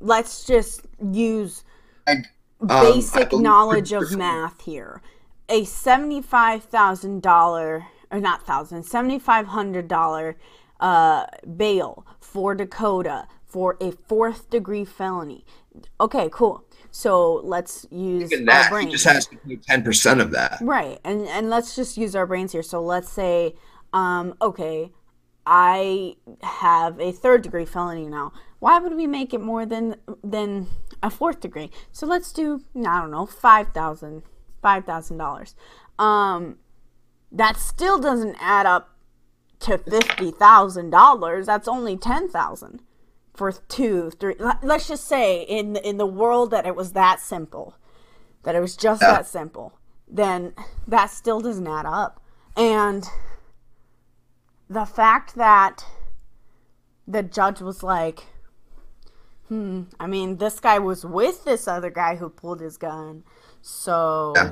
let's 0.00 0.46
just 0.46 0.80
use 1.12 1.62
And, 2.06 2.26
um, 2.62 2.92
basic 2.94 3.30
knowledge 3.30 3.92
of 3.92 4.16
math 4.16 4.62
here. 4.62 5.02
A 5.50 5.64
seventy-five 5.64 6.64
thousand 6.64 7.20
dollar, 7.20 7.84
or 8.10 8.18
not 8.18 8.46
thousand, 8.46 8.84
seventy-five 8.84 9.48
hundred 9.48 9.88
dollar 9.88 10.38
uh, 10.80 11.26
bail 11.54 12.06
for 12.18 12.54
Dakota 12.54 13.26
for 13.50 13.76
a 13.80 13.92
fourth 13.92 14.48
degree 14.50 14.84
felony. 14.84 15.44
Okay, 16.00 16.28
cool. 16.32 16.64
So 16.90 17.40
let's 17.44 17.86
use 17.90 18.32
Even 18.32 18.48
our 18.48 18.70
that, 18.70 18.84
he 18.84 18.90
just 18.90 19.04
has 19.04 19.26
to 19.26 19.36
pay 19.36 19.56
ten 19.56 19.82
percent 19.82 20.20
of 20.20 20.30
that. 20.32 20.58
Right. 20.60 20.98
And 21.04 21.26
and 21.28 21.50
let's 21.50 21.76
just 21.76 21.96
use 21.96 22.16
our 22.16 22.26
brains 22.26 22.52
here. 22.52 22.62
So 22.62 22.82
let's 22.82 23.10
say 23.10 23.54
um 23.92 24.34
okay, 24.40 24.92
I 25.46 26.16
have 26.42 27.00
a 27.00 27.12
third 27.12 27.42
degree 27.42 27.64
felony 27.64 28.06
now. 28.06 28.32
Why 28.58 28.78
would 28.78 28.94
we 28.94 29.06
make 29.06 29.32
it 29.32 29.40
more 29.40 29.64
than 29.66 29.96
than 30.24 30.66
a 31.02 31.10
fourth 31.10 31.40
degree? 31.40 31.70
So 31.92 32.06
let's 32.06 32.32
do 32.32 32.62
I 32.76 33.00
don't 33.00 33.10
know, 33.10 33.26
five 33.26 33.68
thousand 33.72 34.22
five 34.62 34.84
thousand 34.84 35.18
dollars. 35.18 35.54
Um 35.98 36.58
that 37.32 37.56
still 37.56 37.98
doesn't 38.00 38.36
add 38.40 38.66
up 38.66 38.96
to 39.60 39.78
fifty 39.78 40.32
thousand 40.32 40.90
dollars. 40.90 41.46
That's 41.46 41.68
only 41.68 41.96
ten 41.96 42.28
thousand 42.28 42.82
for 43.40 43.52
two, 43.52 44.10
three. 44.20 44.34
let- 44.38 44.62
Let's 44.62 44.86
just 44.86 45.06
say 45.08 45.40
in 45.44 45.76
in 45.76 45.96
the 45.96 46.04
world 46.04 46.50
that 46.50 46.66
it 46.66 46.76
was 46.76 46.92
that 46.92 47.20
simple, 47.20 47.74
that 48.42 48.54
it 48.54 48.60
was 48.60 48.76
just 48.76 49.00
Yeah. 49.00 49.12
that 49.12 49.26
simple, 49.26 49.72
then 50.06 50.52
that 50.86 51.06
still 51.10 51.40
doesn't 51.40 51.66
add 51.66 51.86
up. 51.86 52.20
And 52.54 53.08
the 54.68 54.84
fact 54.84 55.36
that 55.36 55.86
the 57.08 57.22
judge 57.22 57.62
was 57.62 57.82
like, 57.82 58.26
hmm, 59.48 59.84
I 59.98 60.06
mean, 60.06 60.36
this 60.36 60.60
guy 60.60 60.78
was 60.78 61.06
with 61.06 61.44
this 61.44 61.66
other 61.66 61.88
guy 61.90 62.16
who 62.16 62.28
pulled 62.28 62.60
his 62.60 62.76
gun, 62.76 63.24
so. 63.62 64.34
Yeah. 64.36 64.50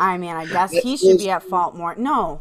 I 0.00 0.18
mean, 0.18 0.34
I 0.34 0.44
guess 0.46 0.72
It 0.72 0.82
he 0.82 0.96
should 0.96 1.10
is- 1.18 1.22
be 1.22 1.30
at 1.30 1.44
fault 1.44 1.76
more. 1.76 1.94
No, 1.94 2.40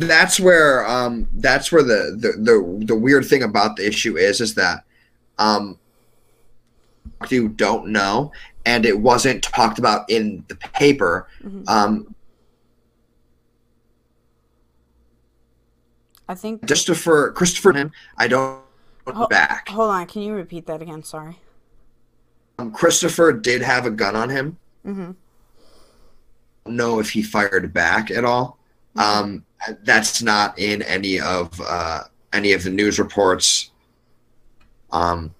that's 0.00 0.40
where 0.40 0.86
um 0.88 1.28
that's 1.34 1.70
where 1.70 1.82
the 1.82 2.16
the 2.18 2.32
the, 2.38 2.84
the 2.86 2.94
weird 2.96 3.24
thing 3.26 3.42
about 3.42 3.76
the 3.76 3.86
issue 3.86 4.16
is 4.16 4.40
is 4.40 4.54
that 4.54 4.84
um 5.38 5.78
you 7.28 7.48
don't 7.48 7.88
know 7.88 8.32
and 8.64 8.86
it 8.86 8.98
wasn't 8.98 9.42
talked 9.42 9.78
about 9.78 10.08
in 10.10 10.44
the 10.48 10.54
paper 10.56 11.28
Mhm. 11.44 11.68
um 11.68 12.14
I 16.28 16.34
think. 16.34 16.66
christopher 16.66 17.32
christopher 17.32 17.90
i 18.16 18.28
don't 18.28 18.60
Ho- 19.06 19.26
back 19.26 19.68
Hold 19.70 19.90
on, 19.90 20.06
can 20.06 20.22
you 20.22 20.32
repeat 20.34 20.66
that 20.66 20.80
again? 20.80 21.02
Sorry. 21.02 21.38
um, 22.58 22.70
christopher 22.70 23.32
did 23.32 23.62
have 23.62 23.86
a 23.86 23.90
gun 23.90 24.14
on 24.16 24.30
him 24.30 24.56
Mm-hmm. 24.86 25.10
don't 26.64 26.76
know 26.76 27.00
if 27.00 27.10
he 27.10 27.22
fired 27.22 27.72
back 27.74 28.10
at 28.10 28.24
all 28.24 28.58
um 28.96 29.44
that's 29.82 30.22
not 30.22 30.58
in 30.58 30.82
any 30.82 31.20
of 31.20 31.60
uh 31.60 32.02
any 32.32 32.52
of 32.52 32.62
the 32.64 32.70
news 32.70 32.98
reports 32.98 33.70
um 34.92 35.34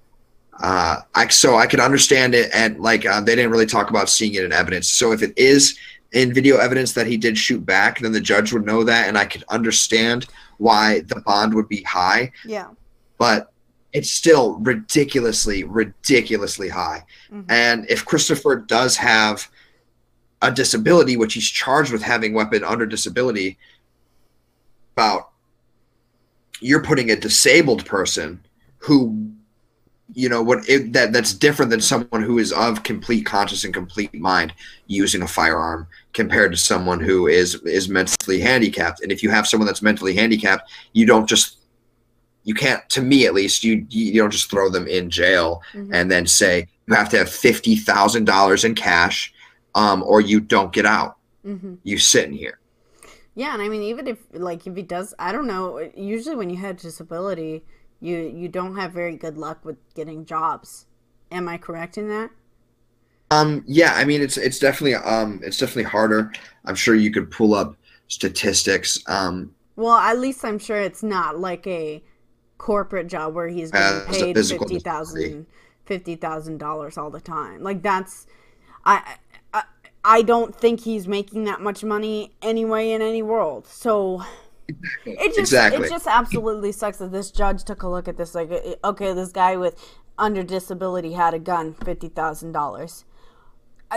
uh 0.62 0.96
i 1.14 1.26
so 1.28 1.56
i 1.56 1.66
can 1.66 1.80
understand 1.80 2.34
it 2.34 2.50
and 2.54 2.78
like 2.80 3.06
uh, 3.06 3.20
they 3.20 3.34
didn't 3.34 3.50
really 3.50 3.66
talk 3.66 3.90
about 3.90 4.08
seeing 4.08 4.34
it 4.34 4.44
in 4.44 4.52
evidence 4.52 4.88
so 4.88 5.12
if 5.12 5.22
it 5.22 5.32
is 5.36 5.78
in 6.12 6.34
video 6.34 6.56
evidence 6.58 6.92
that 6.92 7.06
he 7.06 7.16
did 7.16 7.38
shoot 7.38 7.64
back 7.64 7.98
then 8.00 8.12
the 8.12 8.20
judge 8.20 8.52
would 8.52 8.66
know 8.66 8.84
that 8.84 9.08
and 9.08 9.16
i 9.16 9.24
could 9.24 9.44
understand 9.48 10.26
why 10.58 11.00
the 11.06 11.20
bond 11.22 11.54
would 11.54 11.68
be 11.68 11.82
high 11.82 12.30
Yeah. 12.44 12.68
but 13.18 13.52
it's 13.92 14.10
still 14.10 14.56
ridiculously 14.58 15.64
ridiculously 15.64 16.68
high 16.68 17.04
Mhm. 17.32 17.44
and 17.48 17.86
if 17.88 18.04
christopher 18.04 18.56
does 18.56 18.96
have 18.96 19.48
a 20.42 20.50
disability 20.50 21.16
which 21.16 21.34
he's 21.34 21.48
charged 21.48 21.92
with 21.92 22.02
having 22.02 22.32
weapon 22.34 22.64
under 22.64 22.86
disability 22.86 23.58
about 24.94 25.30
you're 26.60 26.82
putting 26.82 27.10
a 27.10 27.16
disabled 27.16 27.84
person 27.86 28.40
who 28.78 29.30
you 30.12 30.28
know 30.28 30.42
what 30.42 30.68
it, 30.68 30.92
that 30.92 31.12
that's 31.12 31.32
different 31.32 31.70
than 31.70 31.80
someone 31.80 32.22
who 32.22 32.38
is 32.38 32.52
of 32.52 32.82
complete 32.82 33.24
conscious 33.24 33.64
and 33.64 33.72
complete 33.72 34.12
mind 34.14 34.52
using 34.88 35.22
a 35.22 35.28
firearm 35.28 35.86
compared 36.12 36.50
to 36.50 36.58
someone 36.58 37.00
who 37.00 37.28
is 37.28 37.54
is 37.64 37.88
mentally 37.88 38.40
handicapped. 38.40 39.00
And 39.02 39.12
if 39.12 39.22
you 39.22 39.30
have 39.30 39.46
someone 39.46 39.66
that's 39.66 39.82
mentally 39.82 40.14
handicapped 40.14 40.68
you 40.92 41.06
don't 41.06 41.28
just 41.28 41.58
you 42.42 42.54
can't 42.54 42.86
to 42.90 43.02
me 43.02 43.26
at 43.26 43.34
least 43.34 43.62
you 43.62 43.86
you 43.88 44.20
don't 44.20 44.32
just 44.32 44.50
throw 44.50 44.68
them 44.68 44.88
in 44.88 45.10
jail 45.10 45.62
Mhm. 45.74 45.90
and 45.92 46.10
then 46.10 46.26
say 46.26 46.66
you 46.86 46.94
have 46.94 47.08
to 47.10 47.18
have 47.18 47.28
$50,000 47.28 48.64
in 48.64 48.74
cash 48.74 49.32
um, 49.76 50.02
or 50.02 50.20
you 50.20 50.40
don't 50.40 50.72
get 50.72 50.86
out. 50.86 51.16
Hmm 51.44 51.74
you 51.84 51.96
sit 51.98 52.24
in 52.26 52.32
here 52.32 52.58
Yeah, 53.34 53.52
and 53.54 53.62
I 53.62 53.68
mean, 53.68 53.82
even 53.82 54.06
if 54.06 54.18
like 54.32 54.66
if 54.66 54.76
he 54.76 54.82
does, 54.82 55.14
I 55.18 55.32
don't 55.32 55.46
know. 55.46 55.90
Usually, 55.96 56.36
when 56.36 56.50
you 56.50 56.56
have 56.56 56.76
disability, 56.76 57.64
you 58.00 58.18
you 58.18 58.48
don't 58.48 58.76
have 58.76 58.92
very 58.92 59.16
good 59.16 59.36
luck 59.38 59.64
with 59.64 59.78
getting 59.94 60.24
jobs. 60.24 60.86
Am 61.30 61.48
I 61.48 61.58
correct 61.58 61.96
in 61.98 62.08
that? 62.08 62.30
Um, 63.30 63.62
yeah, 63.66 63.92
I 63.94 64.04
mean 64.04 64.22
it's 64.22 64.36
it's 64.36 64.58
definitely 64.58 64.94
um 64.96 65.40
it's 65.44 65.56
definitely 65.58 65.84
harder. 65.84 66.32
I'm 66.64 66.74
sure 66.74 66.94
you 66.94 67.12
could 67.12 67.30
pull 67.30 67.54
up 67.54 67.76
statistics. 68.08 68.98
Um, 69.06 69.54
Well, 69.76 69.96
at 69.96 70.18
least 70.18 70.44
I'm 70.44 70.58
sure 70.58 70.76
it's 70.80 71.02
not 71.02 71.38
like 71.38 71.66
a 71.66 72.02
corporate 72.58 73.06
job 73.08 73.34
where 73.34 73.48
he's 73.48 73.72
being 73.72 74.02
paid 74.02 74.44
fifty 74.46 74.78
thousand 74.78 75.46
fifty 75.86 76.16
thousand 76.16 76.58
dollars 76.58 76.98
all 76.98 77.10
the 77.10 77.20
time. 77.20 77.62
Like 77.62 77.82
that's, 77.82 78.26
I, 78.84 79.16
I 80.04 80.22
don't 80.22 80.54
think 80.54 80.80
he's 80.80 81.06
making 81.06 81.44
that 81.44 81.60
much 81.60 81.84
money 81.84 82.32
anyway 82.42 82.90
in 82.90 83.02
any 83.02 83.22
world. 83.22 83.66
So 83.66 84.22
it 85.04 85.34
just 85.34 85.38
Exactly. 85.38 85.86
it 85.86 85.90
just 85.90 86.06
absolutely 86.06 86.72
sucks 86.72 86.98
that 86.98 87.12
this 87.12 87.30
judge 87.30 87.64
took 87.64 87.82
a 87.82 87.88
look 87.88 88.08
at 88.08 88.16
this 88.16 88.34
like 88.34 88.50
okay 88.84 89.12
this 89.12 89.32
guy 89.32 89.56
with 89.56 89.76
under 90.18 90.42
disability 90.42 91.12
had 91.12 91.34
a 91.34 91.38
gun 91.38 91.74
fifty 91.74 92.08
thousand 92.08 92.52
dollars. 92.52 93.04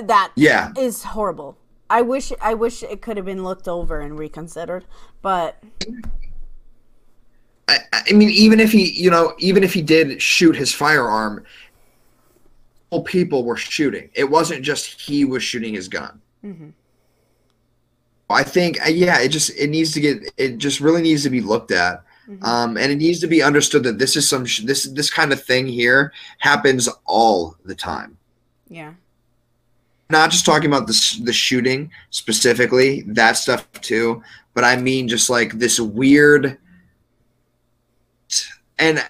That 0.01 0.31
yeah, 0.35 0.71
is 0.77 1.03
horrible. 1.03 1.57
I 1.89 2.01
wish 2.01 2.31
I 2.41 2.53
wish 2.55 2.81
it 2.81 3.01
could 3.01 3.17
have 3.17 3.25
been 3.25 3.43
looked 3.43 3.67
over 3.67 3.99
and 3.99 4.17
reconsidered, 4.17 4.85
but 5.21 5.61
I, 7.67 7.77
I 7.93 8.13
mean 8.13 8.29
even 8.29 8.59
if 8.59 8.71
he 8.71 8.91
you 8.91 9.11
know 9.11 9.33
even 9.37 9.63
if 9.63 9.73
he 9.73 9.81
did 9.81 10.21
shoot 10.21 10.55
his 10.55 10.73
firearm, 10.73 11.43
people 13.01 13.43
were 13.43 13.57
shooting. 13.57 14.09
It 14.13 14.25
wasn't 14.29 14.63
just 14.63 14.99
he 15.01 15.25
was 15.25 15.41
shooting 15.43 15.73
his 15.73 15.87
gun. 15.87 16.21
Mhm. 16.43 16.73
I 18.29 18.43
think 18.43 18.79
uh, 18.85 18.89
yeah, 18.89 19.19
it 19.19 19.29
just 19.29 19.51
it 19.57 19.69
needs 19.69 19.91
to 19.93 19.99
get 19.99 20.31
it 20.37 20.57
just 20.57 20.79
really 20.79 21.01
needs 21.01 21.23
to 21.23 21.29
be 21.29 21.41
looked 21.41 21.71
at. 21.71 22.03
Mhm. 22.27 22.43
Um, 22.43 22.77
and 22.77 22.91
it 22.91 22.95
needs 22.95 23.19
to 23.19 23.27
be 23.27 23.43
understood 23.43 23.83
that 23.83 23.99
this 23.99 24.15
is 24.15 24.27
some 24.29 24.45
sh- 24.45 24.61
this 24.61 24.83
this 24.85 25.09
kind 25.09 25.31
of 25.33 25.43
thing 25.43 25.67
here 25.67 26.13
happens 26.39 26.87
all 27.05 27.55
the 27.65 27.75
time. 27.75 28.17
yeah. 28.69 28.93
not 30.09 30.29
just 30.31 30.45
talking 30.45 30.67
about 30.69 30.85
the 30.85 31.21
the 31.23 31.33
shooting 31.33 31.89
specifically, 32.11 33.01
that 33.07 33.35
stuff 33.37 33.67
too, 33.81 34.21
but 34.53 34.63
I 34.63 34.75
mean 34.77 35.07
just 35.07 35.27
like 35.29 35.53
this 35.53 35.79
weird. 35.79 36.57
And 38.79 39.03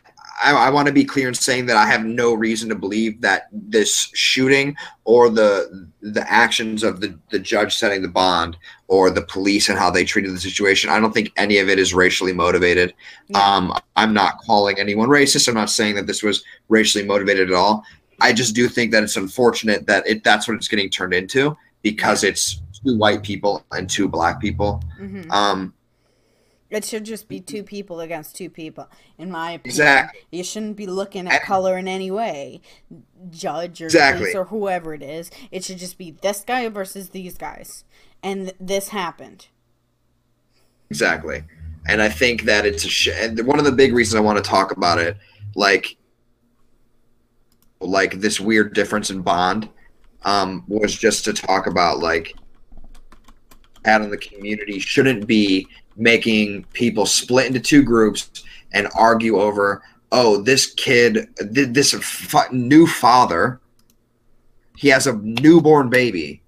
I, 0.44 0.68
I 0.68 0.70
want 0.70 0.88
to 0.88 0.94
be 0.94 1.06
clear 1.06 1.28
in 1.28 1.34
saying 1.34 1.66
that 1.68 1.78
I 1.78 1.86
have 1.86 2.06
no 2.06 2.34
reason 2.34 2.70
to 2.70 2.76
believe 2.76 3.22
that 3.22 3.48
this 3.52 4.10
shooting 4.14 4.76
or 5.06 5.30
the 5.30 5.90
the 6.02 6.30
actions 6.32 6.84
of 6.84 7.00
the 7.00 7.18
the 7.32 7.40
judge 7.40 7.76
setting 7.76 8.02
the 8.02 8.08
bond 8.08 8.58
or 8.88 9.10
the 9.10 9.22
police 9.22 9.70
and 9.70 9.80
how 9.80 9.90
they 9.90 10.04
treated 10.04 10.32
the 10.34 10.40
situation. 10.40 10.90
I 10.90 11.00
don't 11.00 11.14
think 11.14 11.32
any 11.38 11.58
of 11.60 11.70
it 11.70 11.80
is 11.80 11.94
racially 11.94 12.34
motivated. 12.34 12.94
Yeah. 13.30 13.40
Um, 13.40 13.74
I'm 13.96 14.14
not 14.14 14.38
calling 14.40 14.78
anyone 14.78 15.10
racist. 15.10 15.48
I'm 15.48 15.56
not 15.56 15.70
saying 15.70 15.96
that 15.96 16.08
this 16.08 16.22
was 16.22 16.44
racially 16.70 17.06
motivated 17.06 17.50
at 17.50 17.56
all. 17.56 17.84
I 18.22 18.34
just 18.34 18.54
do 18.54 18.68
think 18.68 18.92
that 18.92 19.04
it's 19.04 19.18
unfortunate 19.18 19.88
that 19.88 20.08
it 20.08 20.24
that's 20.24 20.48
what 20.48 20.56
it's 20.56 20.68
getting 20.68 20.90
turned 20.90 21.14
into 21.14 21.58
because 21.82 22.24
it's 22.24 22.62
two 22.84 22.98
white 22.98 23.24
people 23.24 23.66
and 23.72 23.90
two 23.90 24.08
black 24.08 24.40
people. 24.40 24.82
hmm 24.98 25.30
Um, 25.32 25.74
It 26.74 26.84
should 26.84 27.04
just 27.06 27.28
be 27.28 27.40
two 27.40 27.62
people 27.64 28.00
against 28.02 28.36
two 28.36 28.50
people, 28.50 28.90
in 29.20 29.30
my 29.30 29.52
opinion. 29.52 29.70
Exactly. 29.70 30.22
You 30.32 30.44
shouldn't 30.44 30.76
be 30.76 30.88
looking 30.88 31.28
at 31.28 31.34
And- 31.34 31.42
color 31.44 31.78
in 31.78 31.88
any 31.88 32.10
way, 32.10 32.62
judge 33.30 33.80
or 33.80 33.86
Exactly. 33.86 34.34
or 34.34 34.46
whoever 34.46 34.94
it 34.96 35.04
is. 35.04 35.30
It 35.52 35.64
should 35.64 35.78
just 35.78 36.00
be 36.00 36.12
this 36.24 36.44
guy 36.46 36.68
versus 36.70 37.10
these 37.10 37.38
guys, 37.38 37.84
and 38.24 38.54
this 38.60 38.90
happened. 38.90 39.48
Exactly. 40.90 41.44
And 41.88 42.02
I 42.02 42.10
think 42.10 42.44
that 42.44 42.66
it's 42.66 42.86
a 42.86 42.90
sh- 42.90 43.10
and 43.14 43.46
one 43.46 43.60
of 43.60 43.66
the 43.66 43.72
big 43.72 43.94
reasons 43.94 44.16
I 44.16 44.22
want 44.22 44.44
to 44.44 44.50
talk 44.50 44.72
about 44.76 44.98
it, 44.98 45.16
like, 45.56 45.96
like 47.82 48.20
this 48.20 48.40
weird 48.40 48.74
difference 48.74 49.12
in 49.12 49.22
bond, 49.22 49.70
um, 50.24 50.64
was 50.68 50.96
just 50.96 51.24
to 51.26 51.34
talk 51.34 51.68
about 51.68 52.00
like, 52.00 52.34
out 53.86 54.02
in 54.02 54.10
the 54.10 54.18
community 54.18 54.80
shouldn't 54.80 55.28
be 55.28 55.68
making 55.96 56.66
people 56.74 57.06
split 57.06 57.48
into 57.48 57.60
two 57.60 57.84
groups 57.84 58.44
and 58.72 58.88
argue 58.96 59.40
over, 59.40 59.84
oh, 60.12 60.42
this 60.42 60.74
kid, 60.74 61.30
th- 61.54 61.70
this 61.70 61.96
new 62.52 62.88
father, 62.88 63.60
he 64.78 64.90
has 64.90 65.08
a 65.08 65.14
newborn 65.14 65.90
baby 65.90 66.42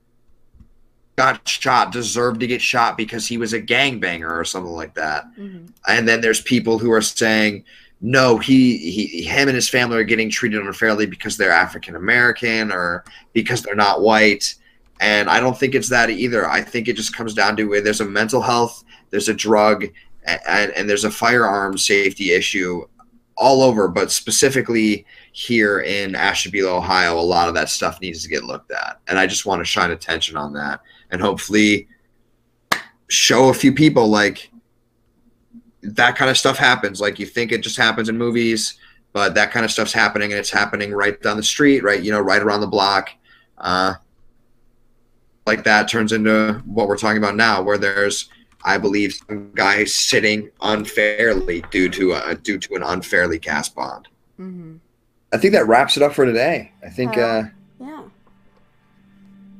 got 1.15 1.47
shot 1.47 1.91
deserved 1.91 2.41
to 2.41 2.47
get 2.47 2.61
shot 2.61 2.97
because 2.97 3.25
he 3.27 3.37
was 3.37 3.53
a 3.53 3.61
gangbanger 3.61 4.29
or 4.29 4.43
something 4.43 4.73
like 4.73 4.93
that. 4.95 5.25
hmm 5.35 5.65
And 5.87 6.07
then 6.07 6.21
there's 6.21 6.41
people 6.41 6.77
who 6.77 6.91
are 6.91 7.01
saying, 7.01 7.63
no, 8.01 8.37
he, 8.37 8.77
he 8.77 9.23
him 9.23 9.47
and 9.47 9.55
his 9.55 9.69
family 9.69 9.97
are 9.97 10.03
getting 10.03 10.29
treated 10.29 10.61
unfairly 10.61 11.05
because 11.05 11.37
they're 11.37 11.51
African 11.51 11.95
American 11.95 12.71
or 12.71 13.03
because 13.33 13.61
they're 13.61 13.75
not 13.75 14.01
white. 14.01 14.55
And 14.99 15.29
I 15.29 15.39
don't 15.39 15.57
think 15.57 15.75
it's 15.75 15.89
that 15.89 16.09
either. 16.09 16.49
I 16.49 16.61
think 16.61 16.87
it 16.87 16.95
just 16.95 17.15
comes 17.15 17.33
down 17.33 17.57
to 17.57 17.81
there's 17.81 18.01
a 18.01 18.05
mental 18.05 18.41
health, 18.41 18.83
there's 19.09 19.29
a 19.29 19.33
drug, 19.33 19.85
and, 20.25 20.71
and 20.71 20.89
there's 20.89 21.03
a 21.03 21.11
firearm 21.11 21.77
safety 21.77 22.31
issue 22.31 22.85
all 23.37 23.61
over, 23.61 23.87
but 23.87 24.11
specifically 24.11 25.05
here 25.31 25.81
in 25.81 26.15
Ashtabula, 26.15 26.77
Ohio, 26.77 27.19
a 27.19 27.21
lot 27.21 27.47
of 27.47 27.53
that 27.55 27.69
stuff 27.69 27.99
needs 28.01 28.23
to 28.23 28.29
get 28.29 28.43
looked 28.43 28.71
at. 28.71 28.99
And 29.07 29.19
I 29.19 29.27
just 29.27 29.45
want 29.45 29.59
to 29.59 29.65
shine 29.65 29.91
attention 29.91 30.37
on 30.37 30.53
that 30.53 30.79
and 31.11 31.21
hopefully 31.21 31.87
show 33.09 33.49
a 33.49 33.53
few 33.53 33.73
people 33.73 34.07
like 34.07 34.49
that 35.81 36.15
kind 36.15 36.31
of 36.31 36.37
stuff 36.37 36.57
happens. 36.57 37.01
Like 37.01 37.19
you 37.19 37.25
think 37.25 37.51
it 37.51 37.61
just 37.61 37.77
happens 37.77 38.09
in 38.09 38.17
movies, 38.17 38.79
but 39.11 39.35
that 39.35 39.51
kind 39.51 39.65
of 39.65 39.71
stuff's 39.71 39.93
happening 39.93 40.31
and 40.31 40.39
it's 40.39 40.49
happening 40.49 40.91
right 40.91 41.21
down 41.21 41.37
the 41.37 41.43
street, 41.43 41.83
right? 41.83 42.01
You 42.01 42.11
know, 42.11 42.21
right 42.21 42.41
around 42.41 42.61
the 42.61 42.67
block. 42.67 43.09
Uh, 43.57 43.95
like 45.45 45.63
that 45.65 45.87
turns 45.87 46.11
into 46.11 46.61
what 46.65 46.87
we're 46.87 46.97
talking 46.97 47.17
about 47.17 47.35
now, 47.35 47.61
where 47.61 47.77
there's, 47.77 48.29
I 48.65 48.77
believe, 48.79 49.13
some 49.13 49.51
guy 49.53 49.83
sitting 49.85 50.49
unfairly 50.61 51.63
due 51.71 51.87
to 51.89 52.13
a, 52.13 52.35
due 52.35 52.57
to 52.57 52.75
an 52.75 52.83
unfairly 52.83 53.39
cast 53.39 53.75
bond. 53.75 54.07
hmm 54.37 54.75
I 55.31 55.37
think 55.37 55.53
that 55.53 55.67
wraps 55.67 55.97
it 55.97 56.03
up 56.03 56.13
for 56.13 56.25
today. 56.25 56.71
I 56.85 56.89
think 56.89 57.17
uh, 57.17 57.43
Yeah. 57.79 58.03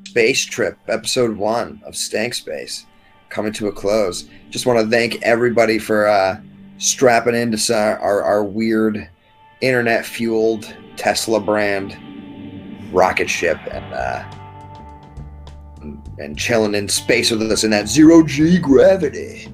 Space 0.08 0.46
Trip, 0.46 0.78
episode 0.88 1.36
one 1.38 1.82
of 1.86 1.96
Stank 1.96 2.34
Space, 2.34 2.86
coming 3.30 3.52
to 3.54 3.68
a 3.68 3.72
close. 3.72 4.30
Just 4.50 4.66
want 4.66 4.80
to 4.80 4.88
thank 4.90 5.22
everybody 5.24 5.78
for 5.78 6.08
uh, 6.08 6.40
strapping 6.78 7.36
into 7.36 7.58
s- 7.58 7.70
our, 7.72 8.24
our 8.24 8.44
weird 8.44 9.10
internet 9.62 10.06
fueled 10.06 10.74
Tesla 10.96 11.40
brand 11.42 11.98
rocket 12.94 13.30
ship 13.30 13.58
and, 13.70 13.94
uh, 13.94 14.24
and 16.20 16.38
chilling 16.38 16.76
in 16.76 16.88
space 16.88 17.32
with 17.32 17.52
us 17.52 17.64
in 17.64 17.72
that 17.72 17.88
zero 17.88 18.24
G 18.24 18.58
gravity. 18.60 19.48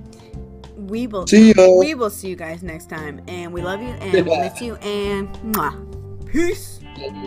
We 0.78 1.08
will 1.08 1.26
See 1.26 1.54
ya. 1.54 1.78
we 1.80 1.94
will 1.96 2.10
see 2.10 2.28
you 2.30 2.36
guys 2.36 2.64
next 2.64 2.90
time, 2.90 3.22
and 3.28 3.54
we 3.54 3.62
love 3.62 3.82
you 3.82 3.90
and 3.90 4.14
we 4.14 4.38
miss 4.38 4.62
you 4.62 4.76
and 4.76 5.30
mwah. 5.54 6.28
peace. 6.28 6.80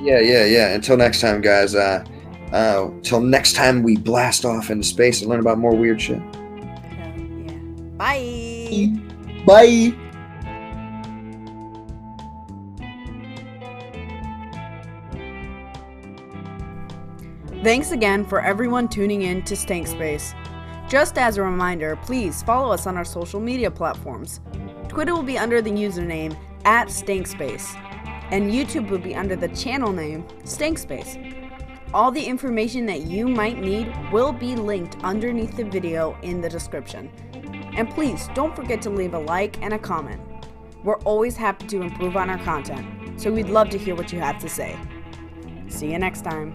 Yeah, 0.02 0.20
yeah, 0.20 0.44
yeah. 0.44 0.74
Until 0.74 0.96
next 0.96 1.20
time, 1.20 1.40
guys. 1.40 1.74
Uh, 1.74 2.04
uh, 2.52 2.90
till 3.02 3.20
next 3.20 3.54
time, 3.54 3.82
we 3.82 3.96
blast 3.96 4.44
off 4.44 4.70
into 4.70 4.84
space 4.84 5.20
and 5.22 5.30
learn 5.30 5.40
about 5.40 5.58
more 5.58 5.74
weird 5.74 6.00
shit. 6.00 6.20
Yeah. 6.22 7.58
Bye. 7.96 8.92
Bye. 9.46 9.94
Thanks 17.64 17.92
again 17.92 18.26
for 18.26 18.42
everyone 18.42 18.88
tuning 18.88 19.22
in 19.22 19.40
to 19.44 19.56
Stank 19.56 19.86
Space. 19.86 20.34
Just 20.86 21.16
as 21.16 21.38
a 21.38 21.42
reminder, 21.42 21.96
please 21.96 22.42
follow 22.42 22.70
us 22.70 22.86
on 22.86 22.98
our 22.98 23.06
social 23.06 23.40
media 23.40 23.70
platforms. 23.70 24.42
Twitter 24.86 25.14
will 25.14 25.22
be 25.22 25.38
under 25.38 25.62
the 25.62 25.70
username 25.70 26.36
at 26.66 26.88
Stankspace, 26.88 27.74
and 28.30 28.50
YouTube 28.52 28.90
will 28.90 28.98
be 28.98 29.14
under 29.14 29.34
the 29.34 29.48
channel 29.48 29.94
name 29.94 30.24
Stankspace. 30.42 31.16
All 31.94 32.10
the 32.10 32.22
information 32.22 32.84
that 32.84 33.06
you 33.06 33.28
might 33.28 33.58
need 33.58 33.90
will 34.12 34.30
be 34.32 34.56
linked 34.56 35.02
underneath 35.02 35.56
the 35.56 35.64
video 35.64 36.18
in 36.20 36.42
the 36.42 36.50
description. 36.50 37.10
And 37.78 37.88
please 37.88 38.28
don't 38.34 38.54
forget 38.54 38.82
to 38.82 38.90
leave 38.90 39.14
a 39.14 39.18
like 39.18 39.62
and 39.62 39.72
a 39.72 39.78
comment. 39.78 40.20
We're 40.82 41.00
always 41.04 41.34
happy 41.34 41.66
to 41.68 41.80
improve 41.80 42.14
on 42.14 42.28
our 42.28 42.38
content. 42.40 43.18
so 43.18 43.32
we'd 43.32 43.48
love 43.48 43.70
to 43.70 43.78
hear 43.78 43.94
what 43.94 44.12
you 44.12 44.20
have 44.20 44.38
to 44.40 44.50
say. 44.50 44.78
See 45.68 45.92
you 45.92 45.98
next 45.98 46.24
time. 46.24 46.54